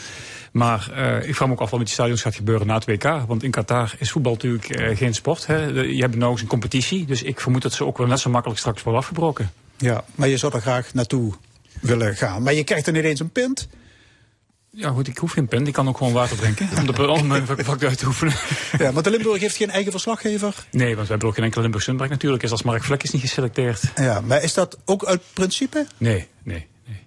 Maar 0.51 0.79
ik 1.25 1.35
vraag 1.35 1.47
me 1.47 1.53
ook 1.53 1.61
af 1.61 1.69
wat 1.69 1.79
met 1.79 1.87
die 1.87 1.97
stadions 1.97 2.21
gaat 2.21 2.35
gebeuren 2.35 2.67
na 2.67 2.73
het 2.73 2.85
WK. 2.85 3.03
Want 3.03 3.43
in 3.43 3.51
Qatar 3.51 3.93
is 3.97 4.11
voetbal 4.11 4.31
natuurlijk 4.31 4.97
geen 4.97 5.13
sport. 5.13 5.47
Hè. 5.47 5.65
Je 5.65 6.01
hebt 6.01 6.15
eens 6.15 6.41
een 6.41 6.47
competitie. 6.47 7.05
Dus 7.05 7.23
ik 7.23 7.39
vermoed 7.39 7.61
dat 7.61 7.73
ze 7.73 7.85
ook 7.85 7.97
wel 7.97 8.07
net 8.07 8.19
zo 8.19 8.29
makkelijk 8.29 8.59
straks 8.59 8.83
worden 8.83 9.01
afgebroken. 9.01 9.51
Ja, 9.77 10.03
maar 10.15 10.27
je 10.27 10.37
zou 10.37 10.53
er 10.55 10.61
graag 10.61 10.93
naartoe 10.93 11.33
willen 11.81 12.15
gaan. 12.15 12.43
Maar 12.43 12.53
je 12.53 12.63
krijgt 12.63 12.87
er 12.87 12.97
ineens 12.97 13.19
een 13.19 13.29
pint. 13.29 13.67
Ja, 14.73 14.89
goed, 14.89 15.07
ik 15.07 15.17
hoef 15.17 15.31
geen 15.31 15.47
pen. 15.47 15.67
Ik 15.67 15.73
kan 15.73 15.87
ook 15.87 15.97
gewoon 15.97 16.13
water 16.13 16.37
drinken. 16.37 16.69
om 16.77 16.85
de 16.85 17.07
om 17.07 17.27
mijn 17.27 17.47
vak 17.47 17.83
uit 17.83 17.97
te 17.97 18.05
oefenen. 18.05 18.33
Ja, 18.77 18.91
maar 18.91 19.03
de 19.03 19.09
Limburg 19.09 19.41
heeft 19.41 19.55
geen 19.55 19.69
eigen 19.69 19.91
verslaggever? 19.91 20.65
Nee, 20.71 20.95
want 20.95 21.05
we 21.05 21.11
hebben 21.11 21.27
ook 21.27 21.35
geen 21.35 21.43
enkele 21.43 21.61
Limburg 21.61 21.83
Sunberg 21.83 22.09
natuurlijk. 22.09 22.43
Is 22.43 22.51
als 22.51 22.63
Mark 22.63 22.83
Vlek 22.83 23.03
is 23.03 23.11
niet 23.11 23.21
geselecteerd. 23.21 23.83
Ja, 23.95 24.21
maar 24.21 24.43
is 24.43 24.53
dat 24.53 24.77
ook 24.85 25.05
uit 25.05 25.21
principe? 25.33 25.85
Nee, 25.97 26.27
nee, 26.43 26.67
nee. 26.87 26.97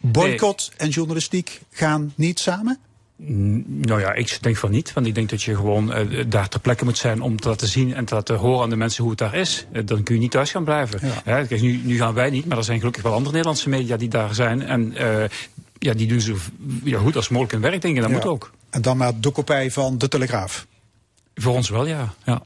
Boycott 0.00 0.68
nee. 0.68 0.78
en 0.78 0.88
journalistiek 0.88 1.60
gaan 1.70 2.12
niet 2.16 2.38
samen? 2.38 2.78
Nou 3.66 4.00
ja, 4.00 4.12
ik 4.12 4.38
denk 4.40 4.56
van 4.56 4.70
niet. 4.70 4.92
Want 4.92 5.06
ik 5.06 5.14
denk 5.14 5.30
dat 5.30 5.42
je 5.42 5.56
gewoon 5.56 5.98
uh, 5.98 6.24
daar 6.28 6.48
ter 6.48 6.60
plekke 6.60 6.84
moet 6.84 6.98
zijn 6.98 7.20
om 7.20 7.40
te 7.40 7.48
laten 7.48 7.68
zien 7.68 7.94
en 7.94 8.04
te 8.04 8.14
laten 8.14 8.36
horen 8.36 8.62
aan 8.62 8.70
de 8.70 8.76
mensen 8.76 9.02
hoe 9.02 9.10
het 9.10 9.20
daar 9.20 9.34
is. 9.34 9.66
Uh, 9.72 9.82
dan 9.84 10.02
kun 10.02 10.14
je 10.14 10.20
niet 10.20 10.30
thuis 10.30 10.50
gaan 10.50 10.64
blijven. 10.64 11.00
Ja. 11.24 11.44
kijk, 11.44 11.60
nu, 11.60 11.80
nu, 11.84 11.96
gaan 11.96 12.14
wij 12.14 12.30
niet, 12.30 12.46
maar 12.46 12.58
er 12.58 12.64
zijn 12.64 12.78
gelukkig 12.78 13.02
wel 13.02 13.12
andere 13.12 13.30
Nederlandse 13.30 13.68
media 13.68 13.96
die 13.96 14.08
daar 14.08 14.34
zijn. 14.34 14.62
En 14.62 14.92
uh, 14.92 15.24
ja, 15.84 15.94
die 15.94 16.06
doen 16.06 16.20
zo 16.20 16.36
ja, 16.84 16.98
goed 16.98 17.16
als 17.16 17.28
mogelijk 17.28 17.52
hun 17.52 17.70
werk, 17.70 17.82
denk 17.82 17.96
ik. 17.96 18.02
Dat 18.02 18.10
moet 18.10 18.24
ook. 18.24 18.50
En 18.70 18.82
dan 18.82 18.96
maar 18.96 19.20
de 19.20 19.30
kopij 19.30 19.70
van 19.70 19.98
de 19.98 20.08
Telegraaf. 20.08 20.66
Voor 21.34 21.54
ons 21.54 21.68
wel, 21.68 21.86
ja. 21.86 22.14
ja. 22.24 22.42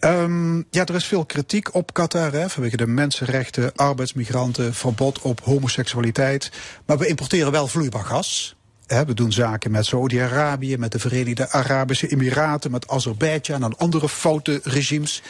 Um, 0.00 0.66
ja, 0.70 0.86
er 0.86 0.94
is 0.94 1.04
veel 1.04 1.24
kritiek 1.24 1.74
op 1.74 1.92
Qatar 1.92 2.32
hè, 2.32 2.50
vanwege 2.50 2.76
de 2.76 2.86
mensenrechten, 2.86 3.74
arbeidsmigranten, 3.74 4.74
verbod 4.74 5.20
op 5.20 5.40
homoseksualiteit. 5.40 6.50
Maar 6.86 6.98
we 6.98 7.06
importeren 7.06 7.52
wel 7.52 7.66
vloeibaar 7.66 8.04
gas. 8.04 8.56
We 8.86 9.14
doen 9.14 9.32
zaken 9.32 9.70
met 9.70 9.86
Saudi-Arabië, 9.86 10.76
met 10.76 10.92
de 10.92 10.98
Verenigde 10.98 11.50
Arabische 11.50 12.08
Emiraten, 12.08 12.70
met 12.70 12.88
Azerbeidzjan 12.88 13.64
en 13.64 13.78
andere 13.78 14.08
foute 14.08 14.60
regimes. 14.62 15.22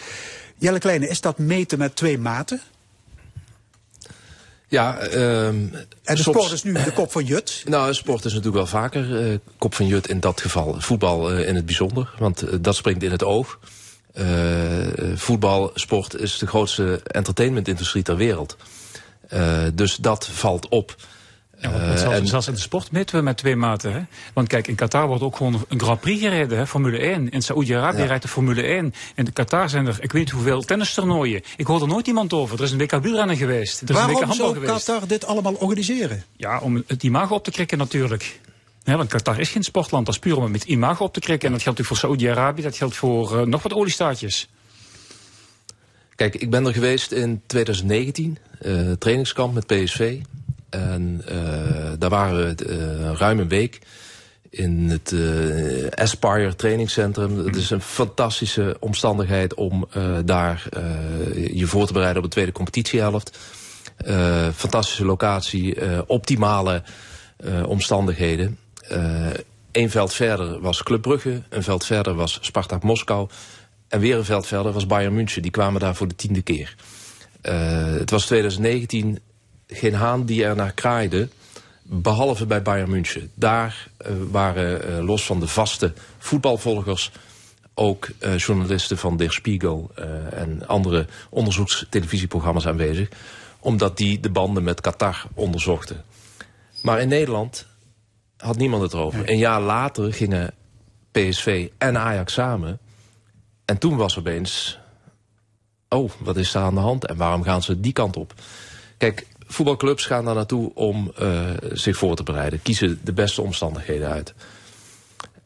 Jelle 0.58 0.78
Kleine, 0.78 1.08
is 1.08 1.20
dat 1.20 1.38
meten 1.38 1.78
met 1.78 1.96
twee 1.96 2.18
maten? 2.18 2.60
Ja, 4.74 5.02
um, 5.02 5.72
en 6.04 6.14
de 6.14 6.22
sport 6.22 6.52
is 6.52 6.62
nu 6.62 6.72
de 6.72 6.92
kop 6.92 7.12
van 7.12 7.24
Jut? 7.24 7.62
Nou, 7.66 7.94
sport 7.94 8.24
is 8.24 8.32
natuurlijk 8.32 8.56
wel 8.56 8.80
vaker 8.80 9.30
uh, 9.30 9.38
kop 9.58 9.74
van 9.74 9.86
Jut 9.86 10.08
in 10.08 10.20
dat 10.20 10.40
geval. 10.40 10.74
Voetbal 10.78 11.32
uh, 11.32 11.48
in 11.48 11.54
het 11.54 11.66
bijzonder, 11.66 12.14
want 12.18 12.44
uh, 12.44 12.50
dat 12.60 12.76
springt 12.76 13.02
in 13.02 13.10
het 13.10 13.24
oog. 13.24 13.58
voetbal, 15.14 15.70
sport 15.74 16.16
is 16.16 16.38
de 16.38 16.46
grootste 16.46 17.00
entertainmentindustrie 17.04 18.02
ter 18.02 18.16
wereld. 18.16 18.56
dus 19.74 19.96
dat 19.96 20.26
valt 20.26 20.68
op. 20.68 20.96
Ja, 21.70 21.96
zelfs, 21.96 22.18
en, 22.18 22.26
zelfs, 22.26 22.46
in 22.46 22.54
de 22.54 22.60
sport 22.60 22.90
meten 22.92 23.16
we 23.16 23.22
met 23.22 23.36
twee 23.36 23.56
maten. 23.56 23.92
Hè? 23.92 24.00
Want 24.32 24.48
kijk, 24.48 24.66
in 24.66 24.74
Qatar 24.74 25.06
wordt 25.06 25.22
ook 25.22 25.36
gewoon 25.36 25.64
een 25.68 25.80
Grand 25.80 26.00
Prix 26.00 26.20
gereden, 26.20 26.58
hè? 26.58 26.66
Formule 26.66 26.98
1. 26.98 27.28
In 27.28 27.42
Saoedi-Arabië 27.42 28.00
ja. 28.00 28.06
rijdt 28.06 28.22
de 28.22 28.28
Formule 28.28 28.62
1. 28.62 28.94
In 29.14 29.32
Qatar 29.32 29.68
zijn 29.68 29.86
er, 29.86 29.96
ik 30.00 30.12
weet 30.12 30.22
niet 30.22 30.30
hoeveel 30.30 30.62
tennistoernooien. 30.62 31.42
Ik 31.56 31.66
hoor 31.66 31.80
er 31.80 31.88
nooit 31.88 32.06
iemand 32.06 32.32
over. 32.32 32.58
Er 32.58 32.64
is 32.64 32.72
een 32.72 32.78
WK 32.78 32.90
wielrennen 32.90 33.36
geweest. 33.36 33.80
Er 33.80 33.88
is 33.88 33.94
Waarom 33.94 34.10
een 34.10 34.20
WK 34.20 34.26
handbal 34.26 34.46
zou 34.52 34.60
geweest. 34.60 34.84
Qatar 34.84 35.08
dit 35.08 35.26
allemaal 35.26 35.54
organiseren? 35.54 36.24
Ja, 36.36 36.60
om 36.60 36.82
het 36.86 37.02
imago 37.02 37.34
op 37.34 37.44
te 37.44 37.50
krikken 37.50 37.78
natuurlijk. 37.78 38.40
Ja, 38.84 38.96
want 38.96 39.08
Qatar 39.08 39.40
is 39.40 39.48
geen 39.48 39.62
sportland, 39.62 40.06
dat 40.06 40.14
is 40.14 40.20
puur 40.20 40.36
om 40.36 40.42
het 40.42 40.52
met 40.52 40.64
imago 40.64 41.04
op 41.04 41.12
te 41.12 41.20
krikken. 41.20 41.46
En 41.46 41.54
dat 41.54 41.62
geldt 41.62 41.78
natuurlijk 41.78 42.00
voor 42.00 42.18
Saoedi-Arabië, 42.18 42.62
dat 42.62 42.76
geldt 42.76 42.96
voor 42.96 43.38
uh, 43.38 43.46
nog 43.46 43.62
wat 43.62 43.72
oliestaatjes. 43.72 44.48
Kijk, 46.14 46.34
ik 46.34 46.50
ben 46.50 46.66
er 46.66 46.72
geweest 46.72 47.12
in 47.12 47.42
2019, 47.46 48.38
uh, 48.62 48.92
trainingskamp 48.92 49.54
met 49.54 49.66
PSV. 49.66 50.18
En 50.74 51.22
uh, 51.28 51.92
daar 51.98 52.10
waren 52.10 52.56
we 52.56 52.66
uh, 52.66 53.12
ruim 53.18 53.38
een 53.38 53.48
week 53.48 53.78
in 54.50 54.90
het 54.90 55.10
uh, 55.10 55.88
Aspire 55.90 56.56
trainingscentrum. 56.56 57.38
Het 57.38 57.56
is 57.56 57.70
een 57.70 57.80
fantastische 57.80 58.76
omstandigheid 58.80 59.54
om 59.54 59.88
daar 60.24 60.66
je 61.52 61.66
voor 61.66 61.86
te 61.86 61.92
bereiden 61.92 62.22
op 62.22 62.28
de 62.28 62.34
tweede 62.34 62.52
competitiehelft. 62.52 63.38
fantastische 64.54 65.04
locatie, 65.04 65.76
optimale 66.06 66.82
omstandigheden. 67.66 68.58
Eén 69.72 69.90
veld 69.90 70.12
verder 70.12 70.60
was 70.60 70.82
Club 70.82 71.02
Brugge, 71.02 71.42
een 71.48 71.62
veld 71.62 71.84
verder 71.84 72.14
was 72.14 72.38
Spartak 72.40 72.82
Moskou. 72.82 73.28
En 73.88 74.00
weer 74.00 74.16
een 74.16 74.24
veld 74.24 74.46
verder 74.46 74.72
was 74.72 74.86
Bayern 74.86 75.14
München. 75.14 75.42
Die 75.42 75.50
kwamen 75.50 75.80
daar 75.80 75.94
voor 75.94 76.08
de 76.08 76.16
tiende 76.16 76.42
keer. 76.42 76.74
het 77.98 78.10
was 78.10 78.26
2019 78.26 79.18
geen 79.74 79.94
haan 79.94 80.24
die 80.24 80.44
er 80.44 80.56
naar 80.56 80.72
kraaide. 80.72 81.28
Behalve 81.82 82.46
bij 82.46 82.62
Bayern 82.62 82.90
München. 82.90 83.30
Daar 83.34 83.88
uh, 84.00 84.12
waren 84.30 84.90
uh, 84.90 85.06
los 85.06 85.26
van 85.26 85.40
de 85.40 85.48
vaste 85.48 85.92
voetbalvolgers 86.18 87.10
ook 87.74 88.08
uh, 88.20 88.38
journalisten 88.38 88.98
van 88.98 89.16
Der 89.16 89.32
Spiegel 89.32 89.90
en 90.30 90.66
andere 90.66 91.06
onderzoekstelevisieprogramma's 91.30 92.66
aanwezig. 92.66 93.08
Omdat 93.60 93.96
die 93.96 94.20
de 94.20 94.30
banden 94.30 94.62
met 94.62 94.80
Qatar 94.80 95.26
onderzochten. 95.34 96.04
Maar 96.82 97.00
in 97.00 97.08
Nederland 97.08 97.66
had 98.36 98.56
niemand 98.56 98.82
het 98.82 98.92
erover. 98.92 99.30
Een 99.30 99.38
jaar 99.38 99.60
later 99.60 100.12
gingen 100.12 100.54
PSV 101.12 101.68
en 101.78 101.98
Ajax 101.98 102.32
samen. 102.32 102.78
En 103.64 103.78
toen 103.78 103.96
was 103.96 104.18
opeens... 104.18 104.78
Oh, 105.88 106.10
wat 106.18 106.36
is 106.36 106.52
daar 106.52 106.62
aan 106.62 106.74
de 106.74 106.80
hand? 106.80 107.06
En 107.06 107.16
waarom 107.16 107.42
gaan 107.42 107.62
ze 107.62 107.80
die 107.80 107.92
kant 107.92 108.16
op? 108.16 108.34
Kijk, 108.98 109.26
voetbalclubs 109.54 110.06
gaan 110.06 110.24
daar 110.24 110.34
naartoe 110.34 110.74
om 110.74 111.12
uh, 111.20 111.50
zich 111.72 111.96
voor 111.96 112.16
te 112.16 112.22
bereiden. 112.22 112.62
Kiezen 112.62 113.00
de 113.04 113.12
beste 113.12 113.42
omstandigheden 113.42 114.08
uit. 114.08 114.34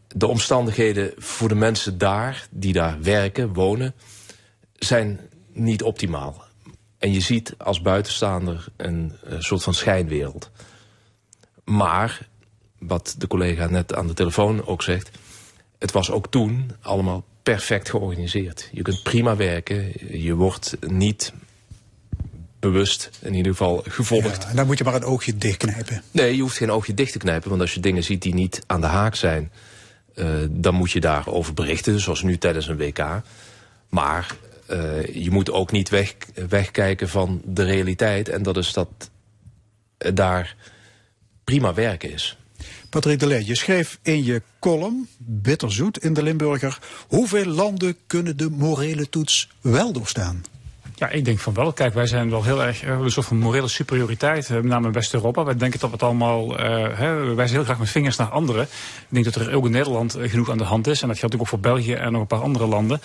De 0.08 0.26
omstandigheden 0.26 1.12
voor 1.16 1.48
de 1.48 1.54
mensen 1.54 1.98
daar, 1.98 2.46
die 2.50 2.72
daar 2.72 3.02
werken, 3.02 3.52
wonen, 3.52 3.94
zijn 4.74 5.20
niet 5.52 5.82
optimaal. 5.82 6.44
En 6.98 7.12
je 7.12 7.20
ziet 7.20 7.54
als 7.58 7.80
buitenstaander 7.80 8.66
een 8.76 9.12
soort 9.38 9.62
van 9.62 9.74
schijnwereld. 9.74 10.50
Maar, 11.64 12.28
wat 12.78 13.14
de 13.18 13.26
collega 13.26 13.66
net 13.66 13.94
aan 13.94 14.06
de 14.06 14.14
telefoon 14.14 14.66
ook 14.66 14.82
zegt... 14.82 15.10
het 15.78 15.92
was 15.92 16.10
ook 16.10 16.30
toen 16.30 16.70
allemaal 16.80 17.24
perfect 17.42 17.90
georganiseerd. 17.90 18.68
Je 18.72 18.82
kunt 18.82 19.02
prima 19.02 19.36
werken, 19.36 19.92
je 20.22 20.34
wordt 20.34 20.76
niet 20.80 21.32
bewust 22.60 23.10
in 23.20 23.34
ieder 23.34 23.52
geval 23.52 23.84
gevolgd. 23.88 24.42
Ja, 24.42 24.48
en 24.48 24.56
dan 24.56 24.66
moet 24.66 24.78
je 24.78 24.84
maar 24.84 24.94
een 24.94 25.04
oogje 25.04 25.36
dichtknijpen. 25.36 26.02
Nee, 26.10 26.36
je 26.36 26.42
hoeft 26.42 26.56
geen 26.56 26.70
oogje 26.70 26.94
dicht 26.94 27.12
te 27.12 27.18
knijpen. 27.18 27.48
Want 27.48 27.60
als 27.60 27.74
je 27.74 27.80
dingen 27.80 28.04
ziet 28.04 28.22
die 28.22 28.34
niet 28.34 28.62
aan 28.66 28.80
de 28.80 28.86
haak 28.86 29.14
zijn... 29.14 29.52
Uh, 30.14 30.26
dan 30.50 30.74
moet 30.74 30.90
je 30.90 31.00
daarover 31.00 31.54
berichten, 31.54 32.00
zoals 32.00 32.22
nu 32.22 32.38
tijdens 32.38 32.68
een 32.68 32.76
WK. 32.76 33.22
Maar 33.88 34.36
uh, 34.70 35.06
je 35.14 35.30
moet 35.30 35.50
ook 35.50 35.72
niet 35.72 35.88
weg, 35.88 36.14
wegkijken 36.48 37.08
van 37.08 37.42
de 37.44 37.64
realiteit. 37.64 38.28
En 38.28 38.42
dat 38.42 38.56
is 38.56 38.72
dat 38.72 38.88
uh, 39.98 40.10
daar 40.14 40.56
prima 41.44 41.74
werken 41.74 42.12
is. 42.12 42.38
Patrick 42.90 43.20
Delay, 43.20 43.42
je 43.44 43.56
schreef 43.56 43.98
in 44.02 44.24
je 44.24 44.42
column, 44.58 45.08
bitterzoet 45.18 45.98
in 45.98 46.12
de 46.12 46.22
Limburger... 46.22 46.78
hoeveel 47.08 47.46
landen 47.46 47.96
kunnen 48.06 48.36
de 48.36 48.50
morele 48.50 49.08
toets 49.08 49.48
wel 49.60 49.92
doorstaan? 49.92 50.44
Ja, 50.98 51.08
ik 51.08 51.24
denk 51.24 51.38
van 51.38 51.54
wel. 51.54 51.72
Kijk, 51.72 51.94
wij 51.94 52.06
zijn 52.06 52.30
wel 52.30 52.44
heel 52.44 52.62
erg, 52.62 52.80
we 52.80 52.86
hebben 52.86 53.04
een 53.04 53.10
soort 53.10 53.26
van 53.26 53.38
morele 53.38 53.68
superioriteit, 53.68 54.48
met 54.48 54.64
name 54.64 54.86
in 54.86 54.92
West-Europa. 54.92 55.44
Wij 55.44 55.56
denken 55.56 55.80
dat 55.80 55.88
we 55.88 55.94
het 55.94 56.04
allemaal, 56.04 56.60
uh, 56.60 56.66
hè, 56.98 57.14
wij 57.14 57.34
wijzen 57.34 57.56
heel 57.56 57.64
graag 57.64 57.78
met 57.78 57.90
vingers 57.90 58.16
naar 58.16 58.28
anderen. 58.28 58.62
Ik 58.62 59.06
denk 59.08 59.24
dat 59.24 59.34
er 59.34 59.54
ook 59.54 59.64
in 59.64 59.70
Nederland 59.70 60.16
genoeg 60.20 60.50
aan 60.50 60.58
de 60.58 60.64
hand 60.64 60.86
is. 60.86 61.02
En 61.02 61.08
dat 61.08 61.18
geldt 61.18 61.40
ook 61.40 61.48
voor 61.48 61.60
België 61.60 61.92
en 61.92 62.12
nog 62.12 62.20
een 62.20 62.26
paar 62.26 62.40
andere 62.40 62.66
landen. 62.66 63.00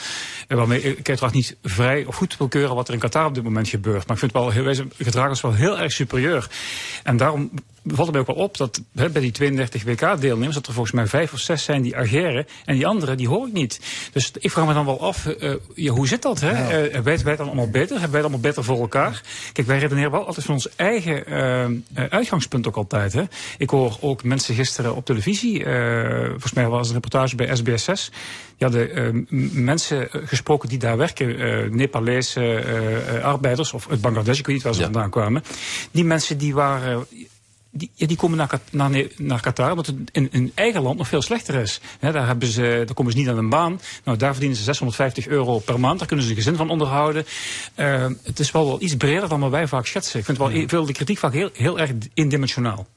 En 0.48 0.58
waarmee 0.58 0.82
ik 0.82 1.08
uiteraard 1.08 1.34
niet 1.34 1.56
vrij 1.64 2.06
of 2.06 2.16
goed 2.16 2.38
wil 2.38 2.48
keuren 2.48 2.76
wat 2.76 2.88
er 2.88 2.94
in 2.94 3.00
Qatar 3.00 3.26
op 3.26 3.36
dit 3.36 3.44
moment 3.44 3.68
gebeurt. 3.70 4.08
Maar 4.08 4.16
ik 4.16 4.20
vind 4.20 4.32
wel, 4.32 4.50
heel, 4.50 4.64
wij 4.64 4.86
gedragen 4.98 5.30
ons 5.30 5.42
wel 5.42 5.54
heel 5.54 5.80
erg 5.80 5.92
superieur. 5.92 6.48
En 7.04 7.18
daarom 7.18 7.52
valt 7.86 8.12
mij 8.12 8.20
ook 8.20 8.28
wel 8.28 8.36
op 8.36 8.58
dat 8.58 8.82
hè, 8.96 9.10
bij 9.10 9.22
die 9.22 9.32
32 9.32 9.84
WK-deelnemers... 9.84 10.56
dat 10.56 10.68
er 10.68 10.74
volgens 10.74 10.96
mij 10.96 11.08
vijf 11.08 11.34
of 11.34 11.40
zes 11.40 11.64
zijn 11.64 11.82
die 11.82 11.98
ageren. 11.98 12.48
En 12.66 12.76
die 12.76 12.88
anderen, 12.88 13.18
die 13.18 13.28
hoor 13.28 13.48
ik 13.48 13.54
niet. 13.54 13.80
Dus 14.12 14.32
ik 14.40 14.52
vraag 14.52 14.68
me 14.68 14.74
dan 14.74 14.86
wel 14.86 15.02
af, 15.02 15.26
uh, 15.26 15.54
ja, 15.76 15.92
hoe 15.92 16.08
zit 16.08 16.22
dat? 16.22 16.40
Hè? 16.40 16.52
Ja. 16.52 16.66
Uh, 16.66 16.94
hebben 16.94 17.04
wij 17.04 17.14
het 17.14 17.38
dan 17.38 17.48
allemaal 17.48 17.70
beter? 17.70 18.00
Hebben 18.00 18.12
wij 18.12 18.22
het 18.22 18.30
allemaal 18.30 18.40
beter 18.40 18.64
voor 18.64 18.80
elkaar? 18.80 19.22
Kijk, 19.54 19.68
wij 19.68 19.80
redeneren 19.80 20.12
wel 20.12 20.26
altijd 20.26 20.46
van 20.46 20.56
ons 20.56 20.76
eigen 20.76 21.24
uh, 21.32 22.06
uitgangspunt 22.10 22.68
ook 22.68 22.76
altijd. 22.76 23.14
Hè? 23.14 23.24
Ik 23.58 23.70
hoor 23.70 23.98
ook 24.02 24.24
mensen 24.24 24.56
gisteren 24.56 24.96
op 24.96 25.06
televisie... 25.06 25.64
volgens 26.30 26.54
mij 26.54 26.68
was 26.68 26.88
een 26.88 26.94
reportage 26.94 27.36
bij 27.36 27.58
SBS6... 27.58 28.14
Die 28.58 28.68
hadden 28.72 29.28
mensen 29.52 30.08
gesproken 30.12 30.70
die 30.70 30.78
daar 30.78 30.98
werken. 30.98 31.76
Nepalese 31.76 32.64
arbeiders 33.24 33.74
of 33.74 33.90
uit 33.90 34.02
Bangladesh, 34.02 34.40
ik 34.40 34.46
weet 34.46 34.56
niet 34.56 34.64
waar 34.64 34.74
ze 34.74 34.80
ja. 34.80 34.86
vandaan 34.86 35.10
kwamen. 35.10 35.44
Die 35.92 36.04
mensen 36.04 36.38
die 36.38 36.54
waren 36.54 37.06
die, 37.74 37.92
die 37.96 38.18
komen 38.18 38.38
naar, 38.38 38.60
naar, 38.72 39.08
naar 39.18 39.42
Qatar, 39.42 39.70
omdat 39.70 39.86
het 39.86 39.96
in 40.12 40.28
hun 40.32 40.52
eigen 40.56 40.82
land 40.82 40.98
nog 40.98 41.08
veel 41.08 41.22
slechter 41.22 41.56
is. 41.56 41.80
He, 42.00 42.12
daar, 42.12 42.28
hebben 42.28 42.48
ze, 42.48 42.84
daar 42.86 42.94
komen 42.94 43.12
ze 43.12 43.18
niet 43.18 43.30
aan 43.30 43.38
een 43.38 43.50
baan. 43.50 43.80
Nou, 44.04 44.18
daar 44.18 44.32
verdienen 44.32 44.58
ze 44.58 44.64
650 44.64 45.28
euro 45.28 45.60
per 45.60 45.80
maand. 45.80 46.00
Daar 46.00 46.08
kunnen 46.08 46.26
ze 46.26 46.32
een 46.32 46.38
gezin 46.38 46.56
van 46.56 46.70
onderhouden. 46.70 47.26
Uh, 47.76 48.08
het 48.24 48.40
is 48.40 48.52
wel, 48.52 48.66
wel 48.66 48.82
iets 48.82 48.96
breder 48.96 49.30
dan 49.30 49.40
wat 49.40 49.52
wij 49.52 49.68
vaak 49.68 49.86
schetsen. 49.86 50.20
Ik 50.20 50.26
vind 50.26 50.38
wel 50.38 50.50
ja. 50.50 50.68
veel 50.68 50.86
de 50.86 50.94
kritiek 50.94 51.18
vaak 51.18 51.34
heel, 51.34 51.50
heel 51.54 51.80
erg 51.80 51.92
indimensionaal. 52.14 52.88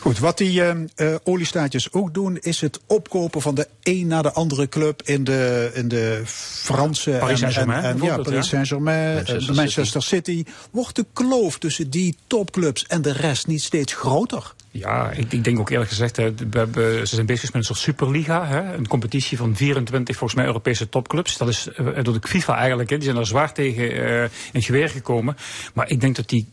Goed, 0.00 0.18
wat 0.18 0.38
die 0.38 0.62
uh, 0.62 1.14
oliestaatjes 1.24 1.92
ook 1.92 2.14
doen, 2.14 2.38
is 2.40 2.60
het 2.60 2.80
opkopen 2.86 3.42
van 3.42 3.54
de 3.54 3.68
een 3.82 4.06
na 4.06 4.22
de 4.22 4.32
andere 4.32 4.68
club 4.68 5.02
in 5.02 5.24
de, 5.24 5.70
in 5.74 5.88
de 5.88 6.22
Franse 6.24 7.10
Paris 7.10 7.38
Saint-Germain. 7.38 7.84
En, 7.84 8.00
en, 8.00 8.02
ja, 8.02 8.16
Paris 8.16 8.48
Saint-Germain, 8.48 9.14
Manchester, 9.14 9.50
uh, 9.50 9.56
Manchester 9.56 10.02
City. 10.02 10.32
City. 10.32 10.50
Wordt 10.70 10.96
de 10.96 11.06
kloof 11.12 11.58
tussen 11.58 11.90
die 11.90 12.16
topclubs 12.26 12.86
en 12.86 13.02
de 13.02 13.12
rest 13.12 13.46
niet 13.46 13.62
steeds 13.62 13.92
groter? 13.92 14.54
Ja, 14.78 15.10
ik, 15.10 15.44
denk 15.44 15.58
ook 15.58 15.70
eerlijk 15.70 15.90
gezegd, 15.90 16.16
we 16.16 16.32
hebben, 16.50 17.08
ze 17.08 17.14
zijn 17.14 17.26
bezig 17.26 17.44
met 17.44 17.54
een 17.54 17.64
soort 17.64 17.78
superliga. 17.78 18.46
Hè, 18.46 18.74
een 18.74 18.88
competitie 18.88 19.36
van 19.36 19.56
24 19.56 20.16
volgens 20.16 20.38
mij 20.38 20.46
Europese 20.46 20.88
topclubs. 20.88 21.36
Dat 21.36 21.48
is 21.48 21.68
uh, 21.80 22.02
door 22.02 22.20
de 22.20 22.28
FIFA 22.28 22.56
eigenlijk. 22.56 22.90
Hè, 22.90 22.96
die 22.96 23.04
zijn 23.04 23.16
er 23.16 23.26
zwaar 23.26 23.52
tegen 23.52 23.92
uh, 23.92 24.22
in 24.22 24.30
het 24.52 24.64
geweer 24.64 24.88
gekomen. 24.88 25.36
Maar 25.74 25.90
ik 25.90 26.00
denk 26.00 26.16
dat 26.16 26.28
die, 26.28 26.48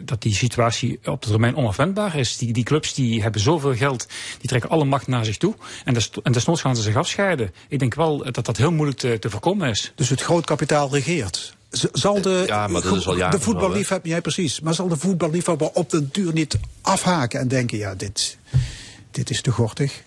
dat 0.00 0.22
die 0.22 0.34
situatie 0.34 1.00
op 1.04 1.22
de 1.22 1.30
termijn 1.30 1.56
onafwendbaar 1.56 2.16
is. 2.16 2.36
Die, 2.36 2.52
die 2.52 2.64
clubs 2.64 2.94
die 2.94 3.22
hebben 3.22 3.40
zoveel 3.40 3.74
geld, 3.74 4.08
die 4.38 4.48
trekken 4.48 4.70
alle 4.70 4.84
macht 4.84 5.06
naar 5.06 5.24
zich 5.24 5.36
toe. 5.36 5.54
En, 5.84 5.94
des, 5.94 6.10
en 6.22 6.32
desnoods 6.32 6.60
gaan 6.60 6.76
ze 6.76 6.82
zich 6.82 6.96
afscheiden. 6.96 7.52
Ik 7.68 7.78
denk 7.78 7.94
wel 7.94 8.32
dat 8.32 8.44
dat 8.44 8.56
heel 8.56 8.72
moeilijk 8.72 8.98
te, 8.98 9.18
te 9.18 9.30
voorkomen 9.30 9.68
is. 9.68 9.92
Dus 9.94 10.08
het 10.08 10.22
groot 10.22 10.46
kapitaal 10.46 10.90
regeert? 10.90 11.58
Zal 11.92 12.22
de, 12.22 12.44
ja, 12.46 12.66
maar 12.66 12.82
dat 12.82 12.96
is 12.96 13.06
al 13.06 13.30
de 13.30 13.40
voetballiefhebber, 13.40 14.10
jij 14.10 14.20
precies, 14.20 14.60
maar 14.60 14.74
zal 14.74 14.88
de 14.88 14.96
voetballiefhebber 14.96 15.70
op 15.72 15.90
de 15.90 16.10
duur 16.10 16.32
niet 16.32 16.58
afhaken 16.80 17.40
en 17.40 17.48
denken, 17.48 17.78
ja, 17.78 17.94
dit, 17.94 18.38
dit 19.10 19.30
is 19.30 19.42
te 19.42 19.50
gortig? 19.50 20.02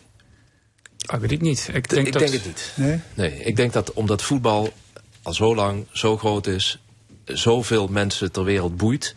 Ah, 1.05 1.19
weet 1.19 1.31
ik 1.31 1.41
niet. 1.41 1.69
Ik 1.73 1.89
denk, 1.89 2.07
ik 2.07 2.13
dat... 2.13 2.21
denk 2.21 2.33
het 2.33 2.45
niet. 2.45 2.71
Nee? 2.75 2.99
nee, 3.13 3.43
ik 3.43 3.55
denk 3.55 3.73
dat 3.73 3.93
omdat 3.93 4.21
voetbal 4.21 4.73
al 5.21 5.33
zo 5.33 5.55
lang, 5.55 5.85
zo 5.91 6.17
groot 6.17 6.47
is, 6.47 6.79
zoveel 7.25 7.87
mensen 7.87 8.31
ter 8.31 8.43
wereld 8.43 8.77
boeit, 8.77 9.15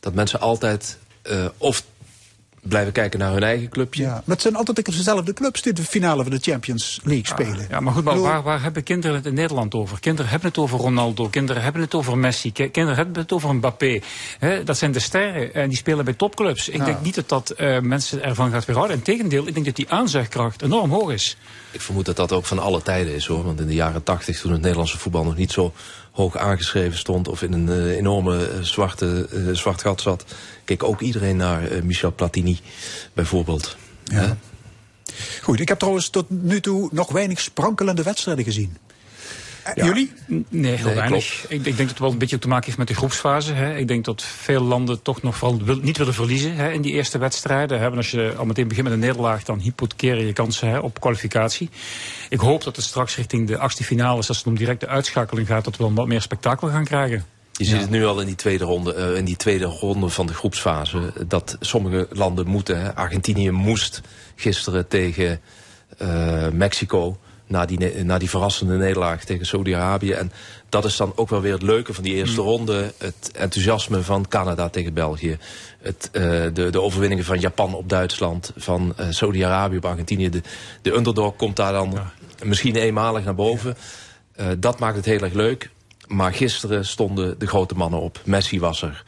dat 0.00 0.14
mensen 0.14 0.40
altijd 0.40 0.98
uh, 1.24 1.46
of 1.58 1.84
blijven 2.68 2.92
kijken 2.92 3.18
naar 3.18 3.32
hun 3.32 3.42
eigen 3.42 3.68
clubje. 3.68 4.02
Ja, 4.02 4.10
maar 4.10 4.22
het 4.26 4.42
zijn 4.42 4.56
altijd 4.56 4.84
dezelfde 4.84 5.32
clubs 5.32 5.62
die 5.62 5.72
de 5.72 5.82
finale 5.82 6.22
van 6.22 6.32
de 6.32 6.38
Champions 6.40 7.00
League 7.02 7.26
spelen. 7.26 7.58
Ja, 7.58 7.66
ja 7.70 7.80
maar 7.80 7.92
goed, 7.92 8.04
maar 8.04 8.20
waar, 8.20 8.42
waar 8.42 8.62
hebben 8.62 8.82
kinderen 8.82 9.16
het 9.16 9.26
in 9.26 9.34
Nederland 9.34 9.74
over? 9.74 10.00
Kinderen 10.00 10.30
hebben 10.30 10.48
het 10.48 10.58
over 10.58 10.78
Ronaldo, 10.78 11.28
kinderen 11.28 11.62
hebben 11.62 11.82
het 11.82 11.94
over 11.94 12.18
Messi, 12.18 12.52
kinderen 12.52 12.94
hebben 12.94 13.22
het 13.22 13.32
over 13.32 13.54
Mbappé. 13.54 14.00
He, 14.38 14.64
dat 14.64 14.78
zijn 14.78 14.92
de 14.92 14.98
sterren 14.98 15.54
en 15.54 15.68
die 15.68 15.78
spelen 15.78 16.04
bij 16.04 16.14
topclubs. 16.14 16.68
Ik 16.68 16.76
ja. 16.76 16.84
denk 16.84 17.00
niet 17.00 17.14
dat 17.14 17.28
dat 17.28 17.54
uh, 17.58 17.80
mensen 17.80 18.22
ervan 18.22 18.50
gaat 18.50 18.64
weerhouden. 18.64 18.96
Integendeel, 18.96 19.46
ik 19.46 19.54
denk 19.54 19.66
dat 19.66 19.76
die 19.76 19.90
aanzegkracht 19.90 20.62
enorm 20.62 20.90
hoog 20.90 21.10
is. 21.10 21.36
Ik 21.70 21.80
vermoed 21.80 22.06
dat 22.06 22.16
dat 22.16 22.32
ook 22.32 22.46
van 22.46 22.58
alle 22.58 22.82
tijden 22.82 23.14
is 23.14 23.26
hoor. 23.26 23.44
Want 23.44 23.60
in 23.60 23.66
de 23.66 23.74
jaren 23.74 24.02
tachtig, 24.02 24.40
toen 24.40 24.52
het 24.52 24.60
Nederlandse 24.60 24.98
voetbal 24.98 25.24
nog 25.24 25.36
niet 25.36 25.52
zo 25.52 25.72
hoog 26.18 26.36
aangeschreven 26.36 26.98
stond 26.98 27.28
of 27.28 27.42
in 27.42 27.52
een 27.52 27.68
uh, 27.68 27.96
enorme 27.96 28.50
uh, 28.52 28.62
zwarte, 28.62 29.28
uh, 29.32 29.54
zwart 29.54 29.80
gat 29.80 30.00
zat, 30.00 30.24
keek 30.64 30.82
ook 30.82 31.00
iedereen 31.00 31.36
naar 31.36 31.68
Michel 31.82 32.12
Platini 32.12 32.58
bijvoorbeeld. 33.12 33.76
Ja. 34.04 34.36
Goed, 35.42 35.60
ik 35.60 35.68
heb 35.68 35.78
trouwens 35.78 36.08
tot 36.08 36.30
nu 36.30 36.60
toe 36.60 36.88
nog 36.92 37.12
weinig 37.12 37.40
sprankelende 37.40 38.02
wedstrijden 38.02 38.44
gezien. 38.44 38.76
Ja. 39.74 39.84
Jullie? 39.84 40.12
Nee, 40.26 40.74
heel 40.74 40.84
nee, 40.84 40.94
weinig. 40.94 41.44
Ik, 41.48 41.50
ik, 41.50 41.64
denk 41.64 41.78
dat 41.78 41.88
het 41.88 41.98
wel 41.98 42.10
een 42.10 42.18
beetje 42.18 42.38
te 42.38 42.48
maken 42.48 42.64
heeft 42.64 42.78
met 42.78 42.88
de 42.88 42.94
groepsfase. 42.94 43.52
Hè. 43.52 43.76
Ik 43.76 43.88
denk 43.88 44.04
dat 44.04 44.22
veel 44.22 44.62
landen 44.62 45.02
toch 45.02 45.22
nog 45.22 45.36
vooral 45.36 45.62
wil, 45.62 45.76
niet 45.76 45.96
willen 45.96 46.14
verliezen 46.14 46.54
hè, 46.54 46.70
in 46.70 46.82
die 46.82 46.92
eerste 46.92 47.18
wedstrijden. 47.18 47.78
Hè. 47.78 47.86
En 47.90 47.96
als 47.96 48.10
je 48.10 48.34
al 48.36 48.44
meteen 48.44 48.68
begint 48.68 48.86
met 48.86 48.94
een 48.94 49.02
nederlaag, 49.02 49.44
dan 49.44 49.58
hypothekeer 49.58 50.16
je 50.16 50.26
je 50.26 50.32
kansen 50.32 50.68
hè, 50.68 50.78
op 50.78 51.00
kwalificatie. 51.00 51.70
Ik 52.28 52.40
hoop 52.40 52.64
dat 52.64 52.76
het 52.76 52.84
straks 52.84 53.16
richting 53.16 53.46
de 53.46 53.58
achtste 53.58 53.84
finales, 53.84 54.28
als 54.28 54.38
het 54.38 54.46
om 54.46 54.56
directe 54.56 54.86
uitschakeling 54.86 55.46
gaat, 55.46 55.64
dat 55.64 55.76
we 55.76 55.82
dan 55.82 55.94
wat 55.94 56.06
meer 56.06 56.22
spektakel 56.22 56.68
gaan 56.68 56.84
krijgen. 56.84 57.24
Je 57.52 57.64
ziet 57.64 57.74
ja. 57.74 57.80
het 57.80 57.90
nu 57.90 58.06
al 58.06 58.20
in 58.20 58.26
die 58.26 58.34
tweede 58.34 58.64
ronde, 58.64 58.94
uh, 58.96 59.16
in 59.16 59.24
die 59.24 59.36
tweede 59.36 59.64
ronde 59.64 60.08
van 60.08 60.26
de 60.26 60.34
groepsfase. 60.34 61.12
Dat 61.26 61.56
sommige 61.60 62.08
landen 62.10 62.46
moeten. 62.46 62.80
Hè. 62.80 62.94
Argentinië 62.94 63.50
moest 63.50 64.00
gisteren 64.36 64.88
tegen 64.88 65.40
uh, 66.02 66.48
Mexico 66.48 67.18
na 67.48 67.66
die, 67.66 68.04
na 68.04 68.18
die 68.18 68.30
verrassende 68.30 68.76
nederlaag 68.76 69.24
tegen 69.24 69.46
Saudi-Arabië. 69.46 70.12
En 70.12 70.32
dat 70.68 70.84
is 70.84 70.96
dan 70.96 71.12
ook 71.14 71.28
wel 71.28 71.40
weer 71.40 71.52
het 71.52 71.62
leuke 71.62 71.94
van 71.94 72.04
die 72.04 72.14
eerste 72.14 72.40
mm. 72.40 72.46
ronde. 72.46 72.92
Het 72.98 73.30
enthousiasme 73.34 74.02
van 74.02 74.28
Canada 74.28 74.68
tegen 74.68 74.94
België. 74.94 75.38
Het, 75.78 76.10
uh, 76.12 76.22
de, 76.52 76.70
de 76.70 76.80
overwinningen 76.80 77.24
van 77.24 77.40
Japan 77.40 77.74
op 77.74 77.88
Duitsland. 77.88 78.52
Van 78.56 78.94
uh, 79.00 79.06
Saudi-Arabië 79.10 79.76
op 79.76 79.84
Argentinië. 79.84 80.30
De, 80.30 80.42
de 80.82 80.94
underdog 80.94 81.36
komt 81.36 81.56
daar 81.56 81.72
dan 81.72 81.90
ja. 81.94 82.12
misschien 82.44 82.76
eenmalig 82.76 83.24
naar 83.24 83.34
boven. 83.34 83.76
Uh, 84.40 84.46
dat 84.58 84.78
maakt 84.78 84.96
het 84.96 85.04
heel 85.04 85.20
erg 85.20 85.32
leuk. 85.32 85.70
Maar 86.06 86.34
gisteren 86.34 86.86
stonden 86.86 87.38
de 87.38 87.46
grote 87.46 87.74
mannen 87.74 88.00
op. 88.00 88.20
Messi 88.24 88.60
was 88.60 88.82
er. 88.82 89.04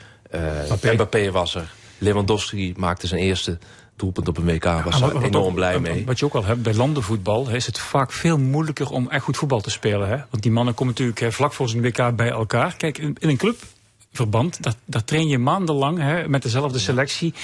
Mbappé. 0.66 0.92
Mbappé 0.92 1.30
was 1.30 1.54
er. 1.54 1.72
Lewandowski 1.98 2.74
maakte 2.76 3.06
zijn 3.06 3.20
eerste 3.20 3.58
doelpunt 4.00 4.28
op 4.28 4.36
een 4.36 4.44
WK. 4.44 4.64
Was 4.64 4.98
ja, 4.98 5.10
enorm 5.10 5.46
ook, 5.46 5.54
blij 5.54 5.80
mee. 5.80 6.06
Wat 6.06 6.18
je 6.18 6.24
ook 6.24 6.34
al 6.34 6.44
hebt 6.44 6.62
bij 6.62 6.74
landenvoetbal 6.74 7.48
is 7.48 7.66
het 7.66 7.78
vaak 7.78 8.12
veel 8.12 8.38
moeilijker 8.38 8.90
om 8.90 9.10
echt 9.10 9.24
goed 9.24 9.36
voetbal 9.36 9.60
te 9.60 9.70
spelen. 9.70 10.08
Hè? 10.08 10.16
Want 10.30 10.42
die 10.42 10.52
mannen 10.52 10.74
komen 10.74 10.94
natuurlijk 10.98 11.34
vlak 11.34 11.52
voor 11.52 11.68
zijn 11.68 11.82
WK 11.82 12.16
bij 12.16 12.30
elkaar. 12.30 12.76
Kijk, 12.76 12.98
in, 12.98 13.16
in 13.18 13.28
een 13.28 13.36
clubverband, 13.36 14.62
dat, 14.62 14.76
dat 14.84 15.06
train 15.06 15.28
je 15.28 15.38
maandenlang 15.38 15.98
hè, 15.98 16.28
met 16.28 16.42
dezelfde 16.42 16.78
selectie. 16.78 17.34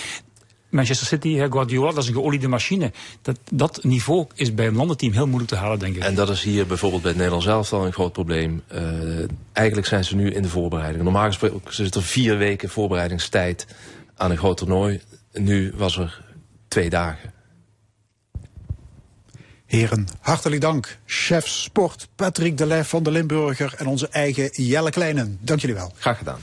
Manchester 0.70 1.06
City, 1.06 1.34
hè, 1.34 1.50
Guardiola, 1.50 1.90
dat 1.90 2.02
is 2.02 2.08
een 2.08 2.14
geoliede 2.14 2.48
machine. 2.48 2.92
Dat, 3.22 3.38
dat 3.50 3.84
niveau 3.84 4.26
is 4.34 4.54
bij 4.54 4.66
een 4.66 4.76
landenteam 4.76 5.12
heel 5.12 5.26
moeilijk 5.26 5.50
te 5.50 5.56
halen, 5.56 5.78
denk 5.78 5.96
ik. 5.96 6.02
En 6.02 6.14
dat 6.14 6.28
is 6.28 6.42
hier 6.42 6.66
bijvoorbeeld 6.66 7.02
bij 7.02 7.10
het 7.10 7.20
Nederlands 7.20 7.48
elftal 7.48 7.86
een 7.86 7.92
groot 7.92 8.12
probleem. 8.12 8.62
Uh, 8.72 8.80
eigenlijk 9.52 9.86
zijn 9.86 10.04
ze 10.04 10.16
nu 10.16 10.30
in 10.30 10.42
de 10.42 10.48
voorbereiding. 10.48 11.04
Normaal 11.04 11.26
gesproken 11.26 11.74
zit 11.74 11.94
er 11.94 12.02
vier 12.02 12.38
weken 12.38 12.68
voorbereidingstijd 12.68 13.66
aan 14.16 14.30
een 14.30 14.36
groot 14.36 14.56
toernooi. 14.56 15.00
Nu 15.32 15.72
was 15.76 15.98
er 15.98 16.24
twee 16.76 16.90
dagen. 16.90 17.32
Heren, 19.66 20.08
hartelijk 20.20 20.60
dank. 20.60 20.98
Chef 21.06 21.48
sport 21.48 22.08
Patrick 22.14 22.58
Delef 22.58 22.88
van 22.88 23.02
de 23.02 23.10
Limburger 23.10 23.74
en 23.76 23.86
onze 23.86 24.08
eigen 24.08 24.50
Jelle 24.52 24.90
Kleinen. 24.90 25.38
Dank 25.40 25.60
jullie 25.60 25.76
wel. 25.76 25.92
Graag 25.98 26.18
gedaan. 26.18 26.40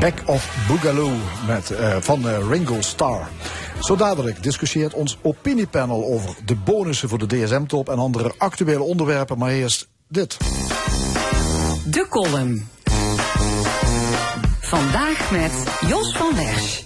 Back 0.00 0.22
of 0.26 0.66
Boogaloo 0.68 1.12
met, 1.46 1.70
uh, 1.70 1.96
van 2.00 2.26
uh, 2.26 2.48
Ringo 2.50 2.80
Starr. 2.80 3.28
Zo 3.80 3.96
dadelijk 3.96 4.42
discussieert 4.42 4.94
ons 4.94 5.18
opiniepanel 5.22 6.04
over 6.04 6.34
de 6.44 6.54
bonussen 6.54 7.08
voor 7.08 7.18
de 7.18 7.26
DSM-top 7.26 7.88
en 7.88 7.98
andere 7.98 8.32
actuele 8.38 8.82
onderwerpen. 8.82 9.38
Maar 9.38 9.50
eerst 9.50 9.88
dit. 10.08 10.36
De 11.86 12.06
column. 12.08 12.68
Vandaag 14.60 15.30
met 15.30 15.78
Jos 15.88 16.16
van 16.16 16.34
Wersch. 16.34 16.82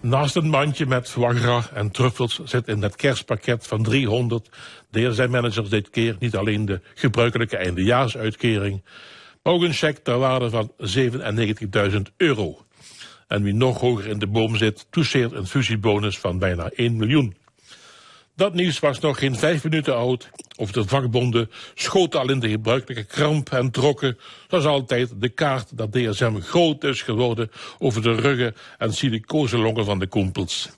Naast 0.00 0.36
een 0.36 0.48
mandje 0.48 0.86
met 0.86 1.10
gras 1.10 1.72
en 1.72 1.90
truffels 1.90 2.40
zit 2.44 2.68
in 2.68 2.82
het 2.82 2.96
kerstpakket 2.96 3.66
van 3.66 3.82
300 3.82 4.48
DSM-managers 4.90 5.68
dit 5.68 5.90
keer 5.90 6.16
niet 6.18 6.36
alleen 6.36 6.64
de 6.64 6.80
gebruikelijke 6.94 7.56
eindejaarsuitkering, 7.56 8.82
ook 9.42 9.62
een 9.62 9.72
cheque 9.72 10.02
ter 10.02 10.18
waarde 10.18 10.50
van 10.50 10.72
97.000 11.92 11.96
euro. 12.16 12.64
En 13.28 13.42
wie 13.42 13.54
nog 13.54 13.80
hoger 13.80 14.06
in 14.06 14.18
de 14.18 14.26
boom 14.26 14.56
zit, 14.56 14.86
toucheert 14.90 15.32
een 15.32 15.46
fusiebonus 15.46 16.18
van 16.18 16.38
bijna 16.38 16.70
1 16.70 16.96
miljoen. 16.96 17.36
Dat 18.36 18.54
nieuws 18.54 18.78
was 18.78 19.00
nog 19.00 19.18
geen 19.18 19.36
vijf 19.36 19.64
minuten 19.64 19.96
oud, 19.96 20.30
of 20.56 20.72
de 20.72 20.88
vakbonden 20.88 21.50
schoten 21.74 22.20
al 22.20 22.30
in 22.30 22.40
de 22.40 22.48
gebruikelijke 22.48 23.04
kramp 23.04 23.50
en 23.50 23.70
trokken, 23.70 24.18
zoals 24.48 24.64
altijd, 24.64 25.20
de 25.20 25.28
kaart 25.28 25.76
dat 25.76 25.92
DSM 25.92 26.40
groot 26.40 26.84
is 26.84 27.02
geworden 27.02 27.50
over 27.78 28.02
de 28.02 28.14
ruggen 28.14 28.54
en 28.78 28.92
silicoselongen 28.92 29.84
van 29.84 29.98
de 29.98 30.06
kompels. 30.06 30.68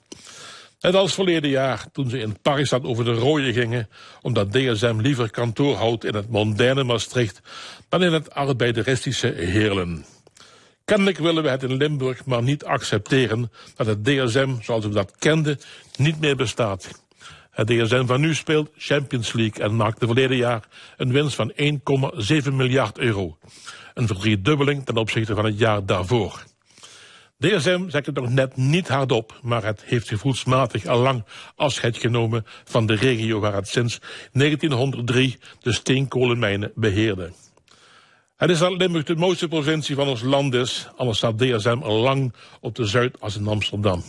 Net 0.85 0.95
als 0.95 1.13
verleden 1.13 1.49
jaar, 1.49 1.85
toen 1.91 2.09
ze 2.09 2.19
in 2.19 2.41
Parijs 2.41 2.73
over 2.73 3.05
de 3.05 3.13
rode 3.13 3.53
gingen, 3.53 3.89
omdat 4.21 4.51
DSM 4.51 4.95
liever 4.97 5.31
kantoor 5.31 5.75
houdt 5.75 6.03
in 6.03 6.15
het 6.15 6.29
mondaine 6.29 6.83
Maastricht 6.83 7.41
dan 7.89 8.03
in 8.03 8.13
het 8.13 8.33
arbeideristische 8.33 9.27
Heerlen. 9.27 10.05
Kennelijk 10.83 11.17
willen 11.17 11.43
we 11.43 11.49
het 11.49 11.63
in 11.63 11.73
Limburg 11.73 12.25
maar 12.25 12.43
niet 12.43 12.63
accepteren 12.63 13.51
dat 13.75 13.87
het 13.87 14.05
DSM, 14.05 14.61
zoals 14.61 14.85
we 14.85 14.91
dat 14.91 15.15
kenden, 15.17 15.59
niet 15.97 16.19
meer 16.19 16.35
bestaat. 16.35 17.03
Het 17.51 17.67
DSM 17.67 18.05
van 18.05 18.21
nu 18.21 18.35
speelt 18.35 18.69
Champions 18.77 19.33
League 19.33 19.63
en 19.63 19.75
maakte 19.75 20.05
verleden 20.05 20.37
jaar 20.37 20.67
een 20.97 21.11
winst 21.11 21.35
van 21.35 21.51
1,7 21.51 22.53
miljard 22.53 22.97
euro. 22.97 23.37
Een 23.93 24.07
verdriedubbeling 24.07 24.85
ten 24.85 24.97
opzichte 24.97 25.35
van 25.35 25.45
het 25.45 25.59
jaar 25.59 25.85
daarvoor. 25.85 26.43
DSM 27.37 27.89
zegt 27.89 28.05
het 28.05 28.15
nog 28.15 28.29
net 28.29 28.55
niet 28.55 28.87
hardop, 28.87 29.39
maar 29.41 29.63
het 29.63 29.83
heeft 29.85 30.07
gevoelsmatig 30.07 30.85
al 30.85 30.99
lang 30.99 31.23
afscheid 31.55 31.97
genomen 31.97 32.45
van 32.63 32.85
de 32.85 32.95
regio 32.95 33.39
waar 33.39 33.53
het 33.53 33.67
sinds 33.67 33.99
1903 34.31 35.37
de 35.61 35.73
steenkolenmijnen 35.73 36.71
beheerde. 36.75 37.31
Het 38.35 38.49
is 38.49 38.59
dat 38.59 38.77
Limburg 38.77 39.03
de 39.03 39.15
mooiste 39.15 39.47
provincie 39.47 39.95
van 39.95 40.07
ons 40.07 40.21
land 40.21 40.53
is, 40.53 40.87
anders 40.95 41.17
staat 41.17 41.39
DSM 41.39 41.79
al 41.81 41.95
lang 41.95 42.33
op 42.61 42.75
de 42.75 42.85
Zuid 42.85 43.21
als 43.21 43.35
in 43.37 43.47
Amsterdam. 43.47 44.03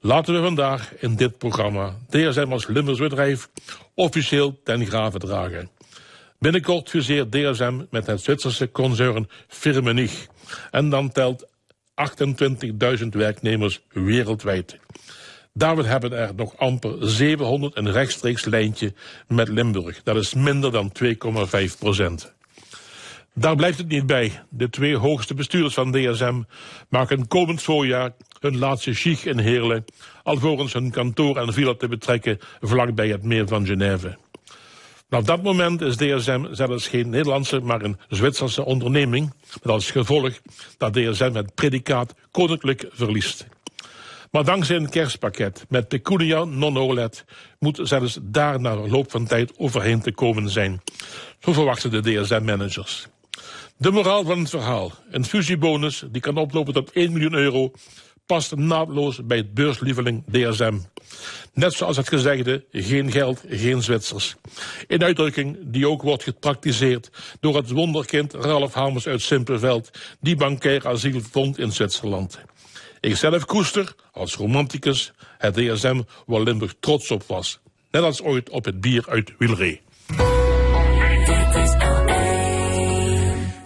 Laten 0.00 0.34
we 0.34 0.40
vandaag 0.40 0.94
in 0.98 1.16
dit 1.16 1.38
programma 1.38 1.96
DSM 2.08 2.46
als 2.50 2.66
Limburgs 2.66 3.00
bedrijf 3.00 3.48
officieel 3.94 4.60
ten 4.64 4.86
grave 4.86 5.18
dragen. 5.18 5.70
Binnenkort 6.38 6.88
fuseert 6.88 7.32
DSM 7.32 7.80
met 7.90 8.06
het 8.06 8.20
Zwitserse 8.20 8.70
concern 8.70 9.28
Firmenich 9.48 10.26
en 10.70 10.90
dan 10.90 11.12
telt 11.12 11.46
28.000 13.00 13.06
werknemers 13.08 13.80
wereldwijd. 13.92 14.78
Daarom 15.52 15.84
hebben 15.84 16.12
er 16.12 16.34
nog 16.34 16.56
amper 16.56 16.96
700 17.00 17.76
een 17.76 17.92
rechtstreeks 17.92 18.44
lijntje 18.44 18.92
met 19.28 19.48
Limburg. 19.48 20.02
Dat 20.02 20.16
is 20.16 20.34
minder 20.34 20.72
dan 20.72 20.92
2,5 21.04 21.78
procent. 21.78 22.34
Daar 23.34 23.56
blijft 23.56 23.78
het 23.78 23.88
niet 23.88 24.06
bij. 24.06 24.42
De 24.48 24.70
twee 24.70 24.96
hoogste 24.96 25.34
bestuurders 25.34 25.74
van 25.74 25.92
DSM 25.92 26.42
maken 26.88 27.28
komend 27.28 27.62
voorjaar 27.62 28.12
hun 28.40 28.58
laatste 28.58 28.94
chic 28.94 29.24
in 29.24 29.38
Heerlen, 29.38 29.84
alvorens 30.22 30.72
hun 30.72 30.90
kantoor 30.90 31.36
en 31.36 31.52
villa 31.52 31.74
te 31.74 31.88
betrekken 31.88 32.38
vlakbij 32.60 33.08
het 33.08 33.22
meer 33.22 33.48
van 33.48 33.66
Genève. 33.66 34.16
Op 35.10 35.26
dat 35.26 35.42
moment 35.42 35.80
is 35.80 35.96
DSM 35.96 36.44
zelfs 36.50 36.88
geen 36.88 37.08
Nederlandse, 37.08 37.60
maar 37.60 37.82
een 37.82 37.98
Zwitserse 38.08 38.64
onderneming, 38.64 39.32
met 39.62 39.72
als 39.72 39.90
gevolg 39.90 40.40
dat 40.78 40.92
DSM 40.92 41.34
het 41.34 41.54
predicaat 41.54 42.14
koninklijk 42.30 42.86
verliest. 42.90 43.46
Maar 44.30 44.44
dankzij 44.44 44.76
een 44.76 44.90
kerstpakket 44.90 45.64
met 45.68 45.88
pecunia 45.88 46.44
non 46.44 46.78
olet 46.78 47.24
moet 47.58 47.80
zelfs 47.82 48.18
daar 48.22 48.60
na 48.60 48.76
loop 48.76 49.10
van 49.10 49.26
tijd 49.26 49.52
overheen 49.58 50.00
te 50.00 50.12
komen 50.12 50.48
zijn. 50.48 50.80
Zo 51.38 51.52
verwachten 51.52 51.90
de 51.90 52.00
DSM-managers. 52.00 53.06
De 53.76 53.90
moraal 53.90 54.24
van 54.24 54.38
het 54.38 54.50
verhaal. 54.50 54.92
Een 55.10 55.24
fusiebonus 55.24 56.04
die 56.10 56.20
kan 56.20 56.36
oplopen 56.36 56.74
tot 56.74 56.92
1 56.92 57.12
miljoen 57.12 57.34
euro 57.34 57.72
past 58.26 58.56
naadloos 58.56 59.26
bij 59.26 59.36
het 59.36 59.54
beurslieveling 59.54 60.24
DSM. 60.30 60.78
Net 61.52 61.72
zoals 61.72 61.96
het 61.96 62.08
gezegde, 62.08 62.64
geen 62.72 63.10
geld, 63.10 63.42
geen 63.48 63.82
Zwitsers. 63.82 64.36
Een 64.86 65.04
uitdrukking 65.04 65.58
die 65.62 65.88
ook 65.88 66.02
wordt 66.02 66.22
gepraktiseerd 66.22 67.10
door 67.40 67.56
het 67.56 67.70
wonderkind 67.70 68.34
Ralf 68.34 68.74
Hamers 68.74 69.06
uit 69.06 69.22
Simpelveld, 69.22 69.90
die 70.20 70.36
bankair 70.36 70.86
asiel 70.86 71.20
vond 71.30 71.58
in 71.58 71.72
Zwitserland. 71.72 72.38
Ik 73.00 73.16
zelf 73.16 73.44
koester, 73.44 73.94
als 74.12 74.34
romanticus, 74.34 75.12
het 75.38 75.54
DSM 75.54 76.00
waar 76.26 76.42
Limburg 76.42 76.74
trots 76.80 77.10
op 77.10 77.22
was. 77.26 77.60
Net 77.90 78.02
als 78.02 78.22
ooit 78.22 78.50
op 78.50 78.64
het 78.64 78.80
bier 78.80 79.04
uit 79.08 79.32
Wilree. 79.38 79.80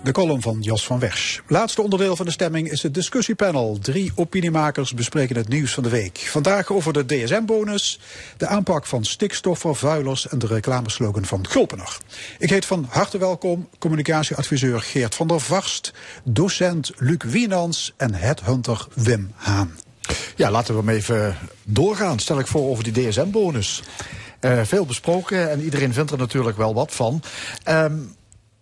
De 0.04 0.12
column 0.12 0.42
van 0.42 0.58
Jos 0.60 0.86
van 0.86 0.98
Wersch. 0.98 1.40
Laatste 1.46 1.82
onderdeel 1.82 2.16
van 2.16 2.26
de 2.26 2.32
stemming 2.32 2.70
is 2.70 2.82
het 2.82 2.94
discussiepanel. 2.94 3.78
Drie 3.80 4.12
opiniemakers 4.14 4.94
bespreken 4.94 5.36
het 5.36 5.48
nieuws 5.48 5.74
van 5.74 5.82
de 5.82 5.88
week. 5.88 6.18
Vandaag 6.18 6.70
over 6.70 6.92
de 6.92 7.06
DSM-bonus, 7.06 8.00
de 8.36 8.46
aanpak 8.46 8.86
van 8.86 9.04
stikstofvervuilers 9.04 10.28
en 10.28 10.38
de 10.38 10.46
reclameslogan 10.46 11.24
van 11.24 11.48
Gulpener. 11.48 11.98
Ik 12.38 12.50
heet 12.50 12.64
van 12.64 12.86
harte 12.88 13.18
welkom 13.18 13.68
communicatieadviseur 13.78 14.80
Geert 14.80 15.14
van 15.14 15.26
der 15.26 15.40
Varst, 15.40 15.92
docent 16.24 16.92
Luc 16.96 17.22
Wienans 17.24 17.92
en 17.96 18.14
headhunter 18.14 18.86
Wim 18.94 19.32
Haan. 19.34 19.78
Ja, 20.36 20.50
laten 20.50 20.74
we 20.74 20.80
hem 20.80 20.96
even 20.96 21.36
doorgaan. 21.62 22.18
Stel 22.18 22.38
ik 22.38 22.46
voor 22.46 22.68
over 22.68 22.92
die 22.92 23.08
DSM-bonus. 23.08 23.82
Uh, 24.40 24.60
veel 24.62 24.86
besproken 24.86 25.50
en 25.50 25.60
iedereen 25.60 25.92
vindt 25.92 26.10
er 26.10 26.18
natuurlijk 26.18 26.56
wel 26.56 26.74
wat 26.74 26.94
van. 26.94 27.22
Um, 27.68 28.14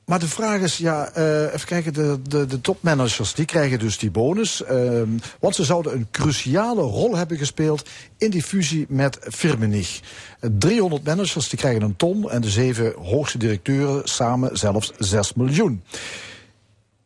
maar 0.05 0.19
de 0.19 0.29
vraag 0.29 0.61
is, 0.61 0.77
ja, 0.77 1.11
uh, 1.19 1.43
even 1.43 1.66
kijken, 1.66 1.93
de, 1.93 2.19
de, 2.29 2.47
de 2.47 2.61
topmanagers 2.61 3.35
die 3.35 3.45
krijgen 3.45 3.79
dus 3.79 3.99
die 3.99 4.11
bonus. 4.11 4.62
Uh, 4.70 5.03
want 5.41 5.55
ze 5.55 5.65
zouden 5.65 5.93
een 5.93 6.07
cruciale 6.11 6.83
rol 6.83 7.16
hebben 7.16 7.39
gespeeld 7.39 7.89
in 8.19 8.31
die 8.31 8.43
fusie 8.43 8.87
met 8.89 9.19
Firmenich. 9.20 10.01
300 10.41 11.05
managers 11.05 11.49
die 11.49 11.59
krijgen 11.59 11.83
een 11.83 11.97
ton 11.97 12.31
en 12.31 12.41
de 12.41 12.51
zeven 12.51 12.95
hoogste 13.03 13.39
directeuren 13.39 14.09
samen 14.09 14.59
zelfs 14.59 14.93
6 14.99 15.33
miljoen. 15.35 15.83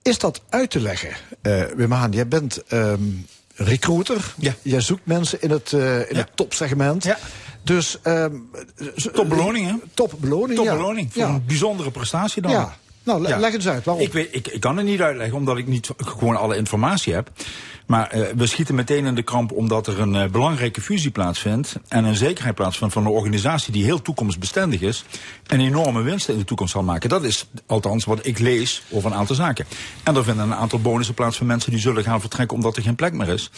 Is 0.03 0.19
dat 0.19 0.43
uit 0.49 0.71
te 0.71 0.81
leggen? 0.81 1.11
Uh, 1.43 1.63
Wim 1.63 1.93
Haan, 1.93 2.13
jij 2.13 2.29
bent 2.29 2.63
um, 2.73 3.27
recruiter. 3.55 4.35
Ja. 4.39 4.55
Jij 4.63 4.81
zoekt 4.81 5.07
mensen 5.07 5.43
in 5.43 5.51
het, 5.51 5.73
uh, 5.73 5.99
in 5.99 6.07
ja. 6.09 6.17
het 6.17 6.31
topsegment. 6.35 7.05
Ja. 7.05 7.19
Dus, 7.63 7.99
um, 8.05 8.51
topbeloning, 9.13 9.67
hè? 9.67 9.75
Topbeloning, 9.95 10.59
Topbeloning 10.59 11.13
voor 11.13 11.23
ja. 11.23 11.29
een 11.29 11.45
bijzondere 11.47 11.91
prestatie 11.91 12.43
dan. 12.43 12.51
Ja. 12.51 12.77
Nou, 13.07 13.21
le 13.23 13.29
Ja. 13.29 13.39
leg 13.39 13.53
eens 13.55 13.69
uit. 13.69 13.85
Waarom? 13.85 14.05
Ik, 14.05 14.13
weet, 14.13 14.29
ik, 14.31 14.49
ik 14.49 14.61
kan 14.61 14.77
het 14.77 14.87
niet 14.87 15.01
uitleggen, 15.01 15.37
omdat 15.37 15.59
ik 15.59 15.67
niet 15.67 15.91
gewoon 15.97 16.37
alle 16.37 16.57
informatie 16.57 17.15
heb. 17.15 17.31
Maar 17.87 18.11
eh, 18.11 18.23
we 18.37 18.47
schieten 18.47 18.75
meteen 18.75 19.07
in 19.07 19.15
de 19.15 19.23
kramp 19.23 19.53
omdat 19.53 19.87
er 19.87 20.01
een 20.01 20.15
eh, 20.15 20.31
belangrijke 20.31 20.81
fusie 20.81 21.11
plaatsvindt. 21.11 21.77
En 21.89 22.05
een 22.05 22.17
zekerheid 22.17 22.55
plaatsvindt 22.55 22.95
van 22.95 23.07
een 23.07 23.13
organisatie 23.13 23.73
die 23.73 23.85
heel 23.85 24.03
toekomstbestendig 24.03 24.81
is. 24.81 25.05
En 25.47 25.61
enorme 25.61 26.03
winsten 26.03 26.33
in 26.33 26.39
de 26.39 26.47
toekomst 26.47 26.73
zal 26.73 26.83
maken. 26.83 27.09
Dat 27.09 27.25
is 27.25 27.49
althans 27.67 28.05
wat 28.05 28.27
ik 28.27 28.39
lees 28.39 28.83
over 28.91 29.11
een 29.11 29.17
aantal 29.17 29.37
zaken. 29.37 29.67
En 30.03 30.17
er 30.17 30.25
vinden 30.25 30.45
een 30.45 30.55
aantal 30.55 30.81
bonussen 30.81 31.15
plaats 31.15 31.37
van 31.37 31.47
mensen 31.47 31.71
die 31.71 31.81
zullen 31.81 32.03
gaan 32.03 32.21
vertrekken 32.21 32.57
omdat 32.57 32.77
er 32.77 32.83
geen 32.83 32.95
plek 32.95 33.13
meer 33.13 33.29
is. 33.29 33.51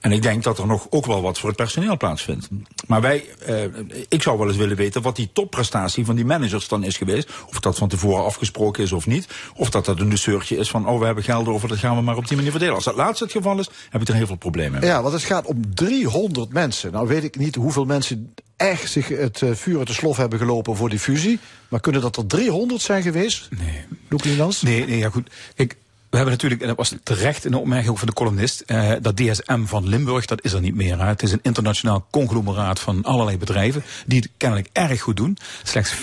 En 0.00 0.12
ik 0.12 0.22
denk 0.22 0.42
dat 0.42 0.58
er 0.58 0.66
nog 0.66 0.86
ook 0.90 1.06
wel 1.06 1.22
wat 1.22 1.38
voor 1.38 1.48
het 1.48 1.58
personeel 1.58 1.96
plaatsvindt. 1.96 2.48
Maar 2.86 3.00
wij, 3.00 3.24
eh, 3.46 3.64
ik 4.08 4.22
zou 4.22 4.38
wel 4.38 4.48
eens 4.48 4.56
willen 4.56 4.76
weten 4.76 5.02
wat 5.02 5.16
die 5.16 5.30
topprestatie 5.32 6.04
van 6.04 6.14
die 6.14 6.24
managers 6.24 6.68
dan 6.68 6.84
is 6.84 6.96
geweest. 6.96 7.30
Of 7.48 7.60
dat 7.60 7.78
van 7.78 7.88
tevoren 7.88 8.24
afgesproken 8.24 8.82
is 8.82 8.92
of 8.92 9.06
niet. 9.06 9.28
Of 9.54 9.70
dat 9.70 9.84
dat 9.84 10.00
een 10.00 10.08
douceurtje 10.08 10.56
is 10.56 10.70
van, 10.70 10.88
oh 10.88 10.98
we 10.98 11.04
hebben 11.04 11.24
geld 11.24 11.48
over, 11.48 11.68
dat 11.68 11.78
gaan 11.78 11.96
we 11.96 12.02
maar 12.02 12.16
op 12.16 12.26
die 12.28 12.36
manier 12.36 12.50
verdelen. 12.50 12.74
Als 12.74 12.84
dat 12.84 12.94
laatste 12.94 13.24
het 13.24 13.32
geval 13.32 13.58
is, 13.58 13.68
heb 13.90 14.00
ik 14.00 14.08
er 14.08 14.14
heel 14.14 14.26
veel 14.26 14.36
problemen 14.36 14.80
mee. 14.80 14.90
Ja, 14.90 15.02
want 15.02 15.14
het 15.14 15.22
gaat 15.22 15.46
om 15.46 15.74
300 15.74 16.52
mensen. 16.52 16.92
Nou 16.92 17.08
weet 17.08 17.24
ik 17.24 17.36
niet 17.36 17.54
hoeveel 17.54 17.84
mensen 17.84 18.34
echt 18.56 18.90
zich 18.90 19.08
het 19.08 19.40
uh, 19.40 19.54
vuur 19.54 19.78
uit 19.78 19.86
de 19.86 19.92
slof 19.92 20.16
hebben 20.16 20.38
gelopen 20.38 20.76
voor 20.76 20.88
die 20.88 20.98
fusie. 20.98 21.38
Maar 21.68 21.80
kunnen 21.80 22.00
dat 22.00 22.16
er 22.16 22.26
300 22.26 22.82
zijn 22.82 23.02
geweest? 23.02 23.48
Nee. 23.58 23.84
Lienans? 24.08 24.62
Nee, 24.62 24.86
nee, 24.86 24.98
ja 24.98 25.10
goed. 25.10 25.30
Kijk, 25.54 25.76
We 26.10 26.20
hebben 26.20 26.38
natuurlijk, 26.38 26.60
en 26.60 26.68
dat 26.68 26.76
was 26.76 26.94
terecht 27.02 27.44
een 27.44 27.54
opmerking 27.54 27.90
ook 27.90 27.98
van 27.98 28.08
de 28.08 28.14
columnist, 28.14 28.62
uh, 28.66 28.92
dat 29.00 29.16
DSM 29.16 29.64
van 29.64 29.88
Limburg, 29.88 30.26
dat 30.26 30.44
is 30.44 30.52
er 30.52 30.60
niet 30.60 30.74
meer. 30.74 30.98
Hè. 30.98 31.06
Het 31.06 31.22
is 31.22 31.32
een 31.32 31.38
internationaal 31.42 32.06
conglomeraat 32.10 32.80
van 32.80 33.02
allerlei 33.04 33.38
bedrijven 33.38 33.84
die 34.06 34.20
het 34.20 34.30
kennelijk 34.36 34.68
erg 34.72 35.00
goed 35.00 35.16
doen. 35.16 35.38
Slechts 35.62 35.94
5% 35.94 35.98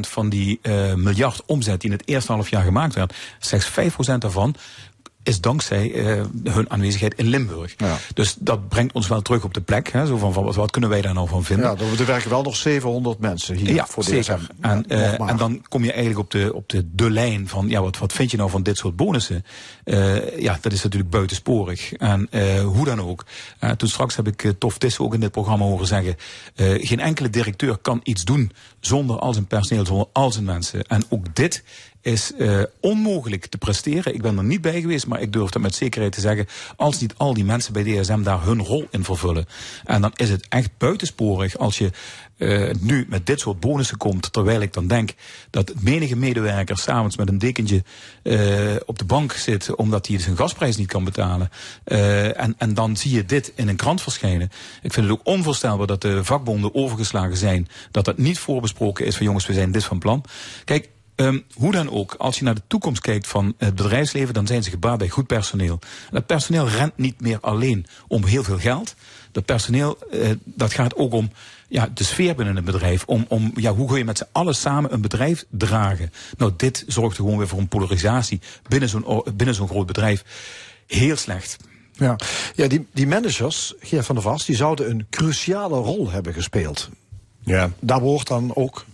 van 0.00 0.28
die 0.28 0.58
uh, 0.62 0.94
miljard 0.94 1.42
omzet 1.46 1.80
die 1.80 1.90
in 1.90 1.96
het 1.96 2.08
eerste 2.08 2.32
half 2.32 2.48
jaar 2.48 2.62
gemaakt 2.62 2.94
werd, 2.94 3.14
slechts 3.38 3.70
5% 3.70 4.18
daarvan 4.18 4.54
is 5.26 5.40
dankzij 5.40 5.92
uh, 5.92 6.24
hun 6.44 6.70
aanwezigheid 6.70 7.14
in 7.14 7.26
Limburg. 7.26 7.74
Ja. 7.76 7.96
Dus 8.14 8.36
dat 8.38 8.68
brengt 8.68 8.94
ons 8.94 9.08
wel 9.08 9.22
terug 9.22 9.44
op 9.44 9.54
de 9.54 9.60
plek. 9.60 9.92
Hè, 9.92 10.06
zo 10.06 10.16
van, 10.16 10.32
van, 10.32 10.52
wat 10.52 10.70
kunnen 10.70 10.90
wij 10.90 11.00
daar 11.00 11.14
nou 11.14 11.28
van 11.28 11.44
vinden? 11.44 11.76
Ja, 11.78 11.98
er 11.98 12.06
werken 12.06 12.30
wel 12.30 12.42
nog 12.42 12.56
700 12.56 13.18
mensen 13.18 13.56
hier 13.56 13.74
ja, 13.74 13.86
voor 13.86 14.04
zeker. 14.04 14.46
En, 14.60 14.84
uh, 14.88 15.28
en 15.30 15.36
dan 15.36 15.62
kom 15.68 15.84
je 15.84 15.90
eigenlijk 15.90 16.20
op 16.20 16.30
de, 16.30 16.54
op 16.54 16.68
de, 16.68 16.88
de 16.92 17.10
lijn 17.10 17.48
van, 17.48 17.68
ja, 17.68 17.82
wat, 17.82 17.98
wat 17.98 18.12
vind 18.12 18.30
je 18.30 18.36
nou 18.36 18.50
van 18.50 18.62
dit 18.62 18.76
soort 18.76 18.96
bonussen? 18.96 19.44
Uh, 19.84 20.38
ja, 20.38 20.58
dat 20.60 20.72
is 20.72 20.82
natuurlijk 20.82 21.10
buitensporig. 21.10 21.92
En 21.92 22.28
hoe 22.62 22.84
dan 22.84 23.00
ook. 23.00 23.24
toen 23.76 23.88
straks 23.88 24.16
heb 24.16 24.26
ik 24.26 24.52
Tof 24.58 24.78
Tissen 24.78 25.04
ook 25.04 25.14
in 25.14 25.20
dit 25.20 25.30
programma 25.30 25.64
horen 25.64 25.86
zeggen, 25.86 26.16
geen 26.56 27.00
enkele 27.00 27.30
directeur 27.30 27.76
kan 27.76 28.00
iets 28.02 28.24
doen 28.24 28.52
zonder 28.80 29.18
al 29.18 29.32
zijn 29.32 29.46
personeel, 29.46 29.86
zonder 29.86 30.06
al 30.12 30.32
zijn 30.32 30.44
mensen. 30.44 30.86
En 30.86 31.04
ook 31.08 31.34
dit 31.34 31.62
is 32.06 32.32
uh, 32.38 32.62
onmogelijk 32.80 33.46
te 33.46 33.58
presteren. 33.58 34.14
Ik 34.14 34.22
ben 34.22 34.38
er 34.38 34.44
niet 34.44 34.60
bij 34.60 34.80
geweest, 34.80 35.06
maar 35.06 35.20
ik 35.20 35.32
durf 35.32 35.50
dat 35.50 35.62
met 35.62 35.74
zekerheid 35.74 36.12
te 36.12 36.20
zeggen. 36.20 36.46
Als 36.76 37.00
niet 37.00 37.14
al 37.16 37.34
die 37.34 37.44
mensen 37.44 37.72
bij 37.72 37.82
DSM 37.82 38.22
daar 38.22 38.44
hun 38.44 38.62
rol 38.62 38.86
in 38.90 39.04
vervullen. 39.04 39.46
En 39.84 40.00
dan 40.00 40.12
is 40.14 40.30
het 40.30 40.46
echt 40.48 40.70
buitensporig 40.78 41.58
als 41.58 41.78
je 41.78 41.90
uh, 42.36 42.70
nu 42.80 43.06
met 43.08 43.26
dit 43.26 43.40
soort 43.40 43.60
bonussen 43.60 43.96
komt. 43.96 44.32
Terwijl 44.32 44.60
ik 44.60 44.72
dan 44.72 44.86
denk 44.86 45.10
dat 45.50 45.72
menige 45.80 46.16
medewerker 46.16 46.78
s'avonds 46.78 47.16
met 47.16 47.28
een 47.28 47.38
dekentje 47.38 47.82
uh, 48.22 48.74
op 48.84 48.98
de 48.98 49.04
bank 49.04 49.32
zit. 49.32 49.74
omdat 49.74 50.06
hij 50.06 50.18
zijn 50.18 50.36
gasprijs 50.36 50.76
niet 50.76 50.88
kan 50.88 51.04
betalen. 51.04 51.50
Uh, 51.86 52.40
en, 52.40 52.54
en 52.58 52.74
dan 52.74 52.96
zie 52.96 53.14
je 53.14 53.24
dit 53.24 53.52
in 53.54 53.68
een 53.68 53.76
krant 53.76 54.02
verschijnen. 54.02 54.50
Ik 54.82 54.92
vind 54.92 55.08
het 55.08 55.18
ook 55.18 55.26
onvoorstelbaar 55.26 55.86
dat 55.86 56.02
de 56.02 56.24
vakbonden 56.24 56.74
overgeslagen 56.74 57.36
zijn. 57.36 57.68
Dat 57.90 58.04
dat 58.04 58.18
niet 58.18 58.38
voorbesproken 58.38 59.06
is 59.06 59.16
van 59.16 59.26
jongens, 59.26 59.46
we 59.46 59.52
zijn 59.52 59.72
dit 59.72 59.84
van 59.84 59.98
plan. 59.98 60.24
Kijk, 60.64 60.88
Um, 61.16 61.44
hoe 61.54 61.72
dan 61.72 61.90
ook, 61.90 62.14
als 62.14 62.38
je 62.38 62.44
naar 62.44 62.54
de 62.54 62.62
toekomst 62.66 63.00
kijkt 63.00 63.26
van 63.26 63.54
het 63.58 63.74
bedrijfsleven, 63.74 64.34
dan 64.34 64.46
zijn 64.46 64.62
ze 64.62 64.70
gebaat 64.70 64.98
bij 64.98 65.08
goed 65.08 65.26
personeel. 65.26 65.78
En 65.80 66.10
dat 66.10 66.26
personeel 66.26 66.68
rent 66.68 66.96
niet 66.96 67.20
meer 67.20 67.38
alleen 67.40 67.86
om 68.08 68.24
heel 68.24 68.44
veel 68.44 68.58
geld. 68.58 68.94
Dat 69.32 69.44
personeel, 69.44 69.98
uh, 70.12 70.30
dat 70.44 70.72
gaat 70.72 70.96
ook 70.96 71.12
om 71.12 71.30
ja, 71.68 71.88
de 71.94 72.04
sfeer 72.04 72.34
binnen 72.34 72.56
een 72.56 72.64
bedrijf. 72.64 73.04
Om, 73.04 73.24
om 73.28 73.52
ja, 73.54 73.74
hoe 73.74 73.88
kun 73.88 73.98
je 73.98 74.04
met 74.04 74.18
z'n 74.18 74.28
allen 74.32 74.54
samen 74.54 74.92
een 74.92 75.00
bedrijf 75.00 75.44
dragen? 75.50 76.12
Nou, 76.36 76.52
dit 76.56 76.84
zorgt 76.86 77.16
gewoon 77.16 77.38
weer 77.38 77.48
voor 77.48 77.58
een 77.58 77.68
polarisatie 77.68 78.40
binnen 78.68 78.88
zo'n 78.88 79.24
binnen 79.34 79.54
zo'n 79.54 79.68
groot 79.68 79.86
bedrijf. 79.86 80.24
Heel 80.86 81.16
slecht. 81.16 81.56
Ja, 81.92 82.16
ja 82.54 82.66
die, 82.68 82.86
die 82.92 83.06
managers, 83.06 83.74
Geert 83.80 84.06
van 84.06 84.14
der 84.14 84.24
Vast, 84.24 84.46
die 84.46 84.56
zouden 84.56 84.90
een 84.90 85.06
cruciale 85.10 85.76
rol 85.76 86.10
hebben 86.10 86.34
gespeeld. 86.34 86.88
Ja. 87.44 87.70
Daar 87.80 88.00
hoort 88.00 88.26
dan 88.26 88.54
ook 88.54 88.84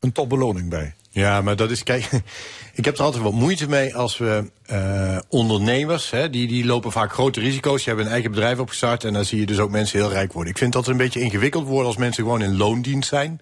een 0.00 0.12
topbeloning 0.12 0.68
bij. 0.68 0.94
Ja, 1.18 1.42
maar 1.42 1.56
dat 1.56 1.70
is, 1.70 1.82
kijk, 1.82 2.10
ik 2.74 2.84
heb 2.84 2.96
er 2.96 3.04
altijd 3.04 3.22
wat 3.22 3.32
moeite 3.32 3.68
mee 3.68 3.96
als 3.96 4.18
we 4.18 4.50
uh, 4.72 5.18
ondernemers, 5.28 6.10
hè, 6.10 6.30
die, 6.30 6.46
die 6.46 6.64
lopen 6.64 6.92
vaak 6.92 7.12
grote 7.12 7.40
risico's, 7.40 7.76
die 7.76 7.86
hebben 7.86 8.04
een 8.04 8.12
eigen 8.12 8.30
bedrijf 8.30 8.58
opgestart 8.58 9.04
en 9.04 9.12
dan 9.12 9.24
zie 9.24 9.40
je 9.40 9.46
dus 9.46 9.58
ook 9.58 9.70
mensen 9.70 9.98
heel 9.98 10.10
rijk 10.10 10.32
worden. 10.32 10.52
Ik 10.52 10.58
vind 10.58 10.72
dat 10.72 10.86
een 10.86 10.96
beetje 10.96 11.20
ingewikkeld 11.20 11.66
worden 11.66 11.86
als 11.86 11.96
mensen 11.96 12.22
gewoon 12.22 12.42
in 12.42 12.56
loondienst 12.56 13.08
zijn 13.08 13.40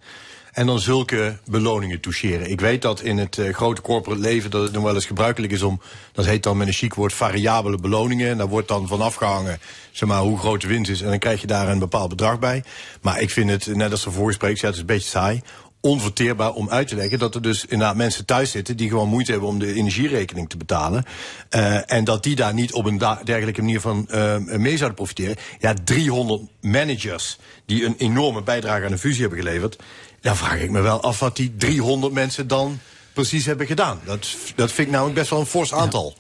en 0.52 0.66
dan 0.66 0.78
zulke 0.78 1.36
beloningen 1.44 2.00
toucheren. 2.00 2.50
Ik 2.50 2.60
weet 2.60 2.82
dat 2.82 3.00
in 3.00 3.18
het 3.18 3.36
uh, 3.36 3.54
grote 3.54 3.80
corporate 3.80 4.20
leven 4.20 4.50
dat 4.50 4.62
het 4.62 4.72
nog 4.72 4.82
wel 4.82 4.94
eens 4.94 5.06
gebruikelijk 5.06 5.52
is 5.52 5.62
om, 5.62 5.80
dat 6.12 6.24
heet 6.24 6.42
dan 6.42 6.56
met 6.56 6.66
een 6.66 6.72
chic 6.72 6.94
woord, 6.94 7.12
variabele 7.12 7.76
beloningen. 7.76 8.30
En 8.30 8.38
daar 8.38 8.48
wordt 8.48 8.68
dan 8.68 8.88
van 8.88 9.00
afgehangen, 9.00 9.58
zeg 9.90 10.08
maar, 10.08 10.20
hoe 10.20 10.38
groot 10.38 10.60
de 10.60 10.66
winst 10.68 10.90
is. 10.90 11.00
En 11.00 11.08
dan 11.08 11.18
krijg 11.18 11.40
je 11.40 11.46
daar 11.46 11.68
een 11.68 11.78
bepaald 11.78 12.08
bedrag 12.08 12.38
bij. 12.38 12.64
Maar 13.00 13.20
ik 13.20 13.30
vind 13.30 13.50
het, 13.50 13.66
net 13.66 13.90
als 13.90 14.04
de 14.04 14.10
voorgesprek, 14.10 14.60
het 14.60 14.74
is 14.74 14.80
een 14.80 14.86
beetje 14.86 15.08
saai 15.08 15.42
onverteerbaar 15.80 16.52
om 16.52 16.70
uit 16.70 16.88
te 16.88 16.94
leggen 16.94 17.18
dat 17.18 17.34
er 17.34 17.42
dus 17.42 17.62
inderdaad 17.62 17.96
mensen 17.96 18.24
thuis 18.24 18.50
zitten 18.50 18.76
die 18.76 18.88
gewoon 18.88 19.08
moeite 19.08 19.30
hebben 19.30 19.48
om 19.48 19.58
de 19.58 19.72
energierekening 19.72 20.48
te 20.48 20.56
betalen. 20.56 21.04
Uh, 21.50 21.92
en 21.92 22.04
dat 22.04 22.22
die 22.22 22.36
daar 22.36 22.54
niet 22.54 22.72
op 22.72 22.84
een 22.84 22.98
dergelijke 23.24 23.60
manier 23.60 23.80
van 23.80 24.08
uh, 24.10 24.36
mee 24.36 24.76
zouden 24.76 24.96
profiteren. 24.96 25.36
Ja, 25.58 25.74
300 25.84 26.42
managers 26.60 27.38
die 27.66 27.84
een 27.84 27.94
enorme 27.98 28.42
bijdrage 28.42 28.84
aan 28.84 28.90
de 28.90 28.98
fusie 28.98 29.20
hebben 29.20 29.38
geleverd. 29.38 29.76
Dan 30.20 30.36
vraag 30.36 30.60
ik 30.60 30.70
me 30.70 30.80
wel 30.80 31.02
af 31.02 31.18
wat 31.18 31.36
die 31.36 31.54
300 31.56 32.12
mensen 32.12 32.48
dan 32.48 32.78
precies 33.12 33.46
hebben 33.46 33.66
gedaan. 33.66 34.00
Dat, 34.04 34.36
dat 34.54 34.72
vind 34.72 34.86
ik 34.86 34.92
namelijk 34.92 35.18
best 35.18 35.30
wel 35.30 35.40
een 35.40 35.46
fors 35.46 35.72
aantal. 35.72 36.16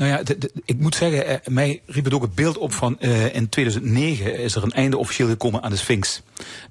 Nou 0.00 0.12
ja, 0.12 0.22
ik 0.64 0.78
moet 0.78 0.94
zeggen, 0.94 1.26
eh, 1.26 1.36
mij 1.46 1.82
riep 1.86 2.04
het 2.04 2.14
ook 2.14 2.22
het 2.22 2.34
beeld 2.34 2.58
op 2.58 2.72
van 2.72 2.96
uh, 3.00 3.34
in 3.34 3.48
2009 3.48 4.38
is 4.38 4.54
er 4.54 4.62
een 4.62 4.72
einde 4.72 4.96
officieel 4.96 5.28
gekomen 5.28 5.62
aan 5.62 5.70
de 5.70 5.76
Sphinx. 5.76 6.22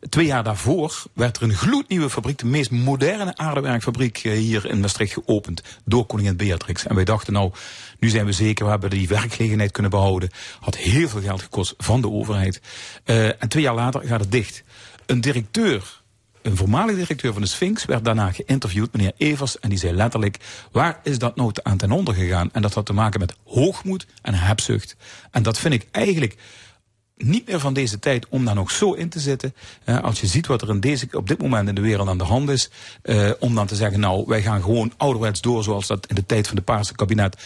Twee 0.10 0.26
jaar 0.26 0.44
daarvoor 0.44 1.04
werd 1.14 1.38
er 1.38 1.44
een 1.44 1.54
gloednieuwe 1.54 2.10
fabriek, 2.10 2.38
de 2.38 2.46
meest 2.46 2.72
moderne 2.72 3.38
aardewerkfabriek 3.38 4.24
uh, 4.24 4.34
hier 4.34 4.66
in 4.66 4.80
Maastricht 4.80 5.14
geopend 5.14 5.64
door 5.86 6.06
koningin 6.06 6.38
Beatrix. 6.38 6.86
En 6.86 6.96
wij 6.96 7.04
dachten 7.04 7.34
nou, 7.34 7.52
nu 8.00 8.10
zijn 8.10 8.26
we 8.26 8.32
zeker, 8.32 8.66
we 8.66 8.72
hebben 8.72 8.90
die 8.90 9.08
werkgelegenheid 9.08 9.72
kunnen 9.72 9.92
behouden. 9.92 10.30
Had 10.60 10.78
heel 10.78 11.10
veel 11.10 11.22
geld 11.22 11.42
gekost 11.42 11.74
van 11.78 12.02
de 12.02 12.10
overheid. 12.10 12.62
En 13.04 13.50
twee 13.50 13.64
jaar 13.64 13.76
later 13.76 14.02
gaat 14.06 14.20
het 14.20 14.32
dicht. 14.32 14.64
Een 15.06 15.22
directeur 15.22 15.99
een 16.42 16.58
voormalig 16.58 16.96
directeur 16.96 17.34
van 17.34 17.42
de 17.42 17.48
Sphinx 17.48 17.86
werd 17.86 18.06
daarna 18.06 18.32
geïnterviewd, 18.32 18.94
meneer 18.94 19.14
Evers, 19.18 19.60
en 19.60 19.70
die 19.70 19.78
zei 19.78 19.94
letterlijk, 19.94 20.38
waar 20.72 21.00
is 21.04 21.20
dat 21.20 21.36
nou 21.36 21.52
aan 21.64 21.78
ten 21.78 21.92
onder 21.92 22.14
gegaan? 22.14 22.50
En 22.52 22.62
dat 22.62 22.74
had 22.74 22.86
te 22.86 22.94
maken 22.94 23.20
met 23.20 23.36
hoogmoed 23.44 24.08
en 24.22 24.34
hebzucht. 24.34 24.96
En 25.32 25.44
dat 25.44 25.60
vind 25.60 25.74
ik 25.74 25.88
eigenlijk 25.92 26.38
niet 27.24 27.48
meer 27.48 27.60
van 27.60 27.74
deze 27.74 28.00
tijd 28.00 28.26
om 28.30 28.46
daar 28.46 28.56
nog 28.56 28.72
zo 28.72 28.94
in 28.94 29.10
te 29.10 29.20
zitten. 29.20 29.54
Uh, 29.86 30.00
als 30.00 30.22
je 30.22 30.28
ziet 30.28 30.48
wat 30.48 30.62
er 30.62 30.70
in 30.70 30.80
deze, 30.80 31.08
op 31.12 31.28
dit 31.28 31.42
moment 31.42 31.68
in 31.70 31.76
de 31.76 31.82
wereld 31.82 32.08
aan 32.08 32.18
de 32.18 32.24
hand 32.24 32.50
is. 32.50 32.70
Uh, 33.04 33.32
om 33.40 33.56
dan 33.56 33.68
te 33.68 33.76
zeggen, 33.76 34.00
nou, 34.00 34.24
wij 34.28 34.42
gaan 34.42 34.62
gewoon 34.62 34.94
ouderwets 34.98 35.42
door 35.42 35.64
zoals 35.64 35.88
dat 35.88 36.08
in 36.08 36.16
de 36.16 36.26
tijd 36.26 36.48
van 36.48 36.56
de 36.56 36.62
Paarse 36.62 36.96
kabinet, 36.96 37.38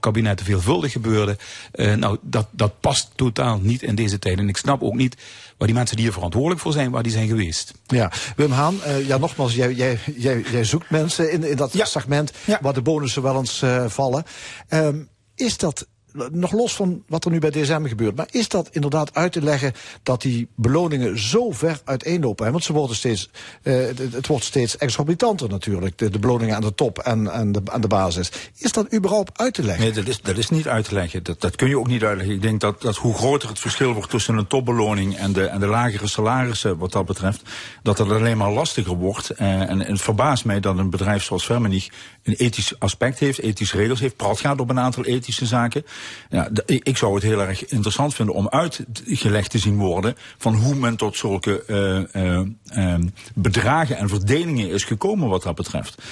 kabinetten 0.00 0.46
veelvuldig 0.46 0.92
gebeurde. 0.92 1.38
Uh, 1.74 1.94
nou, 1.94 2.18
dat, 2.22 2.48
dat 2.50 2.80
past 2.80 3.10
totaal 3.14 3.58
niet 3.58 3.82
in 3.82 3.94
deze 3.94 4.18
tijd. 4.18 4.38
En 4.38 4.48
ik 4.48 4.56
snap 4.56 4.82
ook 4.82 4.94
niet 4.94 5.16
waar 5.56 5.66
die 5.66 5.76
mensen 5.76 5.96
die 5.96 6.04
hier 6.04 6.14
verantwoordelijk 6.14 6.60
voor 6.60 6.72
zijn, 6.72 6.90
waar 6.90 7.02
die 7.02 7.12
zijn 7.12 7.28
geweest. 7.28 7.74
Ja, 7.86 8.12
Wim 8.36 8.50
Haan, 8.50 8.74
uh, 8.86 9.06
ja 9.06 9.18
nogmaals, 9.18 9.54
jij, 9.54 9.72
jij, 9.72 9.98
jij, 10.16 10.44
jij 10.50 10.64
zoekt 10.64 10.90
mensen 10.90 11.32
in, 11.32 11.44
in 11.44 11.56
dat 11.56 11.72
ja. 11.72 11.84
segment 11.84 12.32
ja. 12.44 12.58
waar 12.62 12.74
de 12.74 12.82
bonussen 12.82 13.22
wel 13.22 13.36
eens 13.36 13.62
uh, 13.62 13.84
vallen. 13.88 14.24
Um, 14.68 15.08
is 15.34 15.56
dat 15.56 15.86
nog 16.30 16.52
los 16.52 16.74
van 16.74 17.02
wat 17.08 17.24
er 17.24 17.30
nu 17.30 17.38
bij 17.38 17.50
DSM 17.50 17.84
gebeurt, 17.86 18.16
maar 18.16 18.28
is 18.30 18.48
dat 18.48 18.68
inderdaad 18.72 19.14
uit 19.14 19.32
te 19.32 19.42
leggen 19.42 19.72
dat 20.02 20.22
die 20.22 20.48
beloningen 20.54 21.18
zo 21.18 21.50
ver 21.50 21.80
uiteenlopen? 21.84 22.52
Want 22.52 22.64
ze 22.64 22.72
worden 22.72 22.96
steeds, 22.96 23.30
uh, 23.62 23.74
het, 24.12 24.26
wordt 24.26 24.44
steeds 24.44 24.76
exorbitanter 24.76 25.48
natuurlijk, 25.48 25.98
de, 25.98 26.18
beloningen 26.18 26.54
aan 26.54 26.60
de 26.60 26.74
top 26.74 26.98
en, 26.98 27.32
en 27.32 27.52
de, 27.52 27.60
aan 27.64 27.80
de 27.80 27.86
basis. 27.86 28.32
Is 28.56 28.72
dat 28.72 28.94
überhaupt 28.94 29.38
uit 29.38 29.54
te 29.54 29.62
leggen? 29.62 29.84
Nee, 29.84 29.92
dat 29.92 30.06
is, 30.06 30.20
dat 30.20 30.38
is 30.38 30.48
niet 30.48 30.68
uit 30.68 30.84
te 30.84 30.94
leggen. 30.94 31.22
Dat, 31.22 31.40
dat 31.40 31.56
kun 31.56 31.68
je 31.68 31.78
ook 31.78 31.86
niet 31.86 32.02
uitleggen. 32.02 32.34
Ik 32.34 32.42
denk 32.42 32.60
dat, 32.60 32.82
dat 32.82 32.96
hoe 32.96 33.14
groter 33.14 33.48
het 33.48 33.58
verschil 33.58 33.92
wordt 33.92 34.10
tussen 34.10 34.36
een 34.36 34.46
topbeloning 34.46 35.16
en 35.16 35.32
de, 35.32 35.46
en 35.46 35.60
de 35.60 35.66
lagere 35.66 36.06
salarissen 36.06 36.78
wat 36.78 36.92
dat 36.92 37.06
betreft, 37.06 37.42
dat 37.82 37.98
het 37.98 38.10
alleen 38.10 38.36
maar 38.36 38.52
lastiger 38.52 38.96
wordt. 38.96 39.30
Uh, 39.32 39.38
en, 39.40 39.68
en 39.68 39.92
het 39.92 40.02
verbaast 40.02 40.44
mij 40.44 40.60
dat 40.60 40.78
een 40.78 40.90
bedrijf 40.90 41.22
zoals 41.22 41.44
Vermenich 41.44 41.88
een 42.22 42.34
ethisch 42.34 42.78
aspect 42.78 43.18
heeft, 43.18 43.40
ethische 43.40 43.76
regels 43.76 44.00
heeft, 44.00 44.16
praat 44.16 44.40
gaat 44.40 44.60
op 44.60 44.70
een 44.70 44.78
aantal 44.78 45.04
ethische 45.04 45.46
zaken. 45.46 45.84
Ja, 46.30 46.48
ik 46.66 46.96
zou 46.96 47.14
het 47.14 47.22
heel 47.22 47.40
erg 47.40 47.66
interessant 47.66 48.14
vinden 48.14 48.34
om 48.34 48.48
uitgelegd 48.48 49.50
te 49.50 49.58
zien 49.58 49.76
worden 49.76 50.14
van 50.38 50.54
hoe 50.54 50.74
men 50.74 50.96
tot 50.96 51.16
zulke 51.16 51.64
uh, 51.66 52.22
uh, 52.22 52.46
uh, 52.76 52.94
bedragen 53.34 53.96
en 53.96 54.08
verdelingen 54.08 54.68
is 54.68 54.84
gekomen 54.84 55.28
wat 55.28 55.42
dat 55.42 55.54
betreft. 55.54 56.02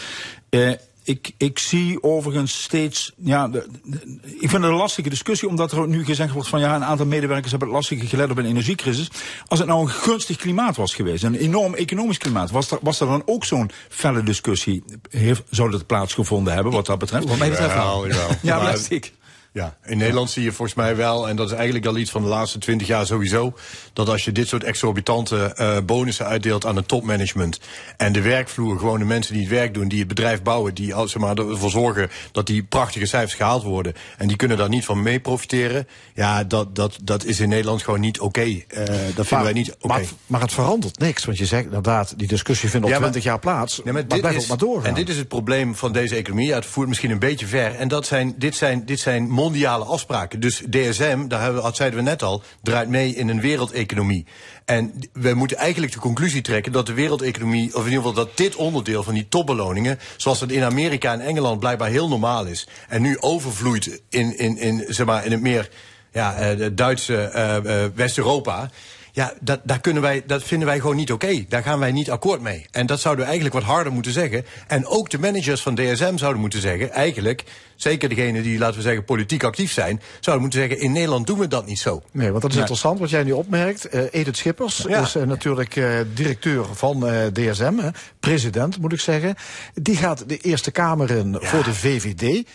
Ik, 1.05 1.31
ik 1.37 1.59
zie 1.59 2.03
overigens 2.03 2.63
steeds, 2.63 3.13
ja, 3.17 3.49
de, 3.49 3.67
de, 3.85 3.97
ik 4.23 4.51
vind 4.51 4.53
het 4.53 4.63
een 4.63 4.71
lastige 4.71 5.09
discussie, 5.09 5.49
omdat 5.49 5.73
er 5.73 5.89
nu 5.89 6.05
gezegd 6.05 6.33
wordt 6.33 6.49
van 6.49 6.61
ja, 6.61 6.75
een 6.75 6.85
aantal 6.85 7.07
medewerkers 7.07 7.51
hebben 7.51 7.69
het 7.69 7.77
lastig 7.77 8.11
gelet 8.11 8.31
op 8.31 8.39
een 8.39 8.47
energiecrisis. 8.47 9.11
Als 9.47 9.59
het 9.59 9.69
nou 9.69 9.81
een 9.81 9.89
gunstig 9.89 10.37
klimaat 10.37 10.77
was 10.77 10.95
geweest, 10.95 11.25
een 11.25 11.35
enorm 11.35 11.75
economisch 11.75 12.19
klimaat, 12.19 12.51
was 12.51 12.71
er, 12.71 12.79
was 12.83 13.01
er 13.01 13.07
dan 13.07 13.23
ook 13.27 13.45
zo'n 13.45 13.71
felle 13.89 14.23
discussie, 14.23 14.85
heeft, 15.11 15.43
zou 15.51 15.71
dat 15.71 15.87
plaatsgevonden 15.87 16.55
hebben 16.55 16.73
wat 16.73 16.87
dat 16.87 16.99
betreft? 16.99 17.29
Wat 17.29 17.39
mij 17.39 17.51
betreft 17.51 17.75
wel. 17.75 18.07
Ja, 18.07 18.27
ja 18.43 18.59
plastic. 18.59 19.13
Ja, 19.53 19.77
in 19.85 19.99
Nederland 19.99 20.31
zie 20.31 20.43
je 20.43 20.53
volgens 20.53 20.77
mij 20.77 20.97
wel, 20.97 21.29
en 21.29 21.37
dat 21.37 21.51
is 21.51 21.57
eigenlijk 21.57 21.87
al 21.87 21.97
iets 21.97 22.11
van 22.11 22.23
de 22.23 22.29
laatste 22.29 22.59
twintig 22.59 22.87
jaar 22.87 23.07
sowieso, 23.07 23.53
dat 23.93 24.09
als 24.09 24.25
je 24.25 24.33
dit 24.33 24.49
soort 24.49 24.65
exorbitante 24.65 25.55
uh, 25.57 25.77
bonussen 25.85 26.27
uitdeelt 26.27 26.67
aan 26.67 26.77
het 26.77 26.89
topmanagement 26.89 27.61
en 27.97 28.13
de 28.13 28.21
werkvloer, 28.21 28.79
gewoon 28.79 28.99
de 28.99 29.05
mensen 29.05 29.33
die 29.33 29.43
het 29.43 29.53
werk 29.53 29.75
doen, 29.75 29.89
die 29.89 29.99
het 29.99 30.09
bedrijf 30.09 30.43
bouwen, 30.43 30.75
die 30.75 30.95
zeg 31.05 31.17
maar, 31.17 31.39
ervoor 31.39 31.71
zorgen 31.71 32.11
dat 32.33 32.47
die 32.47 32.63
prachtige 32.63 33.07
cijfers 33.07 33.35
gehaald 33.35 33.63
worden 33.63 33.95
en 34.19 34.29
die 34.29 34.37
kunnen 34.37 34.57
daar 34.57 34.69
niet 34.69 34.85
van 34.85 35.03
mee 35.03 35.21
profiteren, 35.21 35.89
ja, 36.15 36.45
dat, 36.45 36.75
dat, 36.75 36.99
dat 37.03 37.25
is 37.25 37.41
in 37.41 37.49
Nederland 37.49 37.83
gewoon 37.83 38.01
niet 38.01 38.21
oké. 38.21 38.41
Okay. 38.41 38.67
Uh, 38.69 38.87
dat 39.15 39.27
vinden 39.27 39.47
wij 39.47 39.53
niet 39.53 39.73
oké. 39.73 39.85
Okay. 39.85 40.01
Maar, 40.01 40.09
maar, 40.27 40.41
het 40.41 40.53
verandert 40.53 40.99
niks, 40.99 41.25
want 41.25 41.39
je 41.39 41.47
zegt 41.47 41.65
inderdaad, 41.65 42.19
die 42.19 42.29
discussie 42.29 42.71
vindt 42.71 42.87
al 42.87 42.99
twintig 42.99 43.23
ja, 43.23 43.31
jaar 43.31 43.39
plaats, 43.39 43.81
nee, 43.85 43.93
maar, 43.93 44.05
maar 44.09 44.19
blijft 44.19 44.43
ook 44.43 44.49
maar 44.49 44.59
doorgaan. 44.59 44.89
En 44.89 44.95
dit 44.95 45.09
is 45.09 45.17
het 45.17 45.29
probleem 45.29 45.75
van 45.75 45.93
deze 45.93 46.17
economie, 46.17 46.47
ja, 46.47 46.55
het 46.55 46.67
voert 46.67 46.89
misschien 46.89 47.11
een 47.11 47.19
beetje 47.19 47.47
ver, 47.47 47.75
en 47.75 47.89
dat 47.89 48.07
zijn, 48.07 48.35
dit 48.39 48.55
zijn, 48.55 48.85
dit 48.85 49.01
zijn 49.01 49.31
mondiale 49.43 49.85
afspraken. 49.85 50.41
Dus 50.41 50.63
DSM, 50.71 51.29
daar 51.29 51.53
dat 51.53 51.77
zeiden 51.77 51.99
we 51.99 52.05
net 52.05 52.23
al, 52.23 52.43
draait 52.63 52.89
mee 52.89 53.15
in 53.15 53.29
een 53.29 53.41
wereldeconomie. 53.41 54.27
En 54.65 54.95
we 55.13 55.35
moeten 55.35 55.57
eigenlijk 55.57 55.93
de 55.93 55.99
conclusie 55.99 56.41
trekken 56.41 56.73
dat 56.73 56.87
de 56.87 56.93
wereldeconomie, 56.93 57.75
of 57.75 57.87
in 57.87 57.91
ieder 57.91 58.07
geval 58.07 58.25
dat 58.25 58.37
dit 58.37 58.55
onderdeel 58.57 59.03
van 59.03 59.15
die 59.15 59.29
topbeloningen, 59.29 59.99
zoals 60.17 60.41
het 60.41 60.53
in 60.53 60.63
Amerika 60.63 61.13
en 61.13 61.21
Engeland 61.21 61.61
blijkbaar 61.61 61.89
heel 61.89 62.09
normaal 62.09 62.47
is, 62.47 62.69
en 62.89 63.03
nu 63.03 63.19
overvloeit 63.21 64.03
in, 64.09 64.39
in, 64.39 64.59
in, 64.59 64.85
zeg 64.89 65.07
maar, 65.07 65.25
in 65.25 65.31
het 65.31 65.41
meer 65.41 65.69
ja, 66.13 66.53
uh, 66.53 66.69
Duitse 66.73 67.33
uh, 67.35 67.83
uh, 67.83 67.85
West-Europa. 67.95 68.71
Ja, 69.13 69.33
dat, 69.41 69.61
daar 69.65 69.81
kunnen 69.81 70.03
wij, 70.03 70.23
dat 70.27 70.43
vinden 70.43 70.69
wij 70.69 70.81
gewoon 70.81 70.97
niet 70.97 71.13
oké. 71.13 71.27
Okay. 71.27 71.47
Daar 71.49 71.63
gaan 71.63 71.79
wij 71.79 71.93
niet 71.93 72.11
akkoord 72.11 72.41
mee. 72.41 72.67
En 72.71 72.87
dat 72.87 73.01
zouden 73.01 73.25
we 73.25 73.31
eigenlijk 73.31 73.61
wat 73.61 73.75
harder 73.75 73.93
moeten 73.93 74.13
zeggen. 74.13 74.45
En 74.67 74.87
ook 74.87 75.11
de 75.11 75.19
managers 75.19 75.61
van 75.61 75.75
DSM 75.75 76.17
zouden 76.17 76.41
moeten 76.41 76.61
zeggen... 76.61 76.91
eigenlijk, 76.91 77.45
zeker 77.77 78.09
degenen 78.09 78.43
die, 78.43 78.59
laten 78.59 78.77
we 78.77 78.83
zeggen, 78.83 79.05
politiek 79.05 79.45
actief 79.45 79.73
zijn... 79.73 80.01
zouden 80.21 80.43
moeten 80.47 80.69
zeggen, 80.69 80.81
in 80.87 80.93
Nederland 80.93 81.27
doen 81.27 81.39
we 81.39 81.49
dat 81.49 81.67
niet 81.67 81.79
zo. 81.79 82.03
Nee, 82.11 82.31
want 82.31 82.43
dat 82.43 82.51
is 82.51 82.57
interessant 82.57 82.99
wat 82.99 83.11
jij 83.11 83.23
nu 83.23 83.33
opmerkt. 83.33 83.95
Uh, 83.95 84.03
Edith 84.11 84.37
Schippers 84.37 84.85
ja. 84.89 85.01
is 85.01 85.17
uh, 85.17 85.23
natuurlijk 85.23 85.77
uh, 85.77 86.01
directeur 86.15 86.65
van 86.75 87.01
DSM, 87.33 87.91
president 88.21 88.79
moet 88.79 88.93
ik 88.93 89.01
zeggen. 89.01 89.35
Die 89.75 89.97
gaat 89.97 90.29
de 90.29 90.37
Eerste 90.37 90.71
Kamer 90.71 91.11
in 91.11 91.33
ja. 91.41 91.49
voor 91.49 91.65
de 91.65 91.75
VVD. 91.75 92.47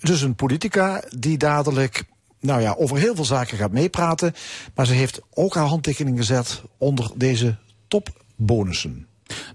dus 0.00 0.22
een 0.22 0.34
politica 0.34 1.02
die 1.16 1.38
dadelijk 1.38 2.04
nou 2.44 2.60
ja, 2.60 2.74
over 2.78 2.96
heel 2.96 3.14
veel 3.14 3.24
zaken 3.24 3.58
gaat 3.58 3.72
meepraten. 3.72 4.34
Maar 4.74 4.86
ze 4.86 4.92
heeft 4.92 5.20
ook 5.34 5.54
haar 5.54 5.66
handtekening 5.66 6.18
gezet 6.18 6.62
onder 6.78 7.10
deze 7.14 7.56
topbonussen. 7.88 9.06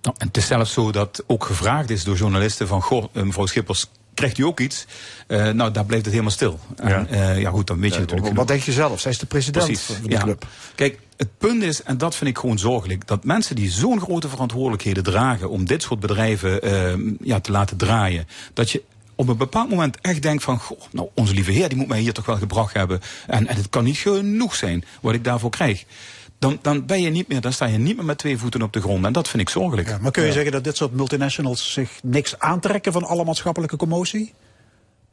Nou, 0.02 0.16
en 0.18 0.28
het 0.28 0.38
is 0.38 0.48
zelfs 0.48 0.74
zo 0.74 0.92
dat 0.92 1.24
ook 1.28 1.46
gevraagd 1.46 1.90
is 1.90 2.04
door 2.04 2.16
journalisten 2.16 2.68
van... 2.68 2.82
goh, 2.82 3.06
mevrouw 3.14 3.46
Schippers, 3.46 3.86
krijgt 4.14 4.38
u 4.38 4.44
ook 4.44 4.60
iets? 4.60 4.86
Uh, 5.28 5.50
nou, 5.50 5.72
daar 5.72 5.86
blijft 5.86 6.06
het 6.06 6.14
helemaal 6.14 6.34
stil. 6.34 6.60
Ja, 6.78 7.06
en, 7.06 7.08
uh, 7.12 7.42
ja 7.42 7.50
goed, 7.50 7.68
dan 7.68 7.80
weet 7.80 7.90
je 7.90 7.96
ja, 7.96 8.02
natuurlijk... 8.02 8.28
Wat 8.28 8.38
genoeg. 8.38 8.48
denk 8.48 8.62
je 8.62 8.72
zelf? 8.72 9.00
Zij 9.00 9.12
is 9.12 9.18
de 9.18 9.26
president 9.26 9.66
Precies, 9.66 9.86
van 9.86 10.04
de 10.04 10.10
ja. 10.10 10.22
club. 10.22 10.46
Kijk, 10.76 11.00
het 11.18 11.38
punt 11.38 11.64
is, 11.64 11.84
en 11.84 11.98
dat 11.98 12.16
vind 12.16 12.30
ik 12.30 12.38
gewoon 12.38 12.60
zorgelijk... 12.60 13.08
dat 13.08 13.24
mensen 13.24 13.56
die 13.56 13.72
zo'n 13.72 14.02
grote 14.02 14.30
verantwoordelijkheden 14.30 15.04
dragen... 15.04 15.50
om 15.50 15.66
dit 15.66 15.82
soort 15.82 16.00
bedrijven 16.00 16.68
uh, 16.68 17.16
ja, 17.22 17.40
te 17.40 17.52
laten 17.52 17.78
draaien... 17.78 18.28
dat 18.54 18.72
je 18.72 18.84
op 19.20 19.28
een 19.28 19.38
bepaald 19.38 19.70
moment 19.70 19.98
echt 20.02 20.22
denk 20.22 20.42
van... 20.42 20.60
Goh, 20.60 20.80
nou, 20.92 21.10
onze 21.14 21.34
lieve 21.34 21.52
heer, 21.52 21.70
die 21.70 21.78
moet 21.78 21.88
mij 21.88 22.00
hier 22.00 22.14
toch 22.14 22.26
wel 22.26 22.38
gebracht 22.38 22.74
hebben. 22.74 23.00
En, 23.28 23.48
en 23.48 23.56
het 23.56 23.70
kan 23.70 23.84
niet 23.84 23.98
genoeg 23.98 24.56
zijn 24.56 24.84
wat 25.02 25.14
ik 25.14 25.24
daarvoor 25.24 25.50
krijg. 25.50 25.86
Dan, 26.38 26.60
dan, 26.62 26.86
ben 26.86 27.02
je 27.02 27.10
niet 27.10 27.28
meer, 27.28 27.42
dan 27.42 27.54
sta 27.54 27.66
je 27.66 27.78
niet 27.78 27.96
meer 27.96 28.06
met 28.06 28.18
twee 28.18 28.38
voeten 28.38 28.62
op 28.62 28.74
de 28.74 28.82
grond. 28.82 29.06
En 29.06 29.14
dat 29.14 29.28
vind 29.28 29.42
ik 29.42 29.50
zorgelijk. 29.50 29.88
Ja, 29.88 29.98
maar 30.02 30.12
kun 30.12 30.22
je 30.22 30.28
ja. 30.28 30.34
zeggen 30.34 30.52
dat 30.52 30.64
dit 30.64 30.78
soort 30.78 30.94
multinationals 30.94 31.74
zich 31.74 32.00
niks 32.04 32.40
aantrekken 32.40 32.92
van 32.92 33.04
alle 33.04 33.24
maatschappelijke 33.24 33.76
commotie? 33.76 34.34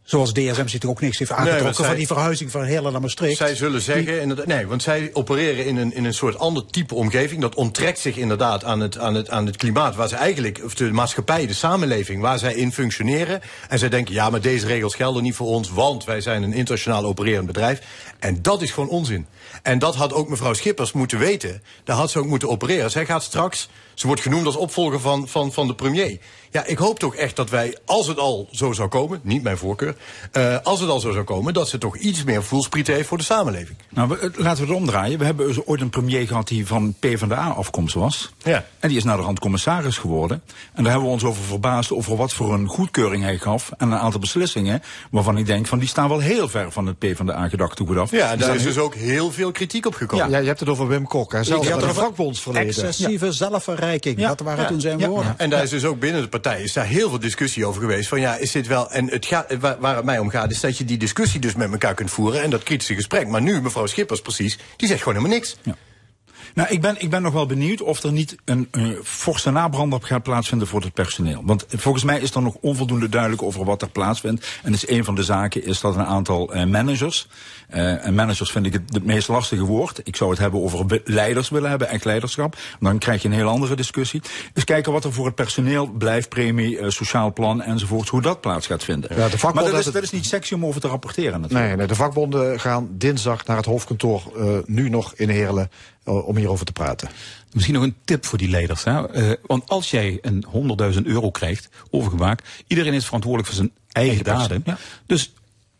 Zoals 0.06 0.32
DSM 0.32 0.66
zich 0.66 0.84
ook 0.84 1.00
niks 1.00 1.18
heeft 1.18 1.30
aangetrokken 1.30 1.64
nee, 1.64 1.74
zij, 1.74 1.86
van 1.86 1.96
die 1.96 2.06
verhuizing 2.06 2.50
van 2.50 2.62
Heerlen 2.62 2.92
naar 2.92 3.00
Maastricht. 3.00 3.36
Zij 3.36 3.54
zullen 3.54 3.80
zeggen, 3.80 4.28
die, 4.28 4.46
nee, 4.46 4.66
want 4.66 4.82
zij 4.82 5.10
opereren 5.12 5.66
in 5.66 5.76
een, 5.76 5.94
in 5.94 6.04
een 6.04 6.14
soort 6.14 6.38
ander 6.38 6.66
type 6.66 6.94
omgeving. 6.94 7.40
Dat 7.40 7.54
onttrekt 7.54 7.98
zich 7.98 8.16
inderdaad 8.16 8.64
aan 8.64 8.80
het, 8.80 8.98
aan, 8.98 9.14
het, 9.14 9.30
aan 9.30 9.46
het 9.46 9.56
klimaat 9.56 9.94
waar 9.94 10.08
ze 10.08 10.16
eigenlijk, 10.16 10.60
of 10.64 10.74
de 10.74 10.92
maatschappij, 10.92 11.46
de 11.46 11.52
samenleving 11.52 12.20
waar 12.20 12.38
zij 12.38 12.54
in 12.54 12.72
functioneren. 12.72 13.40
En 13.68 13.78
zij 13.78 13.88
denken, 13.88 14.14
ja, 14.14 14.30
maar 14.30 14.40
deze 14.40 14.66
regels 14.66 14.94
gelden 14.94 15.22
niet 15.22 15.34
voor 15.34 15.46
ons, 15.46 15.70
want 15.70 16.04
wij 16.04 16.20
zijn 16.20 16.42
een 16.42 16.52
internationaal 16.52 17.04
opererend 17.04 17.46
bedrijf. 17.46 17.80
En 18.18 18.42
dat 18.42 18.62
is 18.62 18.70
gewoon 18.70 18.88
onzin. 18.88 19.26
En 19.62 19.78
dat 19.78 19.94
had 19.94 20.12
ook 20.12 20.28
mevrouw 20.28 20.54
Schippers 20.54 20.92
moeten 20.92 21.18
weten. 21.18 21.62
Daar 21.84 21.96
had 21.96 22.10
ze 22.10 22.18
ook 22.18 22.26
moeten 22.26 22.48
opereren. 22.48 22.90
Zij 22.90 23.06
gaat 23.06 23.22
straks, 23.22 23.68
ze 23.94 24.06
wordt 24.06 24.22
genoemd 24.22 24.46
als 24.46 24.56
opvolger 24.56 25.00
van, 25.00 25.28
van, 25.28 25.52
van 25.52 25.66
de 25.66 25.74
premier. 25.74 26.18
Ja, 26.50 26.64
ik 26.64 26.78
hoop 26.78 26.98
toch 26.98 27.14
echt 27.14 27.36
dat 27.36 27.50
wij, 27.50 27.76
als 27.84 28.06
het 28.06 28.18
al 28.18 28.48
zo 28.50 28.72
zou 28.72 28.88
komen, 28.88 29.20
niet 29.22 29.42
mijn 29.42 29.56
voorkeur, 29.56 29.96
uh, 30.32 30.56
als 30.62 30.80
het 30.80 30.88
al 30.88 31.00
zo 31.00 31.12
zou 31.12 31.24
komen, 31.24 31.54
dat 31.54 31.68
ze 31.68 31.78
toch 31.78 31.96
iets 31.96 32.24
meer 32.24 32.44
voelspriet 32.44 32.86
heeft 32.86 33.08
voor 33.08 33.18
de 33.18 33.24
samenleving. 33.24 33.78
Nou, 33.88 34.08
we, 34.08 34.30
laten 34.36 34.64
we 34.64 34.70
het 34.70 34.80
omdraaien. 34.80 35.18
We 35.18 35.24
hebben 35.24 35.46
dus 35.46 35.66
ooit 35.66 35.80
een 35.80 35.90
premier 35.90 36.26
gehad 36.26 36.48
die 36.48 36.66
van 36.66 36.94
PvdA 36.98 37.48
afkomst 37.48 37.94
was. 37.94 38.32
Ja. 38.42 38.64
En 38.78 38.88
die 38.88 38.96
is 38.96 39.04
naar 39.04 39.16
de 39.16 39.22
rand 39.22 39.38
commissaris 39.38 39.98
geworden. 39.98 40.42
En 40.74 40.82
daar 40.82 40.92
hebben 40.92 41.08
we 41.08 41.14
ons 41.14 41.24
over 41.24 41.42
verbaasd 41.42 41.92
over 41.92 42.16
wat 42.16 42.32
voor 42.32 42.54
een 42.54 42.66
goedkeuring 42.66 43.22
hij 43.22 43.38
gaf. 43.38 43.70
En 43.78 43.90
een 43.90 43.98
aantal 43.98 44.20
beslissingen 44.20 44.82
waarvan 45.10 45.38
ik 45.38 45.46
denk 45.46 45.66
van 45.66 45.78
die 45.78 45.88
staan 45.88 46.08
wel 46.08 46.20
heel 46.20 46.48
ver 46.48 46.72
van 46.72 46.86
het 46.86 46.98
PvdA 46.98 47.48
gedachtegoed 47.48 47.96
af. 47.96 48.10
Ja, 48.10 48.30
en 48.30 48.38
daar 48.38 48.54
is 48.54 48.62
dus 48.62 48.78
ook 48.78 48.94
heel 48.94 49.30
veel 49.36 49.52
kritiek 49.52 49.86
op 49.86 49.94
gekomen. 49.94 50.30
Ja, 50.30 50.38
je 50.38 50.46
hebt 50.46 50.60
het 50.60 50.68
over 50.68 50.88
Wim 50.88 51.06
Kok, 51.06 51.32
hè? 51.32 51.44
Zelfs 51.44 51.68
ja, 51.68 51.76
de 51.76 51.94
vakbondsverleden. 51.94 52.68
Excessieve 52.68 53.24
ja. 53.24 53.30
zelfverrijking, 53.30 54.18
ja. 54.18 54.28
dat 54.28 54.40
waren 54.40 54.62
ja. 54.62 54.68
toen 54.68 54.80
zijn 54.80 54.98
ja. 54.98 55.08
woorden. 55.08 55.34
En 55.36 55.50
daar 55.50 55.62
is 55.62 55.70
dus 55.70 55.84
ook 55.84 56.00
binnen 56.00 56.22
de 56.22 56.28
partij 56.28 56.62
is 56.62 56.72
daar 56.72 56.86
heel 56.86 57.08
veel 57.08 57.18
discussie 57.18 57.66
over 57.66 57.80
geweest. 57.80 58.08
Van 58.08 58.20
ja, 58.20 58.36
is 58.36 58.52
dit 58.52 58.66
wel. 58.66 58.90
En 58.90 59.10
het 59.10 59.26
gaat, 59.26 59.56
waar, 59.60 59.76
waar 59.80 59.96
het 59.96 60.04
mij 60.04 60.18
om 60.18 60.28
gaat, 60.28 60.50
is 60.50 60.60
dat 60.60 60.78
je 60.78 60.84
die 60.84 60.98
discussie 60.98 61.40
dus 61.40 61.54
met 61.54 61.72
elkaar 61.72 61.94
kunt 61.94 62.10
voeren. 62.10 62.42
En 62.42 62.50
dat 62.50 62.62
kritische 62.62 62.94
gesprek. 62.94 63.28
Maar 63.28 63.42
nu, 63.42 63.60
mevrouw 63.60 63.86
Schippers 63.86 64.20
precies, 64.20 64.58
die 64.76 64.88
zegt 64.88 65.02
gewoon 65.02 65.18
helemaal 65.18 65.38
niks. 65.38 65.56
Nou, 66.56 66.68
ik 66.68 66.80
ben, 66.80 66.94
ik 66.98 67.10
ben 67.10 67.22
nog 67.22 67.32
wel 67.32 67.46
benieuwd 67.46 67.82
of 67.82 68.02
er 68.02 68.12
niet 68.12 68.36
een 68.44 68.68
uh, 68.72 68.98
forse 69.02 69.50
nabrander 69.50 70.00
gaat 70.02 70.22
plaatsvinden 70.22 70.68
voor 70.68 70.82
het 70.82 70.92
personeel. 70.92 71.42
Want 71.44 71.66
volgens 71.68 72.04
mij 72.04 72.20
is 72.20 72.34
er 72.34 72.42
nog 72.42 72.56
onvoldoende 72.60 73.08
duidelijk 73.08 73.42
over 73.42 73.64
wat 73.64 73.82
er 73.82 73.88
plaatsvindt. 73.88 74.46
En 74.62 74.72
dus 74.72 74.88
een 74.88 75.04
van 75.04 75.14
de 75.14 75.22
zaken 75.22 75.64
is 75.64 75.80
dat 75.80 75.96
een 75.96 76.04
aantal 76.04 76.56
uh, 76.56 76.64
managers. 76.64 77.28
Uh, 77.74 78.06
en 78.06 78.14
managers 78.14 78.50
vind 78.50 78.66
ik 78.66 78.72
het, 78.72 78.82
het 78.86 79.04
meest 79.04 79.28
lastige 79.28 79.64
woord. 79.64 80.00
Ik 80.04 80.16
zou 80.16 80.30
het 80.30 80.38
hebben 80.38 80.62
over 80.62 81.00
leiders 81.04 81.48
willen 81.48 81.70
hebben, 81.70 81.88
echt 81.88 82.04
leiderschap. 82.04 82.56
Dan 82.80 82.98
krijg 82.98 83.22
je 83.22 83.28
een 83.28 83.34
heel 83.34 83.48
andere 83.48 83.76
discussie. 83.76 84.22
Dus 84.52 84.64
kijken 84.64 84.92
wat 84.92 85.04
er 85.04 85.12
voor 85.12 85.26
het 85.26 85.34
personeel, 85.34 85.86
blijfpremie, 85.86 86.90
sociaal 86.90 87.32
plan 87.32 87.62
enzovoort, 87.62 88.08
hoe 88.08 88.22
dat 88.22 88.40
plaats 88.40 88.66
gaat 88.66 88.84
vinden. 88.84 89.16
Ja, 89.16 89.28
de 89.28 89.50
maar 89.54 89.64
dat 89.64 89.78
is, 89.78 89.84
dat 89.84 90.02
is 90.02 90.10
niet 90.10 90.26
sexy 90.26 90.54
om 90.54 90.66
over 90.66 90.80
te 90.80 90.88
rapporteren 90.88 91.40
natuurlijk. 91.40 91.68
Nee, 91.68 91.76
nee 91.76 91.86
de 91.86 91.94
vakbonden 91.94 92.60
gaan 92.60 92.88
dinsdag 92.90 93.46
naar 93.46 93.56
het 93.56 93.66
hoofdkantoor, 93.66 94.22
uh, 94.36 94.58
nu 94.66 94.88
nog 94.88 95.14
in 95.14 95.28
Heerlen, 95.28 95.70
om 96.06 96.36
hierover 96.36 96.66
te 96.66 96.72
praten. 96.72 97.08
Misschien 97.52 97.74
nog 97.74 97.84
een 97.84 97.96
tip 98.04 98.24
voor 98.24 98.38
die 98.38 98.48
leiders. 98.48 98.84
Hè? 98.84 99.16
Uh, 99.16 99.32
want 99.42 99.68
als 99.68 99.90
jij 99.90 100.18
een 100.20 100.44
100.000 100.94 101.02
euro 101.02 101.30
krijgt, 101.30 101.68
overgemaakt, 101.90 102.48
iedereen 102.66 102.94
is 102.94 103.04
verantwoordelijk 103.04 103.52
voor 103.52 103.58
zijn 103.58 103.72
eigen 103.92 104.24
daden. 104.24 104.62
Ja. 104.64 104.78
Dus, 105.06 105.32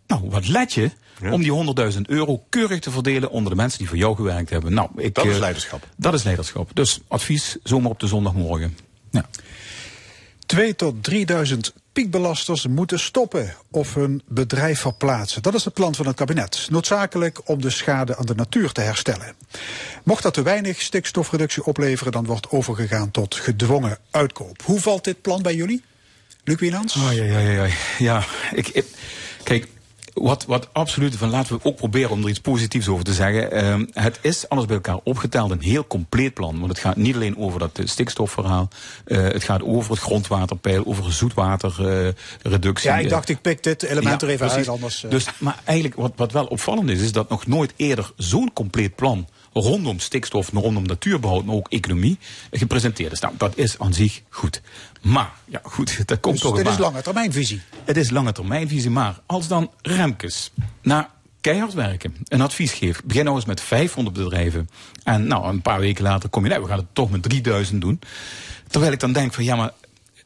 nou, 0.07 0.31
wat 0.31 0.48
let 0.48 0.73
je 0.73 0.90
ja. 1.20 1.32
om 1.32 1.43
die 1.43 1.93
100.000 1.94 2.01
euro 2.03 2.44
keurig 2.48 2.81
te 2.81 2.90
verdelen 2.90 3.31
onder 3.31 3.51
de 3.51 3.57
mensen 3.57 3.78
die 3.78 3.89
voor 3.89 3.97
jou 3.97 4.16
gewerkt 4.16 4.51
hebben? 4.51 4.73
Nou, 4.73 4.90
ik, 4.97 5.15
dat 5.15 5.24
is 5.24 5.39
leiderschap. 5.39 5.82
Uh, 5.82 5.89
dat 5.97 6.15
is 6.15 6.23
leiderschap. 6.23 6.70
Dus 6.74 7.01
advies, 7.09 7.57
zomaar 7.62 7.90
op 7.90 8.01
de 8.01 8.07
zondagmorgen. 8.07 8.77
Ja. 9.11 9.27
2 10.47 10.74
tot 10.74 11.03
3000 11.03 11.74
piekbelasters 11.97 12.66
moeten 12.66 12.98
stoppen 12.98 13.55
of 13.70 13.94
hun 13.94 14.23
bedrijf 14.28 14.81
verplaatsen. 14.81 15.43
Dat 15.43 15.55
is 15.55 15.64
het 15.64 15.74
plan 15.74 15.94
van 15.94 16.06
het 16.06 16.16
kabinet. 16.16 16.66
Noodzakelijk 16.70 17.40
om 17.44 17.60
de 17.60 17.70
schade 17.70 18.16
aan 18.16 18.27
de 18.27 18.35
natuur 18.35 18.73
te 18.73 18.81
herstellen. 18.81 19.35
Mocht 20.02 20.23
dat 20.23 20.35
te 20.35 20.43
weinig 20.43 20.81
stikstofreductie 20.81 21.64
opleveren, 21.64 22.12
dan 22.12 22.24
wordt 22.24 22.51
overgegaan 22.51 23.10
tot 23.10 23.35
gedwongen 23.35 23.98
uitkoop. 24.10 24.62
Hoe 24.64 24.81
valt 24.81 25.05
dit 25.05 25.23
plan 25.23 25.43
bij 25.43 25.55
jullie? 25.55 25.82
Luc 26.44 26.59
Wienans? 26.59 26.97
Oh, 26.97 27.12
ja, 27.12 27.24
ja, 27.24 27.39
ja. 27.39 27.68
ja 27.98 28.24
ik, 28.52 28.68
ik, 28.68 28.86
kijk, 29.43 29.68
wat, 30.22 30.44
wat 30.44 30.68
absoluut, 30.72 31.16
van 31.16 31.30
laten 31.30 31.56
we 31.56 31.64
ook 31.64 31.76
proberen 31.76 32.10
om 32.10 32.22
er 32.22 32.28
iets 32.28 32.40
positiefs 32.40 32.88
over 32.88 33.05
te 33.05 33.12
zeggen. 33.12 33.64
Uh, 33.80 33.86
het 33.93 34.18
is 34.22 34.48
alles 34.48 34.64
bij 34.64 34.74
elkaar 34.74 34.98
opgeteld 35.02 35.51
een 35.51 35.60
heel 35.60 35.86
compleet 35.86 36.34
plan. 36.34 36.59
Want 36.59 36.68
het 36.68 36.78
gaat 36.78 36.97
niet 36.97 37.14
alleen 37.14 37.38
over 37.38 37.59
dat 37.59 37.80
stikstofverhaal. 37.84 38.68
Uh, 39.06 39.22
het 39.22 39.44
gaat 39.44 39.62
over 39.62 39.90
het 39.90 40.01
grondwaterpeil, 40.01 40.86
over 40.86 41.12
zoetwaterreductie. 41.12 42.90
Uh, 42.90 42.97
ja, 42.97 42.98
ik 42.98 43.09
dacht 43.09 43.28
ik 43.28 43.40
pik 43.40 43.62
dit 43.62 43.82
element 43.82 44.20
ja, 44.20 44.26
er 44.26 44.32
even 44.32 44.51
uit. 44.51 44.68
Anders, 44.68 45.05
dus, 45.09 45.26
maar 45.38 45.60
eigenlijk 45.64 45.97
wat, 45.97 46.12
wat 46.16 46.32
wel 46.32 46.47
opvallend 46.47 46.90
is, 46.90 47.01
is 47.01 47.12
dat 47.12 47.28
nog 47.28 47.47
nooit 47.47 47.72
eerder 47.76 48.12
zo'n 48.16 48.52
compleet 48.52 48.94
plan 48.94 49.26
rondom 49.60 49.98
stikstof, 49.98 50.50
rondom 50.52 50.82
natuurbehoud, 50.82 51.44
maar 51.44 51.54
ook 51.54 51.68
economie 51.68 52.18
gepresenteerd 52.50 53.12
is. 53.12 53.20
Nou, 53.20 53.34
dat 53.36 53.56
is 53.56 53.78
aan 53.78 53.94
zich 53.94 54.22
goed. 54.28 54.60
Maar, 55.02 55.32
ja 55.44 55.60
goed, 55.62 55.96
dat 56.08 56.20
komt 56.20 56.34
dus 56.34 56.42
toch 56.42 56.54
dit 56.54 56.64
maar. 56.64 56.72
is 56.72 56.78
lange 56.78 57.02
termijnvisie. 57.02 57.60
Het 57.84 57.96
is 57.96 58.10
lange 58.10 58.32
termijnvisie, 58.32 58.90
maar 58.90 59.20
als 59.26 59.48
dan 59.48 59.70
Remkes 59.82 60.52
na 60.82 61.10
keihard 61.40 61.74
werken, 61.74 62.16
een 62.24 62.40
advies 62.40 62.72
geeft, 62.72 63.04
begin 63.04 63.24
nou 63.24 63.36
eens 63.36 63.44
met 63.44 63.60
500 63.60 64.16
bedrijven 64.16 64.68
en 65.04 65.26
nou, 65.26 65.48
een 65.48 65.62
paar 65.62 65.80
weken 65.80 66.04
later 66.04 66.28
kom 66.28 66.42
je, 66.44 66.50
nee, 66.50 66.60
we 66.60 66.66
gaan 66.66 66.78
het 66.78 66.86
toch 66.92 67.10
met 67.10 67.22
3000 67.22 67.80
doen. 67.80 68.00
Terwijl 68.68 68.92
ik 68.92 69.00
dan 69.00 69.12
denk 69.12 69.34
van, 69.34 69.44
ja 69.44 69.56
maar 69.56 69.72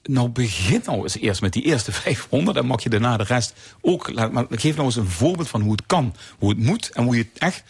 nou 0.03 0.29
begin 0.29 0.83
nou 0.85 1.03
eens 1.03 1.19
eerst 1.19 1.41
met 1.41 1.53
die 1.53 1.63
eerste 1.63 1.93
500. 1.93 2.57
Dan 2.57 2.67
mag 2.67 2.83
je 2.83 2.89
daarna 2.89 3.17
de 3.17 3.25
rest 3.25 3.55
ook... 3.81 4.31
Maar 4.33 4.47
geef 4.51 4.75
nou 4.75 4.87
eens 4.87 4.97
een 4.97 5.09
voorbeeld 5.09 5.49
van 5.49 5.61
hoe 5.61 5.73
het 5.73 5.83
kan. 5.87 6.15
Hoe 6.39 6.49
het 6.49 6.59
moet 6.59 6.91
en 6.91 7.05
hoe 7.05 7.17
je 7.17 7.23
het 7.33 7.43
echt 7.43 7.63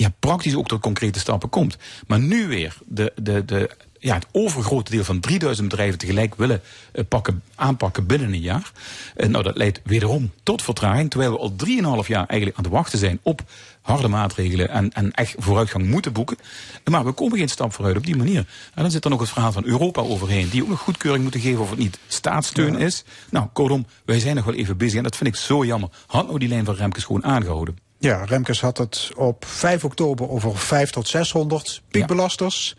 ja, 0.00 0.12
praktisch 0.18 0.56
ook 0.56 0.68
tot 0.68 0.80
concrete 0.80 1.18
stappen 1.18 1.48
komt. 1.48 1.76
Maar 2.06 2.20
nu 2.20 2.48
weer 2.48 2.76
de, 2.86 3.12
de, 3.22 3.44
de, 3.44 3.70
ja, 3.98 4.14
het 4.14 4.26
overgrote 4.32 4.90
deel 4.90 5.04
van 5.04 5.20
3000 5.20 5.68
bedrijven 5.68 5.98
tegelijk 5.98 6.34
willen 6.34 6.62
eh, 6.92 7.04
pakken, 7.08 7.42
aanpakken 7.54 8.06
binnen 8.06 8.32
een 8.32 8.40
jaar. 8.40 8.72
Eh, 9.16 9.28
nou, 9.28 9.44
dat 9.44 9.56
leidt 9.56 9.80
wederom 9.84 10.32
tot 10.42 10.62
vertraging. 10.62 11.10
Terwijl 11.10 11.32
we 11.32 11.38
al 11.38 12.02
3,5 12.02 12.08
jaar 12.08 12.26
eigenlijk 12.26 12.58
aan 12.58 12.64
het 12.64 12.72
wachten 12.72 12.98
zijn 12.98 13.18
op 13.22 13.42
harde 13.80 14.08
maatregelen 14.08 14.68
en, 14.68 14.92
en 14.92 15.10
echt 15.12 15.34
vooruitgang 15.38 15.86
moeten 15.86 16.12
boeken. 16.12 16.36
Maar 16.84 17.04
we 17.04 17.12
komen 17.12 17.38
geen 17.38 17.48
stap 17.48 17.72
vooruit 17.72 17.96
op 17.96 18.06
die 18.06 18.16
manier. 18.16 18.46
En 18.74 18.82
dan 18.82 18.90
zit 18.90 19.04
er 19.04 19.10
nog 19.10 19.20
het 19.20 19.30
verhaal 19.30 19.52
van 19.52 19.64
Europa 19.64 20.00
overheen, 20.00 20.48
die 20.48 20.62
ook 20.62 20.68
nog 20.68 20.80
goedkeuring 20.80 21.22
moeten 21.22 21.40
geven 21.40 21.60
of 21.60 21.70
het 21.70 21.78
niet 21.78 21.98
staatssteun 22.06 22.78
is. 22.78 23.04
Nou, 23.30 23.46
kortom, 23.52 23.86
wij 24.04 24.20
zijn 24.20 24.36
nog 24.36 24.44
wel 24.44 24.54
even 24.54 24.76
bezig 24.76 24.96
en 24.96 25.02
dat 25.02 25.16
vind 25.16 25.28
ik 25.28 25.36
zo 25.36 25.64
jammer. 25.64 25.88
Had 26.06 26.26
nou 26.26 26.38
die 26.38 26.48
lijn 26.48 26.64
van 26.64 26.74
Remkes 26.74 27.04
gewoon 27.04 27.24
aangehouden. 27.24 27.89
Ja, 28.02 28.24
Remkes 28.24 28.60
had 28.60 28.78
het 28.78 29.10
op 29.16 29.44
5 29.44 29.84
oktober 29.84 30.30
over 30.30 30.58
5 30.58 30.90
tot 30.90 31.08
600 31.08 31.82
piekbelasters. 31.88 32.76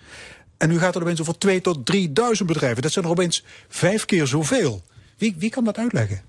En 0.57 0.69
nu 0.69 0.79
gaat 0.79 0.93
het 0.93 1.03
opeens 1.03 1.21
over 1.21 1.37
2 1.37 1.61
tot 1.61 1.85
3000 1.85 2.47
bedrijven. 2.47 2.81
Dat 2.81 2.91
zijn 2.91 3.05
er 3.05 3.11
opeens 3.11 3.43
vijf 3.67 4.05
keer 4.05 4.27
zoveel. 4.27 4.81
Wie, 5.17 5.35
wie 5.37 5.49
kan 5.49 5.63
dat 5.63 5.77
uitleggen? 5.77 6.21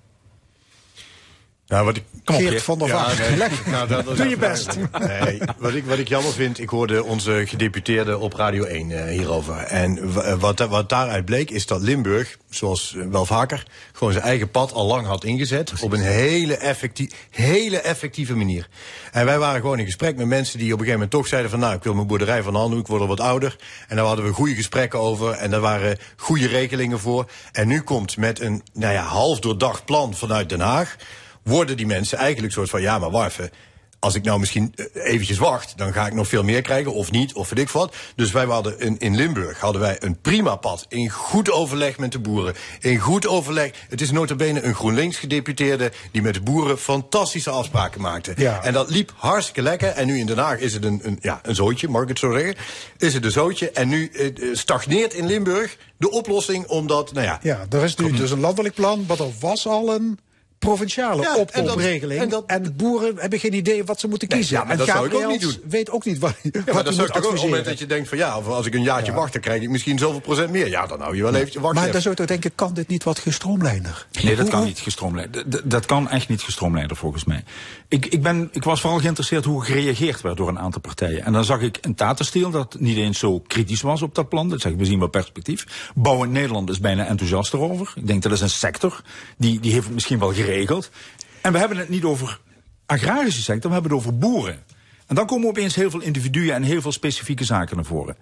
Nou, 1.72 1.84
wat 1.84 1.96
ik, 1.96 2.04
Geert 2.24 2.62
van 2.62 2.78
der 2.78 2.88
Ja, 2.88 3.04
Vaart. 3.04 3.36
nee. 3.38 3.48
Nou, 3.72 3.88
dat 3.88 4.16
Doe 4.16 4.28
je 4.28 4.36
best. 4.36 4.76
Nee, 4.98 5.40
wat 5.58 5.74
ik, 5.74 5.84
wat 5.84 5.98
ik 5.98 6.08
jammer 6.08 6.32
vind, 6.32 6.58
ik 6.58 6.68
hoorde 6.68 7.04
onze 7.04 7.42
gedeputeerde 7.46 8.18
op 8.18 8.32
Radio 8.32 8.64
1 8.64 8.90
eh, 8.90 9.18
hierover. 9.18 9.56
En 9.56 9.98
eh, 9.98 10.34
wat, 10.34 10.58
wat 10.58 10.88
daaruit 10.88 11.24
bleek, 11.24 11.50
is 11.50 11.66
dat 11.66 11.82
Limburg, 11.82 12.36
zoals 12.50 12.94
eh, 12.96 13.06
wel 13.06 13.26
vaker, 13.26 13.66
gewoon 13.92 14.12
zijn 14.12 14.24
eigen 14.24 14.50
pad 14.50 14.72
al 14.72 14.86
lang 14.86 15.06
had 15.06 15.24
ingezet. 15.24 15.72
Op 15.80 15.92
een 15.92 16.00
hele, 16.00 16.74
hele 17.30 17.80
effectieve 17.80 18.34
manier. 18.36 18.68
En 19.12 19.24
wij 19.24 19.38
waren 19.38 19.60
gewoon 19.60 19.78
in 19.78 19.84
gesprek 19.84 20.16
met 20.16 20.26
mensen 20.26 20.58
die 20.58 20.72
op 20.72 20.78
een 20.78 20.84
gegeven 20.84 21.00
moment 21.00 21.10
toch 21.10 21.26
zeiden 21.26 21.50
van, 21.50 21.60
nou, 21.60 21.74
ik 21.74 21.82
wil 21.82 21.94
mijn 21.94 22.06
boerderij 22.06 22.42
van 22.42 22.52
de 22.52 22.58
hand 22.58 22.70
doen, 22.70 22.80
ik 22.80 22.86
word 22.86 23.00
al 23.00 23.06
wat 23.06 23.20
ouder. 23.20 23.56
En 23.88 23.96
daar 23.96 24.04
hadden 24.04 24.24
we 24.24 24.32
goede 24.32 24.54
gesprekken 24.54 24.98
over 24.98 25.32
en 25.32 25.50
daar 25.50 25.60
waren 25.60 25.98
goede 26.16 26.46
regelingen 26.46 27.00
voor. 27.00 27.30
En 27.52 27.68
nu 27.68 27.80
komt 27.80 28.16
met 28.16 28.40
een, 28.40 28.62
nou 28.72 28.92
ja, 28.92 29.02
half 29.02 29.40
doordacht 29.40 29.84
plan 29.84 30.14
vanuit 30.14 30.48
Den 30.48 30.60
Haag 30.60 30.96
worden 31.44 31.76
die 31.76 31.86
mensen 31.86 32.18
eigenlijk 32.18 32.52
soort 32.52 32.70
van... 32.70 32.80
ja, 32.80 32.98
maar 32.98 33.10
wacht 33.10 33.30
even, 33.32 33.50
als 34.02 34.14
ik 34.14 34.24
nou 34.24 34.38
misschien 34.40 34.72
eh, 34.76 34.86
eventjes 35.12 35.38
wacht... 35.38 35.72
dan 35.76 35.92
ga 35.92 36.06
ik 36.06 36.14
nog 36.14 36.28
veel 36.28 36.42
meer 36.42 36.62
krijgen, 36.62 36.94
of 36.94 37.10
niet, 37.10 37.34
of 37.34 37.48
weet 37.48 37.58
ik 37.58 37.68
wat. 37.68 37.94
Dus 38.16 38.32
wij 38.32 38.44
hadden 38.44 38.80
in, 38.80 38.98
in 38.98 39.16
Limburg 39.16 39.60
hadden 39.60 39.80
wij 39.80 39.96
een 40.00 40.20
prima 40.20 40.56
pad... 40.56 40.86
in 40.88 41.10
goed 41.10 41.50
overleg 41.50 41.98
met 41.98 42.12
de 42.12 42.18
boeren. 42.18 42.54
In 42.80 42.98
goed 42.98 43.26
overleg... 43.26 43.70
Het 43.88 44.00
is 44.00 44.10
nota 44.10 44.34
bene 44.34 44.62
een 44.62 44.74
GroenLinks-gedeputeerde... 44.74 45.92
die 46.10 46.22
met 46.22 46.34
de 46.34 46.40
boeren 46.40 46.78
fantastische 46.78 47.50
afspraken 47.50 48.00
maakte. 48.00 48.32
Ja. 48.36 48.62
En 48.62 48.72
dat 48.72 48.90
liep 48.90 49.12
hartstikke 49.16 49.62
lekker. 49.62 49.88
En 49.88 50.06
nu 50.06 50.18
in 50.18 50.26
Den 50.26 50.38
Haag 50.38 50.58
is 50.58 50.74
het 50.74 50.84
een, 50.84 51.00
een, 51.02 51.18
ja, 51.20 51.40
een 51.42 51.54
zootje, 51.54 51.88
mag 51.88 52.02
ik 52.02 52.08
het 52.08 52.18
zo 52.18 52.32
zeggen? 52.32 52.54
Is 52.98 53.14
het 53.14 53.24
een 53.24 53.30
zootje. 53.30 53.70
En 53.70 53.88
nu 53.88 54.08
eh, 54.08 54.26
eh, 54.26 54.34
stagneert 54.52 55.14
in 55.14 55.26
Limburg 55.26 55.76
de 55.96 56.10
oplossing... 56.10 56.66
omdat, 56.66 57.12
nou 57.12 57.26
ja... 57.26 57.38
Ja, 57.42 57.66
er 57.70 57.82
is 57.82 57.96
nu 57.96 58.12
dus 58.12 58.30
een 58.30 58.40
landelijk 58.40 58.74
plan, 58.74 59.04
maar 59.08 59.20
er 59.20 59.32
was 59.40 59.66
al 59.66 59.94
een 59.94 60.18
provinciale 60.66 61.22
Ja, 61.22 61.36
en 61.36 61.46
en 62.18 62.28
dat- 62.28 62.44
en 62.46 62.76
boeren 62.76 63.14
hebben 63.16 63.38
geen 63.38 63.54
idee 63.54 63.84
wat 63.84 64.00
ze 64.00 64.08
moeten 64.08 64.28
Nee, 64.28 64.38
kiezen. 64.38 64.56
ja, 64.56 64.62
maar 64.62 64.72
en 64.72 64.78
dat 64.78 64.86
zou 64.86 65.06
ik 65.06 65.14
ook 65.14 65.26
niet 65.26 65.40
doen. 65.40 65.56
weet 65.68 65.90
ook 65.90 66.04
niet 66.04 66.18
wat, 66.18 66.34
Ja, 66.42 66.50
wat 66.52 66.64
maar 66.64 66.74
hij 66.74 66.82
dat 66.82 66.94
zou 66.94 67.06
moet 67.06 67.16
ik 67.16 67.22
ook 67.22 67.30
op 67.30 67.32
het 67.32 67.42
moment 67.42 67.42
adviseren. 67.42 67.64
dat 67.64 67.78
je 67.78 67.86
denkt 67.86 68.08
van 68.08 68.18
ja, 68.18 68.38
of 68.38 68.46
als 68.46 68.66
ik 68.66 68.74
een 68.74 68.82
jaartje 68.82 69.12
wacht, 69.12 69.32
dan 69.32 69.42
krijg 69.42 69.62
ik 69.62 69.68
misschien 69.70 69.98
zoveel 69.98 70.20
procent 70.20 70.50
meer. 70.50 70.68
Ja, 70.68 70.86
dan 70.86 71.00
hou 71.00 71.16
je 71.16 71.22
wel 71.22 71.34
eventjes 71.34 71.62
wachten. 71.62 71.82
Maar 71.82 71.92
dan 71.92 72.00
zou 72.00 72.10
je 72.14 72.20
toch 72.20 72.28
denken, 72.28 72.54
kan 72.54 72.74
dit 72.74 72.88
niet 72.88 73.04
wat 73.04 73.18
gestroomlijnder? 73.18 74.06
Nee, 74.22 74.36
dat 74.36 74.44
Hoe- 74.44 74.50
kan 74.54 74.64
niet 74.64 74.78
gestroomlijnd. 74.78 75.32
D- 75.32 75.44
d- 75.50 75.62
Dat 75.64 75.86
kan 75.86 76.08
echt 76.10 76.28
niet 76.28 76.42
gestroomlijnder 76.42 76.96
volgens 76.96 77.24
mij. 77.24 77.44
Ik, 77.88 78.06
ik, 78.06 78.22
ben, 78.22 78.48
ik 78.52 78.64
was 78.64 78.80
vooral 78.80 78.98
geïnteresseerd 78.98 79.44
hoe 79.44 79.64
gereageerd 79.64 80.20
werd 80.20 80.36
door 80.36 80.48
een 80.48 80.58
aantal 80.58 80.80
partijen. 80.80 81.24
En 81.24 81.32
dan 81.32 81.44
zag 81.44 81.60
ik 81.60 81.78
een 81.80 81.94
Tata 81.94 82.24
dat 82.50 82.76
niet 82.78 82.96
eens 82.96 83.18
zo 83.18 83.40
kritisch 83.40 83.80
was 83.80 84.02
op 84.02 84.14
dat 84.14 84.28
plan. 84.28 84.48
Dat 84.48 84.60
zeg 84.60 84.72
ik, 84.72 84.78
we 84.78 84.84
zien 84.84 84.98
wel 84.98 85.08
perspectief. 85.08 85.90
Bouwend 85.94 86.32
Nederland 86.32 86.70
is 86.70 86.80
bijna 86.80 87.06
enthousiast 87.06 87.52
erover. 87.52 87.92
Ik 87.94 88.06
denk 88.06 88.22
dat 88.22 88.32
is 88.32 88.40
een 88.40 88.50
sector, 88.50 89.02
die, 89.38 89.60
die 89.60 89.72
heeft 89.72 89.90
misschien 89.90 90.18
wel 90.18 90.30
En 91.40 91.52
we 91.52 91.58
hebben 91.58 91.78
het 91.78 91.88
niet 91.88 92.04
over 92.04 92.40
agrarische 92.86 93.42
sector, 93.42 93.68
we 93.70 93.74
hebben 93.74 93.92
het 93.92 94.00
over 94.00 94.18
boeren. 94.18 94.64
En 95.12 95.18
dan 95.18 95.26
komen 95.26 95.48
opeens 95.48 95.74
heel 95.74 95.90
veel 95.90 96.00
individuen 96.00 96.54
en 96.54 96.62
heel 96.62 96.80
veel 96.80 96.92
specifieke 96.92 97.44
zaken 97.44 97.76
naar 97.76 97.84
voren. 97.84 98.16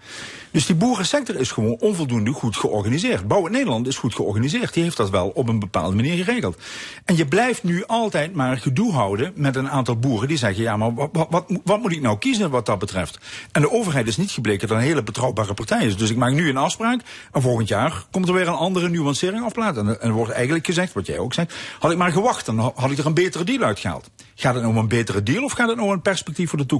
Dus 0.50 0.66
die 0.66 0.74
boerensector 0.74 1.36
is 1.36 1.50
gewoon 1.50 1.76
onvoldoende 1.78 2.32
goed 2.32 2.56
georganiseerd. 2.56 3.28
Bouwend 3.28 3.54
Nederland 3.54 3.86
is 3.86 3.96
goed 3.96 4.14
georganiseerd. 4.14 4.74
Die 4.74 4.82
heeft 4.82 4.96
dat 4.96 5.10
wel 5.10 5.28
op 5.28 5.48
een 5.48 5.58
bepaalde 5.58 5.96
manier 5.96 6.24
geregeld. 6.24 6.58
En 7.04 7.16
je 7.16 7.26
blijft 7.26 7.62
nu 7.62 7.84
altijd 7.86 8.34
maar 8.34 8.56
gedoe 8.58 8.92
houden 8.92 9.32
met 9.34 9.56
een 9.56 9.70
aantal 9.70 9.96
boeren 9.96 10.28
die 10.28 10.36
zeggen: 10.36 10.62
ja, 10.62 10.76
maar 10.76 10.94
wat, 10.94 11.46
wat, 11.64 11.80
moet 11.80 11.92
ik 11.92 12.00
nou 12.00 12.18
kiezen 12.18 12.50
wat 12.50 12.66
dat 12.66 12.78
betreft? 12.78 13.18
En 13.52 13.60
de 13.60 13.70
overheid 13.70 14.06
is 14.06 14.16
niet 14.16 14.30
gebleken 14.30 14.68
dat 14.68 14.76
een 14.76 14.82
hele 14.82 15.02
betrouwbare 15.02 15.54
partij 15.54 15.86
is. 15.86 15.96
Dus 15.96 16.10
ik 16.10 16.16
maak 16.16 16.32
nu 16.32 16.48
een 16.48 16.56
afspraak 16.56 17.00
en 17.32 17.42
volgend 17.42 17.68
jaar 17.68 18.04
komt 18.10 18.28
er 18.28 18.34
weer 18.34 18.48
een 18.48 18.54
andere 18.54 18.88
nuancering 18.88 19.44
afplaat. 19.44 19.76
En, 19.76 20.00
en 20.00 20.08
er 20.08 20.12
wordt 20.12 20.32
eigenlijk 20.32 20.66
gezegd, 20.66 20.92
wat 20.92 21.06
jij 21.06 21.18
ook 21.18 21.34
zegt, 21.34 21.54
had 21.78 21.90
ik 21.90 21.98
maar 21.98 22.12
gewacht, 22.12 22.46
dan 22.46 22.58
had 22.58 22.90
ik 22.90 22.98
er 22.98 23.06
een 23.06 23.14
betere 23.14 23.44
deal 23.44 23.62
uitgehaald. 23.62 24.10
Gaat 24.34 24.54
het 24.54 24.62
nou 24.62 24.74
om 24.74 24.80
een 24.80 24.88
betere 24.88 25.22
deal 25.22 25.44
of 25.44 25.52
gaat 25.52 25.68
het 25.68 25.76
nou 25.76 25.88
om 25.88 25.94
een 25.94 26.02
perspectief 26.02 26.48
voor 26.48 26.58
de 26.58 26.66
toekomst? 26.66 26.78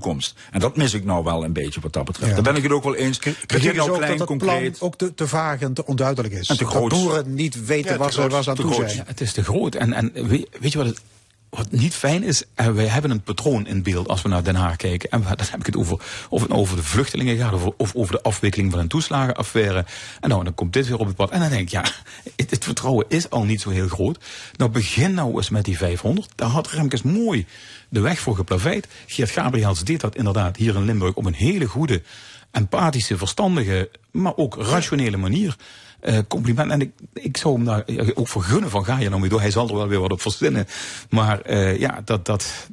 En 0.50 0.60
dat 0.60 0.76
mis 0.76 0.94
ik 0.94 1.04
nou 1.04 1.24
wel 1.24 1.44
een 1.44 1.52
beetje 1.52 1.80
wat 1.80 1.92
dat 1.92 2.04
betreft. 2.04 2.28
Ja. 2.28 2.34
Daar 2.34 2.52
ben 2.52 2.56
ik 2.56 2.62
het 2.62 2.72
ook 2.72 2.84
wel 2.84 2.94
eens. 2.94 3.18
Kritiek 3.18 3.46
Begin 3.46 3.70
is 3.70 3.76
nou 3.76 3.90
ook 3.90 3.96
klein, 3.96 4.10
dat 4.10 4.18
het 4.18 4.28
concreet. 4.28 4.78
plan 4.78 4.88
ook 4.88 4.96
te, 4.96 5.14
te 5.14 5.28
vaag 5.28 5.60
en 5.60 5.72
te 5.72 5.86
onduidelijk 5.86 6.34
is. 6.34 6.48
En 6.48 6.56
te 6.56 6.64
dat 6.64 6.88
boeren 6.88 7.34
niet 7.34 7.66
weten 7.66 7.92
Ja, 7.92 7.98
wat 7.98 8.12
ze, 8.12 8.22
aan 8.22 8.54
Te 8.54 8.62
toe 8.62 8.74
zijn. 8.74 8.96
Ja, 8.96 9.02
het 9.06 9.20
is 9.20 9.32
te 9.32 9.44
groot. 9.44 9.74
En, 9.74 9.92
en 9.92 10.12
weet, 10.12 10.48
weet 10.60 10.72
je 10.72 10.78
wat 10.78 10.86
het 10.86 11.00
wat 11.50 11.70
niet 11.70 11.94
fijn 11.94 12.22
is, 12.22 12.44
eh, 12.54 12.66
wij 12.66 12.86
hebben 12.86 13.10
een 13.10 13.22
patroon 13.22 13.66
in 13.66 13.82
beeld 13.82 14.08
als 14.08 14.22
we 14.22 14.28
naar 14.28 14.44
Den 14.44 14.54
Haag 14.54 14.76
kijken. 14.76 15.10
En 15.10 15.22
dan 15.22 15.46
heb 15.50 15.60
ik 15.60 15.66
het 15.66 15.76
over, 15.76 16.00
of 16.28 16.42
het 16.42 16.50
over 16.50 16.76
de 16.76 16.82
vluchtelingen 16.82 17.36
gaat, 17.36 17.52
of, 17.52 17.64
of 17.76 17.94
over 17.94 18.12
de 18.12 18.22
afwikkeling 18.22 18.70
van 18.70 18.80
een 18.80 18.88
toeslagenaffaire. 18.88 19.84
En 20.20 20.28
nou, 20.28 20.44
dan 20.44 20.54
komt 20.54 20.72
dit 20.72 20.86
weer 20.88 20.98
op 20.98 21.06
het 21.06 21.16
pad. 21.16 21.30
En 21.30 21.40
dan 21.40 21.48
denk 21.48 21.62
ik, 21.62 21.68
ja, 21.68 21.84
het, 22.36 22.50
het 22.50 22.64
vertrouwen 22.64 23.04
is 23.08 23.30
al 23.30 23.44
niet 23.44 23.60
zo 23.60 23.70
heel 23.70 23.88
groot. 23.88 24.24
Nou, 24.56 24.70
begin 24.70 25.14
nou 25.14 25.36
eens 25.36 25.50
met 25.50 25.64
die 25.64 25.76
500. 25.76 26.30
Daar 26.34 26.48
had 26.48 26.70
Remkes 26.70 27.02
mooi 27.02 27.46
de 27.88 28.00
weg 28.00 28.18
voor 28.18 28.36
geplaveid. 28.36 28.88
Geert 29.06 29.30
Gabriels 29.30 29.84
deed 29.84 30.00
dat 30.00 30.16
inderdaad 30.16 30.56
hier 30.56 30.74
in 30.74 30.84
Limburg 30.84 31.14
op 31.14 31.24
een 31.24 31.34
hele 31.34 31.66
goede, 31.66 32.02
empathische, 32.50 33.16
verstandige, 33.16 33.90
maar 34.10 34.36
ook 34.36 34.56
rationele 34.56 35.16
manier. 35.16 35.56
Eh, 36.00 36.18
compliment. 36.28 36.70
En 36.70 36.80
ik, 36.80 36.90
ik 37.14 37.36
zou 37.36 37.54
hem 37.54 37.64
daar 37.64 37.84
eh, 37.84 38.08
ook 38.14 38.28
voor 38.28 38.42
gunnen 38.42 38.70
van 38.70 38.84
ga 38.84 38.98
je 38.98 39.08
nou 39.08 39.20
mee 39.20 39.30
door. 39.30 39.40
Hij 39.40 39.50
zal 39.50 39.68
er 39.68 39.74
wel 39.74 39.88
weer 39.88 40.00
wat 40.00 40.12
op 40.12 40.20
verzinnen. 40.20 40.66
Maar 41.10 41.40
eh, 41.40 41.78
ja, 41.78 42.00
dat, 42.04 42.26
dat 42.26 42.68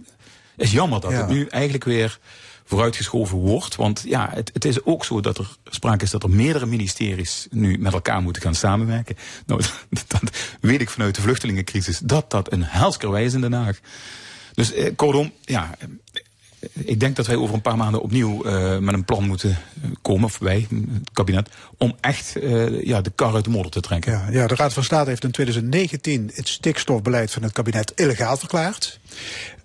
is 0.57 0.71
jammer 0.71 1.01
dat 1.01 1.11
Ja. 1.11 1.17
het 1.17 1.29
nu 1.29 1.45
eigenlijk 1.45 1.83
weer 1.83 2.19
vooruitgeschoven 2.65 3.37
wordt. 3.37 3.75
Want 3.75 4.03
ja, 4.05 4.29
het, 4.33 4.49
het 4.53 4.65
is 4.65 4.83
ook 4.85 5.05
zo 5.05 5.21
dat 5.21 5.37
er 5.37 5.55
sprake 5.65 6.03
is 6.03 6.11
dat 6.11 6.23
er 6.23 6.29
meerdere 6.29 6.65
ministeries 6.65 7.47
nu 7.51 7.77
met 7.77 7.93
elkaar 7.93 8.21
moeten 8.21 8.41
gaan 8.41 8.55
samenwerken. 8.55 9.15
Nou, 9.45 9.61
dat 10.07 10.21
weet 10.61 10.81
ik 10.81 10.89
vanuit 10.89 11.15
de 11.15 11.21
vluchtelingencrisis, 11.21 11.99
dat 11.99 12.31
dat 12.31 12.51
een 12.51 12.63
helskerwijs 12.63 13.25
is 13.25 13.33
in 13.33 13.41
Den 13.41 13.53
Haag. 13.53 13.79
Dus 14.53 14.73
eh, 14.73 14.95
kortom, 14.95 15.31
ja, 15.41 15.75
ik 16.73 16.99
denk 16.99 17.15
dat 17.15 17.27
wij 17.27 17.35
over 17.35 17.56
een 17.56 17.61
paar 17.61 17.77
maanden 17.77 18.02
opnieuw 18.02 18.44
eh, 18.44 18.77
met 18.77 18.94
een 18.94 19.06
plan 19.06 19.27
moeten 19.27 19.49
eh, 19.49 19.89
komen, 20.02 20.26
of 20.26 20.38
wij, 20.38 20.68
het 20.69 21.10
kabinet, 21.14 21.49
om 21.77 21.95
echt 22.02 22.35
eh, 22.35 22.84
ja, 22.84 23.02
de 23.02 23.11
kar 23.15 23.34
uit 23.34 23.44
de 23.44 23.49
modder 23.49 23.72
te 23.72 23.81
trekken. 23.81 24.11
Ja, 24.11 24.27
ja, 24.31 24.48
de 24.48 24.56
Raad 24.56 24.73
van 24.73 24.84
State 24.84 25.10
heeft 25.10 25.23
in 25.23 25.31
2019 25.31 26.31
het 26.34 26.48
stikstofbeleid 26.48 27.31
van 27.31 27.44
het 27.44 27.52
kabinet 27.52 27.91
illegaal 27.95 28.38
verklaard. 28.38 28.99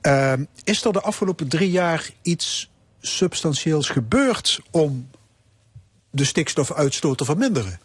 Ehm, 0.00 0.44
is 0.64 0.84
er 0.84 0.92
de 0.92 1.00
afgelopen 1.00 1.48
drie 1.48 1.70
jaar 1.70 2.10
iets 2.22 2.70
substantieels 3.00 3.88
gebeurd 3.88 4.60
om 4.70 5.08
de 6.10 6.24
stikstofuitstoot 6.24 7.18
te 7.18 7.24
verminderen? 7.24 7.80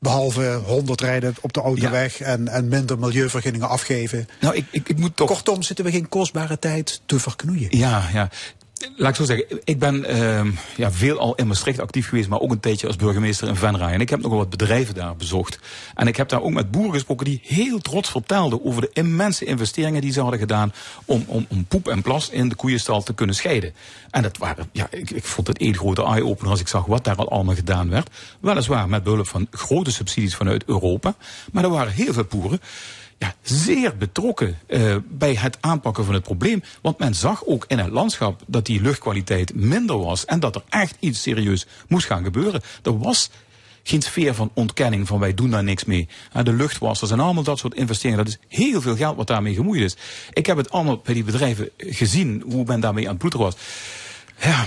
Behalve 0.00 0.60
100 0.64 1.00
rijden 1.00 1.34
op 1.40 1.52
de 1.52 1.60
autoweg 1.60 2.20
en, 2.20 2.48
en 2.48 2.68
minder 2.68 2.98
milieuvergunningen 2.98 3.68
afgeven. 3.68 4.28
Nou, 4.40 4.56
ik, 4.56 4.66
ik, 4.70 4.88
ik 4.88 4.98
moet 4.98 5.16
toch. 5.16 5.28
Kortom, 5.28 5.62
zitten 5.62 5.84
we 5.84 5.90
geen 5.90 6.08
kostbare 6.08 6.58
tijd 6.58 7.00
te 7.06 7.18
verknoeien. 7.18 7.78
Ja, 7.78 8.08
ja. 8.12 8.30
Laat 8.96 9.10
ik 9.10 9.14
zo 9.16 9.24
zeggen, 9.24 9.60
ik 9.64 9.78
ben 9.78 10.04
ehm 10.04 10.50
ja, 10.76 10.92
veel 10.92 11.18
al 11.18 11.34
in 11.34 11.46
Maastricht 11.46 11.80
actief 11.80 12.08
geweest, 12.08 12.28
maar 12.28 12.40
ook 12.40 12.50
een 12.50 12.60
tijdje 12.60 12.86
als 12.86 12.96
burgemeester 12.96 13.48
in 13.48 13.56
Venray. 13.56 13.92
En 13.92 14.00
ik 14.00 14.10
heb 14.10 14.20
nog 14.20 14.30
wel 14.30 14.38
wat 14.38 14.50
bedrijven 14.50 14.94
daar 14.94 15.16
bezocht. 15.16 15.58
En 15.94 16.06
ik 16.06 16.16
heb 16.16 16.28
daar 16.28 16.42
ook 16.42 16.52
met 16.52 16.70
boeren 16.70 16.92
gesproken 16.92 17.24
die 17.24 17.40
heel 17.42 17.78
trots 17.78 18.10
vertelden 18.10 18.64
over 18.64 18.80
de 18.80 18.90
immense 18.92 19.44
investeringen 19.44 20.00
die 20.00 20.12
ze 20.12 20.20
hadden 20.20 20.38
gedaan 20.38 20.72
om, 21.04 21.24
om, 21.26 21.46
om 21.48 21.64
poep 21.64 21.88
en 21.88 22.02
plas 22.02 22.30
in 22.30 22.48
de 22.48 22.54
koeienstal 22.54 23.02
te 23.02 23.14
kunnen 23.14 23.34
scheiden. 23.34 23.74
En 24.10 24.22
dat 24.22 24.36
waren, 24.36 24.68
ja, 24.72 24.86
ik, 24.90 25.10
ik 25.10 25.24
vond 25.24 25.46
het 25.46 25.58
één 25.58 25.76
grote 25.76 26.04
eye-opener 26.04 26.50
als 26.50 26.60
ik 26.60 26.68
zag 26.68 26.86
wat 26.86 27.04
daar 27.04 27.16
al 27.16 27.30
allemaal 27.30 27.54
gedaan 27.54 27.90
werd. 27.90 28.10
Weliswaar 28.40 28.88
met 28.88 29.02
behulp 29.02 29.28
van 29.28 29.46
grote 29.50 29.92
subsidies 29.92 30.34
vanuit 30.34 30.64
Europa, 30.64 31.14
maar 31.52 31.64
er 31.64 31.70
waren 31.70 31.92
heel 31.92 32.12
veel 32.12 32.24
boeren 32.24 32.60
ja, 33.18 33.34
zeer 33.42 33.96
betrokken 33.96 34.58
eh, 34.66 34.96
bij 35.08 35.34
het 35.34 35.58
aanpakken 35.60 36.04
van 36.04 36.14
het 36.14 36.22
probleem. 36.22 36.62
Want 36.82 36.98
men 36.98 37.14
zag 37.14 37.44
ook 37.46 37.64
in 37.68 37.78
het 37.78 37.90
landschap 37.90 38.42
dat 38.46 38.66
die 38.66 38.80
luchtkwaliteit 38.80 39.54
minder 39.54 39.98
was. 39.98 40.24
En 40.24 40.40
dat 40.40 40.54
er 40.54 40.62
echt 40.68 40.96
iets 41.00 41.22
serieus 41.22 41.66
moest 41.88 42.06
gaan 42.06 42.24
gebeuren. 42.24 42.60
Er 42.82 42.98
was 42.98 43.30
geen 43.82 44.02
sfeer 44.02 44.34
van 44.34 44.50
ontkenning 44.54 45.06
van 45.06 45.18
wij 45.18 45.34
doen 45.34 45.50
daar 45.50 45.64
niks 45.64 45.84
mee. 45.84 46.08
de 46.42 46.52
luchtwassers 46.52 47.10
en 47.10 47.20
allemaal 47.20 47.42
dat 47.42 47.58
soort 47.58 47.74
investeringen. 47.74 48.24
Dat 48.24 48.34
is 48.34 48.56
heel 48.58 48.80
veel 48.80 48.96
geld 48.96 49.16
wat 49.16 49.26
daarmee 49.26 49.54
gemoeid 49.54 49.80
is. 49.80 49.96
Ik 50.32 50.46
heb 50.46 50.56
het 50.56 50.70
allemaal 50.70 51.00
bij 51.04 51.14
die 51.14 51.24
bedrijven 51.24 51.70
gezien 51.76 52.42
hoe 52.46 52.64
men 52.64 52.80
daarmee 52.80 53.04
aan 53.04 53.10
het 53.10 53.18
ploeteren 53.18 53.46
was. 53.46 53.56
Ja, 54.40 54.66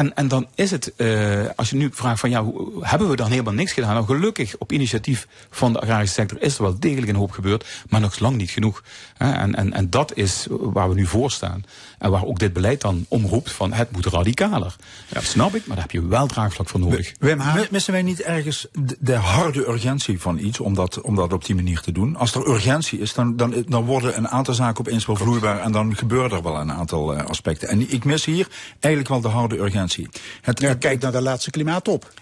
en, 0.00 0.14
en 0.14 0.28
dan 0.28 0.46
is 0.54 0.70
het, 0.70 0.92
uh, 0.96 1.46
als 1.56 1.70
je 1.70 1.76
nu 1.76 1.90
vraagt 1.92 2.20
van 2.20 2.30
ja, 2.30 2.42
hoe, 2.42 2.70
hebben 2.80 3.08
we 3.08 3.16
dan 3.16 3.30
helemaal 3.30 3.52
niks 3.52 3.72
gedaan? 3.72 3.94
Nou, 3.94 4.06
gelukkig 4.06 4.56
op 4.58 4.72
initiatief 4.72 5.26
van 5.50 5.72
de 5.72 5.80
agrarische 5.80 6.14
sector 6.14 6.42
is 6.42 6.56
er 6.56 6.62
wel 6.62 6.78
degelijk 6.78 7.08
een 7.08 7.16
hoop 7.16 7.30
gebeurd, 7.30 7.66
maar 7.88 8.00
nog 8.00 8.18
lang 8.18 8.36
niet 8.36 8.50
genoeg. 8.50 8.82
En, 9.16 9.54
en, 9.54 9.72
en 9.72 9.90
dat 9.90 10.16
is 10.16 10.46
waar 10.50 10.88
we 10.88 10.94
nu 10.94 11.06
voor 11.06 11.30
staan. 11.30 11.64
En 11.98 12.10
waar 12.10 12.24
ook 12.24 12.38
dit 12.38 12.52
beleid 12.52 12.80
dan 12.80 13.06
omroept 13.08 13.52
van 13.52 13.72
het 13.72 13.92
moet 13.92 14.06
radicaler. 14.06 14.76
Ja, 15.08 15.14
dat 15.14 15.24
snap 15.24 15.54
ik, 15.54 15.66
maar 15.66 15.76
daar 15.76 15.84
heb 15.84 16.02
je 16.02 16.08
wel 16.08 16.26
draagvlak 16.26 16.68
voor 16.68 16.80
nodig. 16.80 17.12
Wim, 17.18 17.40
missen 17.70 17.92
wij 17.92 18.02
niet 18.02 18.20
ergens 18.20 18.66
de, 18.72 18.96
de, 19.00 19.14
harde 19.14 19.68
urgentie 19.68 20.20
van 20.20 20.38
iets 20.38 20.60
om 20.60 20.74
dat, 20.74 21.00
om 21.00 21.14
dat 21.14 21.32
op 21.32 21.44
die 21.44 21.54
manier 21.54 21.80
te 21.80 21.92
doen? 21.92 22.16
Als 22.16 22.34
er 22.34 22.48
urgentie 22.48 22.98
is, 22.98 23.14
dan, 23.14 23.36
dan, 23.36 23.64
dan 23.68 23.84
worden 23.84 24.16
een 24.16 24.28
aantal 24.28 24.54
zaken 24.54 24.86
opeens 24.86 25.06
wel 25.06 25.16
vloeibaar 25.16 25.60
en 25.60 25.72
dan 25.72 25.96
gebeuren 25.96 26.30
er 26.30 26.42
wel 26.42 26.56
een 26.56 26.72
aantal 26.72 27.14
uh, 27.14 27.24
aspecten. 27.24 27.68
En 27.68 27.92
ik 27.92 28.04
mis 28.04 28.24
hier 28.24 28.48
eigenlijk 28.80 29.08
wel 29.08 29.20
de 29.20 29.28
harde 29.28 29.58
urgentie. 29.58 29.89
Het, 30.40 30.60
ja, 30.60 30.74
kijk 30.74 31.00
naar 31.00 31.12
de 31.12 31.20
laatste 31.20 31.50
klimaatop. 31.50 32.12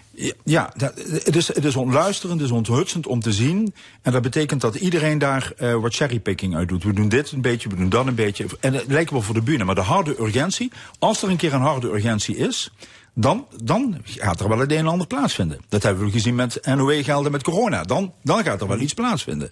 Ja, 0.44 0.72
het, 0.76 1.36
is, 1.36 1.48
het 1.48 1.64
is 1.64 1.76
ontluisterend, 1.76 2.40
het 2.40 2.50
is 2.50 2.56
onthutsend 2.56 3.06
om 3.06 3.20
te 3.20 3.32
zien. 3.32 3.74
En 4.02 4.12
dat 4.12 4.22
betekent 4.22 4.60
dat 4.60 4.74
iedereen 4.74 5.18
daar 5.18 5.52
uh, 5.58 5.74
wat 5.74 5.94
cherrypicking 5.94 6.56
uit 6.56 6.68
doet. 6.68 6.84
We 6.84 6.92
doen 6.92 7.08
dit 7.08 7.30
een 7.30 7.40
beetje, 7.40 7.68
we 7.68 7.76
doen 7.76 7.88
dat 7.88 8.06
een 8.06 8.14
beetje. 8.14 8.46
En 8.60 8.74
het 8.74 8.86
lijkt 8.86 9.10
wel 9.10 9.22
voor 9.22 9.34
de 9.34 9.42
bühne. 9.42 9.64
Maar 9.64 9.74
de 9.74 9.80
harde 9.80 10.20
urgentie, 10.20 10.72
als 10.98 11.22
er 11.22 11.28
een 11.28 11.36
keer 11.36 11.54
een 11.54 11.60
harde 11.60 11.92
urgentie 11.92 12.36
is... 12.36 12.70
Dan, 13.14 13.46
dan 13.62 13.96
gaat 14.04 14.40
er 14.40 14.48
wel 14.48 14.58
het 14.58 14.70
een 14.70 14.78
en 14.78 14.86
ander 14.86 15.06
plaatsvinden. 15.06 15.60
Dat 15.68 15.82
hebben 15.82 16.04
we 16.04 16.10
gezien 16.10 16.34
met 16.34 16.60
NOE-gelden 16.64 17.32
met 17.32 17.42
corona. 17.42 17.82
Dan, 17.82 18.12
dan 18.22 18.44
gaat 18.44 18.60
er 18.60 18.68
wel 18.68 18.80
iets 18.80 18.94
plaatsvinden 18.94 19.50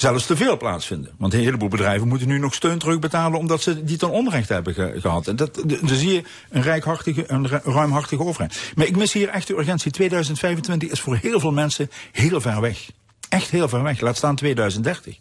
zelfs 0.00 0.26
te 0.26 0.36
veel 0.36 0.56
plaatsvinden. 0.56 1.12
Want 1.16 1.32
een 1.34 1.40
heleboel 1.40 1.68
bedrijven 1.68 2.08
moeten 2.08 2.28
nu 2.28 2.38
nog 2.38 2.54
steun 2.54 2.78
terugbetalen 2.78 3.38
omdat 3.38 3.62
ze 3.62 3.84
die 3.84 3.96
ten 3.96 4.10
onrecht 4.10 4.48
hebben 4.48 4.74
gehad. 5.00 5.26
En 5.26 5.36
dat, 5.36 5.54
dan 5.64 5.88
zie 5.88 6.12
je 6.12 6.22
een 6.50 6.62
rijkhartige, 6.62 7.24
een 7.26 7.48
ruimhartige 7.48 8.24
overheid. 8.24 8.72
Maar 8.74 8.86
ik 8.86 8.96
mis 8.96 9.12
hier 9.12 9.28
echt 9.28 9.46
de 9.46 9.58
urgentie. 9.58 9.92
2025 9.92 10.90
is 10.90 11.00
voor 11.00 11.16
heel 11.16 11.40
veel 11.40 11.52
mensen 11.52 11.90
heel 12.12 12.40
ver 12.40 12.60
weg. 12.60 12.90
Echt 13.28 13.50
heel 13.50 13.68
ver 13.68 13.82
weg. 13.82 14.00
Laat 14.00 14.16
staan 14.16 14.36
2030. 14.36 15.18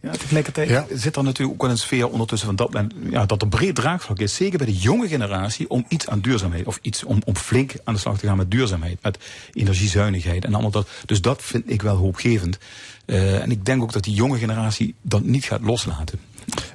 Ja, 0.00 0.10
tegelijkertijd 0.10 0.68
ja. 0.68 0.86
zit 0.92 1.16
er 1.16 1.22
natuurlijk 1.22 1.54
ook 1.54 1.62
wel 1.62 1.70
een 1.70 1.78
sfeer 1.78 2.08
ondertussen 2.08 2.46
van 2.46 2.56
dat, 2.56 2.84
ja, 3.10 3.26
dat 3.26 3.42
er 3.42 3.48
breed 3.48 3.74
draagvlak 3.74 4.18
is, 4.18 4.34
zeker 4.34 4.58
bij 4.58 4.66
de 4.66 4.76
jonge 4.76 5.08
generatie, 5.08 5.70
om 5.70 5.84
iets 5.88 6.08
aan 6.08 6.20
duurzaamheid, 6.20 6.66
of 6.66 6.78
iets 6.82 7.04
om, 7.04 7.22
om 7.24 7.36
flink 7.36 7.72
aan 7.84 7.94
de 7.94 8.00
slag 8.00 8.18
te 8.18 8.26
gaan 8.26 8.36
met 8.36 8.50
duurzaamheid, 8.50 9.02
met 9.02 9.18
energiezuinigheid 9.52 10.44
en 10.44 10.52
allemaal 10.52 10.70
dat. 10.70 10.88
Dus 11.06 11.20
dat 11.20 11.42
vind 11.42 11.70
ik 11.70 11.82
wel 11.82 11.96
hoopgevend. 11.96 12.58
Uh, 13.06 13.42
en 13.42 13.50
ik 13.50 13.64
denk 13.64 13.82
ook 13.82 13.92
dat 13.92 14.02
die 14.02 14.14
jonge 14.14 14.38
generatie 14.38 14.94
dat 15.02 15.22
niet 15.22 15.44
gaat 15.44 15.60
loslaten. 15.62 16.20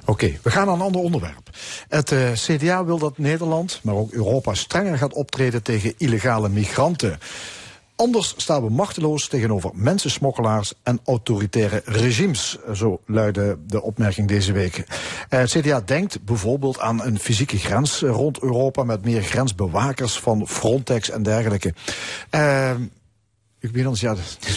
Oké, 0.04 0.38
we 0.42 0.50
gaan 0.50 0.66
naar 0.66 0.74
een 0.74 0.80
ander 0.80 1.00
onderwerp. 1.00 1.50
Het 1.88 2.10
uh, 2.10 2.30
CDA 2.32 2.84
wil 2.84 2.98
dat 2.98 3.18
Nederland, 3.18 3.80
maar 3.82 3.94
ook 3.94 4.12
Europa 4.12 4.54
strenger 4.54 4.98
gaat 4.98 5.12
optreden 5.12 5.62
tegen 5.62 5.94
illegale 5.96 6.48
migranten. 6.48 7.18
Anders 8.00 8.34
staan 8.36 8.62
we 8.62 8.70
machteloos 8.70 9.28
tegenover 9.28 9.70
mensensmokkelaars 9.74 10.72
en 10.82 11.00
autoritaire 11.04 11.82
regimes. 11.84 12.58
Zo 12.74 13.00
luidde 13.06 13.58
de 13.66 13.82
opmerking 13.82 14.28
deze 14.28 14.52
week. 14.52 14.76
Uh, 14.78 14.84
het 15.26 15.50
CDA 15.50 15.80
denkt 15.80 16.24
bijvoorbeeld 16.24 16.78
aan 16.78 17.02
een 17.02 17.18
fysieke 17.18 17.58
grens 17.58 18.00
rond 18.00 18.42
Europa 18.42 18.84
met 18.84 19.04
meer 19.04 19.22
grensbewakers 19.22 20.18
van 20.18 20.48
Frontex 20.48 21.10
en 21.10 21.22
dergelijke. 21.22 21.74
Uh, 22.30 22.70
ik 23.60 23.72
ben 23.72 23.86
ons, 23.86 24.00
ja, 24.00 24.16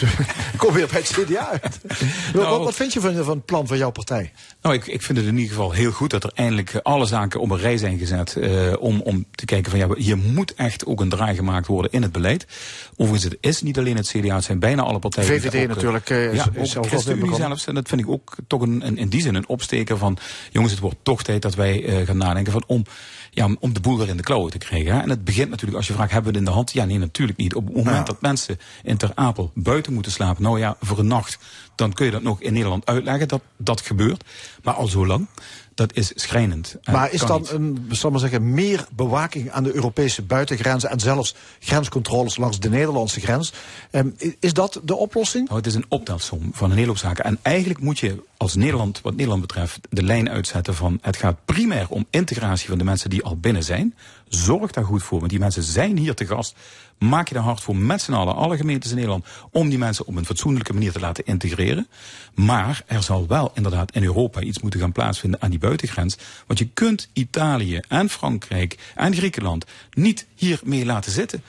kom 0.57 0.73
weer 0.73 0.87
bij 0.87 0.99
het 0.99 1.09
CDA 1.09 1.49
uit. 1.49 1.79
Nou, 2.33 2.47
wat, 2.47 2.63
wat, 2.63 2.75
vind 2.75 2.93
je 2.93 3.01
van, 3.01 3.15
van 3.15 3.35
het 3.35 3.45
plan 3.45 3.67
van 3.67 3.77
jouw 3.77 3.91
partij? 3.91 4.31
Nou, 4.61 4.75
ik, 4.75 4.87
ik 4.87 5.01
vind 5.01 5.17
het 5.17 5.27
in 5.27 5.33
ieder 5.33 5.49
geval 5.49 5.71
heel 5.71 5.91
goed 5.91 6.09
dat 6.09 6.23
er 6.23 6.31
eindelijk 6.35 6.79
alle 6.83 7.05
zaken 7.05 7.39
op 7.39 7.49
een 7.51 7.57
rij 7.57 7.77
zijn 7.77 7.97
gezet. 7.97 8.35
Uh, 8.37 8.73
om, 8.79 9.01
om 9.01 9.25
te 9.31 9.45
kijken 9.45 9.71
van 9.71 9.79
ja, 9.79 9.87
hier 9.95 10.17
moet 10.17 10.53
echt 10.53 10.85
ook 10.85 11.01
een 11.01 11.09
draai 11.09 11.35
gemaakt 11.35 11.67
worden 11.67 11.91
in 11.91 12.01
het 12.01 12.11
beleid. 12.11 12.47
Overigens, 12.95 13.23
het 13.23 13.37
is 13.39 13.61
niet 13.61 13.77
alleen 13.77 13.95
het 13.95 14.07
CDA, 14.07 14.35
het 14.35 14.43
zijn 14.43 14.59
bijna 14.59 14.81
alle 14.81 14.99
partijen. 14.99 15.41
VVD 15.41 15.61
ook, 15.61 15.75
natuurlijk. 15.75 16.09
Uh, 16.09 16.33
ja, 16.33 16.47
is, 16.53 16.77
ook 16.77 16.87
ChristenUnie 16.87 17.35
zelfs. 17.35 17.67
En 17.67 17.73
dat 17.73 17.87
vind 17.87 18.01
ik 18.01 18.09
ook 18.09 18.35
toch 18.47 18.61
een, 18.61 18.87
een, 18.87 18.97
in 18.97 19.09
die 19.09 19.21
zin 19.21 19.35
een 19.35 19.47
opsteker 19.47 19.97
van... 19.97 20.17
jongens, 20.51 20.71
het 20.71 20.81
wordt 20.81 20.97
toch 21.03 21.23
tijd 21.23 21.41
dat 21.41 21.55
wij 21.55 21.83
uh, 21.83 22.07
gaan 22.07 22.17
nadenken 22.17 22.51
van 22.51 22.63
om 22.67 22.85
ja, 23.33 23.49
om 23.59 23.73
de 23.73 23.79
boel 23.79 23.97
weer 23.97 24.09
in 24.09 24.17
de 24.17 24.23
klauwen 24.23 24.51
te 24.51 24.57
krijgen. 24.57 24.93
Hè? 24.93 25.01
En 25.01 25.09
het 25.09 25.23
begint 25.23 25.49
natuurlijk, 25.49 25.77
als 25.77 25.87
je 25.87 25.93
vraagt, 25.93 26.11
hebben 26.11 26.31
we 26.31 26.37
het 26.37 26.47
in 26.47 26.51
de 26.51 26.57
hand? 26.57 26.71
Ja, 26.71 26.85
nee, 26.85 26.97
natuurlijk 26.97 27.37
niet. 27.37 27.55
Op 27.55 27.65
het 27.65 27.75
moment 27.75 28.05
dat 28.05 28.21
mensen 28.21 28.59
in 28.83 28.92
Ter 28.97 29.11
Apel 29.15 29.51
buiten 29.53 29.93
moeten 29.93 30.11
slapen, 30.11 30.43
nou 30.43 30.59
ja, 30.59 30.75
voor 30.81 30.99
een 30.99 31.07
nacht, 31.07 31.37
dan 31.75 31.93
kun 31.93 32.05
je 32.05 32.11
dat 32.11 32.23
nog 32.23 32.41
in 32.41 32.53
Nederland 32.53 32.85
uitleggen 32.85 33.27
dat 33.27 33.41
dat 33.57 33.81
gebeurt. 33.81 34.23
Maar 34.63 34.73
al 34.73 34.87
zo 34.87 35.05
lang 35.07 35.27
dat 35.75 35.93
is 35.95 36.11
schrijnend. 36.15 36.75
Maar 36.83 37.11
is 37.11 37.21
dan 37.21 37.47
een, 37.49 37.87
zal 37.89 38.11
maar 38.11 38.19
zeggen, 38.19 38.53
meer 38.53 38.87
bewaking 38.95 39.51
aan 39.51 39.63
de 39.63 39.73
Europese 39.73 40.21
buitengrenzen 40.21 40.89
en 40.89 40.99
zelfs 40.99 41.35
grenscontroles 41.59 42.37
langs 42.37 42.59
de 42.59 42.69
Nederlandse 42.69 43.19
grens? 43.19 43.53
Um, 43.91 44.15
is 44.39 44.53
dat 44.53 44.81
de 44.83 44.95
oplossing? 44.95 45.45
Nou, 45.47 45.57
het 45.57 45.67
is 45.67 45.75
een 45.75 45.85
optelsom 45.87 46.51
van 46.53 46.71
een 46.71 46.75
hele 46.75 46.87
hoop 46.87 46.97
zaken. 46.97 47.23
En 47.23 47.39
eigenlijk 47.41 47.79
moet 47.79 47.99
je 47.99 48.23
als 48.43 48.55
Nederland, 48.55 49.01
wat 49.01 49.13
Nederland 49.13 49.41
betreft, 49.41 49.79
de 49.89 50.03
lijn 50.03 50.29
uitzetten 50.29 50.75
van 50.75 50.97
het 51.01 51.17
gaat 51.17 51.45
primair 51.45 51.89
om 51.89 52.05
integratie 52.09 52.69
van 52.69 52.77
de 52.77 52.83
mensen 52.83 53.09
die 53.09 53.23
al 53.23 53.37
binnen 53.37 53.63
zijn. 53.63 53.95
Zorg 54.27 54.71
daar 54.71 54.83
goed 54.83 55.03
voor, 55.03 55.19
want 55.19 55.31
die 55.31 55.39
mensen 55.39 55.63
zijn 55.63 55.97
hier 55.97 56.13
te 56.13 56.25
gast. 56.25 56.55
Maak 56.97 57.27
je 57.27 57.35
er 57.35 57.41
hard 57.41 57.61
voor 57.61 57.75
met 57.75 58.01
z'n 58.01 58.13
allen, 58.13 58.35
alle 58.35 58.57
gemeentes 58.57 58.89
in 58.89 58.95
Nederland, 58.95 59.25
om 59.51 59.69
die 59.69 59.77
mensen 59.77 60.05
op 60.07 60.15
een 60.15 60.25
fatsoenlijke 60.25 60.73
manier 60.73 60.91
te 60.91 60.99
laten 60.99 61.25
integreren. 61.25 61.87
Maar 62.33 62.83
er 62.85 63.03
zal 63.03 63.27
wel 63.27 63.51
inderdaad 63.53 63.91
in 63.91 64.03
Europa 64.03 64.41
iets 64.41 64.59
moeten 64.59 64.79
gaan 64.79 64.91
plaatsvinden 64.91 65.41
aan 65.41 65.49
die 65.49 65.59
buitengrens. 65.59 66.17
Want 66.47 66.59
je 66.59 66.67
kunt 66.67 67.09
Italië 67.13 67.79
en 67.87 68.09
Frankrijk 68.09 68.77
en 68.95 69.15
Griekenland 69.15 69.65
niet 69.91 70.27
hiermee 70.35 70.85
laten 70.85 71.11
zitten. 71.11 71.43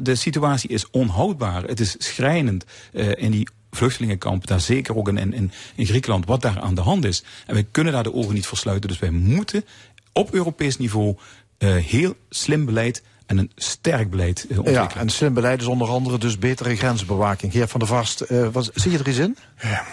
De 0.00 0.14
situatie 0.14 0.70
is 0.70 0.90
onhoudbaar. 0.90 1.62
Het 1.62 1.80
is 1.80 1.94
schrijnend 1.98 2.64
uh, 2.92 3.12
in 3.16 3.30
die 3.30 3.48
vluchtelingenkampen, 3.70 4.48
daar 4.48 4.60
zeker 4.60 4.96
ook 4.96 5.08
in, 5.08 5.32
in, 5.32 5.52
in 5.74 5.86
Griekenland, 5.86 6.26
wat 6.26 6.42
daar 6.42 6.60
aan 6.60 6.74
de 6.74 6.80
hand 6.80 7.04
is. 7.04 7.24
En 7.46 7.54
wij 7.54 7.66
kunnen 7.70 7.92
daar 7.92 8.02
de 8.02 8.14
ogen 8.14 8.34
niet 8.34 8.46
voor 8.46 8.58
sluiten. 8.58 8.88
Dus 8.88 8.98
wij 8.98 9.10
moeten 9.10 9.64
op 10.12 10.34
Europees 10.34 10.76
niveau 10.76 11.16
uh, 11.58 11.76
heel 11.76 12.14
slim 12.28 12.64
beleid 12.64 13.02
en 13.26 13.38
een 13.38 13.50
sterk 13.54 14.10
beleid 14.10 14.46
uh, 14.48 14.58
ontwikkelen. 14.58 14.94
Ja, 14.94 15.00
en 15.00 15.08
slim 15.08 15.34
beleid 15.34 15.60
is 15.60 15.66
onder 15.66 15.88
andere 15.88 16.18
dus 16.18 16.38
betere 16.38 16.76
grensbewaking. 16.76 17.52
Geert 17.52 17.70
van 17.70 17.80
der 17.80 17.88
Vast, 17.88 18.24
uh, 18.28 18.48
was, 18.52 18.70
zie 18.74 18.90
je 18.90 18.98
er 18.98 19.06
eens 19.06 19.18
in? 19.18 19.36
Ja. 19.62 19.84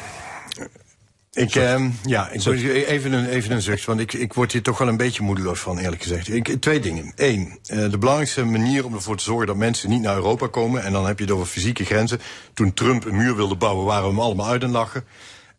Ik, 1.37 1.55
uh, 1.55 1.85
ja, 2.05 2.29
ik 2.29 2.45
even 2.45 3.13
een, 3.13 3.27
even 3.29 3.51
een 3.51 3.61
zucht, 3.61 3.85
want 3.85 3.99
ik, 3.99 4.13
ik 4.13 4.33
word 4.33 4.51
hier 4.51 4.61
toch 4.61 4.77
wel 4.77 4.87
een 4.87 4.97
beetje 4.97 5.23
moedeloos 5.23 5.59
van, 5.59 5.77
eerlijk 5.77 6.01
gezegd. 6.01 6.33
Ik, 6.33 6.61
twee 6.61 6.79
dingen. 6.79 7.11
Eén, 7.15 7.59
uh, 7.71 7.91
de 7.91 7.97
belangrijkste 7.97 8.43
manier 8.43 8.85
om 8.85 8.93
ervoor 8.93 9.17
te 9.17 9.23
zorgen 9.23 9.47
dat 9.47 9.55
mensen 9.55 9.89
niet 9.89 10.01
naar 10.01 10.15
Europa 10.15 10.47
komen, 10.47 10.83
en 10.83 10.91
dan 10.91 11.05
heb 11.05 11.19
je 11.19 11.25
het 11.25 11.33
over 11.33 11.45
fysieke 11.45 11.85
grenzen. 11.85 12.19
Toen 12.53 12.73
Trump 12.73 13.05
een 13.05 13.15
muur 13.15 13.35
wilde 13.35 13.55
bouwen, 13.55 13.85
waren 13.85 14.03
we 14.03 14.09
hem 14.09 14.19
allemaal 14.19 14.47
uit 14.47 14.63
en 14.63 14.71
lachen. 14.71 15.03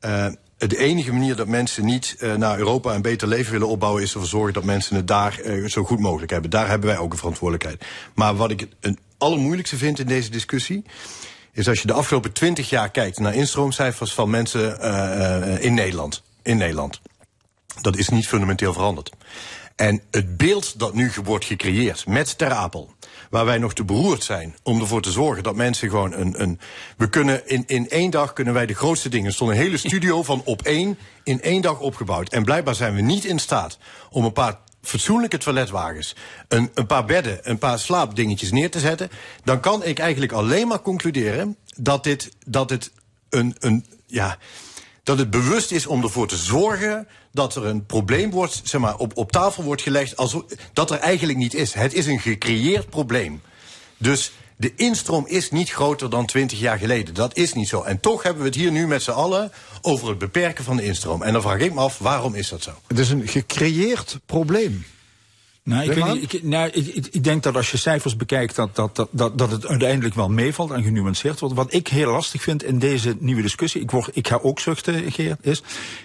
Uh, 0.05 0.26
de 0.56 0.78
enige 0.78 1.12
manier 1.12 1.36
dat 1.36 1.48
mensen 1.48 1.84
niet 1.84 2.16
uh, 2.20 2.34
naar 2.34 2.59
Europa 2.59 2.94
een 2.94 3.02
beter 3.02 3.28
leven 3.28 3.52
willen 3.52 3.68
opbouwen... 3.68 4.02
is 4.02 4.12
ervoor 4.12 4.28
zorgen 4.28 4.52
dat 4.52 4.64
mensen 4.64 4.96
het 4.96 5.06
daar 5.06 5.40
uh, 5.44 5.68
zo 5.68 5.84
goed 5.84 6.00
mogelijk 6.00 6.30
hebben. 6.30 6.50
Daar 6.50 6.68
hebben 6.68 6.88
wij 6.88 6.98
ook 6.98 7.12
een 7.12 7.18
verantwoordelijkheid. 7.18 7.84
Maar 8.14 8.36
wat 8.36 8.50
ik 8.50 8.66
het 8.80 8.98
allermoeilijkste 9.18 9.76
vind 9.76 9.98
in 9.98 10.06
deze 10.06 10.30
discussie 10.30 10.84
is 11.59 11.68
als 11.68 11.80
je 11.80 11.86
de 11.86 11.93
afgelopen 11.93 12.32
twintig 12.32 12.70
jaar 12.70 12.90
kijkt 12.90 13.18
naar 13.18 13.35
instroomcijfers 13.35 14.12
van 14.12 14.30
mensen 14.30 14.78
uh, 14.80 15.64
in 15.64 15.74
Nederland. 15.74 16.22
In 16.43 16.56
Nederland. 16.56 17.01
Dat 17.80 17.97
is 17.97 18.09
niet 18.09 18.28
fundamenteel 18.28 18.72
veranderd. 18.72 19.10
En 19.76 20.02
het 20.10 20.36
beeld 20.36 20.78
dat 20.78 20.94
nu 20.94 21.12
wordt 21.24 21.44
gecreëerd 21.44 22.06
met 22.06 22.39
Ter 22.39 22.52
Apel, 22.52 22.94
waar 23.30 23.44
wij 23.44 23.59
nog 23.59 23.74
te 23.74 23.85
beroerd 23.85 24.24
zijn 24.24 24.56
om 24.62 24.80
ervoor 24.80 25.02
te 25.02 25.10
zorgen 25.10 25.43
dat 25.43 25.56
mensen 25.56 25.89
gewoon 25.89 26.12
een. 26.12 26.43
een 26.43 26.60
we 26.97 27.09
kunnen 27.09 27.48
in, 27.48 27.64
in 27.66 27.89
één 27.89 28.10
dag 28.10 28.32
kunnen 28.32 28.55
wij 28.55 28.66
de 28.66 28.74
grootste 28.74 29.09
dingen. 29.09 29.26
Er 29.26 29.32
stond 29.32 29.51
een 29.51 29.56
hele 29.56 29.76
studio 29.76 30.22
van 30.22 30.43
op 30.44 30.62
één 30.62 30.98
in 31.22 31.43
één 31.43 31.62
dag 31.62 31.80
opgebouwd. 31.80 32.28
En 32.28 32.44
blijkbaar 32.44 32.74
zijn 32.74 32.94
we 32.94 33.01
niet 33.01 33.24
in 33.24 33.39
staat 33.39 33.78
om 34.10 34.24
een 34.24 34.32
paar 34.32 34.59
fatsoenlijke 34.89 35.39
toiletwagens, 35.39 36.15
een, 36.48 36.70
een 36.74 36.86
paar 36.86 37.05
bedden, 37.05 37.39
een 37.43 37.59
paar 37.59 37.78
slaapdingetjes 37.78 38.51
neer 38.51 38.70
te 38.70 38.81
zetten, 38.81 39.10
dan 39.44 39.60
kan 39.60 39.85
ik 39.85 39.98
eigenlijk 39.98 40.32
alleen 40.32 40.69
maar 40.69 40.82
concluderen 40.82 41.56
dat 41.77 42.05
dit, 42.05 42.32
dat 42.47 42.70
het 42.70 42.90
een, 43.28 43.56
een, 43.59 43.86
ja, 44.06 44.39
dat 45.02 45.19
het 45.19 45.31
bewust 45.31 45.70
is 45.70 45.86
om 45.86 46.02
ervoor 46.02 46.28
te 46.28 46.36
zorgen 46.36 47.09
dat 47.32 47.55
er 47.55 47.66
een 47.66 47.86
probleem 47.86 48.31
wordt, 48.31 48.60
zeg 48.65 48.81
maar, 48.81 48.97
op, 48.97 49.16
op 49.16 49.32
tafel 49.32 49.62
wordt 49.62 49.82
gelegd, 49.82 50.16
als, 50.16 50.36
dat 50.73 50.90
er 50.90 50.98
eigenlijk 50.98 51.39
niet 51.39 51.55
is. 51.55 51.74
Het 51.74 51.94
is 51.94 52.06
een 52.06 52.20
gecreëerd 52.20 52.90
probleem. 52.90 53.43
Dus 53.97 54.32
de 54.59 54.72
instroom 54.76 55.26
is 55.26 55.51
niet 55.51 55.70
groter 55.70 56.10
dan 56.10 56.26
20 56.26 56.59
jaar 56.59 56.78
geleden. 56.78 57.14
Dat 57.14 57.36
is 57.36 57.52
niet 57.52 57.68
zo. 57.68 57.82
En 57.82 58.01
toch 58.01 58.22
hebben 58.22 58.43
we 58.43 58.48
het 58.48 58.59
hier 58.59 58.70
nu 58.70 58.86
met 58.86 59.02
z'n 59.02 59.10
allen 59.10 59.52
over 59.82 60.09
het 60.09 60.18
beperken 60.18 60.64
van 60.64 60.76
de 60.76 60.85
instroom. 60.85 61.22
En 61.22 61.32
dan 61.32 61.43
vraag 61.43 61.59
ik 61.59 61.74
me 61.74 61.80
af, 61.80 61.98
waarom 61.98 62.35
is 62.35 62.48
dat 62.48 62.62
zo? 62.62 62.70
Het 62.86 62.98
is 62.98 63.10
een 63.10 63.28
gecreëerd 63.28 64.18
probleem. 64.26 64.85
Nou, 65.62 65.90
ik, 65.90 65.93
weet 65.93 66.12
niet, 66.12 66.32
ik, 66.32 66.43
nou 66.43 66.70
ik, 66.72 67.06
ik, 67.10 67.24
denk 67.24 67.43
dat 67.43 67.56
als 67.56 67.70
je 67.70 67.76
cijfers 67.76 68.16
bekijkt, 68.16 68.55
dat, 68.56 68.76
dat, 68.76 69.09
dat, 69.10 69.39
dat, 69.39 69.51
het 69.51 69.66
uiteindelijk 69.66 70.14
wel 70.14 70.28
meevalt 70.28 70.70
en 70.70 70.82
genuanceerd 70.82 71.40
wordt. 71.40 71.55
Wat 71.55 71.72
ik 71.72 71.89
heel 71.89 72.10
lastig 72.10 72.43
vind 72.43 72.62
in 72.62 72.78
deze 72.78 73.16
nieuwe 73.18 73.43
discussie, 73.43 73.80
ik, 73.80 73.90
word, 73.90 74.10
ik 74.12 74.28
ga 74.28 74.39
ook 74.43 74.60
zuchten, 74.60 75.12
Geert, 75.12 75.39
is 75.47 75.62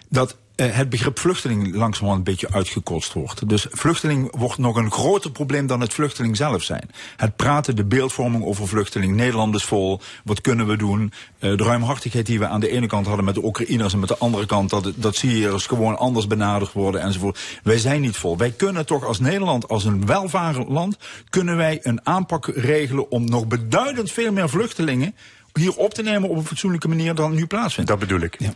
dat 0.10 0.36
het 0.72 0.90
begrip 0.90 1.20
vluchteling 1.20 1.76
langzamerhand 1.76 2.18
een 2.18 2.34
beetje 2.34 2.52
uitgekotst 2.52 3.14
wordt. 3.14 3.50
Dus 3.50 3.68
vluchteling 3.70 4.36
wordt 4.38 4.58
nog 4.58 4.76
een 4.76 4.92
groter 4.92 5.32
probleem 5.32 5.68
dan 5.68 5.82
het 5.82 5.94
vluchteling 5.94 6.38
zelf 6.38 6.64
zijn. 6.64 6.90
Het 7.16 7.36
praten, 7.36 7.76
de 7.76 7.86
beeldvorming 7.86 8.44
over 8.44 8.68
vluchteling. 8.68 9.16
Nederland 9.16 9.56
is 9.56 9.64
vol. 9.64 10.02
Wat 10.24 10.42
kunnen 10.42 10.68
we 10.68 10.78
doen? 10.78 11.02
Uh, 11.40 11.58
de 11.58 11.64
ruimhartigheid 11.64 12.26
die 12.26 12.40
we 12.40 12.48
aan 12.48 12.60
de 12.60 12.70
ene 12.70 12.88
kant 12.88 13.06
hadden 13.06 13.26
met 13.26 13.36
de 13.36 13.44
Oekraïners 13.44 13.94
en 13.94 14.00
met 14.00 14.10
de 14.10 14.18
andere 14.18 14.46
kant 14.46 14.70
dat, 14.70 14.92
dat 14.96 15.16
Syriërs 15.16 15.66
gewoon 15.66 15.98
anders 15.98 16.28
benaderd 16.28 16.72
worden 16.72 17.02
enzovoort. 17.02 17.40
Wij 17.64 17.78
zijn 17.78 18.02
niet 18.02 18.18
vol. 18.18 18.38
Wij 18.38 18.52
kunnen 18.52 18.86
toch 18.86 19.06
als 19.06 19.20
Nederland, 19.20 19.68
als 19.68 19.86
een 19.86 20.06
welvarend 20.06 20.70
land, 20.70 20.98
kunnen 21.30 21.58
wij 21.58 21.80
een 21.82 22.06
aanpak 22.06 22.48
regelen 22.48 23.12
om 23.12 23.26
nog 23.26 23.48
beduidend 23.48 24.12
veel 24.12 24.32
meer 24.32 24.50
vluchtelingen 24.50 25.16
hier 25.54 25.76
op 25.76 25.94
te 25.94 26.02
nemen 26.02 26.30
op 26.30 26.36
een 26.36 26.46
fatsoenlijke 26.46 26.88
manier 26.88 27.16
dan 27.16 27.34
nu 27.34 27.48
plaatsvindt. 27.48 27.90
Dat 27.90 28.00
bedoel 28.00 28.20
ik. 28.20 28.36
Ja. 28.40 28.54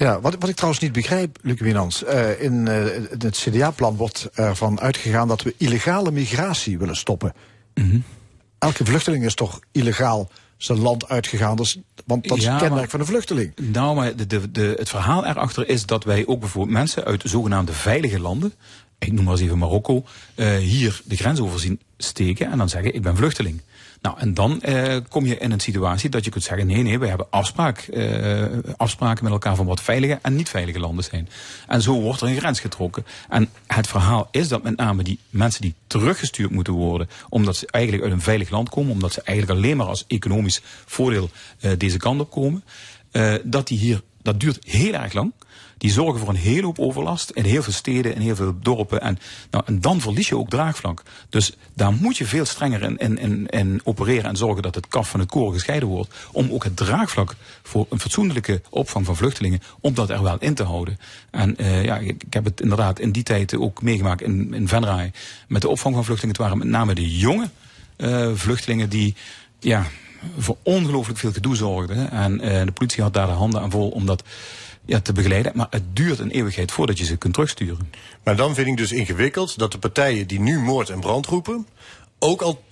Ja, 0.00 0.20
wat, 0.20 0.36
wat 0.38 0.48
ik 0.48 0.54
trouwens 0.54 0.82
niet 0.82 0.92
begrijp, 0.92 1.38
Luc 1.42 1.60
Winans. 1.60 2.04
Uh, 2.04 2.42
in 2.42 2.66
uh, 2.66 2.84
het 3.18 3.36
CDA-plan 3.36 3.96
wordt 3.96 4.28
ervan 4.34 4.80
uitgegaan 4.80 5.28
dat 5.28 5.42
we 5.42 5.54
illegale 5.56 6.10
migratie 6.10 6.78
willen 6.78 6.96
stoppen. 6.96 7.32
Mm 7.74 7.90
-hmm. 7.90 8.04
Elke 8.58 8.84
vluchteling 8.84 9.24
is 9.24 9.34
toch 9.34 9.60
illegaal 9.72 10.30
zijn 10.56 10.78
land 10.78 11.08
uitgegaan. 11.08 11.56
Dus, 11.56 11.78
want 12.06 12.28
dat 12.28 12.38
is 12.38 12.44
ja, 12.44 12.50
het 12.50 12.60
kenmerk 12.60 12.80
maar, 12.80 12.90
van 12.90 13.00
een 13.00 13.06
vluchteling. 13.06 13.52
Nou, 13.72 13.94
maar 13.96 14.16
de, 14.16 14.26
de, 14.26 14.50
de, 14.50 14.74
het 14.78 14.88
verhaal 14.88 15.26
erachter 15.26 15.68
is 15.68 15.86
dat 15.86 16.04
wij 16.04 16.26
ook 16.26 16.40
bijvoorbeeld 16.40 16.76
mensen 16.76 17.04
uit 17.04 17.22
zogenaamde 17.24 17.72
veilige 17.72 18.20
landen, 18.20 18.52
ik 18.98 19.12
noem 19.12 19.24
maar 19.24 19.32
eens 19.32 19.42
even 19.42 19.58
Marokko, 19.58 20.04
uh, 20.36 20.56
hier 20.56 21.00
de 21.04 21.16
grens 21.16 21.40
over 21.40 21.60
zien 21.60 21.80
steken 21.96 22.50
en 22.50 22.58
dan 22.58 22.68
zeggen 22.68 22.94
ik 22.94 23.02
ben 23.02 23.16
vluchteling. 23.16 23.60
Nou, 24.02 24.18
en 24.18 24.34
dan 24.34 24.62
uh, 24.68 24.96
kom 25.08 25.26
je 25.26 25.38
in 25.38 25.50
een 25.50 25.60
situatie 25.60 26.10
dat 26.10 26.24
je 26.24 26.30
kunt 26.30 26.44
zeggen: 26.44 26.66
nee, 26.66 26.82
nee, 26.82 26.98
we 26.98 27.06
hebben 27.06 27.26
afspraak, 27.30 27.88
uh, 27.90 28.44
afspraken 28.76 29.24
met 29.24 29.32
elkaar 29.32 29.56
van 29.56 29.66
wat 29.66 29.80
veilige 29.80 30.18
en 30.22 30.36
niet 30.36 30.48
veilige 30.48 30.78
landen 30.78 31.04
zijn. 31.04 31.28
En 31.66 31.82
zo 31.82 32.00
wordt 32.00 32.20
er 32.20 32.28
een 32.28 32.36
grens 32.36 32.60
getrokken. 32.60 33.06
En 33.28 33.48
het 33.66 33.86
verhaal 33.86 34.28
is 34.30 34.48
dat 34.48 34.62
met 34.62 34.76
name 34.76 35.02
die 35.02 35.18
mensen 35.30 35.60
die 35.60 35.74
teruggestuurd 35.86 36.50
moeten 36.50 36.72
worden, 36.72 37.08
omdat 37.28 37.56
ze 37.56 37.66
eigenlijk 37.70 38.04
uit 38.04 38.12
een 38.12 38.20
veilig 38.20 38.50
land 38.50 38.68
komen, 38.68 38.92
omdat 38.92 39.12
ze 39.12 39.22
eigenlijk 39.22 39.58
alleen 39.58 39.76
maar 39.76 39.86
als 39.86 40.04
economisch 40.06 40.62
voordeel 40.86 41.30
uh, 41.60 41.72
deze 41.78 41.96
kant 41.96 42.20
op 42.20 42.30
komen, 42.30 42.64
dat 43.42 43.68
die 43.68 43.78
hier, 43.78 44.02
dat 44.22 44.40
duurt 44.40 44.58
heel 44.64 44.92
erg 44.92 45.12
lang 45.12 45.32
die 45.80 45.90
zorgen 45.90 46.20
voor 46.20 46.28
een 46.28 46.36
hele 46.36 46.64
hoop 46.64 46.78
overlast 46.78 47.30
in 47.30 47.44
heel 47.44 47.62
veel 47.62 47.72
steden, 47.72 48.14
in 48.14 48.20
heel 48.20 48.36
veel 48.36 48.54
dorpen. 48.62 49.00
En, 49.00 49.18
nou, 49.50 49.64
en 49.66 49.80
dan 49.80 50.00
verlies 50.00 50.28
je 50.28 50.36
ook 50.36 50.50
draagvlak. 50.50 51.02
Dus 51.28 51.56
daar 51.74 51.92
moet 51.92 52.16
je 52.16 52.24
veel 52.24 52.44
strenger 52.44 52.82
in, 52.82 52.96
in, 52.96 53.18
in, 53.18 53.46
in 53.46 53.80
opereren 53.84 54.24
en 54.24 54.36
zorgen 54.36 54.62
dat 54.62 54.74
het 54.74 54.88
kaf 54.88 55.08
van 55.08 55.20
het 55.20 55.28
koor 55.28 55.52
gescheiden 55.52 55.88
wordt. 55.88 56.14
Om 56.32 56.50
ook 56.50 56.64
het 56.64 56.76
draagvlak 56.76 57.36
voor 57.62 57.86
een 57.90 58.00
fatsoenlijke 58.00 58.62
opvang 58.70 59.06
van 59.06 59.16
vluchtelingen, 59.16 59.62
om 59.80 59.94
dat 59.94 60.10
er 60.10 60.22
wel 60.22 60.38
in 60.38 60.54
te 60.54 60.62
houden. 60.62 60.98
En 61.30 61.54
uh, 61.58 61.84
ja, 61.84 61.98
ik, 61.98 62.22
heb 62.30 62.44
het 62.44 62.60
inderdaad 62.60 62.98
in 62.98 63.12
die 63.12 63.22
tijd 63.22 63.56
ook 63.56 63.82
meegemaakt 63.82 64.22
in, 64.22 64.54
in 64.54 64.68
Venray 64.68 65.12
met 65.48 65.62
de 65.62 65.68
opvang 65.68 65.94
van 65.94 66.04
vluchtelingen. 66.04 66.36
Het 66.36 66.46
waren 66.46 66.58
met 66.58 66.68
name 66.68 66.94
de 66.94 67.16
jonge 67.16 67.50
uh, 67.96 68.30
vluchtelingen 68.34 68.88
die 68.88 69.14
ja, 69.60 69.86
voor 70.38 70.56
ongelooflijk 70.62 71.18
veel 71.18 71.32
gedoe 71.32 71.56
zorgden. 71.56 72.10
En 72.10 72.32
uh, 72.32 72.64
de 72.64 72.72
politie 72.72 73.02
had 73.02 73.14
daar 73.14 73.26
de 73.26 73.32
handen 73.32 73.60
aan 73.60 73.70
vol 73.70 73.88
om 73.88 74.06
dat 74.06 74.22
ja, 74.90 75.00
te 75.00 75.12
begeleiden. 75.12 75.52
Maar 75.54 75.66
het 75.70 75.96
duurt 75.96 76.18
een 76.18 76.30
eeuwigheid 76.30 76.72
voordat 76.72 76.98
je 76.98 77.04
ze 77.04 77.16
kunt 77.16 77.32
terugsturen. 77.34 77.90
Maar 78.24 78.36
dan 78.36 78.54
vind 78.54 78.66
ik 78.66 78.76
dus 78.76 78.92
ingewikkeld 78.92 79.58
dat 79.58 79.72
de 79.72 79.78
partijen 79.78 80.26
die 80.26 80.40
nu 80.40 80.58
moord 80.58 80.90
en 80.90 81.00
brand 81.00 81.26
roepen... 81.26 81.66
ook 82.18 82.42
al 82.42 82.64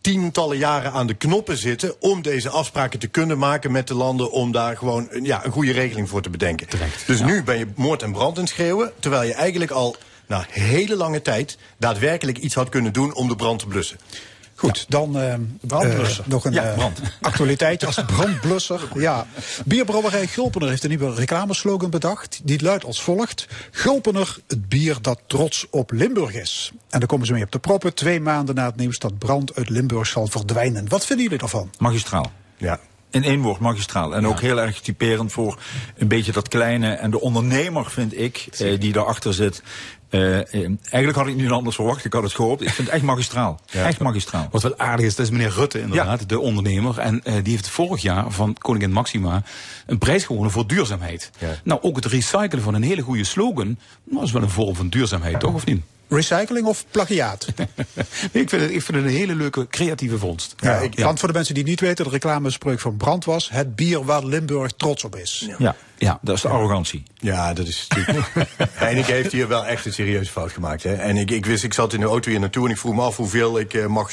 tientallen 0.00 0.58
jaren 0.58 0.92
aan 0.92 1.06
de 1.06 1.14
knoppen 1.14 1.56
zitten 1.56 2.00
om 2.00 2.22
deze 2.22 2.48
afspraken 2.48 2.98
te 2.98 3.06
kunnen 3.06 3.38
maken 3.38 3.72
met 3.72 3.88
de 3.88 3.94
landen 3.94 4.30
om 4.30 4.52
daar 4.52 4.76
gewoon 4.76 5.08
ja, 5.22 5.44
een 5.44 5.52
goede 5.52 5.72
regeling 5.72 6.08
voor 6.08 6.22
te 6.22 6.30
bedenken. 6.30 6.66
Dus 7.06 7.18
ja. 7.18 7.24
nu 7.24 7.42
ben 7.42 7.58
je 7.58 7.66
moord 7.76 8.02
en 8.02 8.12
brand 8.12 8.38
in 8.38 8.46
schreeuwen, 8.46 8.92
terwijl 9.00 9.28
je 9.28 9.34
eigenlijk 9.34 9.70
al 9.70 9.96
na 10.26 10.46
hele 10.48 10.96
lange 10.96 11.22
tijd 11.22 11.58
daadwerkelijk 11.78 12.38
iets 12.38 12.54
had 12.54 12.68
kunnen 12.68 12.92
doen 12.92 13.14
om 13.14 13.28
de 13.28 13.36
brand 13.36 13.58
te 13.58 13.66
blussen. 13.66 13.98
Goed, 14.64 14.86
dan 14.88 15.16
uh, 15.16 15.34
uh, 15.72 16.08
nog 16.24 16.44
een 16.44 16.52
ja, 16.52 16.76
uh, 16.76 16.86
actualiteit 17.20 17.86
als 17.86 18.04
brandblusser. 18.06 18.80
Ja. 18.94 19.26
Bierbrouwerij 19.64 20.26
Gulpener 20.26 20.68
heeft 20.68 20.82
een 20.82 20.88
nieuwe 20.88 21.14
reclameslogan 21.14 21.90
bedacht. 21.90 22.40
Die 22.44 22.62
luidt 22.62 22.84
als 22.84 23.02
volgt. 23.02 23.46
Gulpener, 23.70 24.36
het 24.46 24.68
bier 24.68 24.96
dat 25.00 25.20
trots 25.26 25.66
op 25.70 25.90
Limburg 25.90 26.34
is. 26.34 26.72
En 26.90 26.98
daar 26.98 27.08
komen 27.08 27.26
ze 27.26 27.32
mee 27.32 27.42
op 27.42 27.52
de 27.52 27.58
proppen. 27.58 27.94
Twee 27.94 28.20
maanden 28.20 28.54
na 28.54 28.66
het 28.66 28.76
nieuws 28.76 28.98
dat 28.98 29.18
brand 29.18 29.56
uit 29.56 29.68
Limburg 29.68 30.06
zal 30.06 30.26
verdwijnen. 30.26 30.88
Wat 30.88 31.06
vinden 31.06 31.24
jullie 31.24 31.42
ervan? 31.42 31.70
Magistraal. 31.78 32.32
Ja, 32.56 32.80
in 33.14 33.24
één 33.24 33.40
woord 33.40 33.60
magistraal. 33.60 34.14
En 34.14 34.22
ja. 34.22 34.28
ook 34.28 34.40
heel 34.40 34.60
erg 34.60 34.80
typerend 34.80 35.32
voor 35.32 35.58
een 35.96 36.08
beetje 36.08 36.32
dat 36.32 36.48
kleine. 36.48 36.92
En 36.92 37.10
de 37.10 37.20
ondernemer, 37.20 37.90
vind 37.90 38.18
ik, 38.18 38.46
eh, 38.58 38.80
die 38.80 38.92
daarachter 38.92 39.34
zit. 39.34 39.62
Uh, 40.14 40.34
eigenlijk 40.90 41.16
had 41.16 41.26
ik 41.26 41.34
niet 41.34 41.50
anders 41.50 41.76
verwacht. 41.76 42.04
Ik 42.04 42.12
had 42.12 42.22
het 42.22 42.34
gehoopt. 42.34 42.62
Ik 42.62 42.70
vind 42.70 42.86
het 42.86 42.96
echt 42.96 43.04
magistraal. 43.04 43.60
Ja. 43.66 43.86
Echt 43.86 44.00
magistraal. 44.00 44.48
Wat 44.50 44.62
wel 44.62 44.78
aardig 44.78 45.06
is, 45.06 45.14
dat 45.14 45.26
is 45.26 45.32
meneer 45.32 45.50
Rutte 45.50 45.80
inderdaad, 45.80 46.20
ja. 46.20 46.26
de 46.26 46.40
ondernemer. 46.40 46.98
En 46.98 47.20
uh, 47.24 47.34
die 47.42 47.52
heeft 47.52 47.68
vorig 47.68 48.02
jaar 48.02 48.30
van 48.30 48.56
Koningin 48.58 48.92
Maxima 48.92 49.42
een 49.86 49.98
prijs 49.98 50.24
gewonnen 50.24 50.50
voor 50.50 50.66
duurzaamheid. 50.66 51.30
Nou, 51.64 51.82
ook 51.82 51.96
het 51.96 52.04
recyclen 52.04 52.62
van 52.62 52.74
een 52.74 52.82
hele 52.82 53.02
goede 53.02 53.24
slogan, 53.24 53.78
nou, 54.04 54.24
is 54.24 54.32
wel 54.32 54.42
een 54.42 54.50
vorm 54.50 54.76
van 54.76 54.88
duurzaamheid, 54.88 55.40
toch? 55.40 55.54
Of 55.54 55.66
niet? 55.66 55.82
Recycling 56.08 56.66
of 56.66 56.84
plagiaat? 56.90 57.46
nee, 58.32 58.42
ik, 58.42 58.48
vind 58.48 58.62
het, 58.62 58.70
ik 58.70 58.82
vind 58.82 58.98
het 58.98 59.06
een 59.06 59.16
hele 59.16 59.34
leuke 59.34 59.66
creatieve 59.66 60.18
vondst. 60.18 60.54
Ja, 60.56 60.76
ik, 60.76 60.96
ja. 60.96 61.04
Want 61.04 61.18
voor 61.18 61.28
de 61.28 61.34
mensen 61.34 61.54
die 61.54 61.62
het 61.62 61.72
niet 61.72 61.80
weten, 61.80 62.04
de 62.04 62.10
reclamespreuk 62.10 62.80
van 62.80 62.96
Brand 62.96 63.24
was... 63.24 63.50
het 63.50 63.76
bier 63.76 64.04
waar 64.04 64.24
Limburg 64.24 64.72
trots 64.72 65.04
op 65.04 65.16
is. 65.16 65.48
Ja, 65.58 65.76
ja, 66.04 66.18
dat 66.22 66.36
is 66.36 66.42
de 66.42 66.48
arrogantie. 66.48 67.02
Ja, 67.18 67.52
dat 67.52 67.66
is 67.66 67.88
Heineken 68.84 69.14
heeft 69.14 69.32
hier 69.32 69.48
wel 69.48 69.66
echt 69.66 69.86
een 69.86 69.92
serieuze 69.92 70.30
fout 70.30 70.52
gemaakt. 70.52 70.82
Hè? 70.82 70.94
En 70.94 71.16
ik, 71.16 71.30
ik 71.30 71.46
wist, 71.46 71.64
ik 71.64 71.72
zat 71.72 71.92
in 71.92 72.00
de 72.00 72.06
auto 72.06 72.30
hier 72.30 72.40
naartoe 72.40 72.64
en 72.64 72.70
ik 72.70 72.78
vroeg 72.78 72.94
me 72.94 73.02
af 73.02 73.16
hoeveel 73.16 73.58
ik 73.58 73.74
uh, 73.74 73.86
mag 73.86 74.10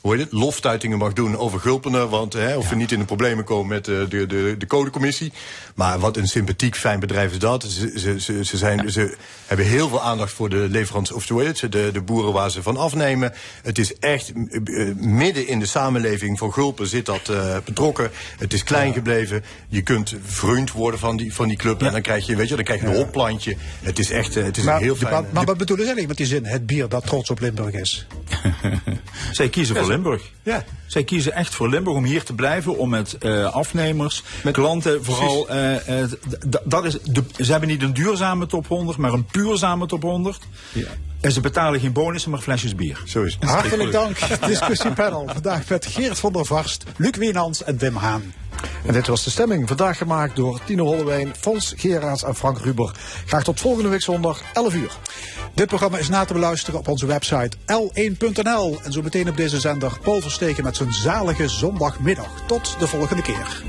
hoe 0.00 0.12
heet 0.12 0.20
het, 0.20 0.32
loftuitingen 0.32 0.98
mag 0.98 1.12
doen 1.12 1.36
over 1.36 1.60
Gulpener. 1.60 2.08
Want 2.08 2.32
hè, 2.32 2.56
of 2.56 2.64
ja. 2.64 2.70
we 2.70 2.76
niet 2.76 2.92
in 2.92 2.98
de 2.98 3.04
problemen 3.04 3.44
komen 3.44 3.68
met 3.68 3.88
uh, 3.88 3.98
de, 4.08 4.26
de, 4.26 4.54
de 4.58 4.66
codecommissie. 4.66 5.32
Maar 5.74 5.98
wat 5.98 6.16
een 6.16 6.28
sympathiek, 6.28 6.76
fijn 6.76 7.00
bedrijf 7.00 7.32
is 7.32 7.38
dat. 7.38 7.62
Ze, 7.62 7.92
ze, 7.98 8.20
ze, 8.20 8.44
ze, 8.44 8.56
zijn, 8.56 8.82
ja. 8.82 8.90
ze 8.90 9.16
hebben 9.46 9.66
heel 9.66 9.88
veel 9.88 10.02
aandacht 10.02 10.32
voor 10.32 10.48
de 10.48 10.66
leverants, 10.70 11.12
of 11.12 11.28
hoe 11.28 11.42
heet 11.42 11.60
het, 11.60 11.72
de, 11.72 11.90
de 11.92 12.00
boeren 12.00 12.32
waar 12.32 12.50
ze 12.50 12.62
van 12.62 12.76
afnemen. 12.76 13.32
Het 13.62 13.78
is 13.78 13.98
echt 13.98 14.32
uh, 14.34 14.94
midden 14.96 15.46
in 15.46 15.58
de 15.58 15.66
samenleving 15.66 16.38
van 16.38 16.52
Gulpen 16.52 16.86
zit 16.86 17.06
dat 17.06 17.28
uh, 17.30 17.56
betrokken. 17.64 18.10
Het 18.38 18.52
is 18.52 18.64
klein 18.64 18.88
ja. 18.88 18.92
gebleven. 18.92 19.44
Je 19.68 19.82
kunt 19.82 20.14
vriend 20.22 20.72
worden 20.72 21.00
van 21.00 21.16
die, 21.16 21.34
van 21.34 21.48
die 21.48 21.56
club. 21.56 21.82
En 21.82 21.92
dan 21.92 22.02
krijg 22.02 22.26
je, 22.26 22.36
weet 22.36 22.48
je, 22.48 22.54
dan 22.54 22.64
krijg 22.64 22.80
je 22.80 22.86
een 22.86 22.96
hopplantje. 22.96 23.56
Het 23.80 23.98
is 23.98 24.10
echt 24.10 24.34
het 24.34 24.56
is 24.56 24.64
maar, 24.64 24.76
een 24.76 24.82
heel 24.82 24.96
fijn... 24.96 25.12
Maar, 25.12 25.24
maar 25.32 25.44
wat 25.44 25.58
bedoelen 25.58 25.86
ze 25.86 25.92
eigenlijk 25.92 26.08
met 26.08 26.16
die 26.16 26.26
zin? 26.26 26.52
Het 26.52 26.66
bier 26.66 26.88
dat 26.88 27.06
trots 27.06 27.30
op 27.30 27.40
Limburg 27.40 27.74
is. 27.74 28.06
Zij 29.32 29.48
kiezen 29.48 29.76
voor 29.76 29.89
Limburg. 29.90 30.22
Ja. 30.42 30.64
Zij 30.86 31.04
kiezen 31.04 31.32
echt 31.32 31.54
voor 31.54 31.68
Limburg 31.68 31.96
om 31.96 32.04
hier 32.04 32.24
te 32.24 32.34
blijven, 32.34 32.78
om 32.78 32.88
met 32.88 33.16
uh, 33.22 33.54
afnemers, 33.54 34.22
met 34.42 34.54
klanten 34.54 35.04
vooral. 35.04 35.50
Uh, 35.50 35.88
uh, 35.88 36.10
dat 36.64 36.84
is 36.84 36.98
de, 37.02 37.22
ze 37.36 37.50
hebben 37.50 37.68
niet 37.68 37.82
een 37.82 37.92
duurzame 37.92 38.46
top 38.46 38.66
100, 38.66 38.98
maar 38.98 39.12
een 39.12 39.24
puurzame 39.24 39.86
top 39.86 40.02
100. 40.02 40.38
Ja. 40.72 40.88
En 41.20 41.32
ze 41.32 41.40
betalen 41.40 41.80
geen 41.80 41.92
bonussen, 41.92 42.30
maar 42.30 42.40
flesjes 42.40 42.74
bier. 42.74 43.02
Zo 43.04 43.22
is 43.22 43.36
het. 43.40 43.50
Hartelijk 43.50 43.92
dank, 43.92 44.18
discussiepanel. 44.46 45.28
Vandaag 45.32 45.68
met 45.68 45.86
Geert 45.86 46.18
van 46.18 46.32
der 46.32 46.44
Varst, 46.44 46.84
Luc 46.96 47.16
Wienans 47.16 47.64
en 47.64 47.78
Wim 47.78 47.96
Haan. 47.96 48.32
En 48.86 48.92
dit 48.92 49.06
was 49.06 49.24
de 49.24 49.30
stemming, 49.30 49.68
vandaag 49.68 49.98
gemaakt 49.98 50.36
door 50.36 50.60
Tino 50.64 50.84
Hollewijn, 50.84 51.34
Fons 51.40 51.74
Geraerts 51.76 52.22
en 52.22 52.34
Frank 52.34 52.58
Ruber. 52.58 52.92
Graag 53.26 53.44
tot 53.44 53.60
volgende 53.60 53.88
week 53.88 54.02
zondag, 54.02 54.42
11 54.52 54.74
uur. 54.74 54.92
Dit 55.54 55.66
programma 55.66 55.98
is 55.98 56.08
na 56.08 56.24
te 56.24 56.32
beluisteren 56.32 56.80
op 56.80 56.88
onze 56.88 57.06
website 57.06 57.56
l1.nl. 57.56 58.78
En 58.82 58.92
zo 58.92 59.02
meteen 59.02 59.28
op 59.28 59.36
deze 59.36 59.60
zender 59.60 59.98
Paul 60.02 60.20
Versteken 60.20 60.64
met 60.64 60.76
zijn 60.76 60.92
zalige 60.92 61.48
zondagmiddag. 61.48 62.42
Tot 62.46 62.76
de 62.78 62.86
volgende 62.86 63.22
keer. 63.22 63.62